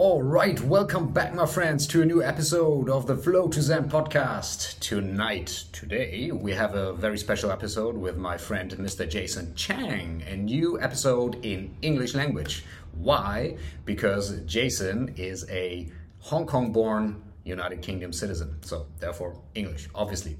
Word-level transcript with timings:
All 0.00 0.22
right, 0.22 0.60
welcome 0.60 1.08
back, 1.08 1.34
my 1.34 1.44
friends, 1.44 1.84
to 1.88 2.02
a 2.02 2.06
new 2.06 2.22
episode 2.22 2.88
of 2.88 3.08
the 3.08 3.16
Flow 3.16 3.48
to 3.48 3.60
Zen 3.60 3.90
podcast. 3.90 4.78
Tonight, 4.78 5.64
today, 5.72 6.30
we 6.30 6.52
have 6.52 6.76
a 6.76 6.92
very 6.92 7.18
special 7.18 7.50
episode 7.50 7.96
with 7.96 8.16
my 8.16 8.38
friend 8.38 8.70
Mr. 8.70 9.10
Jason 9.10 9.56
Cheng, 9.56 10.22
a 10.28 10.36
new 10.36 10.80
episode 10.80 11.44
in 11.44 11.74
English 11.82 12.14
language. 12.14 12.64
Why? 12.92 13.56
Because 13.84 14.40
Jason 14.42 15.14
is 15.16 15.44
a 15.50 15.88
Hong 16.20 16.46
Kong 16.46 16.70
born 16.70 17.20
United 17.48 17.82
Kingdom 17.82 18.12
citizen, 18.12 18.56
so 18.62 18.86
therefore 18.98 19.40
English, 19.54 19.88
obviously. 19.94 20.36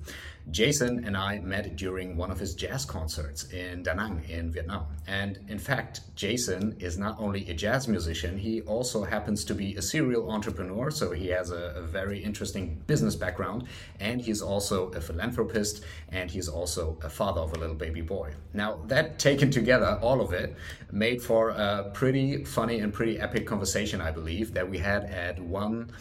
Jason 0.51 1.05
and 1.05 1.15
I 1.17 1.41
met 1.41 1.77
during 1.77 2.17
one 2.17 2.31
of 2.31 2.39
his 2.39 2.55
jazz 2.55 2.85
concerts 2.87 3.45
in 3.53 3.83
Da 3.83 3.93
Nang 3.93 4.25
in 4.29 4.51
Vietnam. 4.51 4.87
And 5.07 5.39
in 5.49 5.59
fact, 5.59 6.01
Jason 6.15 6.75
is 6.79 6.97
not 6.97 7.17
only 7.19 7.49
a 7.51 7.55
jazz 7.55 7.87
musician, 7.87 8.39
he 8.39 8.63
also 8.63 9.05
happens 9.05 9.45
to 9.45 9.55
be 9.55 9.77
a 9.77 9.83
serial 9.83 10.31
entrepreneur. 10.31 10.91
So 10.91 11.13
he 11.13 11.29
has 11.29 11.51
a, 11.51 11.75
a 11.77 11.83
very 11.83 12.23
interesting 12.23 12.83
business 12.87 13.15
background. 13.15 13.65
And 14.01 14.23
he's 14.23 14.41
also 14.41 14.89
a 14.93 15.01
philanthropist 15.01 15.85
and 16.11 16.31
he's 16.31 16.49
also 16.49 16.99
a 17.03 17.11
father 17.11 17.43
of 17.43 17.53
a 17.53 17.59
little 17.59 17.77
baby 17.77 18.01
boy. 18.01 18.33
Now, 18.55 18.81
that 18.87 19.19
taken 19.19 19.51
together, 19.51 19.99
all 20.01 20.23
of 20.23 20.33
it, 20.33 20.57
made 20.91 21.21
for 21.21 21.51
a 21.51 21.91
pretty 21.93 22.45
funny 22.45 22.81
and 22.81 22.93
pretty 22.93 23.21
epic 23.21 23.47
conversation, 23.47 24.01
I 24.01 24.13
believe, 24.13 24.55
that 24.55 24.69
we 24.69 24.79
had 24.79 25.05
at 25.05 25.39
one 25.39 25.93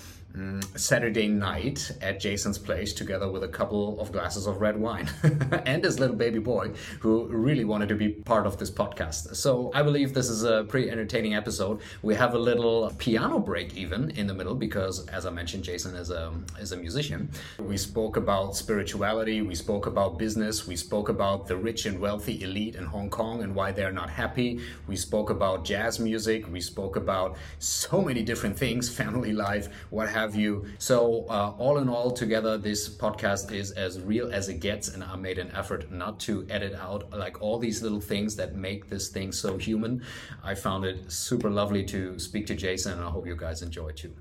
Saturday 0.76 1.28
night 1.28 1.92
at 2.02 2.20
Jason's 2.20 2.58
place 2.58 2.94
together 2.94 3.30
with 3.30 3.44
a 3.44 3.48
couple 3.48 4.00
of 4.00 4.12
glasses 4.12 4.48
of 4.48 4.62
red 4.62 4.78
wine 4.80 5.10
and 5.66 5.84
his 5.84 6.00
little 6.00 6.16
baby 6.16 6.40
boy 6.40 6.72
who 7.00 7.28
really 7.28 7.66
wanted 7.66 7.90
to 7.90 7.96
be 7.96 8.10
part 8.10 8.46
of 8.46 8.58
this 8.58 8.70
podcast. 8.70 9.36
So 9.36 9.72
I 9.74 9.82
believe 9.82 10.14
this 10.14 10.30
is 10.30 10.44
a 10.44 10.66
pretty 10.66 10.90
entertaining 10.90 11.36
episode. 11.36 11.82
We 12.02 12.16
have 12.16 12.34
a 12.34 12.40
little 12.40 12.92
piano 12.98 13.40
break 13.40 13.76
even 13.76 14.12
in 14.12 14.28
the 14.28 14.34
middle 14.34 14.56
because 14.56 15.08
as 15.08 15.26
I 15.26 15.30
mentioned 15.30 15.64
Jason 15.64 15.96
is 15.96 16.10
a 16.10 16.34
is 16.60 16.72
a 16.72 16.78
musician. 16.78 17.30
We 17.60 17.78
spoke 17.78 18.18
about 18.18 18.56
spirituality, 18.56 19.42
we 19.42 19.56
spoke 19.56 19.88
about 19.88 20.18
business, 20.18 20.68
we 20.68 20.76
spoke 20.76 21.10
about 21.10 21.48
the 21.48 21.58
rich 21.58 21.86
and 21.86 22.00
wealthy 22.00 22.44
elite 22.44 22.76
in 22.76 22.86
Hong 22.86 23.10
Kong 23.10 23.44
and 23.44 23.56
why 23.56 23.72
they're 23.72 23.92
not 23.92 24.10
happy. 24.10 24.60
We 24.88 24.96
spoke 24.96 25.30
about 25.30 25.66
jazz 25.66 26.00
music, 26.00 26.52
we 26.52 26.62
spoke 26.62 26.96
about 26.96 27.38
so 27.60 28.02
many 28.02 28.24
different 28.24 28.58
things, 28.58 28.90
family 29.02 29.34
life, 29.34 29.70
what 29.90 30.10
have 30.10 30.27
you. 30.36 30.66
So, 30.78 31.26
uh, 31.30 31.54
all 31.58 31.78
in 31.78 31.90
all, 31.90 32.12
together, 32.12 32.58
this 32.58 32.90
podcast 32.90 33.52
is 33.52 33.72
as 33.72 34.02
real 34.02 34.32
as 34.32 34.50
it 34.50 34.60
gets, 34.60 34.90
and 34.90 35.04
I 35.04 35.16
made 35.16 35.38
an 35.38 35.52
effort 35.56 35.92
not 35.92 36.20
to 36.22 36.46
edit 36.50 36.74
out 36.76 37.12
like 37.12 37.42
all 37.42 37.60
these 37.60 37.82
little 37.82 38.02
things 38.02 38.36
that 38.36 38.56
make 38.56 38.90
this 38.90 39.10
thing 39.10 39.32
so 39.32 39.58
human. 39.58 40.04
I 40.44 40.56
found 40.56 40.86
it 40.86 41.12
super 41.12 41.50
lovely 41.50 41.84
to 41.86 42.20
speak 42.20 42.48
to 42.48 42.56
Jason, 42.56 42.94
and 42.94 43.04
I 43.04 43.10
hope 43.10 43.26
you 43.28 43.36
guys 43.36 43.62
enjoy 43.62 43.92
too. 43.92 44.14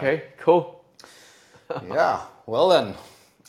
Okay, 0.00 0.22
cool. 0.38 0.82
yeah, 1.90 2.22
well 2.46 2.70
then. 2.70 2.94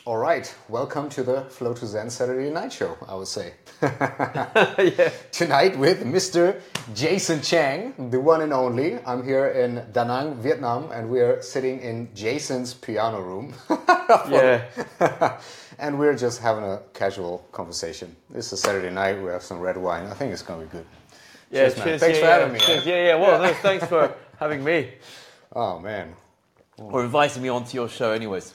All 0.04 0.18
right, 0.18 0.54
welcome 0.68 1.08
to 1.12 1.24
the 1.24 1.44
Flow 1.44 1.74
to 1.74 1.86
Zen 1.86 2.10
Saturday 2.10 2.50
Night 2.50 2.74
Show, 2.74 2.98
I 3.08 3.16
would 3.16 3.30
say. 3.30 3.54
yeah. 3.82 5.12
Tonight 5.32 5.78
with 5.78 6.04
Mr. 6.04 6.60
Jason 6.94 7.42
Cheng, 7.42 8.10
the 8.10 8.20
one 8.20 8.42
and 8.42 8.52
only. 8.52 9.00
I'm 9.06 9.24
here 9.24 9.48
in 9.48 9.82
Da 9.94 10.04
Nang, 10.04 10.36
Vietnam, 10.42 10.92
and 10.92 11.10
we're 11.10 11.42
sitting 11.42 11.80
in 11.80 12.14
Jason's 12.14 12.74
piano 12.74 13.22
room. 13.22 13.54
Yeah. 14.30 14.66
and 15.80 15.98
we're 15.98 16.18
just 16.18 16.42
having 16.42 16.66
a 16.66 16.82
casual 16.94 17.48
conversation. 17.54 18.14
This 18.30 18.48
is 18.48 18.54
a 18.54 18.58
Saturday 18.58 18.90
night, 18.90 19.22
we 19.22 19.30
have 19.30 19.42
some 19.44 19.62
red 19.62 19.78
wine. 19.78 20.08
I 20.08 20.16
think 20.16 20.34
it's 20.34 20.42
going 20.42 20.60
to 20.60 20.66
be 20.66 20.72
good. 20.80 20.86
Yeah, 21.50 21.70
Cheers, 21.70 21.76
cheers. 21.76 22.00
Thanks 22.02 22.18
yeah, 22.18 22.24
for 22.24 22.28
yeah, 22.30 22.40
having 22.40 22.54
me, 22.56 22.60
cheers. 22.60 22.86
Yeah, 22.86 23.08
yeah. 23.08 23.16
Well, 23.16 23.42
no, 23.42 23.54
thanks 23.54 23.86
for 23.86 24.14
having 24.38 24.66
me 24.66 24.90
Oh, 25.54 25.80
man. 25.80 26.14
Or 26.92 27.04
inviting 27.04 27.42
me 27.42 27.50
onto 27.50 27.76
your 27.76 27.90
show, 27.90 28.12
anyways. 28.12 28.54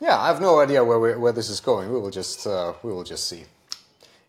Yeah, 0.00 0.18
I 0.18 0.26
have 0.26 0.40
no 0.40 0.60
idea 0.60 0.84
where 0.84 0.98
we 0.98 1.16
where 1.16 1.32
this 1.32 1.48
is 1.48 1.60
going. 1.60 1.92
We 1.92 1.98
will 1.98 2.10
just 2.10 2.46
uh, 2.46 2.74
we 2.82 2.92
will 2.92 3.04
just 3.04 3.28
see. 3.28 3.44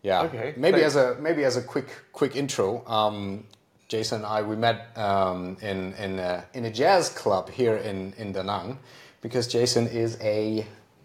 Yeah. 0.02 0.22
Okay, 0.22 0.54
Maybe 0.56 0.80
thanks. 0.80 0.96
as 0.96 1.18
a 1.18 1.20
maybe 1.20 1.44
as 1.44 1.56
a 1.56 1.62
quick 1.62 1.88
quick 2.12 2.36
intro. 2.36 2.86
Um, 2.86 3.44
Jason 3.88 4.18
and 4.18 4.26
I 4.26 4.42
we 4.42 4.56
met 4.56 4.96
um, 4.96 5.56
in 5.60 5.94
in 5.94 6.18
a, 6.18 6.44
in 6.54 6.64
a 6.64 6.70
jazz 6.70 7.08
club 7.08 7.50
here 7.50 7.76
in 7.76 8.14
in 8.16 8.32
Da 8.32 8.42
Nang 8.42 8.78
because 9.20 9.46
Jason 9.48 9.86
is 9.88 10.16
a 10.20 10.64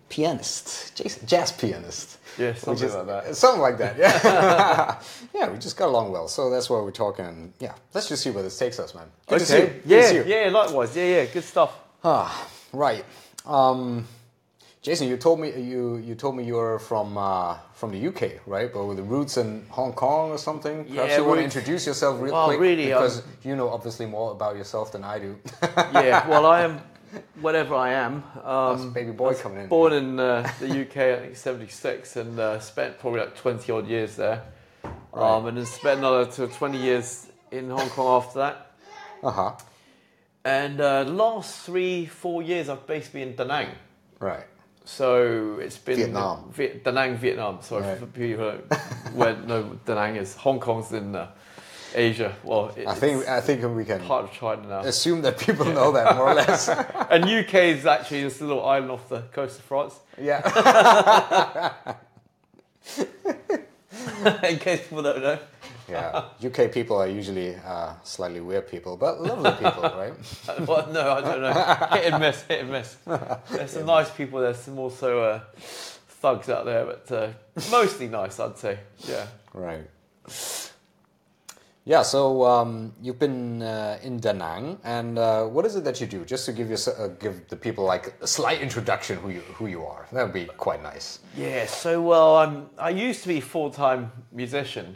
pianist, 0.09 0.95
Jason, 0.95 1.25
jazz 1.25 1.51
pianist. 1.51 2.17
Yeah, 2.37 2.53
something 2.53 2.93
like 2.93 3.07
that. 3.07 3.35
Something 3.35 3.61
like 3.61 3.77
that. 3.77 3.97
Yeah. 3.97 5.01
yeah, 5.33 5.49
we 5.49 5.57
just 5.57 5.77
got 5.77 5.87
along 5.87 6.11
well. 6.11 6.27
So 6.27 6.49
that's 6.49 6.69
why 6.69 6.79
we're 6.79 6.91
talking. 6.91 7.53
Yeah, 7.59 7.73
let's 7.93 8.07
just 8.07 8.23
see 8.23 8.29
where 8.29 8.43
this 8.43 8.57
takes 8.57 8.79
us, 8.79 8.93
man. 8.93 9.07
Good 9.27 9.39
to 9.39 9.45
see 9.45 9.57
you. 9.57 9.63
Okay. 9.63 9.81
Yeah, 9.85 10.11
you. 10.11 10.23
yeah. 10.25 10.49
Likewise. 10.49 10.95
Yeah, 10.95 11.05
yeah. 11.05 11.25
Good 11.25 11.43
stuff. 11.43 11.77
Ah, 12.03 12.47
right. 12.73 13.05
Um, 13.45 14.07
Jason, 14.81 15.07
you 15.07 15.17
told 15.17 15.39
me 15.39 15.49
you 15.61 15.97
you 15.97 16.15
told 16.15 16.35
me 16.35 16.43
you're 16.43 16.79
from 16.79 17.15
uh, 17.17 17.57
from 17.73 17.91
the 17.91 18.07
UK, 18.07 18.41
right? 18.47 18.73
But 18.73 18.85
with 18.85 18.97
the 18.97 19.03
roots 19.03 19.37
in 19.37 19.63
Hong 19.69 19.93
Kong 19.93 20.31
or 20.31 20.39
something. 20.39 20.85
Perhaps 20.85 21.09
Yeah, 21.11 21.17
you 21.17 21.25
want 21.25 21.39
to 21.39 21.43
introduce 21.43 21.85
yourself 21.85 22.19
real 22.19 22.33
Well, 22.33 22.47
quick, 22.47 22.59
really, 22.59 22.91
um, 22.91 22.99
because 23.03 23.21
you 23.43 23.55
know 23.55 23.69
obviously 23.69 24.07
more 24.07 24.31
about 24.31 24.55
yourself 24.57 24.91
than 24.91 25.03
I 25.03 25.19
do. 25.19 25.37
Yeah. 25.93 26.27
Well, 26.27 26.47
I 26.47 26.61
am 26.61 26.81
whatever 27.41 27.75
I 27.75 27.91
am. 27.93 28.23
That's 28.33 28.81
Um, 28.81 28.93
baby 28.93 29.11
boy 29.11 29.35
coming 29.35 29.59
in. 29.59 29.67
born 29.67 29.93
in 29.93 30.19
uh, 30.19 30.49
the 30.59 30.81
UK, 30.81 30.97
I 30.97 31.19
think 31.19 31.35
'76, 31.35 32.15
and 32.15 32.39
uh, 32.39 32.59
spent 32.59 32.97
probably 32.97 33.19
like 33.19 33.35
20 33.35 33.71
odd 33.71 33.87
years 33.87 34.15
there. 34.15 34.41
Um, 35.13 35.45
and 35.45 35.57
then 35.57 35.65
spent 35.65 35.99
another 35.99 36.25
20 36.25 36.77
years 36.77 37.27
in 37.51 37.69
Hong 37.69 37.89
Kong 37.89 38.07
after 38.23 38.39
that. 38.39 38.71
Uh 39.21 39.29
huh. 39.29 39.51
And 40.43 40.81
uh, 40.81 41.03
last 41.03 41.65
three, 41.65 42.05
four 42.07 42.41
years, 42.41 42.67
I've 42.69 42.85
basically 42.87 43.21
been 43.21 43.29
in 43.29 43.35
Da 43.35 43.43
Nang. 43.43 43.67
Right. 44.19 44.45
So 44.83 45.59
it's 45.61 45.77
been 45.77 45.97
Vietnam. 45.97 46.51
Viet, 46.51 46.83
Da 46.83 46.91
Nang, 46.91 47.15
Vietnam. 47.15 47.59
Sorry 47.61 47.83
Right. 47.83 47.99
for 47.99 48.07
people 48.07 48.51
where 49.13 49.35
no 49.37 49.63
Da 49.85 49.93
Nang 49.95 50.15
is. 50.15 50.35
Hong 50.35 50.59
Kong's 50.59 50.91
in 50.91 51.15
uh, 51.15 51.27
Asia. 51.93 52.33
Well, 52.43 52.73
it, 52.75 52.87
I 52.87 52.95
think 52.95 53.19
it's 53.21 53.29
I 53.29 53.41
think 53.41 53.63
we 53.75 53.85
can 53.85 54.01
part 54.01 54.23
of 54.23 54.31
China 54.33 54.67
now. 54.67 54.79
assume 54.79 55.21
that 55.21 55.37
people 55.37 55.65
know 55.65 55.91
that 55.91 56.15
more 56.15 56.29
or 56.29 56.33
less. 56.33 56.67
And 57.11 57.25
UK 57.25 57.53
is 57.75 57.85
actually 57.85 58.23
this 58.23 58.41
little 58.41 58.65
island 58.65 58.89
off 58.91 59.07
the 59.09 59.21
coast 59.33 59.59
of 59.59 59.65
France. 59.65 59.99
yeah. 60.17 60.41
in 64.43 64.57
case 64.59 64.81
people 64.87 65.03
don't 65.03 65.21
know. 65.21 65.37
Yeah. 65.89 66.25
UK 66.43 66.71
people 66.71 66.97
are 66.97 67.07
usually 67.07 67.55
uh, 67.55 67.93
slightly 68.03 68.39
weird 68.39 68.67
people, 68.67 68.97
but 68.97 69.21
lovely 69.21 69.51
people, 69.51 69.81
right? 69.83 70.13
Well, 70.67 70.87
no, 70.91 71.11
I 71.13 71.21
don't 71.21 71.41
know. 71.41 71.53
Hit 71.97 72.13
and 72.13 72.21
miss, 72.21 72.41
hit 72.43 72.61
and 72.61 72.71
miss. 72.71 72.97
There's 73.51 73.71
some 73.71 73.85
nice 73.85 74.09
people. 74.11 74.39
There's 74.39 74.59
some 74.59 74.79
also 74.79 75.21
uh, 75.21 75.39
thugs 75.57 76.49
out 76.49 76.65
there, 76.65 76.85
but 76.85 77.11
uh, 77.11 77.29
mostly 77.69 78.07
nice, 78.07 78.39
I'd 78.39 78.57
say. 78.57 78.79
Yeah. 79.07 79.25
Right. 79.53 79.87
Yeah, 81.83 82.03
so 82.03 82.45
um, 82.45 82.93
you've 83.01 83.17
been 83.17 83.63
uh, 83.63 83.97
in 84.03 84.19
Da 84.19 84.33
Nang, 84.33 84.77
and 84.83 85.17
uh, 85.17 85.45
what 85.45 85.65
is 85.65 85.75
it 85.75 85.83
that 85.85 85.99
you 85.99 86.05
do? 86.05 86.23
Just 86.25 86.45
to 86.45 86.53
give 86.53 86.69
you 86.69 86.77
uh, 86.95 87.07
give 87.19 87.47
the 87.47 87.55
people 87.55 87.83
like 87.85 88.13
a 88.21 88.27
slight 88.27 88.61
introduction 88.61 89.17
who 89.17 89.29
you 89.29 89.39
who 89.55 89.65
you 89.65 89.83
are. 89.83 90.07
That 90.11 90.23
would 90.23 90.33
be 90.33 90.45
quite 90.45 90.83
nice. 90.83 91.19
Yeah, 91.35 91.65
so 91.65 91.99
well, 91.99 92.37
I'm, 92.37 92.69
I 92.77 92.91
used 92.91 93.23
to 93.23 93.29
be 93.29 93.41
full 93.41 93.71
time 93.71 94.11
musician, 94.31 94.95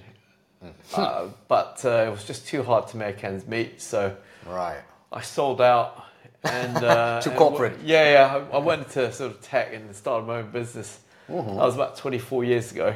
uh, 0.96 1.28
but 1.48 1.82
uh, 1.86 2.06
it 2.08 2.12
was 2.12 2.24
just 2.24 2.48
too 2.48 2.64
hard 2.64 2.88
to 2.90 2.98
make 2.98 3.24
ends 3.24 3.48
meet. 3.48 3.82
So 3.82 4.16
Right. 4.46 4.82
I 5.12 5.22
sold 5.22 5.62
out 5.62 6.04
and 6.44 6.78
uh, 6.84 7.22
To 7.22 7.30
and 7.30 7.38
corporate. 7.38 7.74
w- 7.74 7.94
yeah, 7.94 8.12
yeah. 8.14 8.46
I, 8.52 8.56
I 8.58 8.60
went 8.60 8.84
into 8.86 9.12
sort 9.12 9.32
of 9.32 9.42
tech 9.42 9.74
and 9.74 9.96
started 9.96 10.28
my 10.28 10.38
own 10.40 10.52
business. 10.52 11.00
That 11.28 11.44
was 11.44 11.76
about 11.76 11.98
24 11.98 12.44
years 12.44 12.72
ago. 12.72 12.96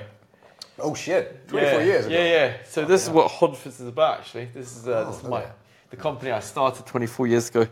Oh 0.82 0.94
shit! 0.96 1.48
Twenty 1.50 1.66
four 1.72 1.80
yeah, 1.80 1.86
years 1.86 2.06
ago. 2.06 2.16
Yeah, 2.16 2.24
yeah. 2.26 2.54
So 2.66 2.86
this 2.86 3.04
is 3.04 3.10
what 3.10 3.30
Hodford 3.30 3.68
is 3.68 3.82
about, 3.82 4.20
actually. 4.20 4.46
This 4.54 4.78
is 4.78 4.88
uh, 4.88 5.04
this 5.10 5.18
is 5.18 5.24
my 5.24 5.44
the 5.90 5.98
company 5.98 6.32
I 6.32 6.40
started 6.40 6.86
24 6.86 7.28
years 7.28 7.50
ago. 7.50 7.68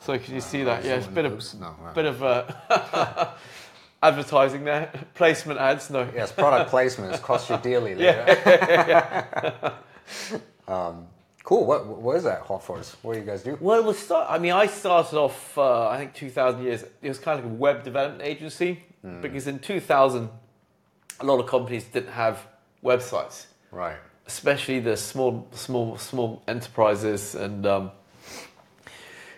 So 0.00 0.18
can 0.18 0.34
you 0.34 0.40
see 0.40 0.64
that? 0.64 0.84
Yeah, 0.84 0.96
it's 0.96 1.06
a 1.06 1.10
bit 1.10 1.24
of 1.26 1.60
no, 1.60 1.76
right. 1.80 1.94
bit 1.94 2.06
of 2.06 2.22
uh, 2.22 2.44
advertising 4.02 4.64
there, 4.64 4.90
placement 5.14 5.58
ads. 5.60 5.90
No, 5.90 6.08
Yes, 6.14 6.32
product 6.32 6.70
placements 6.70 7.20
cost 7.20 7.50
you 7.50 7.56
dearly. 7.58 7.94
Yeah. 8.02 9.74
Um, 10.68 11.06
Cool. 11.44 11.64
What 11.64 11.86
what 11.86 12.14
is 12.16 12.24
that 12.24 12.44
Hodfords? 12.44 12.94
What 13.00 13.14
do 13.14 13.20
you 13.20 13.24
guys 13.24 13.42
do? 13.42 13.56
Well, 13.58 13.82
was 13.82 13.98
start. 13.98 14.26
I 14.28 14.36
mean, 14.38 14.52
I 14.52 14.66
started 14.66 15.16
off. 15.16 15.56
Uh, 15.56 15.88
I 15.88 15.96
think 15.96 16.12
2000 16.12 16.62
years. 16.62 16.82
It 17.00 17.08
was 17.08 17.18
kind 17.18 17.38
of 17.38 17.46
like 17.46 17.54
a 17.54 17.56
web 17.56 17.84
development 17.84 18.22
agency 18.22 18.82
because 19.22 19.46
in 19.46 19.58
2000, 19.58 20.28
a 21.20 21.24
lot 21.24 21.40
of 21.40 21.46
companies 21.46 21.84
didn't 21.84 22.12
have 22.12 22.46
websites, 22.84 23.46
Right. 23.70 23.96
especially 24.26 24.80
the 24.80 24.94
small, 24.98 25.48
small, 25.52 25.96
small 25.96 26.42
enterprises, 26.46 27.34
and 27.34 27.64
um, 27.66 27.92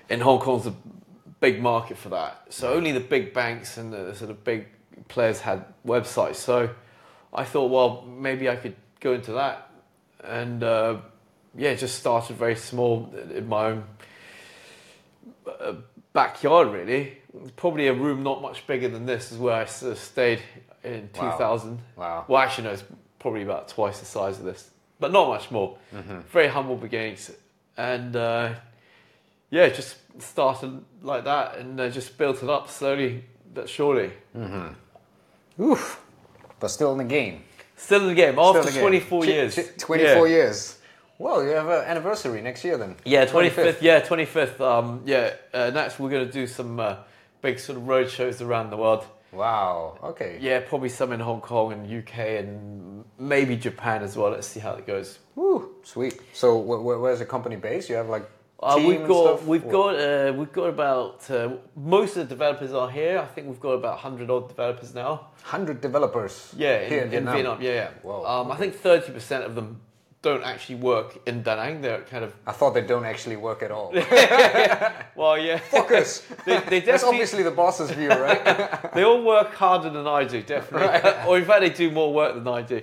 in 0.09 0.19
Hong 0.21 0.41
Kong's 0.41 0.67
a 0.67 0.75
big 1.41 1.61
market 1.63 1.97
for 1.97 2.11
that. 2.11 2.47
So 2.51 2.73
only 2.73 2.93
the 2.93 3.01
big 3.01 3.33
banks 3.33 3.77
and 3.79 3.93
the 3.93 4.15
sort 4.15 4.31
of 4.31 4.45
big 4.45 4.67
players 5.09 5.41
had 5.41 5.65
websites. 5.87 6.37
So 6.37 6.71
I 7.33 7.45
thought, 7.45 7.71
well, 7.71 8.03
maybe 8.07 8.49
I 8.49 8.57
could 8.57 8.77
go 9.01 9.13
into 9.15 9.33
that, 9.33 9.71
and 10.23 10.63
uh, 10.63 10.99
yeah, 11.57 11.75
just 11.75 11.99
started 11.99 12.37
very 12.37 12.57
small 12.57 13.13
in 13.35 13.49
my 13.49 13.67
own 13.67 13.85
uh, 15.61 15.75
backyard. 16.13 16.69
Really, 16.69 17.19
probably 17.57 17.87
a 17.89 17.95
room 17.95 18.23
not 18.23 18.43
much 18.43 18.67
bigger 18.67 18.89
than 18.89 19.07
this 19.07 19.33
is 19.33 19.39
where 19.39 19.55
I 19.55 19.65
sort 19.65 19.93
of 19.93 19.99
stayed 19.99 20.41
in 20.85 21.09
Wow. 21.15 21.31
2000. 21.33 21.79
Wow. 21.97 22.25
Well, 22.29 22.43
actually, 22.43 22.65
no, 22.65 22.71
it's 22.71 22.85
probably 23.19 23.43
about 23.43 23.69
twice 23.69 24.01
the 24.01 24.07
size 24.07 24.39
of 24.39 24.45
this, 24.45 24.71
but 24.99 25.13
not 25.13 25.29
much 25.29 25.51
more. 25.51 25.77
Very 26.33 26.49
humble 26.49 26.77
beginnings, 26.77 27.31
and 27.77 28.15
uh, 28.17 28.55
yeah, 29.51 29.69
just 29.69 29.97
started 30.21 30.83
like 31.03 31.25
that, 31.25 31.59
and 31.59 31.81
uh, 31.81 31.89
just 31.91 32.17
built 32.19 32.43
it 32.43 32.49
up 32.51 32.69
slowly 32.69 33.25
but 33.53 33.69
surely. 33.69 34.13
Mhm. 34.37 34.75
Oof. 35.61 36.01
But 36.61 36.69
still 36.69 36.93
in 36.93 36.99
the 36.99 37.05
game. 37.05 37.43
Still 37.77 38.03
in 38.03 38.09
the 38.09 38.15
game 38.15 38.39
after 38.39 38.63
the 38.63 38.71
game. 38.73 38.81
24 38.81 39.25
Ch- 39.25 39.27
years. 39.27 39.55
ch- 39.57 39.79
24 39.79 40.29
Yeah. 40.29 40.35
years. 40.35 40.79
Well, 41.19 41.43
you 41.43 41.51
have 41.51 41.69
an 41.69 41.85
anniversary 41.85 42.41
next 42.43 42.65
year 42.65 42.77
then. 42.79 42.97
Yeah, 43.05 43.27
25th. 43.27 43.83
Yeah, 43.83 44.01
25th. 44.01 44.61
Um, 44.61 45.03
yeah, 45.05 45.33
uh, 45.53 45.71
next 45.71 45.99
we're 45.99 46.11
going 46.11 46.27
to 46.27 46.33
do 46.33 46.47
some 46.47 46.79
uh, 46.81 46.97
big 47.43 47.59
sort 47.59 47.77
of 47.79 47.89
road 47.89 48.09
shows 48.09 48.41
around 48.41 48.71
the 48.71 48.77
world. 48.77 49.05
Wow. 49.33 49.99
Okay. 50.03 50.39
Yeah, 50.41 50.61
probably 50.61 50.89
some 50.89 51.13
in 51.13 51.21
Hong 51.21 51.41
Kong 51.41 51.73
and 51.73 51.87
UK 51.87 52.19
and 52.41 53.05
maybe 53.19 53.57
Japan 53.57 54.03
as 54.03 54.17
well. 54.17 54.31
Let's 54.31 54.47
see 54.47 54.61
how 54.61 54.73
it 54.75 54.87
goes. 54.87 55.19
Woo. 55.35 55.75
Sweet. 55.83 56.21
So 56.33 56.61
wh- 56.63 56.81
wh- 56.81 57.01
where's 57.03 57.19
the 57.21 57.27
company 57.27 57.57
based? 57.57 57.89
You 57.89 57.97
have 57.97 58.09
like 58.09 58.29
Uh, 58.63 58.83
we've 58.87 59.07
got 59.09 59.45
we've 59.47 59.65
Or- 59.65 59.73
got 59.73 59.95
uh, 60.01 60.33
we've 60.35 60.53
got 60.53 60.69
about 60.69 61.31
uh, 61.31 61.57
most 61.75 62.17
of 62.17 62.29
the 62.29 62.35
developers 62.35 62.75
are 62.75 62.91
here. 62.91 63.19
I 63.19 63.25
think 63.25 63.47
we've 63.49 63.61
got 63.61 63.71
about 63.73 63.99
hundred 63.99 64.31
odd 64.31 64.49
developers 64.49 64.95
now. 64.95 65.29
100 65.41 65.81
developers. 65.81 66.53
Yeah, 66.57 66.81
in, 66.81 66.91
here 66.91 67.03
in 67.05 67.11
Vietnam. 67.11 67.63
Yeah, 67.63 67.73
yeah. 67.73 67.89
Whoa, 68.03 68.25
um, 68.27 68.53
I 68.53 68.57
think 68.57 68.75
thirty 68.75 69.13
percent 69.13 69.45
of 69.45 69.55
them 69.55 69.81
don't 70.21 70.45
actually 70.45 70.75
work 70.75 71.19
in 71.27 71.43
Da 71.43 71.57
Nang. 71.57 71.81
They're 71.81 72.03
kind 72.03 72.23
of 72.23 72.35
I 72.47 72.53
thought 72.53 72.75
they 72.75 72.83
don't 72.83 73.07
actually 73.07 73.37
work 73.37 73.63
at 73.63 73.71
all. 73.71 73.93
well, 75.17 75.39
yeah. 75.39 75.57
Focus. 75.57 76.21
they, 76.45 76.61
they 76.61 76.81
That's 76.81 76.87
definitely 76.87 77.09
obviously 77.09 77.43
the 77.45 77.51
boss's 77.53 77.91
view, 77.93 78.11
right? 78.11 78.93
they 78.95 79.05
all 79.05 79.23
work 79.25 79.55
harder 79.55 79.89
than 79.89 80.07
I 80.07 80.25
do, 80.25 80.43
definitely. 80.43 81.11
or 81.27 81.39
in 81.39 81.47
fact, 81.47 81.63
they 81.63 81.71
do 81.71 81.91
more 81.91 82.13
work 82.13 82.35
than 82.35 82.47
I 82.47 82.61
do. 82.61 82.83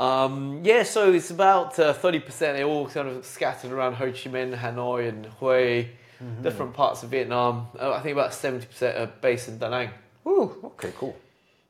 Um, 0.00 0.60
yeah, 0.64 0.82
so 0.84 1.12
it's 1.12 1.30
about 1.30 1.78
uh, 1.78 1.92
thirty 1.92 2.20
percent. 2.20 2.56
They're 2.56 2.66
all 2.66 2.88
kind 2.88 3.06
of 3.08 3.26
scattered 3.26 3.70
around 3.70 3.94
Ho 3.94 4.06
Chi 4.06 4.30
Minh, 4.30 4.56
Hanoi, 4.58 5.08
and 5.10 5.26
Hue, 5.38 5.88
different 6.42 6.72
parts 6.72 7.02
of 7.02 7.10
Vietnam. 7.10 7.68
Uh, 7.78 7.92
I 7.92 8.00
think 8.00 8.14
about 8.14 8.32
seventy 8.32 8.64
percent 8.66 8.96
are 8.96 9.12
based 9.20 9.48
in 9.48 9.58
Da 9.58 9.68
Nang. 9.68 9.90
Ooh, 10.26 10.56
okay, 10.64 10.92
cool. 10.96 11.14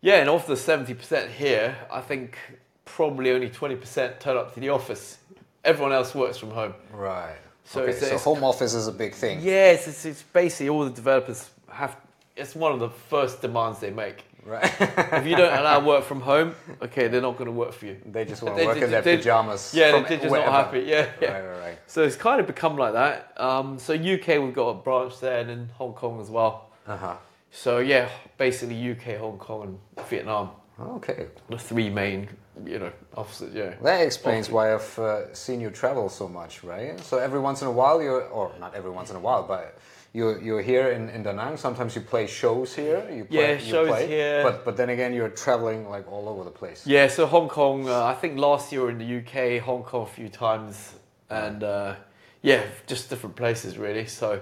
Yeah, 0.01 0.17
and 0.21 0.29
of 0.31 0.47
the 0.47 0.57
seventy 0.57 0.95
percent 0.95 1.31
here, 1.33 1.77
I 1.91 2.01
think 2.03 2.39
probably 2.85 3.33
only 3.33 3.51
twenty 3.51 3.75
percent 3.75 4.21
turn 4.21 4.37
up 4.37 4.55
to 4.55 4.61
the 4.61 4.69
office. 4.69 5.19
Everyone 5.65 5.93
else 5.93 6.15
works 6.15 6.39
from 6.39 6.53
home. 6.53 6.75
Right. 6.93 7.37
So 7.65 7.81
okay, 7.83 7.91
it's- 7.91 8.01
so 8.01 8.07
it's- 8.07 8.25
home 8.25 8.45
office 8.45 8.75
is 8.75 8.87
a 8.87 8.93
big 8.93 9.13
thing. 9.15 9.41
Yeah, 9.43 9.73
it's, 9.73 9.89
it's, 9.89 10.05
it's 10.05 10.23
basically 10.23 10.69
all 10.69 10.85
the 10.85 10.91
developers 10.91 11.51
have. 11.69 11.97
It's 12.37 12.55
one 12.55 12.73
of 12.73 12.79
the 12.81 12.91
first 12.91 13.43
demands 13.43 13.81
they 13.81 13.91
make. 13.91 14.25
Right. 14.45 14.65
if 14.81 15.27
you 15.27 15.37
don't 15.37 15.53
allow 15.59 15.85
work 15.85 16.05
from 16.05 16.21
home, 16.21 16.55
okay, 16.83 17.09
they're 17.09 17.21
not 17.21 17.37
going 17.37 17.47
to 17.47 17.53
work 17.53 17.73
for 17.73 17.87
you. 17.87 17.97
they 18.07 18.25
just 18.25 18.43
want 18.43 18.57
to 18.59 18.65
work 18.67 18.79
in 18.79 18.91
their 18.91 19.03
pajamas. 19.03 19.73
Yeah, 19.75 19.93
they're 20.03 20.19
just 20.19 20.31
wherever. 20.31 20.51
not 20.51 20.67
happy. 20.67 20.81
Yeah, 20.81 21.09
yeah. 21.21 21.33
Right, 21.33 21.45
right, 21.45 21.59
right. 21.61 21.79
So 21.87 22.03
it's 22.03 22.17
kind 22.17 22.41
of 22.41 22.47
become 22.47 22.77
like 22.77 22.95
that. 22.95 23.35
Um, 23.41 23.79
so 23.79 23.95
UK, 23.95 24.43
we've 24.43 24.55
got 24.55 24.69
a 24.69 24.75
branch 24.75 25.21
there, 25.21 25.41
and 25.41 25.51
in 25.51 25.69
Hong 25.75 25.93
Kong 25.93 26.21
as 26.21 26.31
well. 26.31 26.71
Uh 26.87 26.97
huh. 26.97 27.17
So 27.51 27.79
yeah, 27.79 28.09
basically 28.39 28.91
UK, 28.93 29.19
Hong 29.19 29.39
Kong, 29.39 29.79
and 29.97 30.07
Vietnam, 30.07 30.51
Okay. 30.81 31.27
the 31.49 31.59
three 31.59 31.91
main, 31.91 32.29
you 32.65 32.79
know, 32.79 32.93
offices. 33.17 33.55
Yeah. 33.55 33.75
That 33.83 34.01
explains 34.03 34.47
Often. 34.47 34.55
why 34.55 34.75
I've 34.75 34.99
uh, 34.99 35.35
seen 35.35 35.61
you 35.61 35.71
travel 35.71 36.09
so 36.09 36.29
much, 36.29 36.65
right? 36.65 36.99
So 37.01 37.19
every 37.19 37.41
once 37.41 37.61
in 37.63 37.69
a 37.69 37.73
while 37.73 38.01
you're, 38.01 38.23
or 38.23 38.53
not 38.59 38.75
every 38.75 38.91
once 38.91 39.11
in 39.11 39.17
a 39.17 39.21
while, 39.21 39.43
but 39.43 39.77
you're, 40.13 40.41
you're 40.41 40.61
here 40.63 40.91
in, 40.91 41.09
in 41.11 41.23
Da 41.23 41.33
Nang. 41.33 41.57
Sometimes 41.57 41.95
you 41.95 42.01
play 42.01 42.27
shows 42.27 42.75
here. 42.75 43.07
You 43.11 43.25
play, 43.25 43.41
Yeah, 43.41 43.53
you 43.53 43.71
shows 43.71 43.89
play, 43.89 44.07
here. 44.09 44.43
But 44.43 44.65
but 44.65 44.77
then 44.77 44.91
again, 44.91 45.13
you're 45.15 45.29
traveling 45.29 45.89
like 45.89 46.11
all 46.11 46.29
over 46.29 46.45
the 46.45 46.51
place. 46.51 46.87
Yeah, 46.87 47.07
so 47.09 47.27
Hong 47.27 47.49
Kong, 47.49 47.89
uh, 47.89 48.05
I 48.05 48.15
think 48.15 48.39
last 48.39 48.73
year 48.73 48.81
we 48.81 48.85
were 48.87 48.91
in 48.91 48.99
the 48.99 49.19
UK, 49.19 49.63
Hong 49.63 49.83
Kong 49.85 50.03
a 50.03 50.07
few 50.07 50.29
times, 50.29 50.95
and 51.29 51.63
uh, 51.63 51.95
yeah, 52.43 52.63
just 52.87 53.09
different 53.11 53.37
places 53.37 53.79
really. 53.79 54.07
So 54.07 54.41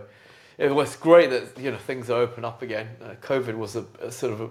it 0.56 0.74
was 0.74 0.96
great 0.96 1.30
that 1.30 1.58
you 1.58 1.70
know 1.70 1.78
things 1.78 2.08
open 2.10 2.44
up 2.44 2.62
again. 2.62 2.88
Uh, 3.02 3.14
COVID 3.20 3.54
was 3.56 3.76
a, 3.76 3.84
a 4.00 4.10
sort 4.10 4.32
of 4.32 4.40
a 4.40 4.48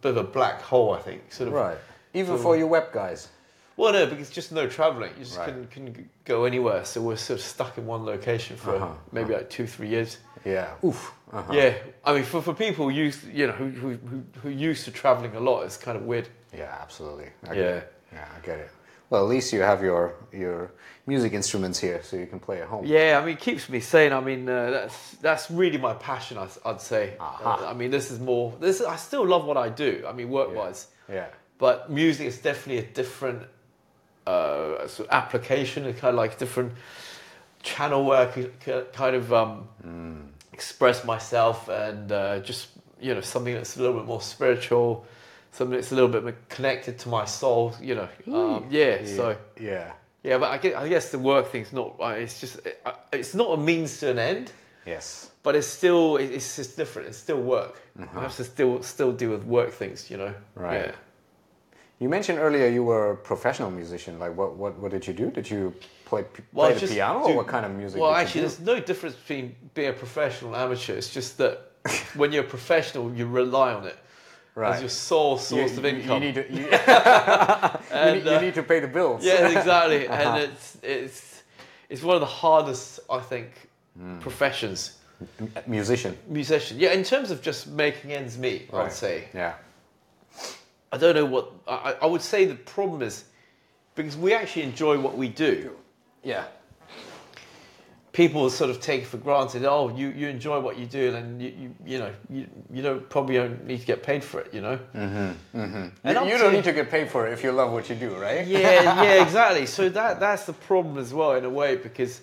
bit 0.00 0.10
of 0.10 0.16
a 0.18 0.24
black 0.24 0.62
hole, 0.62 0.92
I 0.92 1.00
think. 1.00 1.32
Sort 1.32 1.48
of. 1.48 1.54
Right. 1.54 1.78
Even 2.14 2.38
for 2.38 2.56
your 2.56 2.66
web 2.68 2.92
guys. 2.92 3.28
Well, 3.76 3.94
no, 3.94 4.04
because 4.06 4.28
just 4.28 4.52
no 4.52 4.68
traveling. 4.68 5.12
You 5.18 5.24
just 5.24 5.38
Right. 5.38 5.46
couldn't, 5.46 5.70
couldn't 5.70 6.10
go 6.26 6.44
anywhere. 6.44 6.84
So 6.84 7.00
we're 7.00 7.16
sort 7.16 7.40
of 7.40 7.44
stuck 7.44 7.78
in 7.78 7.86
one 7.86 8.04
location 8.04 8.54
for 8.56 8.76
Uh-huh, 8.76 8.92
maybe 9.12 9.32
like 9.32 9.48
two, 9.48 9.66
three 9.66 9.88
years. 9.88 10.18
Yeah. 10.44 10.74
Oof. 10.84 11.12
Uh-huh. 11.32 11.52
Yeah, 11.54 11.74
I 12.04 12.14
mean, 12.14 12.24
for, 12.24 12.42
for 12.42 12.52
people 12.54 12.90
used, 12.90 13.26
you 13.32 13.46
know, 13.46 13.52
who, 13.54 13.68
who, 13.70 13.88
who, 13.96 14.22
who 14.42 14.48
used 14.50 14.84
to 14.84 14.90
traveling 14.90 15.34
a 15.34 15.40
lot, 15.40 15.62
it's 15.62 15.76
kind 15.78 15.96
of 15.96 16.04
weird. 16.04 16.28
Yeah, 16.54 16.76
absolutely. 16.80 17.30
I 17.48 17.54
Yeah. 17.54 17.80
Yeah, 18.12 18.28
I 18.36 18.44
get 18.44 18.58
it. 18.58 18.70
Well, 19.08 19.24
at 19.24 19.28
least 19.28 19.52
you 19.52 19.60
have 19.60 19.82
your 19.82 20.14
your 20.32 20.72
music 21.06 21.32
instruments 21.34 21.78
here, 21.78 22.02
so 22.02 22.16
you 22.16 22.26
can 22.26 22.40
play 22.40 22.62
at 22.62 22.68
home. 22.68 22.86
Yeah, 22.86 23.18
I 23.20 23.24
mean, 23.24 23.36
it 23.36 23.40
keeps 23.40 23.68
me 23.68 23.80
sane. 23.80 24.12
I 24.12 24.20
mean, 24.20 24.48
uh, 24.48 24.70
that's 24.70 25.10
that's 25.16 25.50
really 25.50 25.78
my 25.78 25.92
passion. 25.94 26.38
I, 26.38 26.48
would 26.64 26.80
say. 26.80 27.14
Aha. 27.20 27.64
Uh, 27.64 27.70
I 27.70 27.74
mean, 27.74 27.90
this 27.90 28.10
is 28.10 28.20
more. 28.20 28.54
This 28.58 28.80
I 28.80 28.96
still 28.96 29.26
love 29.26 29.44
what 29.44 29.56
I 29.58 29.68
do. 29.68 30.04
I 30.08 30.12
mean, 30.12 30.30
work 30.30 30.54
wise, 30.54 30.86
Yeah. 31.10 31.26
but 31.58 31.90
music 31.90 32.26
is 32.26 32.38
definitely 32.38 32.78
a 32.78 32.90
different 32.90 33.42
uh, 34.26 34.86
sort 34.88 35.08
of 35.08 35.12
application. 35.14 35.84
It's 35.84 36.00
kind 36.00 36.14
of 36.14 36.16
like 36.16 36.38
different 36.38 36.72
channel 37.62 38.04
where 38.04 38.28
I 38.28 38.32
could 38.32 38.60
could 38.60 38.92
kind 38.94 39.16
of 39.16 39.32
um, 39.32 39.68
express 40.52 41.04
myself 41.04 41.68
and 41.68 42.10
uh, 42.12 42.40
just 42.40 42.68
you 43.00 43.14
know 43.14 43.20
something 43.20 43.54
that's 43.54 43.76
a 43.76 43.80
little 43.80 43.96
bit 43.98 44.06
more 44.06 44.20
spiritual, 44.20 45.04
something 45.52 45.74
that's 45.76 45.92
a 45.92 45.94
little 45.94 46.10
bit 46.10 46.22
more 46.22 46.36
connected 46.48 46.98
to 47.00 47.08
my 47.08 47.24
soul. 47.24 47.74
You 47.80 47.94
know, 47.96 48.08
um, 48.32 48.66
yeah. 48.70 49.04
So. 49.04 49.36
Yeah. 49.60 49.92
Yeah, 50.24 50.38
but 50.38 50.50
I 50.52 50.58
guess, 50.58 50.74
I 50.76 50.88
guess 50.88 51.10
the 51.10 51.18
work 51.18 51.50
thing's 51.50 51.72
not. 51.72 51.96
uh, 52.00 52.14
It's 52.22 52.38
just. 52.40 52.60
uh, 52.86 52.92
It's 53.12 53.34
not 53.34 53.48
a 53.50 53.56
means 53.56 53.98
to 54.00 54.10
an 54.10 54.18
end, 54.20 54.52
Yes. 54.86 55.30
but 55.42 55.56
it's 55.56 55.66
still. 55.66 56.16
it- 56.16 56.30
It's 56.30 56.54
just 56.56 56.76
different. 56.76 57.08
It's 57.08 57.18
still 57.18 57.40
work. 57.42 57.74
I 57.98 58.20
have 58.20 58.36
to 58.36 58.44
still 58.44 58.82
still 58.82 59.10
deal 59.12 59.30
with 59.30 59.44
work 59.44 59.72
things. 59.72 60.10
You 60.10 60.18
know. 60.18 60.34
Right. 60.54 60.86
Yeah. 60.86 60.92
You 61.98 62.08
mentioned 62.08 62.38
earlier 62.38 62.68
you 62.68 62.84
were 62.84 63.10
a 63.12 63.16
professional 63.16 63.70
musician. 63.70 64.18
Like, 64.20 64.36
what 64.36 64.54
what, 64.56 64.78
what 64.78 64.90
did 64.92 65.06
you 65.08 65.12
do? 65.14 65.30
Did 65.30 65.50
you 65.50 65.72
play 66.12 66.24
Well, 66.52 66.66
play 66.66 66.74
the 66.74 66.80
just 66.80 66.92
piano, 66.92 67.20
do- 67.20 67.32
or 67.32 67.36
what 67.36 67.46
kind 67.46 67.64
of 67.64 67.72
music? 67.72 68.00
Well, 68.00 68.12
actually, 68.14 68.42
you 68.42 68.46
there's 68.48 68.60
no 68.60 68.78
difference 68.80 69.14
between 69.16 69.54
being 69.74 69.88
a 69.88 69.92
professional 69.92 70.54
and 70.54 70.62
amateur. 70.62 70.94
It's 70.94 71.12
just 71.12 71.38
that 71.38 71.54
when 72.14 72.32
you're 72.32 72.44
a 72.44 72.54
professional, 72.58 73.12
you 73.14 73.26
rely 73.26 73.72
on 73.72 73.86
it 73.86 73.98
right? 74.54 74.74
as 74.74 74.80
your 74.80 74.90
sole 74.90 75.38
source 75.38 75.72
you, 75.72 75.78
of 75.78 75.84
income. 75.86 76.22
You 76.22 76.28
need 76.28 76.34
to. 76.34 76.52
You, 76.52 76.66
And, 76.66 78.16
you, 78.16 78.22
need, 78.22 78.24
you 78.30 78.36
uh, 78.36 78.40
need 78.40 78.54
to 78.54 78.62
pay 78.62 78.80
the 78.80 78.88
bills. 78.88 79.24
Yeah, 79.24 79.48
exactly. 79.48 80.06
and 80.06 80.42
it's 80.42 80.78
it's 80.82 81.42
it's 81.88 82.02
one 82.02 82.14
of 82.16 82.20
the 82.20 82.34
hardest, 82.42 83.00
I 83.10 83.20
think, 83.20 83.48
professions. 84.20 84.98
M- 85.38 85.52
musician. 85.66 86.18
Musician. 86.28 86.78
Yeah, 86.80 86.92
in 86.92 87.04
terms 87.04 87.30
of 87.30 87.42
just 87.42 87.68
making 87.68 88.12
ends 88.12 88.36
meet, 88.36 88.68
Right. 88.72 88.86
I'd 88.86 88.92
say. 88.92 89.28
Yeah. 89.34 89.54
I 90.94 90.98
don't 90.98 91.14
know 91.14 91.24
what 91.24 91.52
I, 91.66 91.94
I 92.02 92.06
would 92.06 92.22
say. 92.22 92.44
The 92.44 92.56
problem 92.56 93.02
is 93.02 93.24
because 93.94 94.16
we 94.16 94.34
actually 94.34 94.62
enjoy 94.64 94.98
what 94.98 95.16
we 95.16 95.28
do. 95.28 95.70
Yeah. 96.22 96.44
People 98.12 98.50
sort 98.50 98.68
of 98.68 98.78
take 98.80 99.02
it 99.02 99.06
for 99.06 99.16
granted. 99.16 99.64
Oh, 99.64 99.88
you, 99.88 100.10
you 100.10 100.28
enjoy 100.28 100.60
what 100.60 100.78
you 100.78 100.84
do, 100.84 101.14
and 101.14 101.40
you, 101.40 101.48
you 101.48 101.74
you 101.86 101.98
know 101.98 102.12
you, 102.28 102.46
you 102.70 102.82
don't 102.82 103.08
probably 103.08 103.36
don't 103.36 103.64
need 103.66 103.80
to 103.80 103.86
get 103.86 104.02
paid 104.02 104.22
for 104.22 104.40
it. 104.40 104.52
You 104.52 104.60
know. 104.60 104.78
Mm-hmm, 104.94 105.58
mm-hmm. 105.58 105.88
And 106.04 106.18
You, 106.18 106.32
you 106.32 106.38
don't 106.38 106.52
need 106.52 106.64
to 106.64 106.74
get 106.74 106.90
paid 106.90 107.10
for 107.10 107.26
it 107.26 107.32
if 107.32 107.42
you 107.42 107.52
love 107.52 107.72
what 107.72 107.88
you 107.88 107.96
do, 107.96 108.14
right? 108.16 108.46
Yeah, 108.46 109.02
yeah, 109.02 109.22
exactly. 109.26 109.64
So 109.64 109.88
that 109.88 110.20
that's 110.20 110.44
the 110.44 110.52
problem 110.52 110.98
as 110.98 111.14
well 111.14 111.32
in 111.36 111.46
a 111.46 111.50
way 111.50 111.76
because 111.76 112.20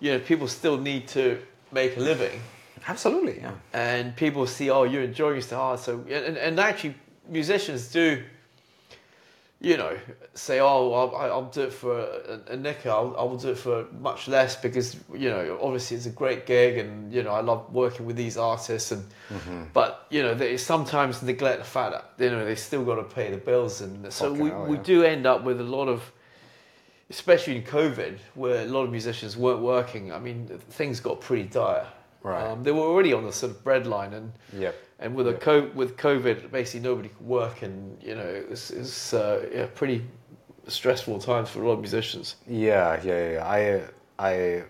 you 0.00 0.12
know 0.12 0.20
people 0.20 0.48
still 0.48 0.78
need 0.78 1.06
to 1.08 1.38
make 1.70 1.98
a 1.98 2.00
living, 2.00 2.40
Absolutely. 2.88 3.40
Yeah. 3.40 3.52
and 3.74 4.16
people 4.16 4.46
see 4.46 4.70
oh 4.70 4.84
you're 4.84 5.02
enjoying 5.02 5.42
so 5.42 5.56
hard. 5.56 5.78
Ah, 5.80 5.82
so 5.82 6.00
and, 6.08 6.38
and 6.38 6.58
actually 6.58 6.94
musicians 7.28 7.88
do 7.92 8.22
you 9.62 9.76
know, 9.76 9.94
say, 10.32 10.58
oh, 10.58 10.92
I'll, 10.92 11.14
I'll 11.30 11.50
do 11.50 11.64
it 11.64 11.72
for 11.72 12.00
a, 12.00 12.40
a 12.52 12.56
nicker. 12.56 12.88
I'll, 12.88 13.14
I 13.18 13.22
will 13.24 13.36
do 13.36 13.50
it 13.50 13.58
for 13.58 13.86
much 14.00 14.26
less 14.26 14.56
because 14.56 14.96
you 15.12 15.28
know, 15.28 15.58
obviously 15.60 15.98
it's 15.98 16.06
a 16.06 16.10
great 16.10 16.46
gig, 16.46 16.78
and 16.78 17.12
you 17.12 17.22
know, 17.22 17.32
I 17.32 17.40
love 17.40 17.70
working 17.72 18.06
with 18.06 18.16
these 18.16 18.36
artists, 18.36 18.92
and 18.92 19.04
Mm-hmm. 19.30 19.66
but 19.72 20.06
you 20.10 20.24
know, 20.24 20.34
they 20.34 20.56
sometimes 20.56 21.22
neglect 21.22 21.60
the 21.60 21.64
fact 21.64 21.92
that 21.92 22.24
you 22.24 22.30
know 22.32 22.44
they 22.44 22.56
still 22.56 22.84
got 22.84 22.96
to 22.96 23.04
pay 23.04 23.30
the 23.30 23.36
bills, 23.36 23.80
and 23.80 24.12
so 24.12 24.30
Fucking 24.30 24.42
we, 24.42 24.50
hell, 24.50 24.66
we 24.66 24.76
do 24.78 25.04
end 25.04 25.24
up 25.26 25.44
with 25.44 25.60
a 25.60 25.64
lot 25.64 25.88
of. 25.88 26.10
Especially 27.10 27.56
in 27.56 27.64
COVID, 27.64 28.18
where 28.34 28.62
a 28.62 28.66
lot 28.66 28.84
of 28.84 28.90
musicians 28.92 29.36
weren't 29.36 29.60
working, 29.62 30.12
I 30.12 30.20
mean, 30.20 30.46
things 30.70 31.00
got 31.00 31.20
pretty 31.20 31.42
dire. 31.42 31.86
Right. 32.22 32.42
Um, 32.46 32.62
they 32.62 32.72
were 32.72 32.82
already 32.82 33.12
on 33.12 33.24
the 33.24 33.32
sort 33.32 33.52
of 33.52 33.64
breadline, 33.64 34.12
and 34.12 34.32
Yep. 34.58 34.74
and 34.98 35.14
with 35.14 35.26
a 35.28 35.34
co- 35.34 35.70
with 35.74 35.96
COVID, 35.96 36.50
basically 36.50 36.80
nobody 36.80 37.08
could 37.08 37.26
work, 37.26 37.62
and 37.62 38.02
you 38.02 38.14
know 38.14 38.26
it 38.26 38.50
was, 38.50 38.70
it 38.70 38.78
was 38.78 39.14
uh, 39.14 39.46
yeah, 39.54 39.66
pretty 39.74 40.04
stressful 40.68 41.18
times 41.18 41.48
for 41.48 41.62
a 41.62 41.66
lot 41.66 41.74
of 41.74 41.80
musicians. 41.80 42.36
Yeah, 42.46 43.00
yeah, 43.02 43.32
yeah. 43.32 43.46
I 43.46 43.82
I 44.32 44.62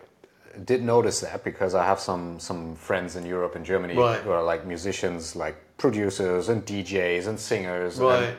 did 0.64 0.82
notice 0.82 1.20
that 1.20 1.42
because 1.44 1.74
I 1.74 1.84
have 1.84 1.98
some 2.00 2.38
some 2.38 2.76
friends 2.76 3.16
in 3.16 3.26
Europe 3.26 3.56
and 3.56 3.64
Germany 3.64 3.96
Right. 3.96 4.20
who 4.20 4.30
are 4.30 4.42
like 4.42 4.64
musicians, 4.66 5.34
like 5.34 5.56
producers 5.76 6.48
and 6.48 6.64
DJs 6.64 7.26
and 7.26 7.38
singers 7.38 7.98
Right. 7.98 8.22
and 8.22 8.36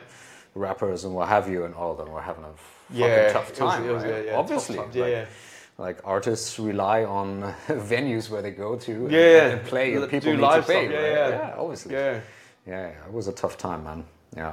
rappers 0.54 1.04
and 1.04 1.14
what 1.14 1.28
have 1.28 1.48
you, 1.50 1.64
and 1.64 1.74
all 1.74 1.92
of 1.92 1.98
them 1.98 2.10
were 2.10 2.20
having 2.22 2.44
a 2.44 2.52
fucking 2.56 2.96
Yeah, 3.02 3.32
tough 3.32 3.50
was- 3.50 3.58
time. 3.58 3.86
was, 3.88 4.02
right? 4.02 4.10
yeah, 4.10 4.16
yeah, 4.20 4.30
tough 4.32 4.40
Obviously, 4.40 4.76
times, 4.76 4.96
yeah, 4.96 5.02
like, 5.02 5.12
yeah. 5.12 5.24
Like 5.78 5.98
artists 6.04 6.58
rely 6.58 7.04
on 7.04 7.42
venues 7.68 8.30
where 8.30 8.42
they 8.42 8.50
go 8.50 8.76
to 8.76 8.92
and, 8.92 9.10
Yeah, 9.12 9.48
and 9.50 9.66
play, 9.66 9.94
and 9.94 10.02
do 10.02 10.08
people 10.08 10.32
need 10.32 10.40
live 10.40 10.66
to 10.66 10.72
pay. 10.72 10.86
stuff, 10.86 10.92
yeah, 10.94 11.18
right? 11.20 11.30
yeah. 11.30 11.54
obviously. 11.58 11.94
Yeah, 11.94 12.20
Yeah, 12.66 12.80
yeah, 12.90 13.06
it 13.06 13.12
was 13.12 13.28
a 13.28 13.32
tough 13.32 13.56
time, 13.56 13.84
man. 13.84 14.04
Yeah. 14.36 14.52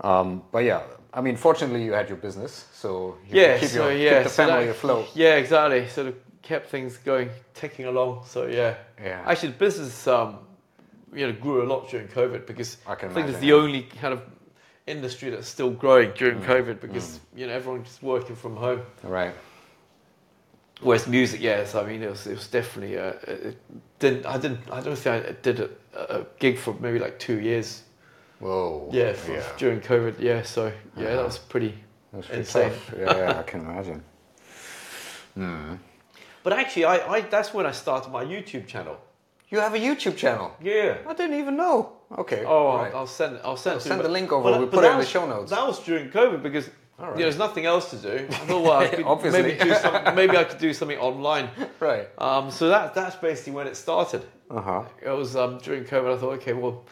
Um, 0.00 0.42
but 0.50 0.64
yeah, 0.64 0.82
I 1.12 1.20
mean, 1.20 1.36
fortunately, 1.36 1.84
you 1.84 1.92
had 1.92 2.08
your 2.08 2.16
business, 2.18 2.66
so 2.72 3.16
you 3.28 3.40
yeah, 3.40 3.58
keep, 3.58 3.68
so 3.68 3.88
your, 3.88 3.96
yeah, 3.98 4.14
keep 4.18 4.24
the 4.24 4.30
so 4.30 4.46
family 4.46 4.66
that- 4.66 4.70
afloat. 4.76 5.08
Yeah, 5.14 5.34
exactly. 5.36 5.88
Sort 5.88 6.06
of 6.08 6.14
kept 6.42 6.68
things 6.70 6.96
going, 6.98 7.30
ticking 7.54 7.86
along. 7.86 8.24
So 8.26 8.46
yeah, 8.46 8.74
Yeah. 9.02 9.22
Actually, 9.26 9.50
the 9.52 9.58
business 9.58 10.06
um, 10.08 10.38
you 11.12 11.26
know 11.26 11.32
grew 11.34 11.62
a 11.62 11.68
lot 11.68 11.88
during 11.90 12.08
COVID 12.08 12.46
because 12.46 12.78
I 12.86 12.94
can 12.94 13.10
think 13.10 13.28
it's 13.28 13.38
the 13.38 13.46
yeah. 13.48 13.54
Mm. 13.54 13.62
only 13.62 13.82
kind 13.82 14.14
of 14.14 14.22
industry 14.86 15.30
that's 15.30 15.46
still 15.46 15.70
growing 15.70 16.10
during 16.16 16.40
COVID 16.40 16.80
because 16.80 17.20
you 17.36 17.46
know 17.46 17.52
everyone's 17.52 17.86
just 17.86 18.02
working 18.02 18.34
from 18.34 18.56
home. 18.56 18.80
Right. 19.04 19.34
Whereas 20.82 21.06
music, 21.06 21.40
yes, 21.40 21.74
I 21.74 21.84
mean 21.86 22.02
it 22.02 22.10
was 22.10 22.26
it 22.26 22.34
was 22.34 22.48
definitely 22.48 22.98
uh, 22.98 23.12
it 23.26 23.56
didn't 23.98 24.26
I 24.26 24.36
didn't 24.38 24.58
I 24.70 24.80
don't 24.80 24.96
think 24.98 25.26
I 25.28 25.32
did 25.42 25.60
a, 25.60 25.68
a 25.94 26.26
gig 26.38 26.58
for 26.58 26.74
maybe 26.80 26.98
like 26.98 27.18
two 27.18 27.38
years. 27.40 27.82
Whoa. 28.40 28.88
Yeah, 28.92 29.12
for, 29.12 29.32
yeah. 29.32 29.42
during 29.58 29.80
COVID. 29.80 30.14
Yeah, 30.18 30.42
so 30.42 30.66
yeah, 30.66 31.04
that 31.04 31.12
Uh-huh. 31.14 31.24
was 31.24 31.38
pretty. 31.38 31.74
That 32.10 32.16
was 32.18 32.26
pretty 32.26 32.40
insane. 32.40 32.70
tough. 32.70 32.94
Yeah, 32.98 33.16
yeah, 33.18 33.38
I 33.38 33.42
can 33.50 33.60
imagine. 33.60 34.02
Hmm. 35.34 35.74
But 36.42 36.52
actually, 36.52 36.84
I, 36.86 36.96
I 37.16 37.20
that's 37.20 37.54
when 37.54 37.66
I 37.66 37.72
started 37.72 38.10
my 38.10 38.24
YouTube 38.24 38.66
channel. 38.66 38.96
You 39.48 39.60
have 39.60 39.74
a 39.74 39.78
YouTube 39.78 40.16
channel. 40.16 40.50
Yeah. 40.62 40.96
I 41.06 41.14
didn't 41.14 41.38
even 41.38 41.56
know. 41.56 41.92
Okay. 42.18 42.42
Oh, 42.46 42.76
right. 42.78 42.92
I'll 42.94 43.06
send 43.06 43.38
I'll 43.44 43.56
send, 43.56 43.74
I'll 43.74 43.80
send 43.80 44.00
the 44.00 44.08
link 44.08 44.32
over. 44.32 44.50
but- 44.50 44.58
We'll 44.58 44.66
but 44.68 44.74
put 44.76 44.84
it 44.84 44.88
that 44.88 44.94
in 44.94 45.00
the 45.00 45.06
show 45.06 45.26
notes. 45.26 45.50
That 45.50 45.66
was 45.66 45.78
during 45.84 46.10
COVID 46.10 46.42
because 46.42 46.68
right. 46.98 47.16
know, 47.16 47.22
there's 47.22 47.38
nothing 47.38 47.66
else 47.66 47.90
to 47.90 47.96
do. 47.96 48.26
I 48.30 48.34
thought, 48.34 48.62
well, 48.62 48.72
I 48.72 48.88
could 48.88 49.04
Obviously. 49.04 49.42
maybe 49.42 49.58
do 49.64 49.74
some, 49.74 50.14
maybe 50.14 50.36
I 50.36 50.44
could 50.44 50.58
do 50.58 50.72
something 50.74 50.98
online. 50.98 51.48
Right. 51.80 52.08
Um, 52.18 52.50
so 52.50 52.68
that 52.68 52.94
that's 52.94 53.16
basically 53.16 53.52
when 53.52 53.66
it 53.66 53.76
started. 53.76 54.24
Uh 54.50 54.60
huh. 54.60 54.82
It 55.00 55.08
was 55.10 55.34
um, 55.36 55.58
during 55.58 55.84
COVID. 55.84 56.14
I 56.14 56.18
thought, 56.18 56.34
okay, 56.34 56.52
well, 56.52 56.84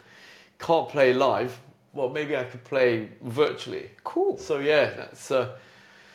can't 0.59 0.89
play 0.89 1.13
live. 1.13 1.59
Well, 1.93 2.09
maybe 2.09 2.35
I 2.37 2.43
could 2.45 2.63
play 2.63 3.09
virtually. 3.21 3.91
Cool. 4.03 4.37
So 4.37 4.59
yeah, 4.59 4.89
that's 4.91 5.29
uh, 5.31 5.57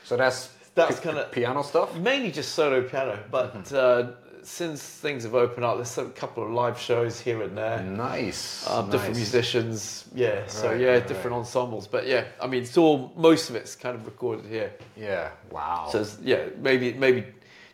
So 0.05 0.17
that's 0.17 0.53
That's 0.75 0.99
pi- 1.01 1.03
kinda- 1.07 1.29
piano 1.33 1.63
stuff. 1.63 1.95
mainly 1.97 2.31
just 2.33 2.53
solo 2.55 2.83
piano. 2.83 3.19
But 3.31 3.55
Mm-hmm. 3.55 3.77
uh, 3.77 4.15
since 4.47 4.81
things 4.83 5.25
have 5.25 5.35
opened 5.35 5.65
up, 5.65 5.77
there's 5.77 5.99
a 5.99 6.05
couple 6.11 6.45
of 6.45 6.51
live 6.51 6.79
shows 6.79 7.21
here 7.21 7.43
and 7.43 7.59
there. 7.59 7.83
Nice. 7.83 8.69
Um, 8.71 8.91
Different 8.91 9.17
musicians, 9.17 10.05
yeah. 10.15 10.47
So 10.47 10.73
yeah, 10.73 10.93
right, 10.93 11.07
different 11.07 11.33
right. 11.33 11.39
ensembles. 11.39 11.89
But 11.89 12.07
yeah, 12.07 12.25
I 12.41 12.47
mean, 12.47 12.63
it's 12.63 12.79
all 12.79 13.13
most 13.17 13.51
of 13.51 13.57
it's 13.57 13.75
kind 13.75 13.97
of 13.97 14.07
recorded 14.07 14.47
here. 14.47 14.73
Yeah. 14.97 15.31
Wow. 15.51 15.89
So 15.91 16.07
yeah, 16.23 16.47
maybe 16.59 16.93
maybe 16.95 17.27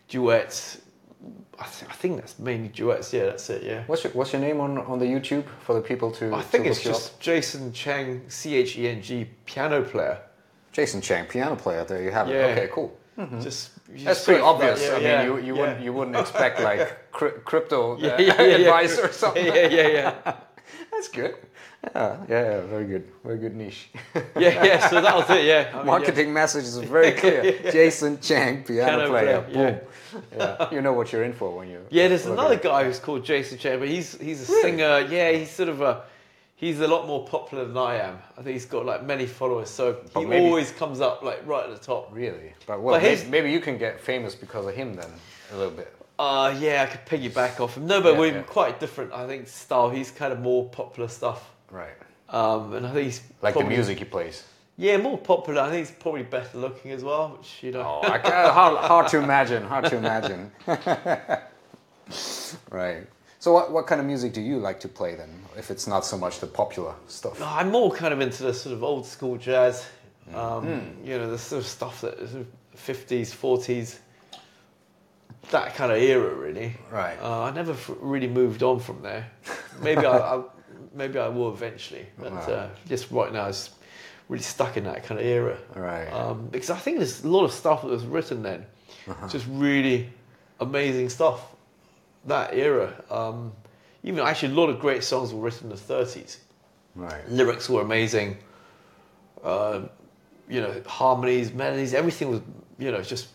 duets. 0.09 0.81
I, 1.59 1.65
th- 1.67 1.91
I 1.91 1.95
think 1.95 2.17
that's 2.17 2.39
mainly 2.39 2.69
duets. 2.69 3.13
Yeah, 3.13 3.27
that's 3.27 3.49
it. 3.51 3.63
Yeah. 3.63 3.85
what's 3.87 4.03
your 4.03 4.13
What's 4.15 4.33
your 4.33 4.41
name 4.41 4.59
on 4.61 4.79
on 4.79 4.99
the 4.99 5.05
YouTube 5.07 5.45
for 5.61 5.75
the 5.75 5.83
people 5.83 6.11
to? 6.13 6.35
I 6.35 6.41
think 6.41 6.65
to 6.65 6.71
it's 6.71 6.79
look 6.79 6.85
you 6.87 6.91
up? 6.93 6.97
just 6.97 7.21
Jason 7.21 7.73
Cheng, 7.73 8.23
C 8.29 8.55
H 8.55 8.79
E 8.79 8.89
N 8.89 9.03
G, 9.03 9.29
piano 9.45 9.83
player. 9.83 10.19
Jason 10.73 11.03
Cheng, 11.03 11.27
piano 11.27 11.55
player. 11.55 11.85
There 11.85 12.03
you 12.03 12.11
have 12.11 12.29
it. 12.31 12.35
Yeah. 12.35 12.47
Okay, 12.47 12.69
cool. 12.73 12.99
Just 13.43 13.73
you 13.82 13.82
That's 14.05 14.25
pretty 14.25 14.41
for 14.41 14.59
that, 14.59 14.71
obvious. 14.71 14.83
yeah, 14.83 14.91
I 14.91 14.95
mean, 14.95 15.03
yeah, 15.05 15.23
you, 15.25 15.37
you 15.39 15.55
yeah. 15.55 15.61
wouldn't 15.61 15.81
you 15.85 15.93
wouldn't 15.93 16.17
expect 16.25 16.61
like 16.61 17.13
cri- 17.13 17.39
crypto 17.45 17.95
uh, 17.95 17.97
Yeah, 17.99 18.21
yeah, 18.21 18.35
yeah, 18.43 18.43
yeah. 18.43 18.57
advice 18.57 18.99
or 18.99 19.13
something. 19.23 19.45
Yeah, 19.47 19.67
yeah, 19.69 19.87
yeah, 19.89 20.35
That's 20.91 21.09
good. 21.09 21.35
Yeah, 21.95 22.17
yeah, 22.29 22.43
yeah, 22.51 22.61
very 22.61 22.85
good, 22.87 23.09
very 23.25 23.39
good 23.39 23.57
niche. 23.57 23.89
yeah, 24.39 24.65
yeah. 24.65 24.89
So 24.89 25.01
that 25.01 25.17
was 25.17 25.29
it. 25.31 25.45
Yeah. 25.45 25.69
I 25.73 25.77
mean, 25.79 25.87
Marketing 25.87 26.33
messages 26.33 26.79
are 26.79 26.87
very 26.87 27.11
clear. 27.13 27.43
Jason 27.73 28.21
Cheng, 28.21 28.63
piano, 28.63 28.87
Piano 28.99 29.09
player. 29.11 29.41
player, 29.43 29.73
Boom. 30.13 30.21
Yeah. 30.39 30.71
you 30.71 30.81
know 30.81 30.93
what 30.93 31.13
you're 31.13 31.25
in 31.25 31.33
for 31.33 31.51
when 31.51 31.69
you. 31.69 31.81
Yeah, 31.91 32.07
there's 32.07 32.27
another 32.27 32.55
guy 32.57 32.85
who's 32.85 33.01
called 33.01 33.25
Jason 33.25 33.59
Cheng, 33.59 33.81
but 33.81 33.89
he's 33.89 34.17
he's 34.21 34.49
a 34.49 34.53
Really? 34.53 34.63
singer. 34.63 35.01
Yeah, 35.11 35.33
he's 35.33 35.51
sort 35.51 35.71
of 35.71 35.81
a 35.81 36.05
he's 36.63 36.79
a 36.81 36.87
lot 36.89 37.07
more 37.07 37.27
popular 37.27 37.65
than 37.67 37.77
I 37.77 37.97
am. 37.97 38.19
I 38.39 38.43
think 38.43 38.55
he's 38.55 38.65
got 38.67 38.87
like 38.87 39.05
many 39.05 39.27
followers, 39.27 39.69
so 39.69 39.99
But 40.15 40.21
he 40.21 40.27
maybe- 40.27 40.47
always 40.47 40.71
comes 40.71 41.01
up 41.01 41.23
like 41.23 41.43
right 41.47 41.65
at 41.69 41.71
the 41.79 41.85
top. 41.85 42.09
Really, 42.13 42.55
but 42.67 42.81
well, 42.81 42.95
But 42.95 43.03
maybe, 43.03 43.17
his- 43.17 43.29
maybe 43.29 43.51
you 43.53 43.61
can 43.61 43.77
get 43.79 44.01
famous 44.01 44.35
because 44.35 44.65
of 44.67 44.75
him 44.75 44.95
then 44.95 45.11
a 45.53 45.57
little 45.57 45.73
bit. 45.73 45.95
Uh 46.19 46.55
yeah, 46.59 46.85
I 46.85 46.87
could 46.87 47.05
piggyback 47.07 47.59
off 47.61 47.77
him. 47.77 47.87
No, 47.87 48.01
but 48.01 48.13
Yeah, 48.15 48.19
we're 48.21 48.33
yeah. 48.37 48.43
quite 48.43 48.79
different. 48.81 49.13
I 49.13 49.27
think 49.27 49.49
style. 49.49 49.91
He's 49.91 50.11
kind 50.11 50.33
of 50.33 50.41
more 50.41 50.69
popular 50.69 51.09
stuff, 51.09 51.51
Right. 51.71 51.97
um, 52.29 52.73
and 52.75 52.87
I 52.87 52.93
think 52.93 53.05
he's 53.07 53.23
Like 53.43 53.55
probably- 53.55 53.71
the 53.71 53.75
music 53.77 53.99
he 53.99 54.05
plays. 54.05 54.45
Yeah, 54.79 54.97
more 54.99 55.19
popular. 55.19 55.61
I 55.63 55.69
think 55.71 55.87
he's 55.87 55.97
probably 55.97 56.23
better 56.23 56.57
looking 56.59 56.93
as 56.93 57.03
well, 57.05 57.37
which 57.37 57.63
you 57.63 57.73
know. 57.73 57.83
Oh, 58.03 58.09
I 58.09 58.19
ca- 58.19 58.53
hard, 58.59 58.79
hard 58.79 59.09
to 59.09 59.19
imagine. 59.19 59.63
Hard 59.65 59.85
to 59.87 59.97
imagine. 59.97 60.51
right. 62.71 63.07
So, 63.39 63.53
what, 63.53 63.73
what 63.73 63.87
kind 63.87 64.01
of 64.01 64.07
music 64.07 64.33
do 64.33 64.41
you 64.41 64.59
like 64.59 64.81
to 64.81 64.89
play 64.89 65.15
then? 65.15 65.31
If 65.57 65.71
it's 65.71 65.87
not 65.87 66.05
so 66.05 66.17
much 66.19 66.41
the 66.41 66.47
popular 66.47 66.95
stuff. 67.09 67.39
No, 67.41 67.47
I'm 67.47 67.71
more 67.71 67.91
kind 67.93 68.13
of 68.15 68.21
into 68.21 68.43
the 68.43 68.55
sort 68.55 68.75
of 68.75 68.83
old 68.83 69.07
school 69.07 69.37
jazz. 69.37 69.87
Um, 70.35 70.67
Hmm. 70.67 71.07
You 71.07 71.19
know, 71.19 71.31
the 71.31 71.39
sort 71.39 71.61
of 71.63 71.67
stuff 71.69 72.01
that 72.03 72.15
is 72.19 72.31
sort 72.31 72.43
of 72.43 72.49
50s, 72.81 73.35
40s, 73.35 73.99
that 75.51 75.75
kind 75.75 75.91
of 75.93 75.99
era, 75.99 76.33
really. 76.35 76.75
Right. 76.91 77.19
Uh, 77.21 77.43
I 77.43 77.51
never 77.53 77.73
f- 77.73 77.91
really 78.01 78.29
moved 78.29 78.63
on 78.63 78.79
from 78.81 79.03
there. 79.03 79.29
Maybe 79.83 80.07
I, 80.07 80.37
I, 80.37 80.43
maybe 80.95 81.19
I 81.19 81.29
will 81.29 81.51
eventually, 81.53 82.07
but 82.19 82.33
Right. 82.33 82.49
uh, 82.49 82.69
just 82.89 83.11
right 83.11 83.33
now, 83.33 83.49
it's 83.49 83.71
really 84.29 84.43
stuck 84.45 84.77
in 84.77 84.85
that 84.85 85.05
kind 85.05 85.21
of 85.21 85.27
era. 85.27 85.59
Right. 85.75 86.09
Um, 86.09 86.47
because 86.47 86.71
I 86.71 86.77
think 86.79 86.99
there's 86.99 87.25
a 87.25 87.29
lot 87.29 87.45
of 87.45 87.53
stuff 87.53 87.83
that 87.83 87.89
was 87.89 88.07
written 88.07 88.43
then, 88.43 88.65
Uh-huh. 89.09 89.29
just 89.29 89.47
really 89.51 90.11
amazing 90.61 91.09
stuff. 91.11 91.41
That 92.27 92.55
era. 92.55 92.95
Um, 93.11 93.53
even 94.05 94.21
actually, 94.21 94.53
a 94.53 94.57
lot 94.57 94.69
of 94.69 94.79
great 94.81 95.05
songs 95.05 95.33
were 95.33 95.41
written 95.41 95.71
in 95.71 95.77
the 95.77 95.83
30s 95.83 96.39
right. 96.95 97.29
lyrics 97.29 97.69
were 97.69 97.83
amazing. 97.83 98.37
Uh, 99.43 99.83
you 100.49 100.61
know, 100.61 100.83
harmonies, 100.87 101.53
melodies, 101.53 101.95
everything 101.95 102.29
was, 102.31 102.41
you 102.79 102.91
know, 102.91 103.03
just 103.03 103.29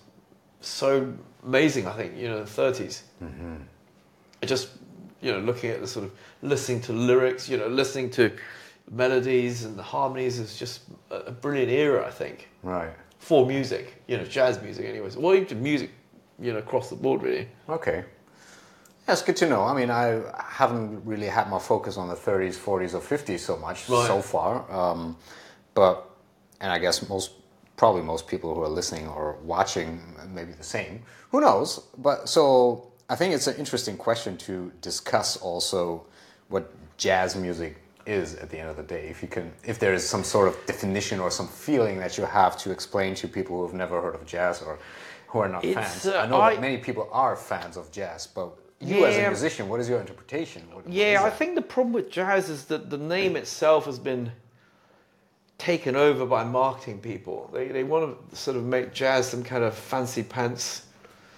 so 0.62 1.12
amazing. 1.44 1.88
I 1.88 1.94
think 1.94 2.18
you 2.18 2.28
know, 2.30 2.44
the 2.44 2.62
30s. 2.62 3.02
Mm-hmm. 3.24 3.56
Just, 4.46 4.70
you 5.22 5.32
know, 5.32 5.40
looking 5.40 5.72
at 5.72 5.82
the 5.82 5.88
sort 5.88 6.06
of 6.06 6.12
listening 6.42 6.82
to 6.82 6.94
lyrics, 6.94 7.50
you 7.50 7.58
know, 7.58 7.68
listening 7.68 8.10
to 8.12 8.32
melodies 8.92 9.64
and 9.66 9.78
the 9.78 9.84
harmonies 9.84 10.40
is 10.40 10.58
just 10.58 10.82
a, 11.10 11.16
a 11.16 11.32
brilliant 11.32 11.72
era. 11.72 12.06
I 12.06 12.12
think 12.12 12.50
Right. 12.64 12.94
for 13.20 13.46
music, 13.46 14.02
you 14.08 14.18
know, 14.18 14.24
jazz 14.26 14.62
music, 14.62 14.86
anyways. 14.86 15.18
Well, 15.18 15.34
even 15.34 15.62
music, 15.62 15.92
you 16.40 16.54
know, 16.54 16.60
across 16.60 16.90
the 16.90 16.96
board, 16.96 17.24
really. 17.24 17.48
Okay. 17.68 18.04
That's 19.08 19.22
good 19.22 19.38
to 19.38 19.48
know. 19.48 19.64
I 19.64 19.74
mean, 19.74 19.90
I 19.90 20.22
haven't 20.38 21.04
really 21.06 21.28
had 21.28 21.50
my 21.50 21.60
focus 21.60 21.96
on 21.98 22.10
the 22.10 22.16
30s, 22.16 22.56
40s, 22.58 22.94
or 22.94 23.00
50s 23.00 23.40
so 23.40 23.56
much 23.58 23.88
Right. 23.90 24.06
so 24.06 24.22
far. 24.22 24.70
Um, 24.70 25.18
but, 25.74 26.10
and 26.60 26.72
I 26.72 26.78
guess 26.78 27.08
most, 27.08 27.32
probably 27.78 28.02
most 28.02 28.28
people 28.28 28.54
who 28.54 28.62
are 28.62 28.68
listening 28.70 29.08
or 29.08 29.38
watching, 29.44 30.02
maybe 30.34 30.52
the 30.52 30.64
same. 30.64 31.04
Who 31.32 31.40
knows? 31.40 31.80
But 31.98 32.28
so 32.28 32.92
I 33.10 33.16
think 33.16 33.34
it's 33.34 33.48
an 33.48 33.56
interesting 33.56 33.96
question 33.96 34.36
to 34.40 34.72
discuss 34.82 35.38
also 35.38 36.06
what 36.50 36.70
jazz 36.98 37.36
music 37.36 37.78
is 38.06 38.36
at 38.36 38.50
the 38.50 38.60
end 38.60 38.70
of 38.70 38.76
the 38.76 38.84
day. 38.84 39.08
If 39.08 39.22
you 39.22 39.30
can, 39.30 39.54
if 39.64 39.80
there 39.80 39.94
is 39.94 40.08
some 40.08 40.24
sort 40.26 40.50
of 40.50 40.58
definition 40.66 41.20
or 41.22 41.32
some 41.32 41.48
feeling 41.48 41.98
that 42.00 42.18
you 42.18 42.26
have 42.26 42.58
to 42.58 42.72
explain 42.72 43.16
to 43.16 43.28
people 43.30 43.58
who 43.58 43.64
have 43.68 43.74
never 43.76 44.02
heard 44.02 44.16
of 44.16 44.26
jazz 44.26 44.62
or 44.62 44.80
who 45.28 45.40
are 45.40 45.48
not 45.50 45.64
It's, 45.64 45.76
fans. 45.76 46.08
uh, 46.08 46.20
I 46.20 46.26
know 46.28 46.42
I- 46.42 46.56
that 46.56 46.62
many 46.62 46.78
people 46.78 47.08
are 47.14 47.36
fans 47.38 47.78
of 47.78 47.90
jazz, 47.92 48.28
but 48.28 48.50
you 48.80 49.06
as 49.06 49.18
a 49.18 49.28
musician, 49.28 49.70
what 49.70 49.80
is 49.80 49.90
your 49.90 50.00
interpretation? 50.00 50.64
What- 50.72 50.86
what 50.86 50.94
Yeah, 50.94 51.20
is 51.20 51.22
I 51.22 51.30
think 51.30 51.56
the 51.56 51.62
problem 51.62 51.94
with 51.94 52.12
jazz 52.12 52.50
is 52.50 52.66
that 52.66 52.90
the 52.90 52.98
name 52.98 53.36
itself 53.36 53.86
has 53.86 54.00
been 54.00 54.32
taken 55.58 55.96
over 55.96 56.26
by 56.26 56.44
marketing 56.44 57.00
people. 57.00 57.50
They 57.52 57.70
they 57.70 57.84
want 57.84 58.30
to 58.30 58.36
sort 58.36 58.58
of 58.58 58.64
make 58.64 58.94
jazz 58.94 59.28
some 59.28 59.44
kind 59.44 59.64
of 59.64 59.74
fancy 59.76 60.24
pants, 60.24 60.84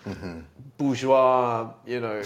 mm-hmm. 0.05 0.41
bourgeois, 0.77 1.71
you 1.85 2.01
know, 2.01 2.21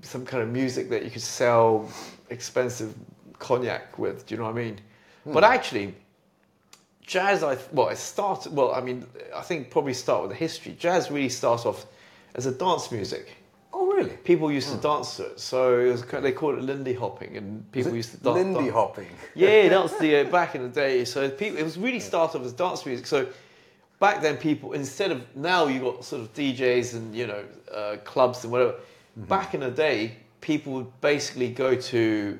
some 0.00 0.24
kind 0.24 0.42
of 0.42 0.48
music 0.48 0.88
that 0.90 1.04
you 1.04 1.10
could 1.10 1.22
sell 1.22 1.90
expensive 2.30 2.94
cognac 3.38 3.98
with. 3.98 4.26
Do 4.26 4.34
you 4.34 4.38
know 4.38 4.44
what 4.44 4.56
I 4.58 4.64
mean? 4.64 4.80
Hmm. 5.24 5.32
But 5.34 5.44
actually, 5.44 5.94
jazz, 7.02 7.42
I 7.42 7.58
well, 7.72 7.88
it 7.90 7.98
started. 7.98 8.56
Well, 8.56 8.74
I 8.74 8.80
mean, 8.80 9.06
I 9.34 9.42
think 9.42 9.70
probably 9.70 9.94
start 9.94 10.22
with 10.22 10.30
the 10.30 10.36
history. 10.36 10.74
Jazz 10.78 11.10
really 11.10 11.28
starts 11.28 11.66
off 11.66 11.84
as 12.34 12.46
a 12.46 12.52
dance 12.52 12.90
music. 12.90 13.41
Oh, 14.02 14.06
really? 14.06 14.16
People 14.18 14.52
used 14.52 14.70
to 14.70 14.76
dance 14.76 15.16
to 15.16 15.26
it, 15.26 15.40
so 15.40 15.78
it 15.78 15.92
was, 15.92 16.02
they 16.02 16.32
called 16.32 16.58
it 16.58 16.62
Lindy 16.64 16.94
hopping, 16.94 17.36
and 17.36 17.70
people 17.72 17.94
used 17.94 18.10
to 18.12 18.16
dance. 18.18 18.36
Lindy 18.36 18.60
dance. 18.60 18.72
hopping. 18.72 19.08
Yeah, 19.34 19.68
that's 19.74 19.98
the 19.98 20.16
uh, 20.16 20.24
back 20.24 20.54
in 20.54 20.62
the 20.62 20.68
day. 20.68 21.04
So 21.04 21.30
people, 21.30 21.58
it 21.58 21.64
was 21.64 21.78
really 21.78 22.00
started 22.00 22.38
off 22.38 22.44
as 22.44 22.52
dance 22.52 22.84
music. 22.86 23.06
So 23.06 23.26
back 24.00 24.20
then, 24.22 24.36
people 24.36 24.72
instead 24.72 25.10
of 25.12 25.24
now 25.36 25.66
you 25.66 25.80
got 25.80 26.04
sort 26.04 26.22
of 26.22 26.32
DJs 26.34 26.94
and 26.94 27.14
you 27.14 27.26
know 27.26 27.44
uh, 27.72 27.96
clubs 28.04 28.44
and 28.44 28.52
whatever. 28.52 28.74
Back 29.14 29.52
in 29.54 29.60
the 29.60 29.70
day, 29.70 30.16
people 30.40 30.72
would 30.72 31.00
basically 31.02 31.50
go 31.50 31.74
to 31.74 32.38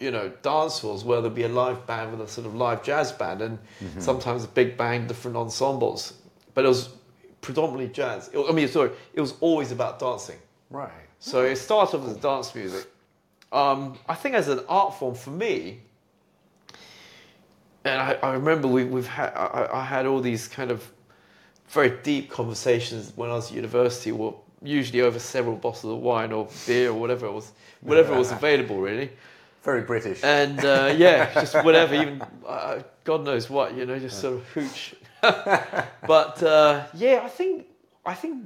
you 0.00 0.10
know 0.10 0.28
dance 0.42 0.78
halls 0.78 1.04
where 1.04 1.20
there'd 1.20 1.34
be 1.34 1.42
a 1.42 1.48
live 1.48 1.86
band 1.86 2.12
with 2.12 2.20
a 2.20 2.30
sort 2.30 2.46
of 2.46 2.54
live 2.54 2.82
jazz 2.84 3.10
band 3.12 3.42
and 3.42 3.58
sometimes 3.98 4.44
a 4.44 4.48
big 4.48 4.76
band, 4.76 5.08
different 5.08 5.36
ensembles. 5.36 6.14
But 6.54 6.64
it 6.64 6.68
was 6.68 6.90
predominantly 7.40 7.88
jazz. 7.88 8.30
I 8.34 8.52
mean, 8.52 8.68
sorry, 8.68 8.90
it 9.12 9.20
was 9.20 9.34
always 9.40 9.72
about 9.72 9.98
dancing. 9.98 10.38
Right. 10.74 10.90
So 11.20 11.44
it 11.44 11.54
started 11.54 11.98
off 11.98 12.08
as 12.08 12.16
dance 12.16 12.52
music. 12.52 12.90
Um, 13.52 13.96
I 14.08 14.16
think 14.16 14.34
as 14.34 14.48
an 14.48 14.58
art 14.68 14.98
form 14.98 15.14
for 15.14 15.30
me, 15.30 15.78
and 17.84 18.00
I, 18.00 18.14
I 18.14 18.32
remember 18.32 18.66
we, 18.66 18.82
we've 18.82 19.06
had 19.06 19.32
I, 19.36 19.68
I 19.72 19.84
had 19.84 20.04
all 20.04 20.20
these 20.20 20.48
kind 20.48 20.72
of 20.72 20.90
very 21.68 21.90
deep 22.02 22.28
conversations 22.28 23.12
when 23.14 23.30
I 23.30 23.34
was 23.34 23.50
at 23.50 23.56
university, 23.56 24.10
or 24.10 24.36
usually 24.64 25.00
over 25.02 25.20
several 25.20 25.54
bottles 25.54 25.84
of 25.84 26.00
wine 26.00 26.32
or 26.32 26.48
beer 26.66 26.90
or 26.90 26.94
whatever 26.94 27.26
it 27.26 27.32
was, 27.32 27.52
whatever 27.80 28.18
was 28.18 28.32
available 28.32 28.80
really. 28.80 29.10
Very 29.62 29.82
British. 29.82 30.24
And 30.24 30.58
uh, 30.64 30.92
yeah, 30.96 31.32
just 31.34 31.54
whatever, 31.64 31.94
even 31.94 32.20
uh, 32.44 32.80
God 33.04 33.24
knows 33.24 33.48
what, 33.48 33.76
you 33.76 33.86
know, 33.86 33.98
just 34.00 34.20
sort 34.20 34.34
of 34.34 34.48
hooch. 34.48 34.96
but 35.22 36.42
uh, 36.42 36.84
yeah, 36.94 37.20
I 37.22 37.28
think 37.28 37.66
I 38.04 38.14
think 38.14 38.44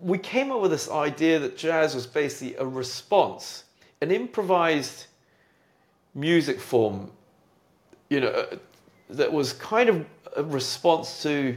we 0.00 0.18
came 0.18 0.50
up 0.50 0.60
with 0.60 0.70
this 0.70 0.90
idea 0.90 1.38
that 1.38 1.56
jazz 1.56 1.94
was 1.94 2.06
basically 2.06 2.56
a 2.56 2.66
response, 2.66 3.64
an 4.00 4.10
improvised 4.10 5.06
music 6.14 6.60
form, 6.60 7.10
you 8.08 8.20
know, 8.20 8.28
uh, 8.28 8.56
that 9.10 9.32
was 9.32 9.52
kind 9.52 9.88
of 9.88 10.06
a 10.36 10.42
response 10.42 11.22
to 11.22 11.56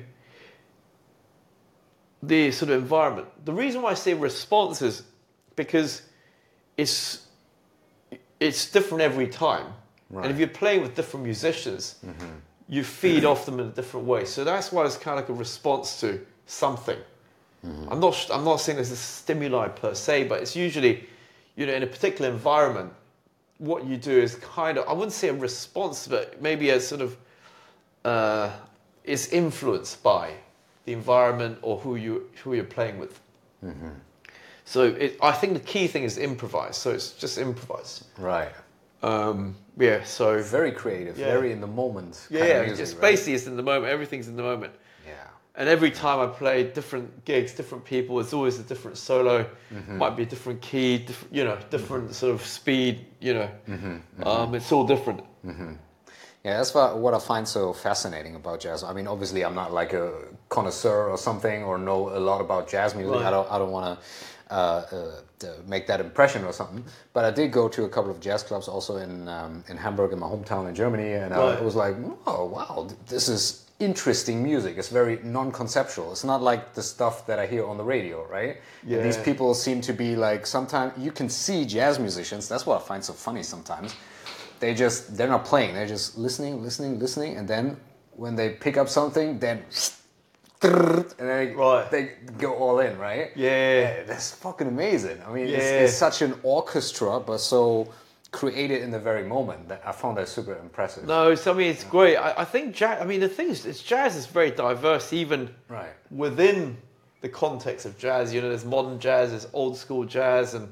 the 2.22 2.52
sort 2.52 2.72
of 2.72 2.82
environment. 2.82 3.28
The 3.46 3.54
reason 3.54 3.82
why 3.82 3.92
I 3.92 3.94
say 3.96 4.14
response 4.14 4.82
is 4.82 5.04
because 5.56 6.02
it's 6.78 7.28
it's 8.40 8.70
different 8.72 9.02
every 9.02 9.28
time. 9.28 9.68
Right. 10.10 10.26
And 10.26 10.34
if 10.34 10.40
you're 10.40 10.48
playing 10.48 10.82
with 10.82 10.96
different 10.96 11.24
musicians, 11.26 11.96
you 12.68 12.84
feed 12.84 13.26
off 13.26 13.46
them 13.46 13.60
in 13.60 13.68
a 13.68 13.72
different 13.72 14.06
way. 14.06 14.26
So 14.26 14.44
that's 14.44 14.72
why 14.72 14.86
it's 14.86 14.98
kind 14.98 15.20
of 15.20 15.24
like 15.26 15.30
a 15.30 15.40
response 15.40 16.00
to 16.02 16.26
something. 16.46 16.98
I'm 17.90 18.00
not 18.00 18.30
I'm 18.32 18.44
not 18.44 18.58
saying 18.58 18.76
there's 18.76 18.92
a 18.92 18.96
stimuli 18.96 19.70
per 19.70 19.94
se, 19.94 20.26
but 20.26 20.42
it's 20.42 20.56
usually, 20.56 21.08
you 21.56 21.66
know, 21.66 21.74
in 21.74 21.84
a 21.84 21.88
particular 21.88 22.30
environment, 22.30 22.92
what 23.58 23.86
you 23.86 23.96
do 23.96 24.12
is 24.12 24.36
kind 24.36 24.78
of 24.78 24.88
I 24.88 24.94
wouldn't 24.94 25.14
say 25.14 25.30
a 25.30 25.34
response, 25.34 26.08
but 26.08 26.42
maybe 26.42 26.72
a 26.72 26.80
sort 26.80 27.02
of 27.02 27.18
uh, 28.04 28.52
is 29.06 29.30
influenced 29.30 30.04
by 30.04 30.34
the 30.86 30.94
environment 30.94 31.58
or 31.62 31.78
who 31.80 31.96
you 31.96 32.30
who 32.44 32.54
you're 32.54 32.66
playing 32.66 33.00
with. 33.00 33.20
So 34.66 34.84
it, 34.84 35.18
I 35.22 35.32
think 35.32 35.54
the 35.54 35.60
key 35.60 35.88
thing 35.88 36.04
is 36.04 36.18
improvise. 36.18 36.78
So 36.78 36.92
it's 36.92 37.12
just 37.12 37.38
improvise. 37.38 38.04
right. 38.18 38.52
Um, 39.02 39.56
yeah. 39.78 40.04
So 40.04 40.42
Very 40.42 40.72
creative. 40.72 41.18
Yeah. 41.18 41.26
Very 41.28 41.52
in 41.52 41.60
the 41.60 41.68
moment. 41.68 42.28
yeah, 42.30 42.46
yeah. 42.46 42.62
music, 42.62 42.78
just 42.78 42.94
right? 42.94 43.02
basically 43.02 43.34
it's 43.34 43.48
in 43.48 43.58
the 43.58 43.64
moment. 43.64 43.92
Everything's 43.92 44.28
in 44.28 44.36
the 44.38 44.44
moment. 44.44 44.74
Yeah. 45.56 45.62
And 45.62 45.70
every 45.70 45.92
time 45.92 46.20
I 46.20 46.28
play 46.28 46.64
different 46.64 47.26
gigs, 47.26 47.54
different 47.54 47.86
people, 47.86 48.20
it's 48.20 48.34
always 48.34 48.60
a 48.60 48.64
different 48.64 48.98
solo. 48.98 49.46
Might 49.88 50.16
be 50.18 50.24
a 50.24 50.26
different 50.26 50.62
key, 50.62 50.98
diff- 50.98 51.28
you 51.32 51.44
know, 51.44 51.58
different 51.70 52.14
sort 52.16 52.34
of 52.34 52.46
speed. 52.46 53.06
You 53.20 53.34
know, 53.36 53.50
um, 54.24 54.56
it's 54.56 54.72
all 54.72 54.86
different. 54.86 55.22
Yeah, 56.44 56.58
that's 56.58 56.74
what, 56.74 56.98
what 56.98 57.14
I 57.14 57.20
find 57.20 57.48
so 57.48 57.72
fascinating 57.72 58.36
about 58.36 58.60
jazz. 58.60 58.84
I 58.84 58.92
mean, 58.94 59.08
obviously, 59.08 59.46
I'm 59.46 59.56
not 59.56 59.72
like 59.72 59.94
a 59.94 60.12
connoisseur 60.50 61.08
or 61.10 61.18
something, 61.18 61.64
or 61.64 61.78
know 61.78 62.10
a 62.10 62.20
lot 62.20 62.42
about 62.42 62.68
jazz 62.68 62.96
music. 62.96 63.14
Right. 63.16 63.26
I 63.26 63.32
don't, 63.32 63.50
I 63.50 63.58
don't 63.58 63.72
want 63.72 63.98
to 63.98 64.54
uh, 64.54 64.58
uh, 65.46 65.48
make 65.68 65.88
that 65.88 66.02
impression 66.02 66.44
or 66.44 66.52
something. 66.52 66.84
But 67.14 67.24
I 67.24 67.32
did 67.32 67.54
go 67.54 67.70
to 67.70 67.86
a 67.86 67.90
couple 67.90 68.12
of 68.12 68.20
jazz 68.20 68.44
clubs 68.44 68.68
also 68.68 68.98
in 68.98 69.30
um, 69.30 69.64
in 69.70 69.78
Hamburg, 69.78 70.12
in 70.12 70.20
my 70.20 70.28
hometown 70.28 70.68
in 70.68 70.76
Germany, 70.76 71.14
and 71.14 71.32
Right. 71.32 71.58
I 71.58 71.62
was 71.62 71.76
like, 71.76 71.96
oh 72.28 72.46
wow, 72.46 72.88
this 73.08 73.30
is 73.30 73.63
interesting 73.80 74.42
music. 74.44 74.78
It's 74.78 74.90
very 74.90 75.20
non-conceptual. 75.24 76.12
It's 76.12 76.24
not 76.24 76.42
like 76.42 76.74
the 76.74 76.84
stuff 76.84 77.26
that 77.28 77.40
I 77.40 77.48
hear 77.48 77.66
on 77.66 77.78
the 77.78 77.84
radio, 77.84 78.26
right? 78.28 78.58
And 78.84 79.04
these 79.04 79.18
people 79.18 79.54
seem 79.54 79.82
to 79.82 79.94
be 79.94 80.16
like 80.16 80.46
sometimes 80.46 80.94
you 80.98 81.12
can 81.12 81.30
see 81.30 81.66
jazz 81.66 82.00
musicians. 82.00 82.48
That's 82.48 82.66
what 82.66 82.82
I 82.82 82.86
find 82.86 83.04
so 83.04 83.14
funny 83.14 83.44
sometimes 83.44 83.96
they 84.60 84.74
just 84.74 85.18
they're 85.18 85.28
not 85.28 85.44
playing 85.44 85.74
they're 85.74 85.88
just 85.88 86.18
listening 86.18 86.62
listening 86.64 86.98
listening 86.98 87.36
and 87.36 87.46
then 87.50 87.76
when 88.16 88.34
they 88.34 88.52
pick 88.52 88.78
up 88.78 88.88
something 88.88 89.38
then 89.40 89.62
and 90.62 91.06
then 91.18 91.28
they, 91.28 91.48
Right. 91.54 91.92
they 91.92 92.12
go 92.38 92.54
all 92.54 92.80
in 92.80 92.98
right 92.98 93.32
Yeah. 93.36 94.04
that's 94.04 94.32
fucking 94.32 94.68
amazing 94.68 95.22
i 95.28 95.34
mean 95.34 95.48
it's, 95.48 95.66
it's 95.66 95.94
such 95.96 96.22
an 96.22 96.36
orchestra 96.44 97.20
but 97.20 97.40
so 97.40 97.90
created 98.34 98.82
in 98.82 98.92
the 98.92 99.00
very 99.00 99.24
moment 99.24 99.70
that 99.70 99.82
i 99.86 99.92
found 99.92 100.18
that 100.18 100.28
super 100.28 100.56
impressive 100.58 101.06
No, 101.06 101.36
so 101.36 101.54
I 101.54 101.56
mean 101.56 101.70
it's 101.70 101.84
great. 101.86 102.18
I, 102.18 102.34
I 102.40 102.46
think 102.46 102.76
jazz. 102.76 103.02
I 103.02 103.06
mean 103.06 103.22
the 103.22 103.30
thing 103.30 103.50
is, 103.50 103.66
it's 103.66 103.82
jazz 103.82 104.16
is 104.16 104.26
very 104.26 104.52
diverse, 104.52 105.14
even 105.14 105.50
right 105.70 105.94
within 106.10 106.76
the 107.22 107.30
context 107.30 107.86
of 107.86 107.98
jazz. 107.98 108.34
You 108.34 108.42
know, 108.42 108.50
there's 108.50 108.66
modern 108.66 109.00
jazz, 109.00 109.30
there's 109.30 109.48
old 109.54 109.78
school 109.78 110.04
jazz, 110.04 110.56
and 110.56 110.68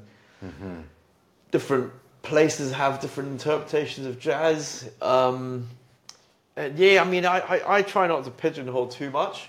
different 1.50 1.92
places 2.22 2.72
have 2.72 3.00
different 3.00 3.30
interpretations 3.30 4.06
of 4.06 4.18
jazz. 4.18 4.90
Um, 5.00 5.68
and 6.56 6.78
yeah, 6.78 7.00
I 7.00 7.04
mean, 7.04 7.24
I, 7.24 7.38
I, 7.38 7.76
I 7.78 7.82
try 7.82 8.06
not 8.06 8.24
to 8.24 8.30
pigeonhole 8.30 8.88
too 8.88 9.10
much. 9.10 9.48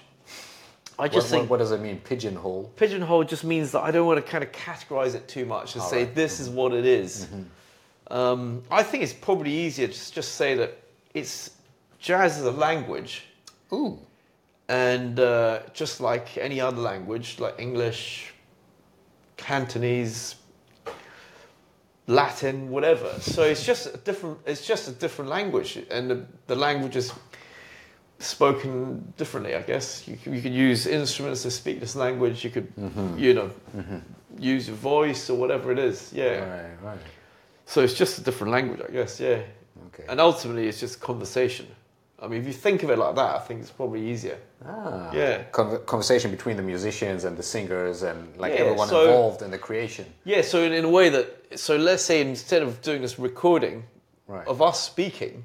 I 0.97 1.07
just 1.07 1.17
what, 1.17 1.37
think 1.39 1.49
what 1.49 1.57
does 1.57 1.71
it 1.71 1.81
mean 1.81 1.97
pigeonhole 1.99 2.71
pigeonhole 2.75 3.23
just 3.23 3.43
means 3.43 3.71
that 3.71 3.81
I 3.81 3.89
don't 3.89 4.05
want 4.05 4.23
to 4.23 4.31
kind 4.31 4.43
of 4.43 4.51
categorize 4.51 5.15
it 5.15 5.27
too 5.27 5.43
much 5.45 5.73
and 5.73 5.81
All 5.81 5.89
say 5.89 5.97
right. 5.97 6.05
Mm-hmm. 6.05 6.15
this 6.15 6.39
is 6.39 6.49
what 6.49 6.71
it 6.71 6.85
is. 6.85 7.27
Um, 8.11 8.63
I 8.69 8.83
think 8.83 9.03
it's 9.03 9.13
probably 9.13 9.51
easier 9.51 9.87
to 9.87 10.13
just, 10.13 10.35
say 10.35 10.55
that 10.55 10.77
it's 11.13 11.51
jazz 11.99 12.37
is 12.37 12.45
a 12.45 12.51
language, 12.51 13.23
ooh 13.71 13.99
and 14.69 15.19
uh, 15.19 15.59
just 15.73 15.99
like 15.99 16.37
any 16.37 16.59
other 16.61 16.81
language, 16.81 17.39
like 17.39 17.59
English, 17.59 18.33
Cantonese, 19.37 20.35
Latin, 22.07 22.69
whatever. 22.69 23.13
So 23.19 23.43
it's 23.43 23.65
just 23.65 23.93
a 23.93 23.97
different. 23.97 24.39
It's 24.45 24.65
just 24.65 24.87
a 24.87 24.91
different 24.91 25.29
language, 25.29 25.79
and 25.89 26.09
the, 26.09 26.25
the 26.47 26.55
language 26.55 26.95
is 26.95 27.13
spoken 28.19 29.13
differently. 29.17 29.55
I 29.55 29.61
guess 29.61 30.07
you 30.07 30.17
you 30.25 30.41
could 30.41 30.53
use 30.53 30.85
instruments 30.85 31.43
to 31.43 31.51
speak 31.51 31.79
this 31.79 31.95
language. 31.95 32.43
You 32.43 32.49
could, 32.49 32.73
you 33.17 33.33
know, 33.33 33.51
use 34.37 34.67
your 34.67 34.77
voice 34.77 35.29
or 35.29 35.37
whatever 35.37 35.71
it 35.71 35.79
is. 35.79 36.11
Yeah. 36.13 36.39
right 36.39 36.83
right 36.83 36.99
So 37.65 37.81
it's 37.81 37.93
just 37.93 38.17
a 38.17 38.21
different 38.21 38.51
language, 38.51 38.81
I 38.87 38.91
guess. 38.91 39.19
Yeah. 39.19 39.41
okay 39.87 40.05
And 40.09 40.19
ultimately, 40.19 40.67
it's 40.67 40.79
just 40.79 40.99
conversation. 40.99 41.67
I 42.19 42.27
mean, 42.27 42.39
if 42.41 42.47
you 42.47 42.53
think 42.53 42.83
of 42.83 42.89
it 42.89 42.97
like 42.97 43.15
that, 43.15 43.35
I 43.35 43.39
think 43.39 43.59
it's 43.61 43.71
probably 43.71 44.09
easier. 44.11 44.37
ah, 44.65 45.11
Yeah. 45.13 45.43
Con- 45.51 45.79
conversation 45.85 46.31
between 46.31 46.55
the 46.57 46.63
musicians 46.63 47.23
and 47.25 47.35
the 47.37 47.43
singers 47.43 48.03
and 48.03 48.35
like 48.37 48.53
Yeah, 48.53 48.61
everyone 48.65 48.87
so- 48.87 49.01
involved 49.01 49.41
in 49.41 49.51
the 49.51 49.57
creation 49.57 50.05
Yeah, 50.23 50.41
so 50.41 50.61
in, 50.63 50.71
in 50.73 50.85
a 50.85 50.89
way 50.89 51.09
that, 51.09 51.27
so 51.59 51.75
let's 51.75 52.03
say 52.03 52.21
instead 52.21 52.61
of 52.63 52.81
doing 52.81 53.01
this 53.01 53.19
recording 53.19 53.83
right 54.27 54.47
of 54.47 54.61
us 54.61 54.79
speaking, 54.81 55.43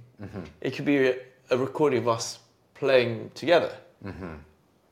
it 0.60 0.70
could 0.74 0.84
be 0.84 0.98
a, 1.08 1.16
a 1.50 1.56
recording 1.56 1.98
of 2.00 2.08
us 2.08 2.38
playing 2.74 3.30
together. 3.34 3.72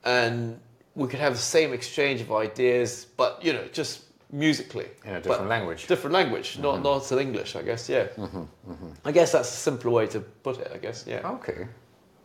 And 0.04 0.60
we 0.94 1.08
could 1.08 1.20
have 1.20 1.34
the 1.34 1.38
same 1.56 1.72
exchange 1.72 2.20
of 2.20 2.32
ideas, 2.32 3.06
but, 3.16 3.44
you 3.44 3.52
know, 3.52 3.64
just 3.72 4.02
musically. 4.36 4.88
in 5.04 5.14
a 5.14 5.20
different 5.20 5.48
language 5.48 5.86
Different 5.86 6.14
language, 6.14 6.58
not, 6.58 6.74
mm-hmm. 6.74 6.82
not 6.82 7.12
in 7.12 7.18
English, 7.18 7.56
I 7.56 7.62
guess, 7.62 7.88
yeah. 7.88 8.06
Mm-hmm, 8.16 8.70
mm-hmm. 8.70 8.90
I 9.04 9.12
guess 9.12 9.32
that's 9.32 9.50
a 9.50 9.56
simpler 9.56 9.90
way 9.90 10.06
to 10.08 10.20
put 10.20 10.58
it, 10.58 10.70
I 10.74 10.78
guess, 10.78 11.04
yeah. 11.06 11.28
Okay, 11.36 11.66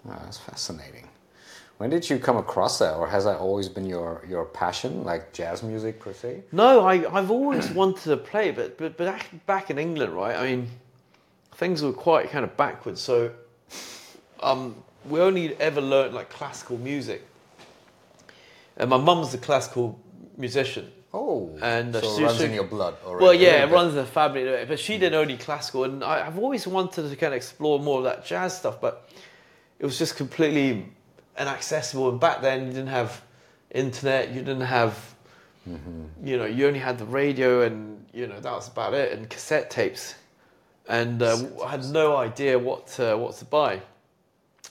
oh, 0.08 0.20
that's 0.24 0.38
fascinating. 0.38 1.08
When 1.78 1.90
did 1.90 2.08
you 2.10 2.20
come 2.20 2.38
across 2.38 2.78
that, 2.80 2.94
or 2.96 3.08
has 3.08 3.24
that 3.24 3.40
always 3.40 3.68
been 3.68 3.88
your 3.88 4.24
your 4.30 4.46
passion, 4.46 5.04
like 5.04 5.34
jazz 5.34 5.64
music 5.64 6.00
per 6.00 6.14
se? 6.14 6.44
No, 6.52 6.86
I, 6.86 6.96
I've 7.18 7.32
always 7.32 7.72
wanted 7.82 8.04
to 8.04 8.18
play, 8.18 8.52
but, 8.52 8.78
but 8.78 8.98
but 8.98 9.06
back- 9.06 9.46
back 9.48 9.72
in 9.72 9.80
England, 9.80 10.14
right? 10.14 10.36
I 10.36 10.44
mean, 10.46 10.68
things 11.56 11.82
were 11.82 11.94
quite 11.94 12.30
kind 12.30 12.44
of 12.44 12.56
backwards. 12.56 13.02
So 13.02 13.32
um, 14.42 14.76
we 15.10 15.20
only 15.20 15.56
ever 15.60 15.82
learned 15.82 16.14
like 16.14 16.30
classical 16.30 16.78
music. 16.78 17.26
And 18.78 18.90
my 18.90 18.98
mum's 18.98 19.34
a 19.34 19.38
classical 19.38 20.00
musician. 20.38 20.92
Oh, 21.14 21.58
And, 21.62 21.94
so 21.94 22.02
she- 22.02 22.22
it 22.22 22.26
runs 22.26 22.38
she- 22.38 22.46
in 22.46 22.54
your 22.54 22.64
blood 22.64 22.96
already. 23.06 23.24
Well, 23.24 23.34
yeah, 23.34 23.66
it 23.66 23.72
runs 23.72 23.92
in 23.92 23.98
the 23.98 24.06
family, 24.06 24.66
but 24.66 24.80
she 24.80 24.98
did 24.98 25.14
only 25.14 25.36
classical, 25.38 25.84
and 25.84 26.04
I, 26.04 26.26
I've 26.26 26.40
always 26.40 26.66
wanted 26.66 27.10
to 27.10 27.16
kind 27.18 27.34
of 27.34 27.38
explore 27.38 27.80
more 27.80 27.98
of 27.98 28.04
that 28.06 28.26
jazz 28.26 28.58
stuff, 28.58 28.80
but 28.80 29.10
it 29.80 29.86
was 29.86 29.98
just 29.98 30.16
completely 30.16 30.86
inaccessible. 31.38 32.10
And 32.10 32.20
back 32.20 32.42
then, 32.42 32.62
you 32.68 32.72
didn't 32.72 32.88
have 32.88 33.22
internet, 33.72 34.30
you 34.30 34.40
didn't 34.42 34.62
have, 34.62 35.16
you 36.24 36.38
know, 36.38 36.46
you 36.46 36.66
only 36.68 36.80
had 36.80 36.98
the 36.98 37.06
radio, 37.06 37.62
and 37.62 38.06
you 38.14 38.28
know 38.28 38.40
that 38.40 38.52
was 38.54 38.68
about 38.70 38.94
it, 38.94 39.12
and 39.12 39.30
cassette 39.30 39.70
tapes, 39.70 40.16
and 40.88 41.22
uh, 41.22 41.38
I 41.66 41.72
had 41.72 41.86
no 41.86 42.16
idea 42.16 42.58
what 42.58 42.88
to, 42.96 43.18
what 43.18 43.36
to 43.38 43.46
buy, 43.46 43.82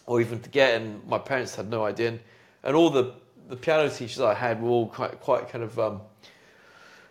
or 0.07 0.20
even 0.22 0.40
to 0.40 0.48
get, 0.48 0.81
and 0.81 1.07
my 1.07 1.18
parents 1.18 1.55
had 1.55 1.68
no 1.70 1.85
idea, 1.85 2.09
and, 2.09 2.20
and 2.64 2.74
all 2.76 2.88
the 2.88 3.12
the 3.48 3.57
piano 3.57 3.90
teachers 3.90 4.20
I 4.20 4.33
had 4.35 4.62
were 4.62 4.70
all 4.70 4.87
quite 4.88 5.20
quite 5.20 5.50
kind 5.50 5.64
of. 5.64 5.79
Um, 5.79 6.00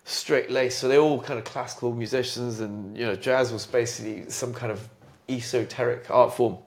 straight 0.10 0.50
laced. 0.50 0.80
So 0.80 0.88
they're 0.88 1.00
all 1.00 1.22
kind 1.22 1.39
of 1.39 1.45
classical 1.45 1.93
musicians, 1.93 2.60
and 2.60 2.98
you 2.98 3.06
know, 3.06 3.15
jazz 3.15 3.52
was 3.54 3.65
basically 3.65 4.30
some 4.30 4.54
kind 4.54 4.72
of 4.72 4.88
esoteric 5.28 6.10
art 6.10 6.34
form. 6.34 6.58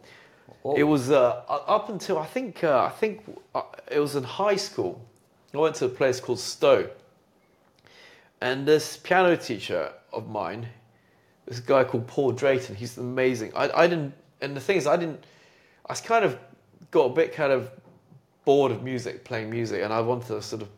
Oh. 0.64 0.74
It 0.74 0.84
was 0.84 1.10
uh, 1.10 1.42
up 1.48 1.88
until 1.88 2.18
I 2.18 2.26
think 2.26 2.62
uh, 2.62 2.84
I 2.84 2.90
think 2.90 3.22
uh, 3.54 3.62
it 3.90 3.98
was 3.98 4.16
in 4.16 4.22
high 4.22 4.56
school. 4.56 5.04
I 5.54 5.58
went 5.58 5.74
to 5.76 5.86
a 5.86 5.88
place 5.88 6.20
called 6.20 6.38
Stowe, 6.38 6.88
and 8.40 8.66
this 8.66 8.96
piano 8.96 9.36
teacher 9.36 9.92
of 10.12 10.28
mine, 10.28 10.66
this 11.46 11.60
guy 11.60 11.84
called 11.84 12.06
Paul 12.06 12.32
Drayton. 12.32 12.76
He's 12.76 12.96
amazing. 12.96 13.52
I, 13.54 13.70
I 13.70 13.86
didn't, 13.86 14.14
and 14.40 14.56
the 14.56 14.60
thing 14.60 14.76
is, 14.76 14.86
I 14.86 14.96
didn't. 14.96 15.24
I 15.88 15.94
kind 15.94 16.24
of 16.24 16.38
got 16.90 17.06
a 17.06 17.12
bit 17.12 17.34
kind 17.34 17.52
of 17.52 17.70
bored 18.44 18.72
of 18.72 18.82
music, 18.82 19.24
playing 19.24 19.50
music, 19.50 19.82
and 19.82 19.92
I 19.92 20.00
wanted 20.00 20.28
to 20.28 20.42
sort 20.42 20.62
of 20.62 20.68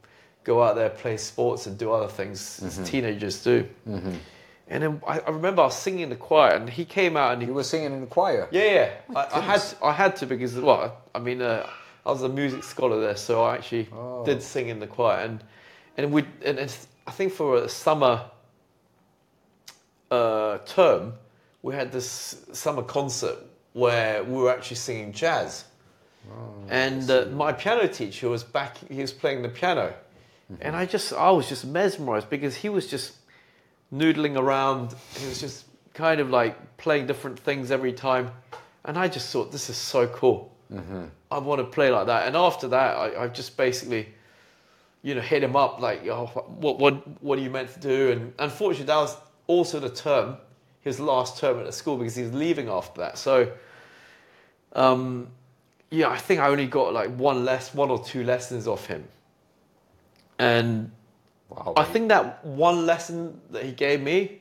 go 0.44 0.62
out 0.62 0.76
there, 0.76 0.90
play 0.90 1.16
sports, 1.16 1.66
and 1.66 1.76
do 1.78 1.90
other 1.92 2.09
things 2.09 2.62
as 2.62 2.88
teenagers 2.88 3.42
do. 3.42 3.66
And 4.66 4.83
then 4.83 5.02
I, 5.07 5.18
I 5.20 5.30
remember 5.30 5.61
I 5.62 5.66
was 5.66 5.76
singing 5.76 6.00
in 6.00 6.09
the 6.11 6.16
choir, 6.16 6.52
and 6.54 6.68
he 6.70 6.85
came 6.85 7.16
out 7.18 7.33
and 7.35 7.42
he 7.42 7.48
You 7.48 7.54
were 7.54 7.62
singing 7.64 7.92
in 7.92 8.00
the 8.00 8.07
choir. 8.07 8.48
yeah, 8.50 8.64
yeah. 8.64 8.90
I, 9.14 9.38
I 9.38 9.40
had 9.40 9.61
to, 9.61 9.85
I 9.85 9.92
had 9.92 10.16
to 10.16 10.26
because 10.26 10.54
well, 10.57 10.96
I 11.14 11.18
mean, 11.18 11.42
uh, 11.42 11.66
I 12.07 12.11
was 12.11 12.22
a 12.22 12.28
music 12.28 12.64
scholar 12.64 12.98
there, 13.00 13.16
so 13.16 13.42
I 13.44 13.54
actually 13.57 13.88
Oh. 13.92 14.24
did 14.24 14.42
sing 14.42 14.68
in 14.68 14.80
the 14.80 14.87
choir, 14.87 15.18
and 15.20 15.44
and 15.98 16.12
we 16.12 16.24
and, 16.44 16.59
and 16.59 16.76
I 17.07 17.11
think 17.11 17.33
for 17.33 17.57
a 17.57 17.68
summer 17.68 18.24
uh, 20.11 20.59
term, 20.66 21.14
we 21.62 21.74
had 21.74 21.92
this 21.92 22.44
summer 22.52 22.83
concert 22.83 23.38
where 23.72 24.22
we 24.24 24.33
were 24.38 24.50
actually 24.50 24.76
singing 24.76 25.12
jazz, 25.12 25.64
and 26.68 27.11
uh, 27.11 27.26
my 27.33 27.52
piano 27.52 27.87
teacher 27.88 28.28
was 28.30 28.42
back. 28.44 28.78
He 28.88 29.00
was 29.02 29.12
playing 29.12 29.42
the 29.42 29.48
piano, 29.50 29.94
and 30.61 30.76
I 30.76 30.87
just 30.87 31.12
I 31.12 31.30
was 31.30 31.48
just 31.48 31.64
mesmerized 31.64 32.28
because 32.30 32.54
he 32.57 32.68
was 32.68 32.87
just 32.87 33.14
noodling 33.92 34.37
around. 34.38 34.94
He 35.16 35.26
was 35.26 35.40
just 35.40 35.64
kind 35.94 36.20
of 36.20 36.30
like 36.30 36.76
playing 36.76 37.07
different 37.07 37.38
things 37.38 37.70
every 37.70 37.92
time, 37.92 38.30
and 38.85 38.98
I 38.98 39.09
just 39.09 39.30
thought 39.33 39.52
this 39.52 39.70
is 39.70 39.76
so 39.76 40.07
cool. 40.07 40.50
I 41.30 41.38
want 41.38 41.61
to 41.61 41.64
play 41.64 41.90
like 41.90 42.07
that. 42.07 42.26
And 42.26 42.37
after 42.37 42.68
that, 42.68 42.96
I, 42.96 43.24
I 43.24 43.28
just 43.28 43.57
basically, 43.57 44.09
you 45.02 45.14
know, 45.14 45.20
hit 45.20 45.42
him 45.42 45.57
up 45.57 45.80
like, 45.80 46.07
oh, 46.09 46.26
what 46.26 46.78
what 46.78 47.22
what 47.22 47.38
are 47.38 47.42
you 47.42 47.50
meant 47.50 47.72
to 47.74 47.80
do? 47.80 48.12
And 48.12 48.33
unfortunately, 48.38 48.87
that 48.87 48.96
was 48.96 49.16
also 49.46 49.78
the 49.80 49.90
term, 49.90 50.37
his 50.80 50.98
last 51.00 51.38
term 51.38 51.59
at 51.59 51.66
the 51.66 51.72
school 51.72 51.96
because 51.96 52.16
he 52.16 52.22
was 52.22 52.35
leaving 52.35 52.68
after 52.68 53.00
that. 53.00 53.18
So, 53.18 53.52
um, 54.72 55.28
yeah, 55.90 56.09
I 56.09 56.18
think 56.18 56.40
I 56.40 56.48
only 56.48 56.66
got 56.66 56.92
like 56.92 57.11
one 57.16 57.44
less, 57.44 57.74
one 57.74 57.90
or 57.90 58.02
two 58.02 58.24
lessons 58.24 58.66
off 58.66 58.87
him, 58.87 59.04
and 60.38 60.90
Wow. 61.55 61.75
I 61.77 61.85
think 61.85 62.09
that 62.09 62.44
one 62.44 62.87
lesson 62.87 63.40
that 63.51 63.64
he 63.64 63.73
gave 63.73 64.01
me, 64.01 64.40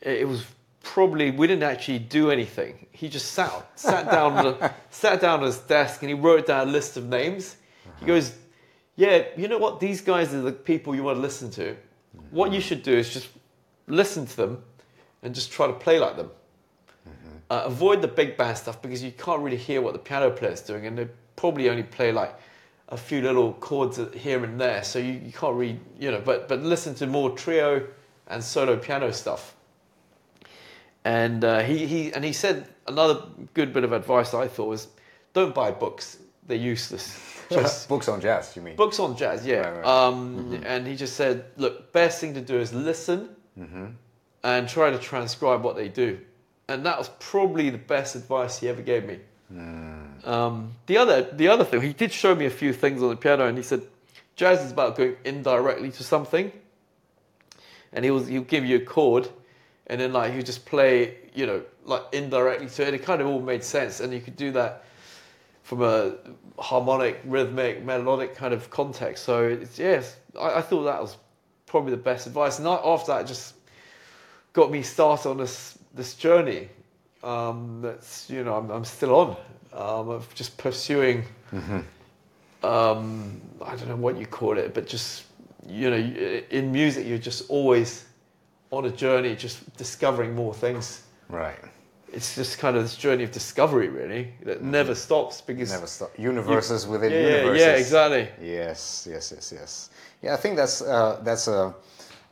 it 0.00 0.26
was 0.26 0.44
probably 0.82 1.30
we 1.30 1.46
didn't 1.46 1.62
actually 1.62 2.00
do 2.00 2.30
anything. 2.30 2.86
He 2.92 3.08
just 3.08 3.32
sat 3.32 3.78
sat 3.78 4.10
down 4.10 4.46
on 4.46 4.70
sat 4.90 5.20
down 5.20 5.40
on 5.40 5.46
his 5.46 5.58
desk 5.58 6.02
and 6.02 6.10
he 6.10 6.14
wrote 6.14 6.46
down 6.46 6.68
a 6.68 6.70
list 6.70 6.96
of 6.96 7.06
names. 7.06 7.56
He 7.84 7.88
uh-huh. 7.88 8.06
goes, 8.06 8.34
"Yeah, 8.96 9.24
you 9.36 9.48
know 9.48 9.58
what? 9.58 9.80
These 9.80 10.02
guys 10.02 10.34
are 10.34 10.42
the 10.42 10.52
people 10.52 10.94
you 10.94 11.02
want 11.02 11.16
to 11.16 11.22
listen 11.22 11.50
to. 11.52 11.72
Mm-hmm. 11.72 12.36
What 12.36 12.52
you 12.52 12.60
should 12.60 12.82
do 12.82 12.92
is 12.92 13.12
just 13.12 13.28
listen 13.86 14.26
to 14.26 14.36
them 14.36 14.64
and 15.22 15.34
just 15.34 15.52
try 15.52 15.66
to 15.66 15.72
play 15.72 15.98
like 15.98 16.16
them. 16.16 16.30
Mm-hmm. 17.08 17.36
Uh, 17.50 17.62
avoid 17.64 18.02
the 18.02 18.08
big 18.08 18.36
band 18.36 18.58
stuff 18.58 18.82
because 18.82 19.02
you 19.02 19.12
can't 19.12 19.40
really 19.40 19.56
hear 19.56 19.80
what 19.80 19.94
the 19.94 19.98
piano 19.98 20.30
player 20.30 20.52
is 20.52 20.60
doing, 20.60 20.86
and 20.86 20.98
they 20.98 21.08
probably 21.36 21.70
only 21.70 21.84
play 21.84 22.12
like." 22.12 22.38
A 22.88 22.96
few 22.96 23.22
little 23.22 23.52
chords 23.54 23.98
here 24.14 24.44
and 24.44 24.60
there, 24.60 24.82
so 24.84 24.98
you, 24.98 25.12
you 25.12 25.32
can't 25.32 25.54
really, 25.56 25.80
you 25.98 26.10
know, 26.10 26.20
but 26.24 26.48
but 26.48 26.60
listen 26.62 26.94
to 26.96 27.06
more 27.06 27.30
trio 27.30 27.86
and 28.28 28.42
solo 28.42 28.76
piano 28.76 29.12
stuff. 29.12 29.54
And 31.04 31.44
uh, 31.44 31.60
he 31.60 31.86
he 31.86 32.12
and 32.12 32.24
he 32.24 32.32
said 32.32 32.68
another 32.86 33.22
good 33.54 33.72
bit 33.72 33.84
of 33.84 33.92
advice 33.92 34.32
I 34.34 34.48
thought 34.48 34.68
was, 34.68 34.88
don't 35.32 35.54
buy 35.54 35.70
books; 35.70 36.18
they're 36.46 36.56
useless. 36.56 37.20
Just 37.50 37.88
Books 37.90 38.08
on 38.08 38.22
jazz, 38.22 38.56
you 38.56 38.62
mean? 38.62 38.74
books 38.74 38.98
on 38.98 39.14
jazz, 39.18 39.44
yeah. 39.46 39.58
Right, 39.68 39.76
right. 39.76 39.84
Um, 39.84 40.62
And 40.64 40.86
he 40.86 40.96
just 40.96 41.14
said, 41.14 41.44
look, 41.58 41.92
best 41.92 42.18
thing 42.18 42.32
to 42.34 42.40
do 42.40 42.58
is 42.58 42.72
listen 42.72 43.28
and 44.42 44.66
try 44.66 44.90
to 44.90 44.98
transcribe 44.98 45.62
what 45.62 45.76
they 45.76 45.88
do. 45.88 46.18
And 46.68 46.86
that 46.86 46.96
was 46.96 47.10
probably 47.20 47.68
the 47.68 47.76
best 47.78 48.16
advice 48.16 48.58
he 48.58 48.68
ever 48.70 48.80
gave 48.80 49.04
me. 49.04 49.18
Um, 50.24 50.72
the 50.86 50.96
other, 50.96 51.22
the 51.22 51.48
other 51.48 51.64
thing, 51.64 51.82
he 51.82 51.92
did 51.92 52.12
show 52.12 52.34
me 52.34 52.46
a 52.46 52.50
few 52.50 52.72
things 52.72 53.02
on 53.02 53.10
the 53.10 53.16
piano, 53.16 53.46
and 53.46 53.56
he 53.56 53.62
said, 53.62 53.82
jazz 54.36 54.64
is 54.64 54.72
about 54.72 54.96
going 54.96 55.16
indirectly 55.24 55.90
to 55.92 56.02
something. 56.02 56.50
And 57.92 58.04
he 58.04 58.10
was, 58.10 58.26
he'll 58.26 58.42
give 58.42 58.64
you 58.64 58.76
a 58.76 58.80
chord, 58.80 59.28
and 59.86 60.00
then 60.00 60.12
like 60.12 60.34
you 60.34 60.42
just 60.42 60.66
play, 60.66 61.16
you 61.34 61.46
know, 61.46 61.62
like 61.84 62.02
indirectly 62.12 62.68
to 62.68 62.82
it. 62.82 62.86
And 62.86 62.96
it 62.96 63.04
kind 63.04 63.20
of 63.20 63.28
all 63.28 63.40
made 63.40 63.62
sense, 63.62 64.00
and 64.00 64.12
you 64.12 64.20
could 64.20 64.36
do 64.36 64.50
that 64.52 64.84
from 65.62 65.82
a 65.82 66.14
harmonic, 66.58 67.20
rhythmic, 67.24 67.84
melodic 67.84 68.34
kind 68.34 68.52
of 68.52 68.70
context. 68.70 69.24
So 69.24 69.44
it's, 69.44 69.78
yes, 69.78 70.16
I, 70.38 70.58
I 70.58 70.62
thought 70.62 70.84
that 70.84 71.00
was 71.00 71.16
probably 71.66 71.90
the 71.92 71.96
best 71.96 72.26
advice. 72.26 72.58
And 72.58 72.66
after 72.66 73.12
that, 73.12 73.26
just 73.26 73.54
got 74.52 74.70
me 74.70 74.82
started 74.82 75.28
on 75.28 75.36
this 75.36 75.78
this 75.94 76.14
journey. 76.14 76.68
Um, 77.22 77.80
that's 77.82 78.28
you 78.28 78.44
know 78.44 78.56
I'm, 78.56 78.70
I'm 78.70 78.84
still 78.84 79.14
on 79.14 79.36
um, 79.74 80.08
of 80.08 80.32
just 80.34 80.56
pursuing. 80.58 81.24
Um, 82.62 83.40
I 83.62 83.76
don't 83.76 83.88
know 83.88 83.96
what 83.96 84.18
you 84.18 84.26
call 84.26 84.56
it, 84.56 84.72
but 84.72 84.86
just 84.86 85.24
you 85.66 85.90
know, 85.90 85.96
in 86.50 86.72
music, 86.72 87.06
you're 87.06 87.18
just 87.18 87.48
always 87.50 88.04
on 88.70 88.84
a 88.86 88.90
journey, 88.90 89.34
just 89.36 89.74
discovering 89.76 90.34
more 90.34 90.52
things 90.54 91.02
Right. 91.28 91.56
it's 92.12 92.34
just 92.34 92.58
kind 92.58 92.76
of 92.76 92.82
this 92.82 92.96
journey 92.96 93.24
of 93.24 93.30
discovery, 93.30 93.88
really, 93.88 94.32
that 94.44 94.62
never 94.62 94.94
stops 94.94 95.40
because 95.40 95.70
Never 95.70 95.86
stop. 95.86 96.10
Universes 96.18 96.86
within 96.86 97.12
yeah, 97.12 97.18
yeah, 97.18 97.28
universes. 97.36 97.66
yeah, 97.66 97.76
exactly. 97.76 98.28
Yes, 98.42 99.08
yes, 99.10 99.32
yes, 99.34 99.52
yes. 99.54 99.90
Yeah, 100.22 100.34
I 100.34 100.36
think 100.36 100.56
that's 100.56 100.82
uh, 100.82 101.20
that's 101.24 101.48
a, 101.48 101.74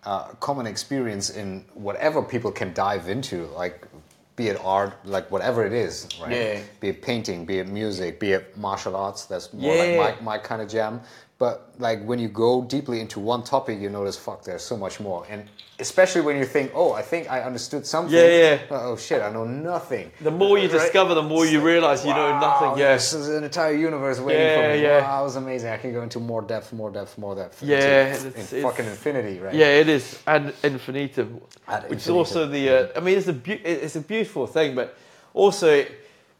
a 0.05 0.37
common 0.41 0.67
experience 0.67 1.31
in 1.31 1.65
whatever 1.75 2.23
people 2.23 2.53
can 2.53 2.73
dive 2.75 3.09
into, 3.09 3.47
like 3.57 3.87
be 4.37 4.49
it 4.49 4.59
art, 4.65 4.95
like 5.05 5.31
whatever 5.31 5.65
it 5.65 5.73
is, 5.73 6.09
right? 6.21 6.33
Yeah. 6.33 6.61
Be 6.81 6.89
it 6.89 7.03
painting, 7.03 7.45
be 7.45 7.59
it 7.59 7.69
music, 7.69 8.19
be 8.19 8.33
it 8.33 8.57
martial 8.57 8.97
arts. 8.97 9.27
That's 9.27 9.53
more 9.53 9.75
Yeah. 9.75 10.01
like 10.01 10.23
my, 10.23 10.25
my 10.37 10.39
kind 10.39 10.63
of 10.63 10.69
jam. 10.69 11.01
But 11.43 11.73
like 11.81 12.05
when 12.05 12.21
you 12.21 12.29
go 12.29 12.63
deeply 12.63 13.01
into 13.01 13.19
one 13.19 13.43
topic, 13.43 13.81
you 13.81 13.91
notice, 13.91 14.17
fuck, 14.17 14.45
there's 14.45 14.63
so 14.63 14.77
much 14.77 15.01
more. 15.01 15.27
And 15.29 15.49
especially 15.81 16.21
when 16.21 16.37
you 16.37 16.45
think, 16.45 16.71
oh, 16.73 16.93
I 16.93 17.03
think 17.03 17.29
I 17.29 17.41
understood 17.43 17.85
something. 17.85 18.15
Yeah, 18.17 18.39
yeah. 18.45 18.59
Oh 18.71 18.97
shit, 18.97 19.21
I 19.21 19.29
know 19.33 19.43
nothing. 19.43 20.13
The 20.21 20.31
more 20.31 20.57
you 20.57 20.69
Right? 20.69 20.79
discover, 20.79 21.15
the 21.17 21.29
more 21.35 21.45
you 21.45 21.61
realize 21.61 22.05
you 22.07 22.15
know 22.15 22.39
nothing. 22.39 22.79
Yes. 22.79 23.11
This 23.11 23.23
is 23.23 23.29
an 23.39 23.43
entire 23.43 23.73
universe 23.75 24.21
waiting 24.21 24.41
Yeah, 24.47 24.55
for 24.69 24.77
me. 24.77 24.83
yeah. 24.85 25.01
Wow, 25.01 25.17
that 25.17 25.25
was 25.25 25.35
amazing. 25.35 25.71
I 25.71 25.79
can 25.79 25.93
go 25.93 26.03
into 26.03 26.21
more 26.21 26.43
depth, 26.43 26.73
more 26.73 26.93
depth, 26.93 27.19
more 27.19 27.35
depth. 27.35 27.61
Yeah, 27.61 27.79
it's- 27.79 28.23
in 28.23 28.29
it's- 28.29 28.63
fucking 28.63 28.87
infinity, 28.87 29.41
right? 29.41 29.53
Yeah, 29.53 29.81
it 29.83 29.89
is 29.89 30.21
and 30.29 30.53
infinitum, 30.63 31.41
Ad 31.67 31.91
which 31.91 32.03
is 32.07 32.11
also 32.11 32.47
the. 32.47 32.63
Uh, 32.71 32.87
I 32.99 33.01
mean, 33.01 33.19
it's 33.19 33.27
a 33.27 33.33
beau- 33.33 33.65
it's 33.65 33.97
a 33.97 34.01
beautiful 34.13 34.47
thing, 34.47 34.77
but 34.77 34.95
also 35.35 35.67
it, 35.67 35.91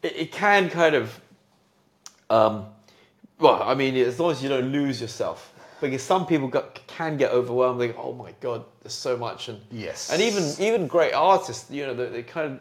it 0.01 0.31
can 0.31 0.69
kind 0.69 0.95
of. 0.95 1.19
Um, 2.29 2.67
well, 3.43 3.61
I 3.63 3.73
mean, 3.75 3.95
as 3.97 4.19
long 4.19 4.31
as 4.31 4.41
you 4.41 4.49
don't 4.49 4.71
lose 4.71 5.01
yourself, 5.01 5.53
because 5.81 6.01
some 6.01 6.25
people 6.25 6.47
got, 6.47 6.79
can 6.87 7.17
get 7.17 7.31
overwhelmed. 7.31 7.79
Like, 7.79 7.95
oh 7.97 8.13
my 8.13 8.33
god, 8.39 8.63
there's 8.81 8.93
so 8.93 9.17
much, 9.17 9.49
and 9.49 9.59
Yes. 9.69 10.09
and 10.11 10.21
even 10.21 10.43
even 10.59 10.87
great 10.87 11.13
artists, 11.13 11.69
you 11.69 11.85
know, 11.85 11.93
they, 11.93 12.07
they 12.07 12.23
kind 12.23 12.53
of 12.53 12.59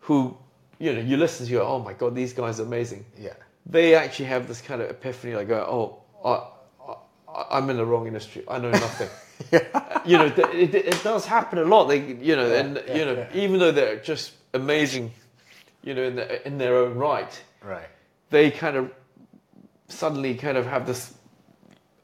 who, 0.00 0.36
you 0.78 0.94
know, 0.94 1.00
you 1.00 1.16
listen 1.18 1.44
to, 1.46 1.52
you 1.52 1.58
go, 1.58 1.66
oh 1.66 1.78
my 1.78 1.92
god, 1.92 2.14
these 2.14 2.32
guys 2.32 2.58
are 2.58 2.62
amazing. 2.64 3.04
Yeah. 3.18 3.34
They 3.66 3.94
actually 3.94 4.24
have 4.26 4.48
this 4.48 4.62
kind 4.62 4.80
of 4.80 4.88
epiphany, 4.88 5.34
like, 5.34 5.50
oh, 5.50 6.00
oh 6.24 6.52
I, 6.88 6.92
I, 7.30 7.58
I'm 7.58 7.68
in 7.68 7.76
the 7.76 7.84
wrong 7.84 8.06
industry. 8.06 8.42
I 8.48 8.58
know 8.58 8.70
nothing. 8.70 9.10
yeah. 9.52 10.00
You 10.06 10.16
know, 10.16 10.30
th- 10.30 10.48
it, 10.54 10.74
it 10.74 11.02
does 11.04 11.26
happen 11.26 11.58
a 11.58 11.64
lot. 11.64 11.84
They, 11.88 12.00
you 12.00 12.34
know, 12.34 12.50
and 12.50 12.82
yeah, 12.86 12.96
you 12.96 13.04
know, 13.04 13.12
yeah. 13.14 13.28
even 13.42 13.58
though 13.60 13.72
they're 13.72 13.98
just 14.00 14.32
amazing, 14.54 15.12
you 15.82 15.92
know, 15.94 16.02
in, 16.04 16.16
the, 16.16 16.46
in 16.48 16.56
their 16.56 16.78
own 16.78 16.96
right, 16.96 17.42
Right. 17.62 17.88
they 18.30 18.50
kind 18.50 18.76
of 18.78 18.90
suddenly 19.88 20.34
kind 20.34 20.56
of 20.56 20.66
have 20.66 20.86
this 20.86 21.14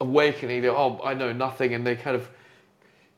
awakening. 0.01 0.63
They 0.63 0.69
oh, 0.69 1.01
I 1.05 1.15
know 1.15 1.33
nothing, 1.33 1.75
and 1.75 1.87
they 1.87 1.97
kind 1.97 2.17
of 2.17 2.29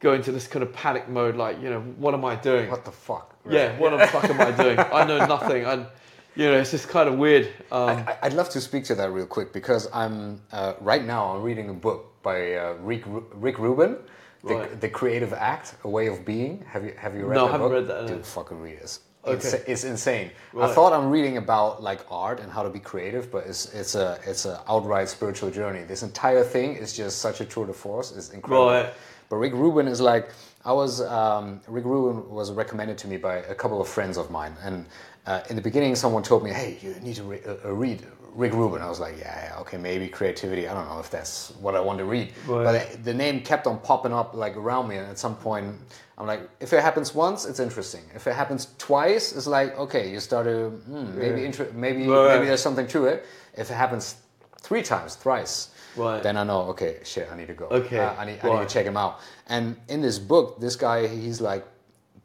go 0.00 0.12
into 0.12 0.32
this 0.32 0.46
kind 0.46 0.62
of 0.62 0.72
panic 0.72 1.08
mode, 1.08 1.36
like 1.36 1.60
you 1.62 1.70
know, 1.70 1.80
what 1.80 2.14
am 2.14 2.24
I 2.24 2.36
doing? 2.36 2.70
What 2.70 2.84
the 2.84 2.92
fuck? 2.92 3.34
Yeah, 3.48 3.78
what 3.78 3.96
the 3.96 4.06
fuck 4.08 4.24
am 4.24 4.40
I 4.40 4.50
doing? 4.50 4.78
I 4.78 5.04
know 5.06 5.24
nothing, 5.26 5.64
and 5.64 5.86
you 6.34 6.46
know, 6.46 6.58
it's 6.58 6.70
just 6.72 6.88
kind 6.88 7.08
of 7.08 7.16
weird. 7.16 7.48
Um, 7.72 7.88
I, 8.06 8.16
I'd 8.24 8.32
love 8.34 8.50
to 8.50 8.60
speak 8.60 8.84
to 8.84 8.94
that 8.96 9.10
real 9.10 9.26
quick 9.26 9.52
because 9.52 9.88
I'm 9.92 10.42
uh, 10.52 10.74
right 10.80 11.04
now 11.04 11.34
I'm 11.34 11.42
reading 11.42 11.70
a 11.70 11.74
book 11.74 12.22
by 12.22 12.54
uh, 12.54 12.74
Rick 12.80 13.04
Rick 13.06 13.58
Rubin, 13.58 13.96
the, 14.44 14.54
Right. 14.54 14.80
the 14.80 14.88
Creative 14.88 15.32
Act, 15.32 15.76
A 15.84 15.88
Way 15.88 16.08
of 16.08 16.24
Being. 16.24 16.64
Have 16.68 16.84
you 16.84 16.92
have 16.98 17.14
you 17.14 17.26
read 17.26 17.36
No, 17.36 17.44
that 17.46 17.48
I 17.48 17.52
haven't 17.52 17.68
book? 17.68 17.72
read 17.72 17.86
that, 17.88 18.02
no. 18.02 18.08
Dude, 18.16 18.26
fucking 18.26 18.60
read 18.60 18.74
it. 18.74 18.80
It's, 18.82 19.00
Okay. 19.26 19.34
it's, 19.34 19.52
it's 19.52 19.84
insane. 19.84 20.30
I 20.60 20.68
thought 20.68 20.92
I'm 20.92 21.10
reading 21.10 21.36
about 21.36 21.82
like 21.82 22.00
art 22.10 22.40
and 22.40 22.50
how 22.50 22.62
to 22.62 22.70
be 22.70 22.78
creative, 22.78 23.30
but 23.30 23.46
it's 23.46 23.72
it's 23.74 23.94
a 23.94 24.18
it's 24.26 24.46
a 24.46 24.62
outright 24.68 25.08
spiritual 25.08 25.50
journey. 25.50 25.82
This 25.82 26.02
entire 26.02 26.44
thing 26.44 26.76
is 26.76 26.96
just 26.96 27.18
such 27.18 27.40
a 27.40 27.44
tour 27.44 27.66
de 27.66 27.72
force. 27.72 28.12
It's 28.12 28.30
incredible. 28.30 28.68
Right. 28.68 28.94
But 29.28 29.36
Rick 29.36 29.54
Rubin 29.54 29.88
is 29.88 30.00
like 30.00 30.30
I 30.64 30.72
was. 30.72 31.00
Um, 31.00 31.60
Rick 31.68 31.84
Rubin 31.84 32.28
was 32.30 32.52
recommended 32.52 32.98
to 32.98 33.08
me 33.08 33.16
by 33.16 33.36
a 33.36 33.54
couple 33.54 33.80
of 33.80 33.88
friends 33.88 34.16
of 34.16 34.30
mine, 34.30 34.54
and 34.62 34.86
uh, 35.26 35.40
in 35.50 35.56
the 35.56 35.62
beginning, 35.62 35.94
someone 35.96 36.22
told 36.22 36.42
me, 36.44 36.50
"Hey, 36.50 36.78
you 36.80 36.94
need 37.02 37.16
to 37.16 37.22
re- 37.24 37.40
uh, 37.46 37.56
uh, 37.64 37.72
read 37.72 38.02
Rick 38.34 38.52
Rubin." 38.52 38.82
I 38.82 38.88
was 38.88 39.00
like, 39.00 39.16
"Yeah, 39.18 39.50
yeah, 39.54 39.60
okay, 39.60 39.76
maybe 39.78 40.08
creativity. 40.08 40.68
I 40.68 40.74
don't 40.74 40.88
know 40.88 40.98
if 41.00 41.10
that's 41.10 41.52
what 41.60 41.74
I 41.74 41.80
want 41.80 41.98
to 41.98 42.04
read." 42.04 42.32
Right. 42.46 42.64
But 42.64 43.04
the 43.04 43.14
name 43.14 43.40
kept 43.42 43.66
on 43.66 43.78
popping 43.80 44.12
up 44.12 44.34
like 44.34 44.56
around 44.56 44.88
me, 44.88 44.96
and 44.96 45.08
at 45.08 45.18
some 45.18 45.36
point, 45.36 45.74
I'm 46.18 46.26
like, 46.26 46.48
if 46.60 46.72
it 46.72 46.82
happens 46.82 47.14
once, 47.14 47.44
it's 47.46 47.60
interesting. 47.60 48.02
If 48.14 48.26
it 48.26 48.34
happens 48.34 48.68
twice, 48.78 49.32
it's 49.32 49.46
like, 49.46 49.76
okay, 49.78 50.10
you 50.10 50.20
start 50.20 50.46
to 50.46 50.70
hmm, 50.70 51.18
maybe 51.18 51.44
inter- 51.44 51.70
maybe 51.74 52.06
Right. 52.08 52.34
maybe 52.34 52.46
there's 52.46 52.62
something 52.62 52.86
to 52.88 53.06
it. 53.06 53.24
If 53.56 53.70
it 53.70 53.74
happens 53.74 54.16
three 54.60 54.82
times, 54.82 55.14
thrice, 55.16 55.68
Right. 55.96 56.22
then 56.22 56.36
I 56.36 56.44
know, 56.44 56.62
okay, 56.72 56.98
shit, 57.04 57.28
I 57.32 57.36
need 57.36 57.48
to 57.48 57.54
go. 57.54 57.66
Okay, 57.66 57.98
Uh, 57.98 58.14
I, 58.14 58.24
need, 58.24 58.38
I 58.42 58.48
need 58.50 58.68
to 58.68 58.72
check 58.72 58.86
him 58.86 58.96
out. 58.96 59.20
And 59.48 59.76
in 59.88 60.00
this 60.02 60.18
book, 60.18 60.60
this 60.60 60.76
guy, 60.76 61.06
he's 61.06 61.40
like 61.40 61.64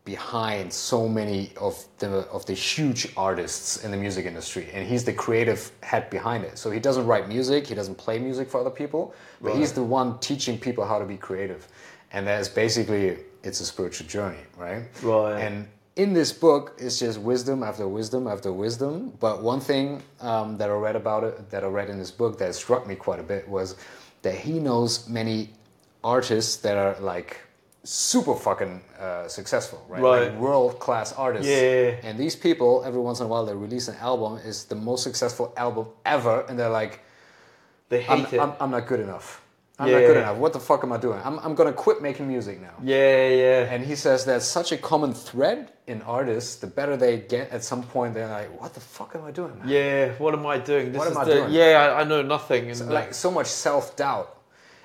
behind 0.03 0.73
so 0.73 1.07
many 1.07 1.51
of 1.57 1.85
the 1.99 2.07
of 2.31 2.43
the 2.47 2.53
huge 2.53 3.07
artists 3.15 3.83
in 3.83 3.91
the 3.91 3.97
music 3.97 4.25
industry, 4.25 4.67
and 4.73 4.87
he's 4.87 5.03
the 5.03 5.13
creative 5.13 5.71
head 5.83 6.09
behind 6.09 6.43
it. 6.43 6.57
So 6.57 6.71
he 6.71 6.79
doesn't 6.79 7.05
write 7.05 7.27
music, 7.27 7.67
he 7.67 7.75
doesn't 7.75 7.95
play 7.95 8.17
music 8.19 8.49
for 8.49 8.59
other 8.59 8.71
people, 8.71 9.13
but 9.41 9.55
he's 9.55 9.71
the 9.73 9.83
one 9.83 10.17
teaching 10.19 10.57
people 10.57 10.85
how 10.85 10.97
to 10.99 11.05
be 11.05 11.17
creative. 11.17 11.67
And 12.13 12.25
that's 12.27 12.49
basically 12.49 13.17
it's 13.43 13.59
a 13.61 13.65
spiritual 13.65 14.07
journey, 14.07 14.43
right? 14.57 14.83
Right. 15.03 15.39
And 15.39 15.67
in 15.95 16.13
this 16.13 16.31
book 16.31 16.73
it's 16.77 16.99
just 16.99 17.19
wisdom 17.19 17.63
after 17.63 17.87
wisdom 17.87 18.27
after 18.27 18.51
wisdom 18.51 19.11
but 19.19 19.41
one 19.43 19.59
thing 19.59 20.01
um, 20.21 20.57
that 20.57 20.69
i 20.69 20.73
read 20.73 20.95
about 20.95 21.23
it 21.23 21.49
that 21.49 21.63
i 21.63 21.67
read 21.67 21.89
in 21.89 21.97
this 21.97 22.11
book 22.11 22.37
that 22.39 22.55
struck 22.55 22.87
me 22.87 22.95
quite 22.95 23.19
a 23.19 23.23
bit 23.23 23.47
was 23.47 23.75
that 24.21 24.35
he 24.35 24.59
knows 24.59 25.07
many 25.09 25.49
artists 26.03 26.55
that 26.57 26.77
are 26.77 26.95
like 27.01 27.37
super 27.83 28.35
fucking 28.35 28.79
uh, 28.99 29.27
successful 29.27 29.83
right, 29.89 30.01
Right. 30.01 30.31
like 30.31 30.39
world 30.39 30.79
class 30.79 31.11
artists 31.13 31.47
Yeah. 31.49 31.95
and 32.03 32.17
these 32.17 32.35
people 32.35 32.83
every 32.85 33.01
once 33.01 33.19
in 33.19 33.25
a 33.25 33.29
while 33.29 33.45
they 33.45 33.53
release 33.55 33.87
an 33.87 33.95
album 33.99 34.37
is 34.45 34.65
the 34.65 34.75
most 34.75 35.03
successful 35.03 35.51
album 35.57 35.87
ever 36.05 36.45
and 36.47 36.57
they're 36.57 36.69
like 36.69 37.01
they 37.89 38.05
i'm, 38.07 38.19
hate 38.23 38.33
it. 38.33 38.39
I'm, 38.39 38.53
I'm 38.61 38.71
not 38.71 38.87
good 38.87 38.99
enough 39.01 39.41
i'm 39.81 39.91
not 39.91 39.99
good 40.09 40.15
Yeah. 40.15 40.21
enough 40.23 40.37
what 40.43 40.53
the 40.53 40.59
fuck 40.69 40.81
am 40.85 40.91
i 40.97 40.97
doing 41.07 41.19
i'm, 41.27 41.37
I'm 41.45 41.55
gonna 41.59 41.73
quit 41.85 41.97
making 42.01 42.25
music 42.35 42.55
now 42.61 42.75
yeah, 42.83 43.27
yeah. 43.43 43.73
and 43.73 43.79
he 43.89 43.95
says 43.95 44.17
that's 44.25 44.45
such 44.59 44.69
a 44.71 44.77
common 44.91 45.13
thread 45.13 45.59
in 45.91 46.01
artists. 46.03 46.55
The 46.55 46.67
better 46.79 46.95
they 47.05 47.15
get, 47.35 47.45
at 47.57 47.63
some 47.71 47.83
point 47.83 48.13
they're 48.15 48.33
like, 48.39 48.49
"What 48.61 48.73
the 48.77 48.79
fuck 48.79 49.11
am 49.17 49.23
I 49.29 49.31
doing?" 49.39 49.53
man?" 49.59 49.67
Yeah, 49.67 50.13
what 50.23 50.33
am 50.37 50.45
I 50.45 50.57
doing? 50.71 50.85
This 50.93 50.99
What 50.99 51.07
is 51.11 51.15
am 51.17 51.21
I 51.21 51.25
the, 51.25 51.33
doing? 51.33 51.51
Yeah, 51.51 51.71
I, 51.97 52.01
I 52.01 52.03
know 52.11 52.21
nothing. 52.21 52.69
And 52.71 52.79
Like 52.99 53.13
so 53.13 53.29
much 53.29 53.47
self 53.47 53.85
doubt, 53.97 54.29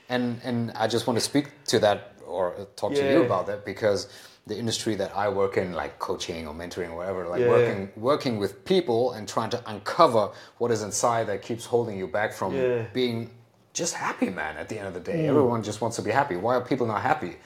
and 0.09 0.41
and 0.49 0.59
I 0.75 0.87
just 0.89 1.07
want 1.07 1.17
to 1.21 1.25
speak 1.33 1.47
to 1.73 1.79
that 1.81 1.99
or 2.27 2.45
talk 2.81 2.91
to 2.95 3.05
you 3.13 3.23
about 3.23 3.47
that 3.47 3.65
because 3.65 4.09
the 4.49 4.57
industry 4.59 4.95
that 4.97 5.11
I 5.25 5.29
work 5.29 5.57
in, 5.63 5.69
like 5.83 5.93
coaching 6.09 6.43
or 6.49 6.55
mentoring 6.55 6.91
or 6.91 6.97
whatever, 6.97 7.23
like 7.33 7.41
Yeah. 7.43 7.49
working 7.57 7.81
working 8.11 8.35
with 8.43 8.53
people 8.65 9.13
and 9.15 9.29
trying 9.29 9.51
to 9.51 9.61
uncover 9.73 10.25
what 10.59 10.71
is 10.77 10.83
inside 10.83 11.25
that 11.31 11.43
keeps 11.43 11.65
holding 11.67 11.97
you 11.99 12.09
back 12.09 12.33
from 12.33 12.51
Yeah. 12.55 12.83
being 12.93 13.31
just 13.77 13.95
happy, 13.95 14.31
man. 14.31 14.57
At 14.57 14.69
the 14.71 14.79
end 14.79 14.89
of 14.89 14.95
the 14.95 15.05
day, 15.13 15.29
everyone 15.29 15.63
just 15.63 15.81
wants 15.83 15.97
to 15.97 16.03
be 16.03 16.11
happy. 16.21 16.37
Why 16.37 16.53
are 16.57 16.65
people 16.73 16.87
not 16.87 17.03
happy? 17.03 17.37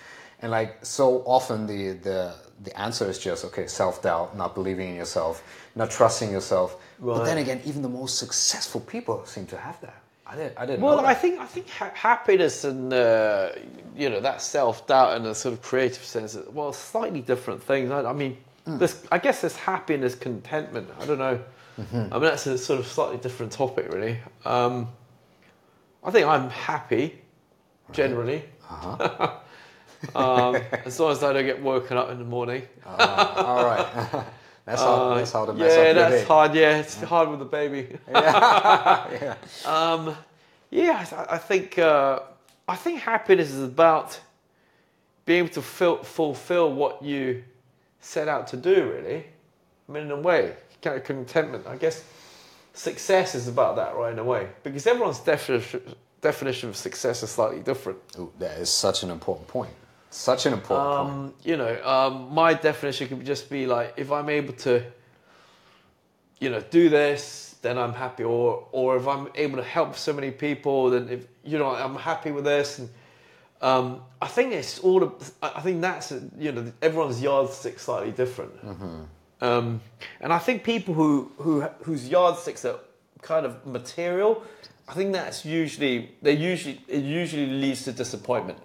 And 0.43 0.51
like 0.59 0.71
so 0.99 1.07
often, 1.27 1.67
the 1.67 1.83
the 2.09 2.35
the 2.67 2.73
answer 2.87 3.07
is 3.13 3.19
just 3.19 3.45
okay: 3.49 3.67
self 3.67 3.95
doubt, 4.03 4.37
not 4.37 4.55
believing 4.55 4.89
in 4.91 4.97
yourself, 4.97 5.43
not 5.75 5.91
trusting 5.91 6.31
yourself. 6.31 6.69
But 6.99 7.25
then 7.25 7.39
again, 7.39 7.61
even 7.65 7.83
the 7.83 7.95
most 8.03 8.19
successful 8.19 8.81
people 8.95 9.17
seem 9.27 9.47
to 9.47 9.57
have 9.57 9.79
that. 9.87 9.99
I 10.27 10.37
didn't. 10.37 10.55
I 10.63 10.65
didn't. 10.67 10.83
Well, 10.83 11.01
I 11.15 11.15
think 11.23 11.41
I 11.41 11.47
think 11.55 11.69
ha- 11.69 11.93
happiness 11.95 12.65
and 12.65 12.93
uh, 12.93 13.51
you 13.97 14.09
know 14.11 14.21
that 14.21 14.41
self 14.41 14.87
doubt 14.87 15.17
and 15.17 15.27
a 15.27 15.35
sort 15.35 15.53
of 15.55 15.61
creative 15.71 16.05
sense. 16.05 16.37
Well, 16.53 16.73
slightly 16.73 17.21
different 17.33 17.63
things. 17.63 17.91
I, 17.91 18.05
I 18.05 18.15
mean, 18.23 18.37
Hmm. 18.67 18.79
this 18.79 18.93
I 19.11 19.19
guess 19.19 19.41
this 19.41 19.57
happiness, 19.57 20.15
contentment. 20.15 20.89
I 21.01 21.07
don't 21.07 21.19
know. 21.19 21.41
Mm-hmm. 21.81 22.13
I 22.13 22.17
mean, 22.19 22.29
that's 22.31 22.47
a 22.47 22.59
sort 22.59 22.79
of 22.81 22.87
slightly 22.87 23.17
different 23.17 23.53
topic, 23.53 23.91
really. 23.93 24.19
Um, 24.45 24.89
I 26.03 26.11
think 26.11 26.27
I'm 26.27 26.51
happy 26.51 27.21
generally. 27.93 28.45
Uh-huh. 28.69 29.37
um, 30.15 30.57
as 30.85 30.99
long 30.99 31.13
as 31.13 31.23
I 31.23 31.33
don't 31.33 31.45
get 31.45 31.63
woken 31.63 31.97
up 31.97 32.11
in 32.11 32.19
the 32.19 32.25
morning. 32.25 32.63
Uh, 32.85 33.35
all 33.37 33.65
right. 33.65 33.87
that's 34.65 34.81
hard. 34.81 35.13
Uh, 35.13 35.15
that's 35.17 35.33
how 35.33 35.47
to 35.47 35.53
mess 35.53 35.73
yeah, 35.73 35.81
up 35.81 35.85
your 35.85 35.95
that's 35.95 36.15
day. 36.23 36.25
hard. 36.25 36.55
Yeah, 36.55 36.79
it's 36.79 37.03
hard 37.03 37.29
with 37.29 37.39
the 37.39 37.45
baby. 37.45 37.99
yeah. 38.09 39.35
Um, 39.65 40.17
yeah, 40.71 41.05
I, 41.13 41.35
I 41.35 41.39
think 41.39 41.79
uh, 41.79 42.21
I 42.69 42.77
think 42.77 43.01
happiness 43.01 43.51
is 43.51 43.63
about 43.63 44.19
being 45.27 45.41
able 45.41 45.55
to 45.55 45.63
fil- 45.63 46.03
fulfill 46.03 46.73
what 46.73 47.03
you 47.03 47.43
set 48.01 48.29
out 48.29 48.47
to 48.49 48.57
do. 48.57 48.93
Really, 48.93 49.27
I 49.89 49.93
mean, 49.93 50.05
in 50.05 50.11
a 50.13 50.21
way, 50.21 50.55
kind 50.81 50.97
of 50.97 51.05
contentment. 51.05 51.67
I 51.67 51.77
guess 51.77 52.05
success 52.81 53.35
is 53.35 53.47
about 53.47 53.77
that, 53.77 53.95
right? 53.95 54.13
In 54.13 54.19
a 54.19 54.25
way, 54.25 54.49
because 54.63 54.87
everyone's 54.87 55.21
definition 55.21 55.83
definition 56.21 56.69
of 56.69 56.77
success 56.77 57.23
is 57.23 57.31
slightly 57.31 57.61
different. 57.61 57.99
Ooh, 58.19 58.33
that 58.39 58.59
is 58.59 58.71
such 58.71 59.03
an 59.03 59.11
important 59.11 59.49
point. 59.49 59.75
Such 60.11 60.47
an 60.47 60.53
important 60.53 60.89
point. 60.91 61.11
Um, 61.11 61.35
you 61.43 61.57
know, 61.57 61.73
um, 61.85 62.35
my 62.35 62.55
definition 62.55 63.09
could 63.09 63.25
just 63.25 63.49
be 63.51 63.67
like 63.67 63.95
if 63.97 64.11
I'm 64.11 64.29
able 64.29 64.55
to, 64.65 64.83
you 66.41 66.51
know, 66.51 66.61
do 66.79 66.89
this, 66.89 67.57
then 67.63 67.77
I'm 67.79 67.93
happy. 67.93 68.25
Or 68.25 68.67
or 68.73 68.97
if 68.97 69.07
I'm 69.07 69.29
able 69.35 69.57
to 69.59 69.69
help 69.77 69.97
so 69.97 70.13
many 70.13 70.31
people, 70.31 70.91
then 70.91 71.09
if 71.09 71.27
you 71.45 71.59
know 71.59 71.71
I'm 71.85 71.97
happy 71.97 72.33
with 72.33 72.45
this. 72.45 72.79
And 72.79 72.89
um, 73.61 74.03
I 74.23 74.27
think 74.27 74.53
it's 74.55 74.79
all. 74.79 75.01
I 75.43 75.53
I 75.57 75.61
think 75.61 75.81
that's 75.83 76.13
you 76.39 76.53
know 76.53 76.73
everyone's 76.81 77.21
yardstick 77.21 77.79
slightly 77.79 78.13
different. 78.13 78.53
Um, 79.41 79.81
and 80.21 80.33
I 80.33 80.39
think 80.39 80.65
people 80.65 80.95
who 80.95 81.33
who 81.39 81.63
whose 81.83 82.09
yardsticks 82.09 82.65
are 82.65 82.79
kind 83.23 83.47
of 83.47 83.67
material, 83.67 84.43
I 84.89 84.95
think 84.95 85.13
that's 85.13 85.45
usually 85.45 86.13
they 86.23 86.33
usually 86.33 86.81
it 86.89 87.03
usually 87.03 87.47
leads 87.47 87.85
to 87.85 87.93
disappointment. 87.93 88.59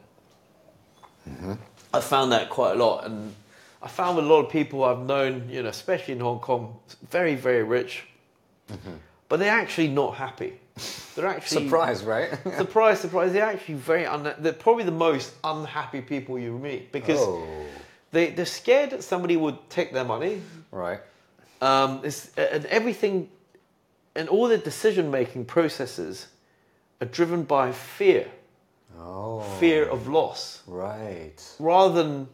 I 1.94 2.00
found 2.02 2.32
that 2.34 2.50
quite 2.50 2.74
a 2.74 2.76
lot, 2.76 3.06
and 3.06 3.34
I 3.82 3.88
found 3.88 4.18
with 4.18 4.26
a 4.26 4.28
lot 4.28 4.46
of 4.46 4.52
people 4.52 4.84
I've 4.84 5.00
known, 5.00 5.48
you 5.50 5.64
know, 5.64 5.70
especially 5.70 6.14
in 6.14 6.20
Hong 6.20 6.40
Kong, 6.40 6.78
very 7.10 7.36
very 7.36 7.64
rich, 7.64 8.04
but 9.30 9.40
they're 9.40 9.52
actually 9.52 9.88
not 9.88 10.16
happy. 10.16 10.60
They're 11.16 11.28
actually 11.28 11.64
Surprise, 11.64 12.04
right? 12.04 12.30
surprise, 12.58 13.00
surprise. 13.00 13.32
They're 13.32 13.46
actually 13.46 13.76
very 13.76 14.06
un- 14.06 14.36
They're 14.40 14.52
probably 14.52 14.84
the 14.84 14.92
most 14.92 15.34
unhappy 15.44 16.02
people 16.02 16.38
you 16.38 16.58
meet 16.58 16.92
because 16.92 17.20
oh, 17.20 17.48
they 18.12 18.32
they're 18.32 18.46
scared 18.46 18.90
that 18.90 19.04
somebody 19.04 19.38
would 19.38 19.58
take 19.70 19.94
their 19.94 20.04
money, 20.04 20.42
right. 20.76 21.00
um, 21.62 22.02
it's, 22.04 22.32
and 22.38 22.66
everything, 22.66 23.30
and 24.16 24.30
all 24.30 24.48
the 24.48 24.58
decision 24.58 25.10
making 25.12 25.46
processes 25.46 26.28
are 27.02 27.08
driven 27.08 27.44
by 27.44 27.72
fear, 27.72 28.28
Oh, 28.98 29.42
fear 29.60 29.86
of 29.90 30.08
loss, 30.08 30.64
right, 30.68 31.36
rather 31.60 31.94
than 32.04 32.28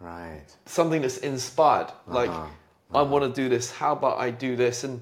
right. 0.00 0.44
something 0.66 1.02
that's 1.02 1.18
inspired. 1.18 1.88
Like, 2.06 2.30
Uh-huh. 2.30 2.46
I 2.94 3.02
want 3.02 3.24
to 3.34 3.42
do 3.42 3.48
this. 3.48 3.70
How 3.72 3.92
about 3.92 4.18
I 4.18 4.30
do 4.30 4.56
this? 4.56 4.84
And 4.84 5.00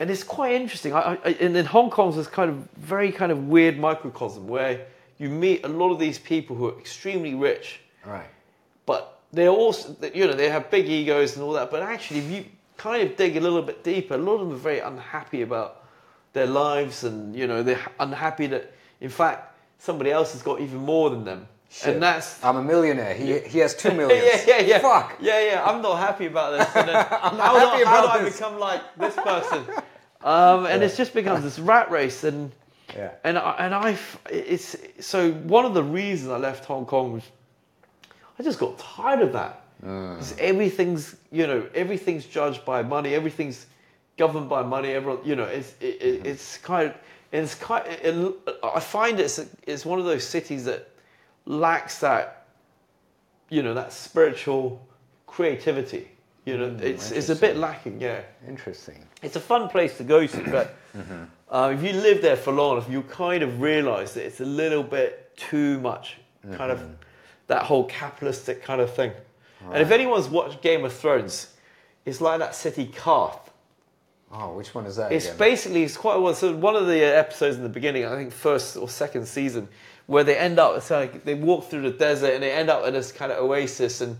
and 0.00 0.10
it's 0.10 0.24
quite 0.24 0.52
interesting. 0.60 0.92
I, 0.92 1.16
I, 1.24 1.28
and 1.40 1.56
in 1.56 1.64
Hong 1.66 1.88
Kong's 1.88 2.16
this 2.16 2.26
kind 2.26 2.50
of 2.50 2.56
very 2.76 3.12
kind 3.12 3.30
of 3.30 3.46
weird 3.48 3.78
microcosm 3.78 4.48
where 4.48 4.86
you 5.18 5.28
meet 5.28 5.64
a 5.64 5.68
lot 5.68 5.92
of 5.92 5.98
these 6.00 6.18
people 6.18 6.56
who 6.56 6.66
are 6.70 6.78
extremely 6.80 7.34
rich, 7.36 7.78
Right. 8.04 8.26
but 8.84 9.20
they're 9.32 9.48
also 9.48 9.96
you 10.14 10.26
know 10.26 10.34
they 10.34 10.48
have 10.50 10.70
big 10.70 10.88
egos 10.88 11.34
and 11.36 11.44
all 11.44 11.52
that. 11.52 11.70
But 11.70 11.82
actually, 11.82 12.20
if 12.20 12.30
you 12.30 12.44
kind 12.76 13.02
of 13.08 13.16
dig 13.16 13.36
a 13.36 13.40
little 13.40 13.62
bit 13.62 13.82
deeper, 13.84 14.14
a 14.14 14.18
lot 14.18 14.34
of 14.34 14.40
them 14.48 14.52
are 14.52 14.60
very 14.60 14.80
unhappy 14.80 15.42
about 15.42 15.84
their 16.32 16.46
lives, 16.46 17.04
and 17.04 17.34
you 17.36 17.46
know 17.46 17.62
they're 17.62 17.80
unhappy 18.00 18.46
that 18.48 18.72
in 19.00 19.10
fact 19.10 19.56
somebody 19.78 20.10
else 20.10 20.32
has 20.32 20.42
got 20.42 20.60
even 20.60 20.78
more 20.78 21.10
than 21.10 21.24
them. 21.24 21.46
Shit. 21.70 21.94
and 21.94 22.02
that's 22.02 22.44
I'm 22.44 22.56
a 22.56 22.62
millionaire. 22.62 23.14
He 23.14 23.38
he 23.40 23.58
has 23.60 23.74
two 23.74 23.92
millions. 24.00 24.22
yeah, 24.46 24.58
yeah, 24.58 24.66
yeah. 24.66 24.78
Fuck. 24.80 25.16
Yeah, 25.20 25.40
yeah. 25.42 25.64
I'm 25.64 25.80
not 25.80 25.96
happy 25.98 26.26
about 26.26 26.58
this. 26.58 26.68
Then, 26.74 26.88
I'm 26.90 27.36
not 27.38 27.46
how 27.46 27.58
happy 27.58 27.78
do, 27.78 27.84
how 27.86 28.04
about 28.04 28.20
do 28.20 28.26
I 28.26 28.30
become 28.30 28.58
like 28.58 28.82
this 28.98 29.14
person? 29.16 29.64
Um, 30.22 30.66
and 30.66 30.82
it's 30.82 30.96
just 30.96 31.14
becomes 31.14 31.42
this 31.42 31.58
rat 31.58 31.90
race, 31.90 32.24
and 32.24 32.52
Yeah. 32.94 33.10
and 33.24 33.38
I, 33.38 33.56
and 33.58 33.74
I, 33.74 33.96
it's 34.30 34.76
so 35.00 35.32
one 35.32 35.64
of 35.64 35.72
the 35.74 35.82
reasons 35.82 36.30
I 36.30 36.36
left 36.36 36.64
Hong 36.66 36.84
Kong 36.84 37.12
was 37.14 37.22
I 38.38 38.42
just 38.42 38.58
got 38.58 38.78
tired 38.78 39.20
of 39.22 39.32
that. 39.32 39.58
Mm. 39.84 40.16
'Cause 40.16 40.34
everything's 40.38 41.16
you 41.32 41.46
know 41.46 41.66
everything's 41.74 42.24
judged 42.26 42.64
by 42.64 42.82
money. 42.82 43.14
Everything's 43.14 43.66
governed 44.16 44.48
by 44.48 44.62
money. 44.62 44.92
Everyone 44.92 45.24
you 45.24 45.34
know 45.36 45.44
it's 45.44 45.74
it, 45.80 46.00
Mm-hmm. 46.00 46.26
it's 46.26 46.58
kind 46.58 46.88
of 46.90 46.94
it's 47.32 47.54
kind. 47.54 47.84
It, 47.88 48.34
I 48.62 48.80
find 48.80 49.18
it's 49.18 49.40
it's 49.66 49.84
one 49.84 49.98
of 49.98 50.04
those 50.04 50.24
cities 50.26 50.64
that 50.66 50.88
lacks 51.46 51.98
that 52.00 52.46
you 53.48 53.62
know 53.62 53.74
that 53.74 53.92
spiritual 53.92 54.86
creativity. 55.26 56.08
You 56.44 56.58
know, 56.58 56.76
it's 56.82 57.10
it's 57.12 57.28
a 57.28 57.36
bit 57.36 57.56
lacking. 57.56 58.00
Yeah, 58.00 58.20
Interesting. 58.48 58.98
it's 59.22 59.36
a 59.36 59.40
fun 59.40 59.68
place 59.68 59.96
to 59.98 60.04
go 60.04 60.26
to, 60.26 60.50
but 60.50 60.74
uh, 61.50 61.72
if 61.74 61.82
you 61.84 61.92
live 62.00 62.20
there 62.20 62.36
for 62.36 62.52
long 62.52 62.76
enough, 62.76 62.90
you 62.90 63.02
kind 63.02 63.42
of 63.44 63.60
realise 63.60 64.14
that 64.14 64.24
it's 64.26 64.40
a 64.40 64.44
little 64.44 64.82
bit 64.82 65.36
too 65.36 65.78
much, 65.80 66.18
kind 66.56 66.72
of 66.72 66.80
that 67.46 67.64
whole 67.64 67.84
capitalistic 67.84 68.62
kind 68.62 68.80
of 68.80 68.92
thing. 68.92 69.12
And 69.70 69.80
if 69.80 69.90
anyone's 69.90 70.28
watched 70.28 70.60
Game 70.60 70.84
of 70.84 70.92
Thrones, 70.92 71.54
it's 72.04 72.20
like 72.20 72.40
that 72.40 72.54
city 72.54 72.86
Qarth. 72.86 73.38
Oh, 74.32 74.54
which 74.54 74.74
one 74.74 74.86
is 74.86 74.96
that 74.96 75.12
It's 75.12 75.26
again? 75.26 75.38
basically 75.38 75.82
it's 75.82 75.96
quite 75.96 76.16
well. 76.16 76.34
So 76.34 76.56
one 76.56 76.74
of 76.74 76.86
the 76.86 77.04
uh, 77.04 77.18
episodes 77.18 77.56
in 77.56 77.62
the 77.62 77.68
beginning, 77.68 78.06
I 78.06 78.16
think 78.16 78.32
first 78.32 78.76
or 78.76 78.88
second 78.88 79.26
season, 79.26 79.68
where 80.06 80.24
they 80.24 80.36
end 80.36 80.58
up, 80.58 80.76
it's 80.76 80.90
like 80.90 81.24
they 81.24 81.34
walk 81.34 81.68
through 81.68 81.82
the 81.82 81.90
desert 81.90 82.34
and 82.34 82.42
they 82.42 82.50
end 82.50 82.70
up 82.70 82.86
in 82.86 82.94
this 82.94 83.12
kind 83.12 83.30
of 83.30 83.38
oasis, 83.38 84.00
and 84.00 84.18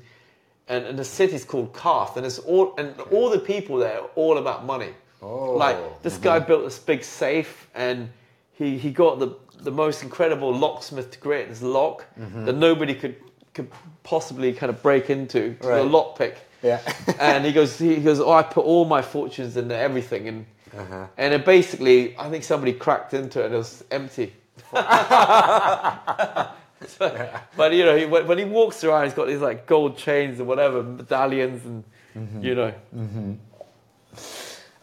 and, 0.68 0.84
and 0.84 0.98
the 0.98 1.04
city's 1.04 1.44
called 1.44 1.72
Qarth, 1.72 2.16
and 2.16 2.26
it's 2.26 2.38
all 2.38 2.74
and 2.76 2.98
all 3.10 3.30
the 3.30 3.38
people 3.38 3.78
there 3.78 4.00
are 4.00 4.10
all 4.14 4.38
about 4.38 4.64
money. 4.64 4.90
Oh, 5.22 5.52
like 5.52 6.02
this 6.02 6.18
guy 6.18 6.38
mm-hmm. 6.38 6.46
built 6.46 6.64
this 6.64 6.78
big 6.78 7.02
safe, 7.02 7.68
and 7.74 8.10
he 8.52 8.76
he 8.76 8.90
got 8.90 9.18
the 9.18 9.34
the 9.60 9.70
most 9.70 10.02
incredible 10.02 10.52
locksmith 10.54 11.10
to 11.12 11.18
create 11.18 11.48
this 11.48 11.62
lock 11.62 12.04
that 12.16 12.54
nobody 12.56 12.94
could 12.94 13.16
could 13.54 13.70
possibly 14.02 14.52
kind 14.54 14.70
of 14.70 14.82
break 14.82 15.10
into, 15.10 15.56
Right. 15.60 15.82
the 15.82 15.84
lockpick 15.84 16.36
yeah. 16.62 16.80
and 17.20 17.44
he 17.44 17.52
goes, 17.52 17.78
he 17.78 17.96
goes, 17.96 18.18
oh, 18.20 18.32
I 18.32 18.42
put 18.42 18.64
all 18.64 18.84
my 18.86 19.02
fortunes 19.02 19.56
into 19.58 19.76
everything, 19.76 20.28
and 20.28 20.46
Uh-huh. 20.78 21.06
and 21.18 21.34
it 21.34 21.44
basically, 21.44 22.16
I 22.18 22.30
think 22.30 22.44
somebody 22.44 22.72
cracked 22.72 23.12
into 23.12 23.40
it 23.42 23.46
and 23.46 23.54
it 23.54 23.58
was 23.58 23.84
empty. 23.90 24.32
So- 26.88 27.28
but 27.56 27.72
you 27.74 27.84
know, 27.84 27.96
he, 27.96 28.06
when 28.06 28.38
he 28.38 28.44
walks 28.44 28.82
around, 28.82 29.04
he's 29.04 29.14
got 29.14 29.28
these 29.28 29.40
like 29.40 29.66
gold 29.66 29.96
chains 29.96 30.38
and 30.40 30.48
whatever, 30.48 30.82
medallions, 30.82 31.64
and 31.64 31.84
Mm-hmm. 32.16 32.42
you 32.44 32.54
know, 32.54 32.72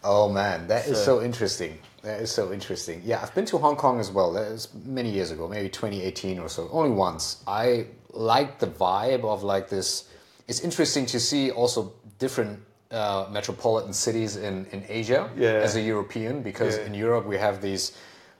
Oh 0.03 0.29
man, 0.29 0.67
that 0.67 0.88
is 0.88 0.97
So- 0.97 1.19
so 1.19 1.21
interesting. 1.23 1.77
That 2.03 2.21
is 2.21 2.31
so 2.31 2.53
interesting. 2.53 3.01
Yeah, 3.03 3.19
I've 3.21 3.33
been 3.35 3.45
to 3.45 3.57
Hong 3.57 3.75
Kong 3.75 3.99
as 3.99 4.09
well. 4.12 4.31
That 4.33 4.51
was 4.51 4.69
many 4.85 5.09
years 5.12 5.31
ago, 5.31 5.47
maybe 5.47 5.69
2018 5.69 6.39
or 6.39 6.47
so. 6.49 6.69
Only 6.71 6.91
once. 6.91 7.43
I 7.45 7.88
like 8.13 8.59
the 8.59 8.67
vibe 8.67 9.23
of 9.25 9.43
like 9.43 9.69
this. 9.69 10.09
It's 10.47 10.62
interesting 10.62 11.05
to 11.07 11.19
see 11.19 11.51
also 11.51 11.93
different 12.17 12.59
uh, 12.91 13.27
metropolitan 13.31 13.93
cities 13.93 14.35
in, 14.38 14.65
in 14.71 14.83
Asia 14.88 15.29
Yeah. 15.38 15.49
as 15.63 15.75
a 15.75 15.81
European 15.81 16.41
because 16.41 16.77
Yeah. 16.77 16.85
in 16.85 16.93
Europe 16.93 17.25
we 17.27 17.38
have 17.38 17.62
these, 17.62 17.91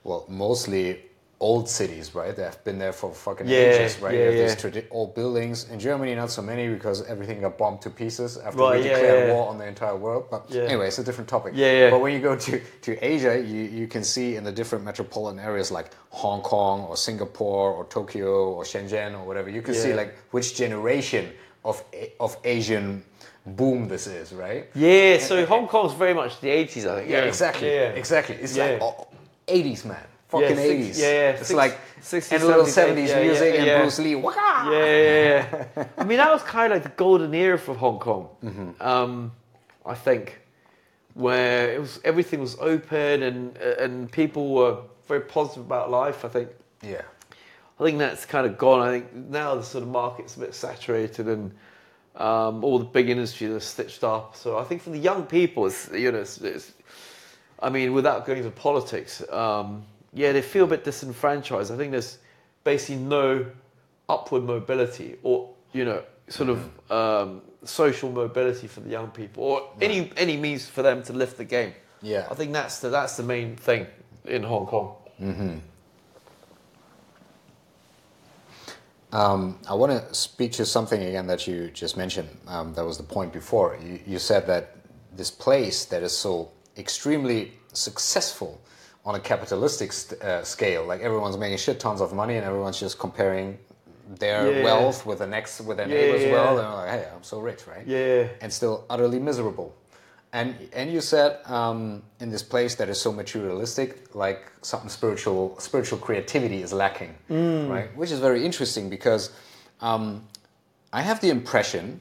well, 0.04 0.26
mostly 0.30 1.04
old 1.42 1.70
cities, 1.70 2.14
right? 2.14 2.36
They 2.36 2.44
have 2.44 2.62
been 2.66 2.78
there 2.80 2.92
for 2.92 3.14
fucking 3.14 3.48
Yeah, 3.48 3.58
ages, 3.60 4.00
right? 4.02 4.14
yeah, 4.14 4.20
you 4.20 4.26
have 4.26 4.36
yeah. 4.36 4.44
these 4.48 4.56
tradi- 4.56 4.86
old 4.92 5.16
buildings. 5.16 5.70
In 5.70 5.80
Germany, 5.80 6.14
not 6.16 6.32
so 6.32 6.42
many 6.42 6.68
because 6.68 7.02
everything 7.08 7.40
got 7.42 7.58
bombed 7.58 7.82
to 7.84 7.90
pieces 7.90 8.38
after 8.38 8.60
Right, 8.60 8.78
we 8.82 8.90
declared 8.90 9.30
war 9.30 9.48
on 9.50 9.58
the 9.58 9.66
entire 9.66 9.96
world. 9.96 10.26
But 10.30 10.54
anyway, 10.54 10.88
it's 10.88 11.00
a 11.00 11.04
different 11.04 11.30
topic. 11.30 11.54
Yeah. 11.56 11.90
But 11.92 12.02
when 12.02 12.14
you 12.14 12.20
go 12.20 12.36
to, 12.36 12.60
to 12.82 12.98
Asia, 13.06 13.40
you, 13.40 13.62
you 13.80 13.88
can 13.88 14.04
see 14.04 14.36
in 14.36 14.44
the 14.44 14.52
different 14.52 14.84
metropolitan 14.84 15.40
areas 15.40 15.72
like 15.72 15.92
Hong 16.10 16.42
Kong 16.42 16.82
or 16.82 16.98
Singapore 16.98 17.72
or 17.72 17.86
Tokyo 17.86 18.52
or 18.52 18.64
Shenzhen 18.64 19.14
or 19.14 19.24
whatever, 19.26 19.50
you 19.50 19.62
can 19.62 19.74
see 19.76 19.94
like 19.94 20.16
which 20.32 20.56
generation 20.56 21.32
of 21.64 21.84
of 22.20 22.36
Asian 22.44 23.04
boom 23.46 23.88
this 23.88 24.08
is, 24.08 24.34
right? 24.34 24.70
yeah. 24.76 25.18
So 25.20 25.46
Hong 25.46 25.68
Kong's 25.68 25.94
very 25.94 26.14
much 26.14 26.40
the 26.42 26.50
eighties, 26.50 26.86
I 26.86 27.00
think. 27.00 27.10
Yeah, 27.10 27.24
exactly. 27.24 27.70
Yeah, 27.70 27.90
Exactly. 28.04 28.36
It's 28.36 28.56
Yeah. 28.58 28.64
like 28.66 28.82
oh, 28.82 29.08
80s, 29.48 29.86
man. 29.86 30.06
Fucking 30.30 30.56
six- 30.56 30.98
80s. 30.98 31.02
yeah, 31.02 31.08
yeah, 31.12 31.30
It's 31.32 31.48
six- 31.48 31.58
like 31.58 31.78
60s, 32.02 32.32
and 32.34 32.44
a 32.44 32.46
little 32.48 32.66
70s, 32.66 33.08
70s 33.08 33.08
yeah, 33.10 33.20
yeah, 33.20 33.24
music 33.26 33.54
yeah. 33.56 33.62
and 33.62 33.82
Bruce 33.82 34.00
Lee. 34.00 34.16
Yeah, 34.16 34.72
yeah, 34.72 35.66
yeah. 35.76 35.86
I 35.98 36.04
mean, 36.04 36.18
that 36.18 36.32
was 36.32 36.44
kind 36.44 36.72
of 36.72 36.78
like 36.78 36.84
the 36.84 36.96
golden 37.04 37.34
era 37.34 37.58
for 37.58 37.74
Hong 37.76 38.00
Kong. 38.00 38.30
Mm-hmm. 38.44 38.82
Um, 38.82 39.32
I 39.86 39.96
think, 39.96 40.40
where 41.16 41.72
it 41.74 41.80
was 41.80 42.00
everything 42.06 42.40
was 42.40 42.56
open 42.60 43.24
and 43.24 43.58
and 43.58 44.12
people 44.12 44.54
were 44.54 44.78
very 45.08 45.22
positive 45.22 45.66
about 45.66 45.90
life. 45.90 46.24
I 46.24 46.28
think. 46.30 46.50
Yeah. 46.84 47.02
I 47.80 47.84
think 47.84 47.98
that's 47.98 48.26
kind 48.26 48.46
of 48.46 48.58
gone. 48.58 48.82
I 48.88 48.92
think 48.92 49.14
now 49.14 49.56
the 49.56 49.64
sort 49.64 49.84
of 49.84 49.90
market's 49.90 50.36
a 50.36 50.40
bit 50.42 50.54
saturated 50.54 51.28
and 51.28 51.52
um, 52.18 52.64
all 52.64 52.78
the 52.78 52.86
big 52.86 53.10
industries 53.10 53.52
are 53.52 53.60
stitched 53.62 54.04
up. 54.04 54.36
So 54.36 54.58
I 54.58 54.64
think 54.66 54.82
for 54.82 54.90
the 54.90 54.98
young 55.00 55.24
people, 55.24 55.66
it's, 55.66 55.90
you 55.94 56.12
know, 56.12 56.20
it's, 56.20 56.40
it's, 56.42 56.74
I 57.62 57.70
mean, 57.70 57.94
without 57.94 58.26
going 58.26 58.40
into 58.40 58.52
politics, 58.52 59.24
um, 59.32 59.84
yeah, 60.14 60.32
they 60.32 60.42
feel 60.42 60.66
a 60.66 60.68
bit 60.68 60.84
disenfranchised. 60.84 61.72
I 61.72 61.78
think 61.78 61.92
there's 61.92 62.18
basically 62.64 62.98
no 63.04 63.46
upward 64.08 64.44
mobility 64.44 65.18
or, 65.24 65.50
you 65.74 65.86
know, 65.86 66.04
sort 66.28 66.50
of 66.50 66.92
um, 66.92 67.42
social 67.64 68.12
mobility 68.12 68.68
for 68.68 68.80
the 68.82 68.90
young 68.90 69.10
people 69.10 69.44
or 69.44 69.70
any 69.82 70.12
any 70.18 70.38
means 70.38 70.68
for 70.68 70.82
them 70.82 71.04
to 71.04 71.14
lift 71.14 71.38
the 71.38 71.46
game. 71.46 71.74
Yeah. 72.02 72.28
I 72.30 72.34
think 72.34 72.54
that's 72.54 72.80
the, 72.80 72.90
that's 72.90 73.18
the 73.18 73.24
main 73.24 73.56
thing 73.56 73.86
in 74.26 74.44
Hong 74.44 74.66
Kong. 74.66 74.96
Um, 79.12 79.58
I 79.68 79.74
want 79.74 79.92
to 79.92 80.14
speak 80.14 80.52
to 80.54 80.66
something 80.66 81.02
again 81.02 81.26
that 81.28 81.48
you 81.48 81.70
just 81.70 81.98
mentioned. 81.98 82.30
Um, 82.48 82.74
that 82.76 82.86
was 82.86 82.98
the 82.98 83.04
point 83.04 83.34
before. 83.34 83.78
You, 83.84 84.00
you 84.06 84.20
said 84.20 84.46
that 84.48 84.76
this 85.16 85.32
place 85.32 85.86
that 85.86 86.04
is 86.04 86.16
so 86.16 86.52
extremely 86.78 87.54
successful 87.74 88.62
on 89.06 89.16
a 89.16 89.20
capitalistic 89.20 89.92
st- 89.94 90.22
uh, 90.22 90.44
scale, 90.44 90.86
like 90.86 91.02
everyone's 91.02 91.38
making 91.38 91.58
shit 91.58 91.80
tons 91.80 92.02
of 92.02 92.14
money 92.14 92.36
and 92.36 92.46
everyone's 92.46 92.80
just 92.80 93.00
comparing 93.00 93.58
their 94.20 94.52
Yeah. 94.52 94.64
wealth 94.64 95.06
with 95.06 95.20
the 95.20 95.28
next 95.28 95.62
with 95.62 95.78
their 95.78 95.88
Yeah, 95.88 95.96
neighbors' 95.96 96.24
yeah. 96.24 96.32
wealth, 96.34 96.50
and 96.50 96.68
they're 96.68 96.74
like, 96.76 96.90
hey, 96.90 97.08
I'm 97.16 97.24
so 97.24 97.40
rich, 97.40 97.68
right? 97.68 97.86
Yeah. 97.88 98.28
and 98.42 98.52
still 98.52 98.86
utterly 98.90 99.20
miserable. 99.20 99.74
And 100.32 100.56
and 100.74 100.92
you 100.92 101.02
said 101.02 101.40
um, 101.46 102.04
in 102.20 102.30
this 102.30 102.44
place 102.44 102.76
that 102.76 102.88
is 102.90 103.00
so 103.02 103.12
materialistic, 103.12 104.14
like 104.16 104.52
something 104.62 104.90
spiritual, 104.90 105.56
spiritual 105.60 105.98
creativity 105.98 106.62
is 106.62 106.72
lacking, 106.74 107.16
right? 107.30 107.90
Which 107.96 108.12
is 108.12 108.20
very 108.20 108.46
interesting 108.46 108.90
because 108.90 109.32
um, 109.82 110.28
I 110.94 111.02
have 111.02 111.20
the 111.22 111.30
impression 111.30 112.00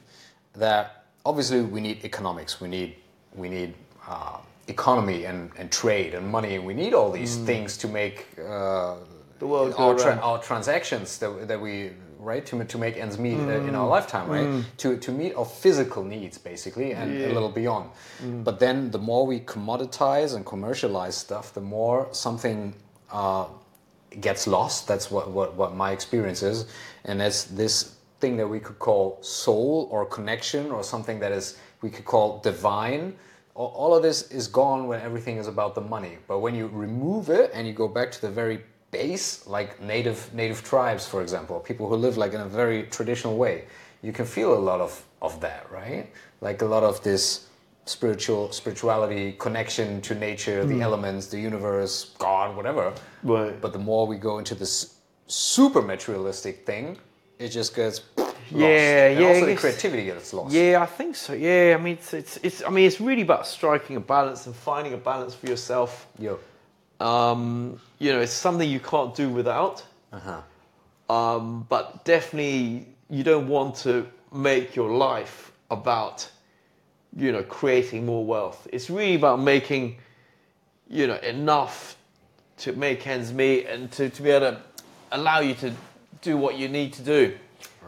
that 0.54 1.04
obviously 1.24 1.62
we 1.62 1.80
need 1.80 2.04
economics, 2.04 2.60
we 2.60 2.68
need 2.68 2.96
we 3.34 3.48
need 3.48 3.74
uh, 4.06 4.38
economy 4.68 5.24
and, 5.24 5.50
and 5.58 5.70
trade 5.70 6.14
and 6.14 6.26
money, 6.28 6.54
and 6.56 6.64
we 6.64 6.74
need 6.74 6.94
all 6.94 7.10
these 7.10 7.36
things 7.36 7.76
to 7.78 7.88
make 7.88 8.26
uh, 8.38 8.96
The 9.38 9.46
world 9.46 9.74
our, 9.78 9.94
tra- 9.96 10.20
our 10.22 10.38
transactions 10.42 11.18
that, 11.18 11.48
that 11.48 11.60
we 11.60 11.90
right 12.18 12.44
to, 12.46 12.64
to 12.64 12.78
make 12.78 12.96
ends 12.96 13.16
meet 13.18 13.38
uh, 13.38 13.68
in 13.68 13.72
Mm. 13.72 13.78
our 13.78 13.86
lifetime 13.86 14.28
right? 14.28 14.64
To, 14.78 14.96
to 14.96 15.12
meet 15.12 15.34
our 15.34 15.44
physical 15.44 16.02
needs 16.02 16.36
basically 16.38 16.92
and 16.92 17.12
a 17.30 17.32
little 17.32 17.48
beyond. 17.62 17.90
Mm. 18.22 18.42
but 18.44 18.58
then 18.58 18.90
the 18.90 18.98
more 18.98 19.24
we 19.26 19.38
commoditize 19.40 20.34
and 20.34 20.44
commercialize 20.44 21.16
stuff 21.16 21.52
the 21.54 21.60
more 21.60 22.08
something 22.12 22.74
uh, 23.12 23.46
gets 24.20 24.46
lost. 24.46 24.88
That's 24.88 25.10
what, 25.10 25.30
what, 25.30 25.54
what 25.54 25.74
my 25.74 25.92
experience 25.92 26.42
is. 26.42 26.66
And 27.04 27.20
that's 27.20 27.44
this 27.44 27.94
thing 28.20 28.36
that 28.38 28.48
we 28.48 28.58
could 28.58 28.78
call 28.78 29.18
soul 29.22 29.88
or 29.92 30.04
connection 30.06 30.70
or 30.72 30.82
something 30.82 31.20
that 31.20 31.30
is 31.32 31.56
we 31.82 31.90
could 31.90 32.04
call 32.04 32.40
divine 32.40 33.14
all 33.64 33.94
of 33.94 34.02
this 34.02 34.30
is 34.30 34.46
gone 34.46 34.86
when 34.86 35.00
everything 35.00 35.36
is 35.36 35.48
about 35.48 35.74
the 35.74 35.80
money. 35.80 36.18
But 36.28 36.38
when 36.38 36.54
you 36.54 36.68
remove 36.68 37.28
it 37.28 37.50
and 37.52 37.66
you 37.66 37.72
go 37.72 37.88
back 37.88 38.12
to 38.12 38.20
the 38.20 38.30
very 38.30 38.60
base 38.90 39.46
like 39.46 39.82
native 39.82 40.32
native 40.32 40.64
tribes 40.64 41.06
for 41.06 41.20
example 41.20 41.60
people 41.60 41.86
who 41.86 41.94
live 41.94 42.16
like 42.16 42.32
in 42.32 42.40
a 42.40 42.48
very 42.48 42.84
traditional 42.84 43.36
way 43.36 43.66
you 44.00 44.14
can 44.14 44.24
feel 44.24 44.54
a 44.54 44.62
lot 44.70 44.80
of 44.80 45.04
of 45.20 45.38
that 45.40 45.70
right? 45.70 46.10
Like 46.40 46.62
a 46.62 46.64
lot 46.64 46.84
of 46.84 47.02
this 47.02 47.48
spiritual 47.84 48.50
spirituality 48.52 49.32
connection 49.32 50.00
to 50.02 50.14
nature 50.14 50.64
the 50.64 50.76
hmm. 50.76 50.82
elements 50.82 51.26
the 51.26 51.40
universe 51.40 52.14
god 52.18 52.56
whatever. 52.56 52.94
Right. 53.22 53.60
but 53.60 53.72
the 53.72 53.78
more 53.78 54.06
we 54.06 54.16
go 54.16 54.38
into 54.38 54.54
this 54.54 54.94
super 55.26 55.82
materialistic 55.82 56.64
thing 56.64 56.96
it 57.38 57.48
just 57.48 57.74
gets 57.74 58.00
lost. 58.52 58.62
Yeah, 58.62 59.08
and 59.08 59.20
yeah, 59.20 59.26
also 59.26 59.46
the 59.46 59.56
creativity 59.56 60.04
gets 60.04 60.32
lost 60.32 60.54
Yeah, 60.54 60.78
I 60.80 60.86
think 60.86 61.16
so. 61.16 61.32
Yeah, 61.32 61.76
I 61.78 61.82
mean, 61.82 61.94
it's, 61.94 62.14
it's, 62.14 62.36
it's, 62.42 62.62
I 62.62 62.70
mean, 62.70 62.86
it's 62.86 63.00
really 63.00 63.22
about 63.22 63.46
striking 63.46 63.96
a 63.96 64.00
balance 64.00 64.46
and 64.46 64.54
finding 64.54 64.92
a 64.92 64.96
balance 64.96 65.34
for 65.34 65.46
yourself. 65.46 66.06
yo 66.18 66.38
Um, 67.00 67.80
you 67.98 68.12
know, 68.12 68.20
it's 68.20 68.32
something 68.32 68.68
you 68.68 68.80
can't 68.80 69.14
do 69.14 69.28
without. 69.28 69.84
uh-huh 70.12 70.42
Um, 71.08 71.66
but 71.68 72.04
definitely, 72.04 72.86
you 73.08 73.24
don't 73.24 73.48
want 73.48 73.76
to 73.76 74.06
make 74.32 74.76
your 74.76 74.90
life 74.90 75.52
about, 75.70 76.28
you 77.16 77.32
know, 77.32 77.42
creating 77.42 78.04
more 78.04 78.24
wealth. 78.24 78.66
It's 78.72 78.90
really 78.90 79.14
about 79.14 79.40
making, 79.40 79.96
you 80.88 81.06
know, 81.06 81.16
enough 81.16 81.96
to 82.58 82.72
make 82.72 83.06
ends 83.06 83.32
meet 83.32 83.66
and 83.66 83.90
to, 83.92 84.10
to 84.10 84.22
be 84.22 84.30
able 84.30 84.52
to 84.52 84.62
allow 85.12 85.40
you 85.40 85.54
to 85.54 85.72
do 86.22 86.36
what 86.36 86.58
you 86.58 86.68
need 86.68 86.92
to 86.94 87.02
do. 87.02 87.38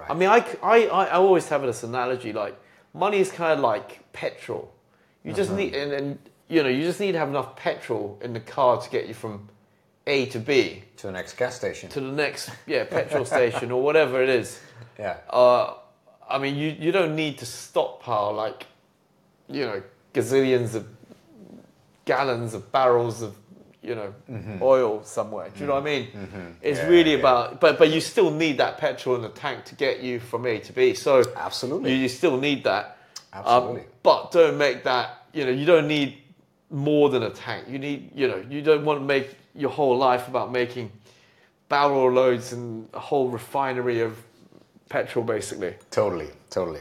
Right. 0.00 0.10
I 0.10 0.14
mean, 0.14 0.28
I, 0.28 0.44
I, 0.62 0.86
I 0.86 1.10
always 1.12 1.48
have 1.48 1.62
this 1.62 1.82
analogy 1.82 2.32
like 2.32 2.58
money 2.94 3.18
is 3.18 3.30
kind 3.30 3.52
of 3.52 3.60
like 3.60 4.12
petrol. 4.12 4.72
You 5.22 5.34
just 5.34 5.52
need, 5.52 5.74
and, 5.74 5.92
and 5.92 6.18
you 6.48 6.62
know, 6.62 6.70
you 6.70 6.82
just 6.82 6.98
need 6.98 7.12
to 7.12 7.18
have 7.18 7.28
enough 7.28 7.54
petrol 7.54 8.18
in 8.22 8.32
the 8.32 8.40
car 8.40 8.80
to 8.80 8.90
get 8.90 9.06
you 9.06 9.12
from 9.12 9.48
A 10.06 10.26
to 10.26 10.38
B 10.38 10.84
To 10.96 11.08
the 11.08 11.12
next 11.12 11.34
gas 11.36 11.54
station. 11.54 11.90
to 11.90 12.00
the 12.00 12.10
next, 12.10 12.50
yeah, 12.66 12.84
petrol 12.84 13.26
station 13.26 13.70
or 13.70 13.82
whatever 13.82 14.22
it 14.22 14.30
is. 14.30 14.58
yeah. 14.98 15.18
Uh, 15.28 15.74
I 16.28 16.38
mean, 16.38 16.56
you, 16.56 16.70
you 16.70 16.90
don't 16.90 17.14
need 17.14 17.38
to 17.38 17.46
stockpile 17.46 18.32
like, 18.32 18.66
you 19.48 19.66
know, 19.66 19.82
gazillions 20.14 20.74
of 20.74 20.88
gallons 22.06 22.54
of 22.54 22.72
barrels 22.72 23.20
of, 23.20 23.36
you 23.82 23.94
know, 23.94 24.12
oil 24.60 25.02
somewhere. 25.04 25.48
Do 25.54 25.60
you 25.60 25.66
know 25.66 25.74
what 25.74 25.82
I 25.82 25.86
mean? 25.86 26.08
It's 26.62 26.78
Mm-hmm. 26.80 26.90
Yeah, 26.90 26.96
really 26.96 27.12
yeah. 27.12 27.18
about, 27.18 27.60
but 27.60 27.78
but 27.78 27.90
you 27.90 28.00
still 28.00 28.30
need 28.30 28.58
that 28.58 28.78
petrol 28.78 29.16
in 29.16 29.22
the 29.22 29.28
tank 29.30 29.64
to 29.66 29.74
get 29.74 30.00
you 30.00 30.20
from 30.20 30.46
A 30.46 30.58
to 30.60 30.72
B. 30.72 30.94
So 30.94 31.22
Absolutely. 31.36 31.92
you, 31.92 31.98
you 32.02 32.08
still 32.08 32.36
need 32.36 32.64
that. 32.64 32.98
Um, 33.32 33.44
Absolutely. 33.46 33.84
but 34.02 34.32
don't 34.32 34.58
make 34.58 34.84
that. 34.84 35.24
You 35.32 35.44
know, 35.46 35.52
you 35.52 35.64
don't 35.64 35.88
need 35.88 36.18
more 36.70 37.08
than 37.08 37.22
a 37.22 37.30
tank. 37.30 37.68
You 37.68 37.78
need, 37.78 38.10
you 38.14 38.28
know, 38.28 38.44
you 38.50 38.60
don't 38.62 38.84
want 38.84 39.00
to 39.00 39.04
make 39.04 39.34
your 39.54 39.70
whole 39.70 39.96
life 39.96 40.28
about 40.28 40.52
making 40.52 40.90
barrel 41.68 42.10
loads 42.10 42.52
and 42.52 42.88
a 42.92 42.98
whole 43.00 43.28
refinery 43.28 44.00
of 44.00 44.16
petrol, 44.88 45.24
basically. 45.24 45.74
Totally, 45.90 46.28
totally. 46.50 46.80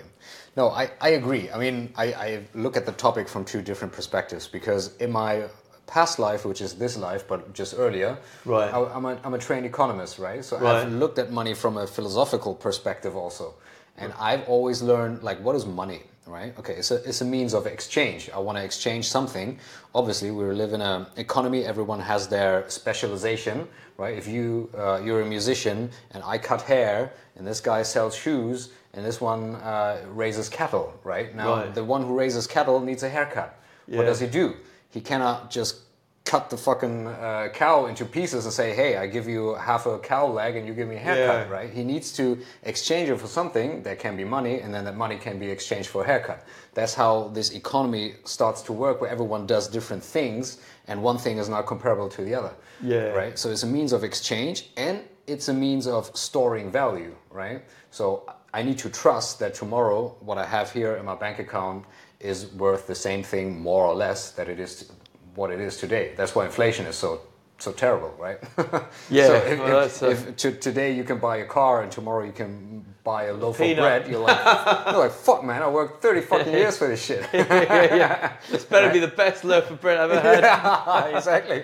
No, 0.57 0.69
I, 0.69 0.89
I 0.99 1.09
agree. 1.09 1.49
I 1.51 1.57
mean, 1.59 1.93
I, 1.95 2.05
I 2.13 2.43
look 2.55 2.75
at 2.75 2.85
the 2.85 2.91
topic 2.91 3.29
from 3.29 3.45
two 3.45 3.61
different 3.61 3.93
perspectives 3.93 4.47
because 4.47 4.95
in 4.97 5.11
my 5.11 5.43
past 5.89 6.19
life, 6.19 6.45
which 6.45 6.61
is 6.61 6.75
this 6.75 6.97
life, 6.97 7.27
but 7.27 7.53
just 7.53 7.73
earlier, 7.77 8.17
Right. 8.45 8.71
I, 8.73 8.95
am 8.97 9.05
a, 9.05 9.17
I'm 9.23 9.33
a 9.33 9.37
trained 9.39 9.65
economist, 9.65 10.19
right? 10.19 10.45
So 10.45 10.57
Right. 10.57 10.75
I've 10.85 10.93
looked 10.93 11.17
at 11.19 11.31
money 11.31 11.53
from 11.55 11.77
a 11.77 11.87
philosophical 11.87 12.53
perspective 12.55 13.15
also. 13.15 13.55
And 13.97 14.13
I've 14.19 14.47
always 14.47 14.81
learned, 14.81 15.23
like, 15.23 15.39
what 15.43 15.55
is 15.55 15.65
money, 15.65 16.01
right? 16.25 16.57
Okay, 16.59 16.75
it's 16.75 16.91
a, 16.91 16.97
it's 17.09 17.21
a 17.21 17.25
means 17.25 17.53
of 17.53 17.65
exchange. 17.65 18.29
I 18.33 18.39
want 18.39 18.57
to 18.59 18.63
exchange 18.63 19.09
something. 19.09 19.59
Obviously, 19.93 20.29
we 20.31 20.43
live 20.63 20.71
in 20.73 20.81
an 20.81 21.05
economy, 21.17 21.65
everyone 21.65 21.99
has 21.99 22.27
their 22.29 22.69
specialization, 22.69 23.67
right? 23.97 24.15
If 24.17 24.27
you, 24.27 24.69
uh, 24.77 25.01
you're 25.03 25.21
a 25.21 25.25
musician 25.25 25.89
and 26.11 26.23
I 26.23 26.37
cut 26.37 26.61
hair 26.61 27.11
and 27.35 27.45
this 27.45 27.59
guy 27.59 27.83
sells 27.83 28.15
shoes 28.15 28.69
and 28.93 29.03
this 29.05 29.19
one 29.19 29.55
uh, 29.55 29.97
raises 30.13 30.47
cattle, 30.49 30.93
right? 31.03 31.35
Now, 31.35 31.55
Right. 31.55 31.73
the 31.75 31.83
one 31.83 32.01
who 32.05 32.13
raises 32.17 32.47
cattle 32.47 32.79
needs 32.79 33.03
a 33.03 33.09
haircut. 33.09 33.51
What 33.87 34.05
does 34.05 34.19
he 34.19 34.27
do? 34.27 34.55
He 34.89 35.01
cannot 35.01 35.51
just 35.51 35.81
cut 36.25 36.51
the 36.51 36.57
fucking 36.57 37.07
uh, 37.07 37.49
cow 37.53 37.87
into 37.87 38.05
pieces 38.05 38.45
and 38.45 38.53
say, 38.53 38.75
"Hey, 38.75 38.97
I 38.97 39.07
give 39.07 39.27
you 39.27 39.55
half 39.55 39.87
a 39.87 39.97
cow 39.97 40.27
leg 40.27 40.55
and 40.55 40.67
you 40.67 40.73
give 40.73 40.87
me 40.87 40.95
a 40.95 40.99
haircut." 40.99 41.47
Yeah. 41.47 41.53
Right? 41.53 41.69
He 41.71 41.83
needs 41.83 42.11
to 42.13 42.37
exchange 42.63 43.09
it 43.09 43.17
for 43.17 43.27
something 43.27 43.81
that 43.83 43.97
can 43.99 44.15
be 44.15 44.23
money, 44.23 44.59
and 44.61 44.73
then 44.73 44.85
that 44.85 44.95
money 44.95 45.17
can 45.17 45.39
be 45.39 45.49
exchanged 45.49 45.89
for 45.89 46.03
a 46.03 46.05
haircut. 46.05 46.45
That's 46.73 46.93
how 46.93 47.29
this 47.29 47.51
economy 47.51 48.15
starts 48.25 48.61
to 48.63 48.73
work, 48.73 49.01
where 49.01 49.09
everyone 49.09 49.47
does 49.47 49.67
different 49.67 50.03
things, 50.03 50.59
and 50.87 51.01
one 51.01 51.17
thing 51.17 51.39
is 51.39 51.49
not 51.49 51.65
comparable 51.65 52.09
to 52.09 52.21
the 52.23 52.35
other. 52.35 52.53
Yeah. 52.81 53.09
Right. 53.09 53.39
So 53.39 53.49
it's 53.49 53.63
a 53.63 53.67
means 53.67 53.91
of 53.91 54.03
exchange, 54.03 54.69
and 54.77 55.01
it's 55.25 55.47
a 55.49 55.53
means 55.53 55.87
of 55.87 56.15
storing 56.15 56.71
value. 56.71 57.15
Right. 57.31 57.63
So 57.91 58.23
I 58.53 58.61
need 58.63 58.77
to 58.79 58.89
trust 58.89 59.39
that 59.39 59.53
tomorrow, 59.55 60.15
what 60.21 60.37
I 60.37 60.45
have 60.45 60.71
here 60.71 60.95
in 60.95 61.05
my 61.05 61.15
bank 61.15 61.39
account 61.39 61.85
is 62.19 62.47
worth 62.53 62.87
the 62.87 62.95
same 62.95 63.23
thing, 63.23 63.59
more 63.61 63.85
or 63.85 63.95
less, 63.95 64.31
that 64.31 64.49
it 64.49 64.59
is 64.59 64.91
what 65.35 65.51
it 65.51 65.59
is 65.59 65.77
today. 65.77 66.13
That's 66.17 66.35
why 66.35 66.45
inflation 66.45 66.85
is 66.85 66.95
so 66.95 67.21
so 67.61 67.73
terrible, 67.73 68.13
right? 68.17 68.39
Yeah, 69.09 69.27
So 69.27 69.33
if, 69.35 69.59
well, 69.59 69.81
if- 69.81 70.01
a- 70.01 70.11
if 70.11 70.35
to, 70.37 70.51
today 70.53 70.93
you 70.93 71.03
can 71.03 71.17
buy 71.19 71.37
a 71.37 71.45
car 71.45 71.83
and 71.83 71.91
tomorrow 71.91 72.23
you 72.25 72.31
can 72.31 72.85
buy 73.03 73.25
a 73.25 73.33
loaf 73.33 73.57
Peanut. 73.57 73.79
of 73.79 73.83
bread, 73.83 74.07
you're 74.09 74.21
like, 74.21 74.37
you're 74.87 74.97
like, 74.99 75.11
fuck, 75.11 75.43
man, 75.43 75.61
I 75.61 75.67
worked 75.67 76.01
thirty 76.01 76.21
fucking 76.21 76.53
years 76.53 76.77
for 76.77 76.87
this 76.87 77.03
shit. 77.03 77.25
yeah, 77.33 77.95
yeah. 77.95 78.33
This 78.49 78.63
better 78.63 78.89
be 78.93 78.99
the 78.99 79.09
best 79.09 79.43
loaf 79.43 79.69
of 79.71 79.81
bread 79.81 79.97
I've 79.99 80.11
ever 80.11 80.29
had. 80.29 80.43
Yeah, 80.43 81.17
exactly. 81.17 81.63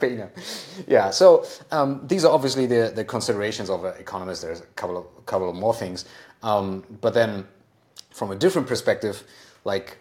Peanut. 0.00 0.36
Yeah. 0.88 1.10
So 1.10 1.44
um, 1.70 2.00
these 2.06 2.24
are 2.24 2.32
obviously 2.32 2.66
the, 2.66 2.92
the 2.94 3.04
considerations 3.04 3.70
of 3.70 3.84
an 3.84 3.94
economist. 3.98 4.42
There's 4.42 4.60
a 4.60 4.66
couple 4.74 4.96
of 4.98 5.26
couple 5.26 5.48
of 5.50 5.54
more 5.56 5.74
things, 5.74 6.04
um, 6.42 6.84
but 7.00 7.14
then 7.14 7.46
from 8.12 8.30
a 8.30 8.36
different 8.36 8.68
perspective, 8.68 9.24
like 9.64 9.98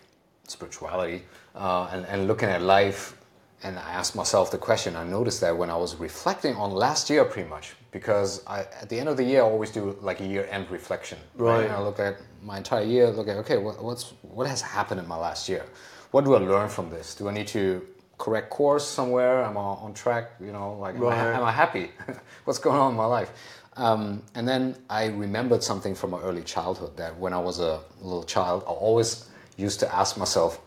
spirituality 0.47 1.23
uh, 1.55 1.89
and, 1.91 2.05
and 2.05 2.27
looking 2.27 2.49
at 2.49 2.61
life. 2.61 3.17
And 3.63 3.77
I 3.77 3.91
asked 3.91 4.15
myself 4.15 4.49
the 4.49 4.57
question. 4.57 4.95
I 4.95 5.03
noticed 5.03 5.39
that 5.41 5.55
when 5.55 5.69
I 5.69 5.75
was 5.75 5.95
reflecting 5.95 6.55
on 6.55 6.71
last 6.71 7.09
year, 7.11 7.23
pretty 7.23 7.47
much, 7.47 7.73
because 7.91 8.43
I, 8.47 8.61
at 8.81 8.89
the 8.89 8.99
end 8.99 9.07
of 9.07 9.17
the 9.17 9.23
year, 9.23 9.41
I 9.41 9.45
always 9.45 9.69
do 9.69 9.95
like 10.01 10.19
a 10.19 10.25
year-end 10.25 10.71
reflection. 10.71 11.19
Right. 11.35 11.65
And 11.65 11.71
I 11.71 11.79
look 11.79 11.99
at 11.99 12.17
my 12.41 12.57
entire 12.57 12.83
year. 12.83 13.11
Look 13.11 13.27
at 13.27 13.37
okay, 13.37 13.57
what, 13.57 13.83
what's 13.83 14.13
what 14.23 14.47
has 14.47 14.61
happened 14.61 14.99
in 14.99 15.07
my 15.07 15.17
last 15.17 15.47
year? 15.47 15.63
What 16.09 16.25
do 16.25 16.33
I 16.33 16.39
learn 16.39 16.69
from 16.69 16.89
this? 16.89 17.13
Do 17.13 17.29
I 17.29 17.33
need 17.33 17.47
to 17.49 17.85
correct 18.17 18.49
course 18.49 18.87
somewhere? 18.87 19.43
Am 19.43 19.57
I 19.57 19.61
on 19.61 19.93
track? 19.93 20.31
You 20.39 20.51
know, 20.51 20.73
like 20.73 20.95
am, 20.95 21.05
I, 21.05 21.33
am 21.33 21.43
I 21.43 21.51
happy? 21.51 21.91
what's 22.45 22.59
going 22.59 22.79
on 22.79 22.91
in 22.91 22.97
my 22.97 23.05
life? 23.05 23.31
Um, 23.77 24.23
and 24.35 24.47
then 24.47 24.75
I 24.89 25.05
remembered 25.07 25.63
something 25.63 25.95
from 25.95 26.11
my 26.11 26.19
early 26.21 26.43
childhood 26.43 26.97
that 26.97 27.17
when 27.17 27.33
I 27.33 27.39
was 27.39 27.59
a 27.59 27.79
little 28.01 28.23
child, 28.23 28.63
I 28.67 28.71
always 28.71 29.29
used 29.57 29.79
to 29.79 29.95
ask 29.95 30.17
myself, 30.17 30.59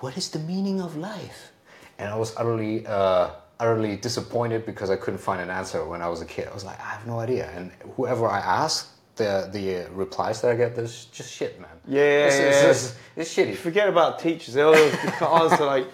"What 0.00 0.16
is 0.16 0.30
the 0.30 0.38
meaning 0.38 0.80
of 0.80 0.96
life?" 0.96 1.52
And 1.98 2.10
I 2.10 2.16
was 2.16 2.34
utterly, 2.36 2.86
uh, 2.86 3.30
utterly 3.58 3.96
disappointed 3.96 4.66
because 4.66 4.90
I 4.90 4.96
couldn't 4.96 5.20
find 5.20 5.40
an 5.40 5.50
answer 5.50 5.84
when 5.84 6.02
I 6.02 6.08
was 6.08 6.20
a 6.20 6.26
kid. 6.26 6.48
I 6.48 6.54
was 6.54 6.64
like, 6.64 6.78
I 6.80 6.90
have 6.90 7.06
no 7.06 7.20
idea. 7.20 7.50
And 7.56 7.70
whoever 7.96 8.28
I 8.28 8.38
ask, 8.38 8.88
the 9.16 9.48
the 9.52 9.84
uh, 9.84 9.90
replies 9.90 10.40
that 10.40 10.50
I 10.50 10.56
get, 10.56 10.74
there's 10.74 11.06
just 11.06 11.32
shit, 11.32 11.60
man. 11.60 11.70
Yeah, 11.86 12.26
it's, 12.26 12.36
yeah, 12.36 12.42
it's, 12.48 12.62
yeah. 12.62 12.70
it's, 12.70 12.94
it's 13.16 13.34
shitty. 13.34 13.56
Forget 13.56 13.88
about 13.88 14.18
teachers. 14.18 14.54
They'll 14.54 14.74
answer 14.74 15.64
like 15.64 15.88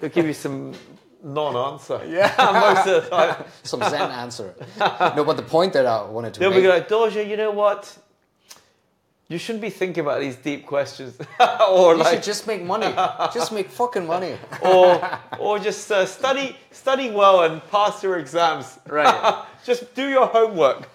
they'll 0.00 0.10
give 0.10 0.26
you 0.26 0.34
some 0.34 0.74
non-answer. 1.22 2.00
Yeah. 2.08 2.34
most 2.38 2.86
of 2.88 3.04
the 3.04 3.10
time. 3.10 3.44
Some 3.62 3.80
Zen 3.80 4.10
answer. 4.10 4.54
no, 4.78 5.24
but 5.24 5.36
the 5.36 5.42
point 5.42 5.72
that 5.74 5.86
I 5.86 6.02
wanted 6.04 6.34
to 6.34 6.40
They'll 6.40 6.50
make. 6.50 6.62
be 6.62 6.68
like, 6.68 6.88
Doja, 6.88 7.26
you 7.28 7.36
know 7.36 7.50
what? 7.50 7.96
You 9.28 9.38
shouldn't 9.38 9.62
be 9.62 9.70
thinking 9.70 10.02
about 10.02 10.18
these 10.20 10.34
deep 10.34 10.66
questions, 10.66 11.16
or 11.70 11.94
you 11.94 12.04
should 12.04 12.22
just 12.24 12.48
make 12.48 12.64
money. 12.64 12.92
just 13.32 13.52
make 13.52 13.70
fucking 13.70 14.04
money. 14.04 14.34
or 14.62 15.00
or 15.38 15.58
just 15.60 15.88
uh, 15.92 16.04
study 16.04 16.56
study 16.72 17.10
well 17.12 17.44
and 17.44 17.62
pass 17.70 18.02
your 18.02 18.18
exams. 18.18 18.80
Right. 18.88 19.44
just 19.64 19.94
do 19.94 20.08
your 20.08 20.26
homework, 20.26 20.88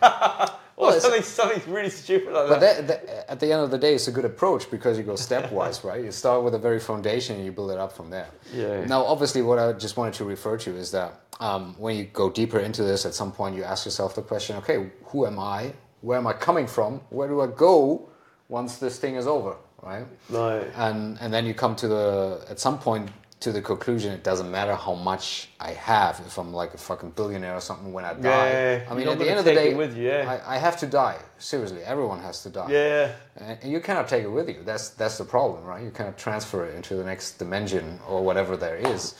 or 0.78 0.88
Well, 0.90 1.00
something 1.00 1.22
something 1.24 1.74
really 1.74 1.90
stupid 1.90 2.34
like 2.34 2.50
But 2.50 2.60
that. 2.60 2.88
that, 2.88 3.06
that, 3.08 3.32
at 3.32 3.40
the 3.40 3.52
end 3.52 3.62
of 3.62 3.72
the 3.72 3.78
day, 3.78 3.96
it's 3.96 4.08
a 4.08 4.12
good 4.12 4.26
approach 4.26 4.70
because 4.70 4.98
you 4.98 5.04
go 5.04 5.14
stepwise, 5.14 5.84
right? 5.84 6.04
You 6.04 6.12
start 6.12 6.44
with 6.44 6.54
a 6.56 6.60
very 6.60 6.80
foundation 6.80 7.36
and 7.38 7.46
you 7.46 7.52
build 7.52 7.72
it 7.72 7.78
up 7.78 7.94
from 7.94 8.10
there. 8.10 8.28
Yeah. 8.54 8.86
Now, 8.86 9.04
obviously, 9.06 9.42
what 9.42 9.58
I 9.60 9.74
just 9.74 9.96
wanted 9.98 10.14
to 10.16 10.26
refer 10.26 10.58
to 10.58 10.76
is 10.76 10.92
that 10.92 11.22
um, 11.40 11.76
when 11.78 11.96
you 11.98 12.06
go 12.06 12.30
deeper 12.30 12.60
into 12.60 12.84
this, 12.84 13.06
at 13.06 13.14
some 13.14 13.32
point 13.32 13.56
you 13.56 13.64
ask 13.64 13.86
yourself 13.86 14.16
the 14.16 14.22
question: 14.22 14.56
Okay, 14.58 14.90
who 15.06 15.26
am 15.26 15.40
I? 15.40 15.74
Where 16.02 16.18
am 16.18 16.28
I 16.28 16.34
coming 16.34 16.68
from? 16.68 17.02
Where 17.10 17.28
do 17.28 17.42
I 17.42 17.48
go 17.48 18.10
once 18.50 18.78
this 18.78 19.00
thing 19.00 19.16
is 19.16 19.28
over, 19.28 19.56
right? 19.82 20.06
Right. 20.30 20.68
and 20.76 21.18
and 21.22 21.34
then 21.34 21.46
you 21.46 21.54
come 21.54 21.76
to 21.78 21.88
the 21.88 22.46
at 22.50 22.60
some 22.60 22.78
point 22.80 23.10
to 23.46 23.52
the 23.52 23.62
conclusion 23.62 24.12
it 24.12 24.24
doesn't 24.24 24.50
matter 24.50 24.74
how 24.74 24.96
much 24.96 25.50
I 25.60 25.74
have 25.74 26.20
if 26.26 26.40
I'm 26.40 26.52
like 26.52 26.74
a 26.74 26.80
fucking 26.80 27.12
billionaire 27.12 27.54
or 27.54 27.62
something 27.62 27.94
when 27.94 28.04
I 28.04 28.14
die. 28.16 28.50
Yeah, 28.50 28.88
I 28.90 28.96
mean, 28.96 29.08
at 29.08 29.20
the 29.20 29.30
end 29.30 29.38
of 29.38 29.46
the 29.46 29.54
day, 29.54 29.76
with 29.76 29.96
you, 29.96 30.08
yeah. 30.08 30.42
I, 30.48 30.56
I 30.56 30.58
have 30.58 30.78
to 30.78 30.88
die. 30.88 31.20
Seriously, 31.38 31.84
everyone 31.84 32.20
has 32.22 32.42
to 32.42 32.50
die. 32.50 32.72
Yeah. 32.72 33.12
And 33.38 33.60
and 33.62 33.72
you 33.72 33.80
cannot 33.82 34.08
take 34.08 34.24
it 34.24 34.32
with 34.32 34.50
you. 34.50 34.64
That's 34.66 34.90
that's 34.90 35.20
the 35.20 35.26
problem, 35.26 35.64
right? 35.64 35.84
You 35.84 35.92
cannot 35.92 36.18
transfer 36.18 36.66
it 36.66 36.74
into 36.74 36.96
the 36.96 37.04
next 37.04 37.38
dimension 37.38 38.00
or 38.10 38.24
whatever 38.24 38.58
there 38.58 38.78
is. 38.78 39.14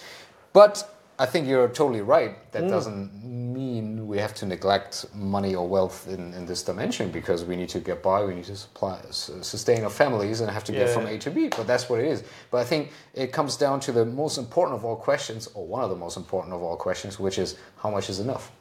But 0.54 0.74
I 1.18 1.26
think 1.26 1.48
you're 1.48 1.68
totally 1.70 2.02
right. 2.02 2.52
That 2.52 2.64
Mm. 2.64 2.70
doesn't 2.70 3.24
mean 3.24 4.06
we 4.08 4.18
have 4.18 4.34
to 4.36 4.46
neglect 4.46 5.06
money 5.14 5.56
or 5.56 5.66
wealth 5.68 6.08
in, 6.10 6.34
in 6.34 6.46
this 6.46 6.62
dimension 6.62 7.10
because 7.10 7.46
we 7.46 7.56
need 7.56 7.70
to 7.70 7.80
get 7.80 8.04
by. 8.04 8.24
We 8.26 8.36
need 8.36 8.44
to 8.46 8.56
supply, 8.58 9.00
sustain 9.10 9.84
our 9.86 9.90
families 9.90 10.42
and 10.42 10.50
have 10.52 10.66
to 10.66 10.74
get 10.74 10.90
from 10.90 11.08
A 11.08 11.18
to 11.20 11.32
B. 11.32 11.48
But 11.48 11.68
that's 11.68 11.90
what 11.90 12.00
it 12.02 12.08
is. 12.08 12.24
But 12.52 12.58
I 12.58 12.66
think 12.66 12.92
it 13.14 13.32
comes 13.32 13.56
down 13.56 13.80
to 13.82 13.92
the 13.94 14.06
most 14.06 14.38
important 14.38 14.78
of 14.78 14.84
all 14.84 14.98
questions, 14.98 15.48
or 15.54 15.66
one 15.66 15.84
of 15.84 15.90
the 15.90 15.96
most 15.96 16.18
important 16.18 16.54
of 16.54 16.62
all 16.62 16.76
questions, 16.76 17.18
which 17.18 17.38
is 17.40 17.56
how 17.78 17.90
much 17.90 18.10
is 18.10 18.20
enough. 18.20 18.52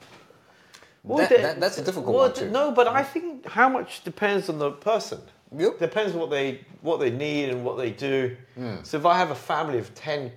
Well, 1.03 1.19
That- 1.19 1.43
that- 1.43 1.61
that's 1.61 1.79
a 1.79 1.83
difficult 1.83 2.15
well, 2.15 2.27
one 2.29 2.35
too. 2.35 2.51
No, 2.51 2.71
but 2.71 2.87
I 2.87 3.03
think 3.03 3.47
how 3.47 3.69
much 3.69 4.05
depends 4.05 4.49
on 4.49 4.59
the 4.59 4.71
person. 4.71 5.21
Yep. 5.57 5.79
Depends 5.79 6.13
what 6.15 6.31
they 6.31 6.61
what 6.83 6.99
they 7.01 7.11
need 7.11 7.49
and 7.51 7.65
what 7.65 7.77
they 7.79 7.91
do. 7.91 8.37
Hmm. 8.55 8.77
So 8.85 8.97
if 8.99 9.07
I 9.07 9.17
have 9.19 9.31
a 9.31 9.35
family 9.35 9.79
of 9.79 9.95
ten 9.95 10.33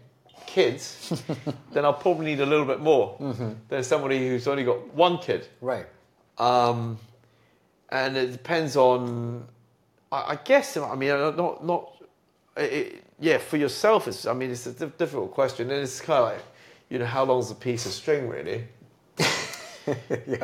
kids, 0.57 1.23
then 1.73 1.85
I'll 1.85 1.93
probably 2.05 2.25
need 2.25 2.39
a 2.41 2.45
little 2.45 2.65
bit 2.65 2.79
more 2.79 3.15
Mm-hmm. 3.19 3.51
than 3.69 3.83
somebody 3.83 4.17
who's 4.27 4.47
only 4.47 4.63
got 4.63 4.79
one 4.95 5.17
kid. 5.19 5.47
Right. 5.61 5.85
Um, 6.39 6.97
and 7.89 8.17
it 8.17 8.31
depends 8.31 8.75
on, 8.75 9.45
I, 10.11 10.19
I 10.33 10.35
guess. 10.49 10.75
I 10.77 10.95
mean, 10.95 11.11
uh, 11.11 11.31
not 11.31 11.63
not. 11.63 11.81
It, 12.57 13.03
yeah, 13.19 13.37
for 13.49 13.57
yourself, 13.57 14.07
it's. 14.07 14.25
I 14.25 14.33
mean, 14.33 14.49
it's 14.51 14.65
a 14.67 14.71
diff- 14.73 14.97
difficult 14.97 15.31
question, 15.33 15.69
and 15.71 15.79
it's 15.81 16.01
kind 16.01 16.19
of 16.23 16.25
like, 16.31 16.43
you 16.89 16.97
know, 16.99 17.05
how 17.05 17.23
long's 17.25 17.51
a 17.51 17.55
piece 17.55 17.85
of 17.85 17.91
string, 17.93 18.27
really? 18.29 18.59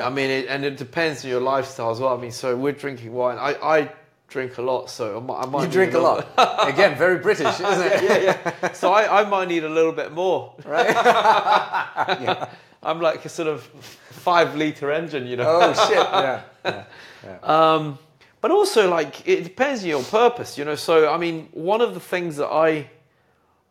I 0.08 0.10
mean, 0.10 0.30
it, 0.30 0.46
and 0.48 0.64
it 0.64 0.78
depends 0.78 1.26
on 1.26 1.32
your 1.32 1.42
lifestyle 1.42 1.92
as 1.92 2.00
well. 2.00 2.18
I 2.18 2.22
mean, 2.22 2.32
so 2.32 2.56
we're 2.56 2.72
drinking 2.86 3.12
wine. 3.14 3.38
I, 3.38 3.52
I 3.78 3.92
drink 4.34 4.58
a 4.58 4.62
lot, 4.62 4.90
so 4.90 5.18
I 5.18 5.20
might, 5.22 5.42
I 5.42 5.46
might 5.46 5.66
You 5.66 5.72
drink 5.72 5.94
a 5.94 6.00
lot. 6.00 6.28
Again, 6.68 6.98
very 6.98 7.20
British, 7.20 7.54
isn't 7.60 7.82
it? 7.82 8.04
yeah, 8.10 8.52
yeah. 8.62 8.72
So 8.74 8.92
I, 8.92 9.22
I 9.22 9.30
might 9.30 9.48
need 9.48 9.64
a 9.64 9.70
little 9.70 9.92
bit 9.92 10.12
more. 10.12 10.56
Right? 10.66 10.90
I'm 12.84 13.00
like 13.00 13.24
a 13.24 13.30
sort 13.30 13.48
of 13.48 13.64
five 13.64 14.56
liter 14.56 14.92
engine, 14.92 15.28
you 15.28 15.38
know. 15.38 15.46
Oh 15.48 15.74
shit! 15.88 15.98
Yeah. 15.98 16.42
yeah. 16.66 17.38
Um, 17.44 18.00
but 18.42 18.50
also, 18.50 18.90
like, 18.90 19.26
it 19.26 19.44
depends 19.44 19.84
on 19.84 19.90
your 19.90 20.04
purpose, 20.04 20.58
you 20.58 20.66
know. 20.66 20.76
So, 20.76 21.14
I 21.14 21.18
mean, 21.18 21.48
one 21.52 21.80
of 21.80 21.94
the 21.94 22.00
things 22.00 22.36
that 22.38 22.50
I 22.50 22.90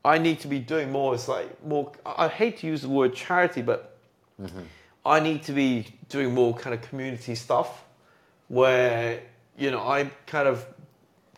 I 0.04 0.18
need 0.18 0.38
to 0.40 0.48
be 0.48 0.60
doing 0.60 0.92
more 0.92 1.14
is 1.14 1.28
like 1.28 1.48
more. 1.64 1.90
I 2.06 2.26
I 2.26 2.28
hate 2.28 2.58
to 2.58 2.68
use 2.68 2.82
the 2.82 2.88
word 2.88 3.14
charity, 3.14 3.62
but 3.62 3.98
I 5.04 5.18
need 5.18 5.42
to 5.42 5.52
be 5.52 5.86
doing 6.08 6.32
more 6.32 6.54
kind 6.54 6.72
of 6.72 6.80
community 6.88 7.34
stuff, 7.34 7.84
where 8.48 9.20
you 9.62 9.70
know 9.70 9.82
I'm 9.86 10.10
kind 10.26 10.48
of 10.48 10.66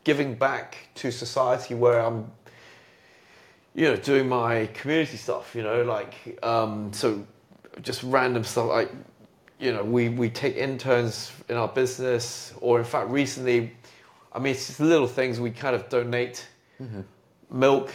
giving 0.04 0.34
back 0.34 0.68
to 0.96 1.10
society, 1.10 1.74
where 1.74 2.00
I'm 2.00 2.30
you 3.74 3.86
know 3.88 3.96
doing 3.96 4.28
my 4.28 4.66
community 4.78 5.16
stuff. 5.16 5.54
You 5.54 5.62
know, 5.62 5.82
like 5.82 6.38
um, 6.42 6.92
so 6.92 7.06
just 7.82 8.02
random 8.02 8.44
stuff 8.44 8.68
like 8.68 8.90
you 9.58 9.72
know, 9.72 9.84
we, 9.84 10.08
we 10.08 10.28
take 10.28 10.56
interns 10.56 11.32
in 11.48 11.56
our 11.56 11.68
business, 11.68 12.52
or 12.60 12.78
in 12.78 12.84
fact, 12.84 13.08
recently, 13.08 13.72
I 14.32 14.38
mean, 14.38 14.52
it's 14.52 14.66
just 14.66 14.80
little 14.80 15.06
things. 15.06 15.40
We 15.40 15.50
kind 15.50 15.76
of 15.76 15.88
donate 15.88 16.46
milk 17.50 17.92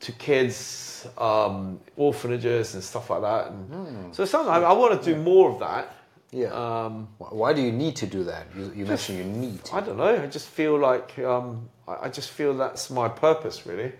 to 0.00 0.12
kids, 0.12 1.06
um, 1.18 1.80
orphanages, 1.96 2.74
and 2.74 2.82
stuff 2.82 3.10
like 3.10 3.22
that. 3.22 3.50
And 3.50 4.14
so, 4.14 4.24
sometimes 4.24 4.64
I, 4.64 4.70
I 4.70 4.72
want 4.72 5.02
to 5.02 5.14
do 5.14 5.20
more 5.20 5.50
of 5.50 5.58
that. 5.60 5.94
Yeah. 6.30 6.48
Um, 6.52 7.08
Why 7.18 7.52
do 7.54 7.62
you 7.62 7.72
need 7.72 7.96
to 7.96 8.06
do 8.06 8.24
that? 8.24 8.46
You, 8.56 8.72
you 8.76 8.84
mentioned 8.86 9.18
you 9.18 9.24
need 9.24 9.60
I 9.72 9.80
don't 9.80 9.96
know. 9.96 10.22
I 10.22 10.26
just 10.26 10.48
feel 10.48 10.78
like 10.78 11.18
um, 11.20 11.68
I, 11.86 12.06
I 12.06 12.08
just 12.10 12.30
feel 12.30 12.54
that's 12.56 12.90
my 12.90 13.08
purpose, 13.08 13.66
really. 13.66 13.92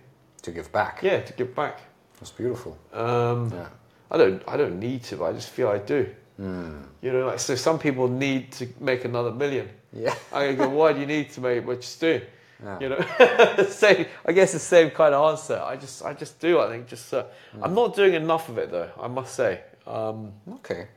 to 0.42 0.50
give 0.50 0.70
back. 0.72 1.00
Yeah, 1.02 1.20
to 1.22 1.32
give 1.32 1.54
back. 1.54 1.80
That's 2.20 2.30
beautiful. 2.32 2.76
Um, 2.92 3.50
Yeah. 3.54 3.68
I 4.10 4.16
don't. 4.18 4.42
I 4.46 4.56
don't 4.56 4.78
need 4.78 5.04
to. 5.04 5.16
But 5.16 5.24
I 5.26 5.32
just 5.32 5.50
feel 5.50 5.68
I 5.68 5.78
do. 5.78 6.06
Hmm. 6.36 6.82
You 7.02 7.12
know, 7.12 7.26
like 7.26 7.40
so. 7.40 7.54
Some 7.54 7.78
people 7.78 8.08
need 8.08 8.52
to 8.52 8.66
make 8.80 9.04
another 9.04 9.30
million. 9.32 9.68
Yeah. 9.92 10.14
I 10.32 10.52
go, 10.52 10.68
why 10.68 10.92
do 10.92 11.00
you 11.00 11.06
need 11.06 11.30
to 11.32 11.40
make 11.40 11.66
what 11.66 11.82
you 11.82 12.00
do? 12.00 12.24
Yeah. 12.64 12.78
You 12.80 12.88
know, 12.90 13.64
same. 13.68 14.06
I 14.26 14.32
guess 14.32 14.52
the 14.52 14.58
same 14.58 14.90
kind 14.90 15.14
of 15.14 15.30
answer. 15.30 15.60
I 15.64 15.76
just, 15.76 16.02
I 16.04 16.12
just 16.14 16.40
do. 16.40 16.58
I 16.60 16.68
think 16.68 16.88
just. 16.88 17.12
Uh, 17.14 17.24
I'm 17.62 17.74
not 17.74 17.94
doing 17.96 18.14
enough 18.14 18.48
of 18.48 18.58
it 18.58 18.70
though. 18.70 18.90
I 19.00 19.08
must 19.08 19.34
say. 19.34 19.60
Um, 19.86 20.32
Okay. 20.56 20.88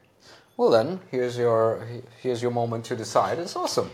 Well 0.57 0.69
then, 0.69 0.99
here's 1.09 1.37
your 1.37 1.85
here's 2.21 2.41
your 2.41 2.51
moment 2.51 2.85
to 2.85 2.95
decide. 2.95 3.39
It's 3.39 3.55
awesome. 3.55 3.89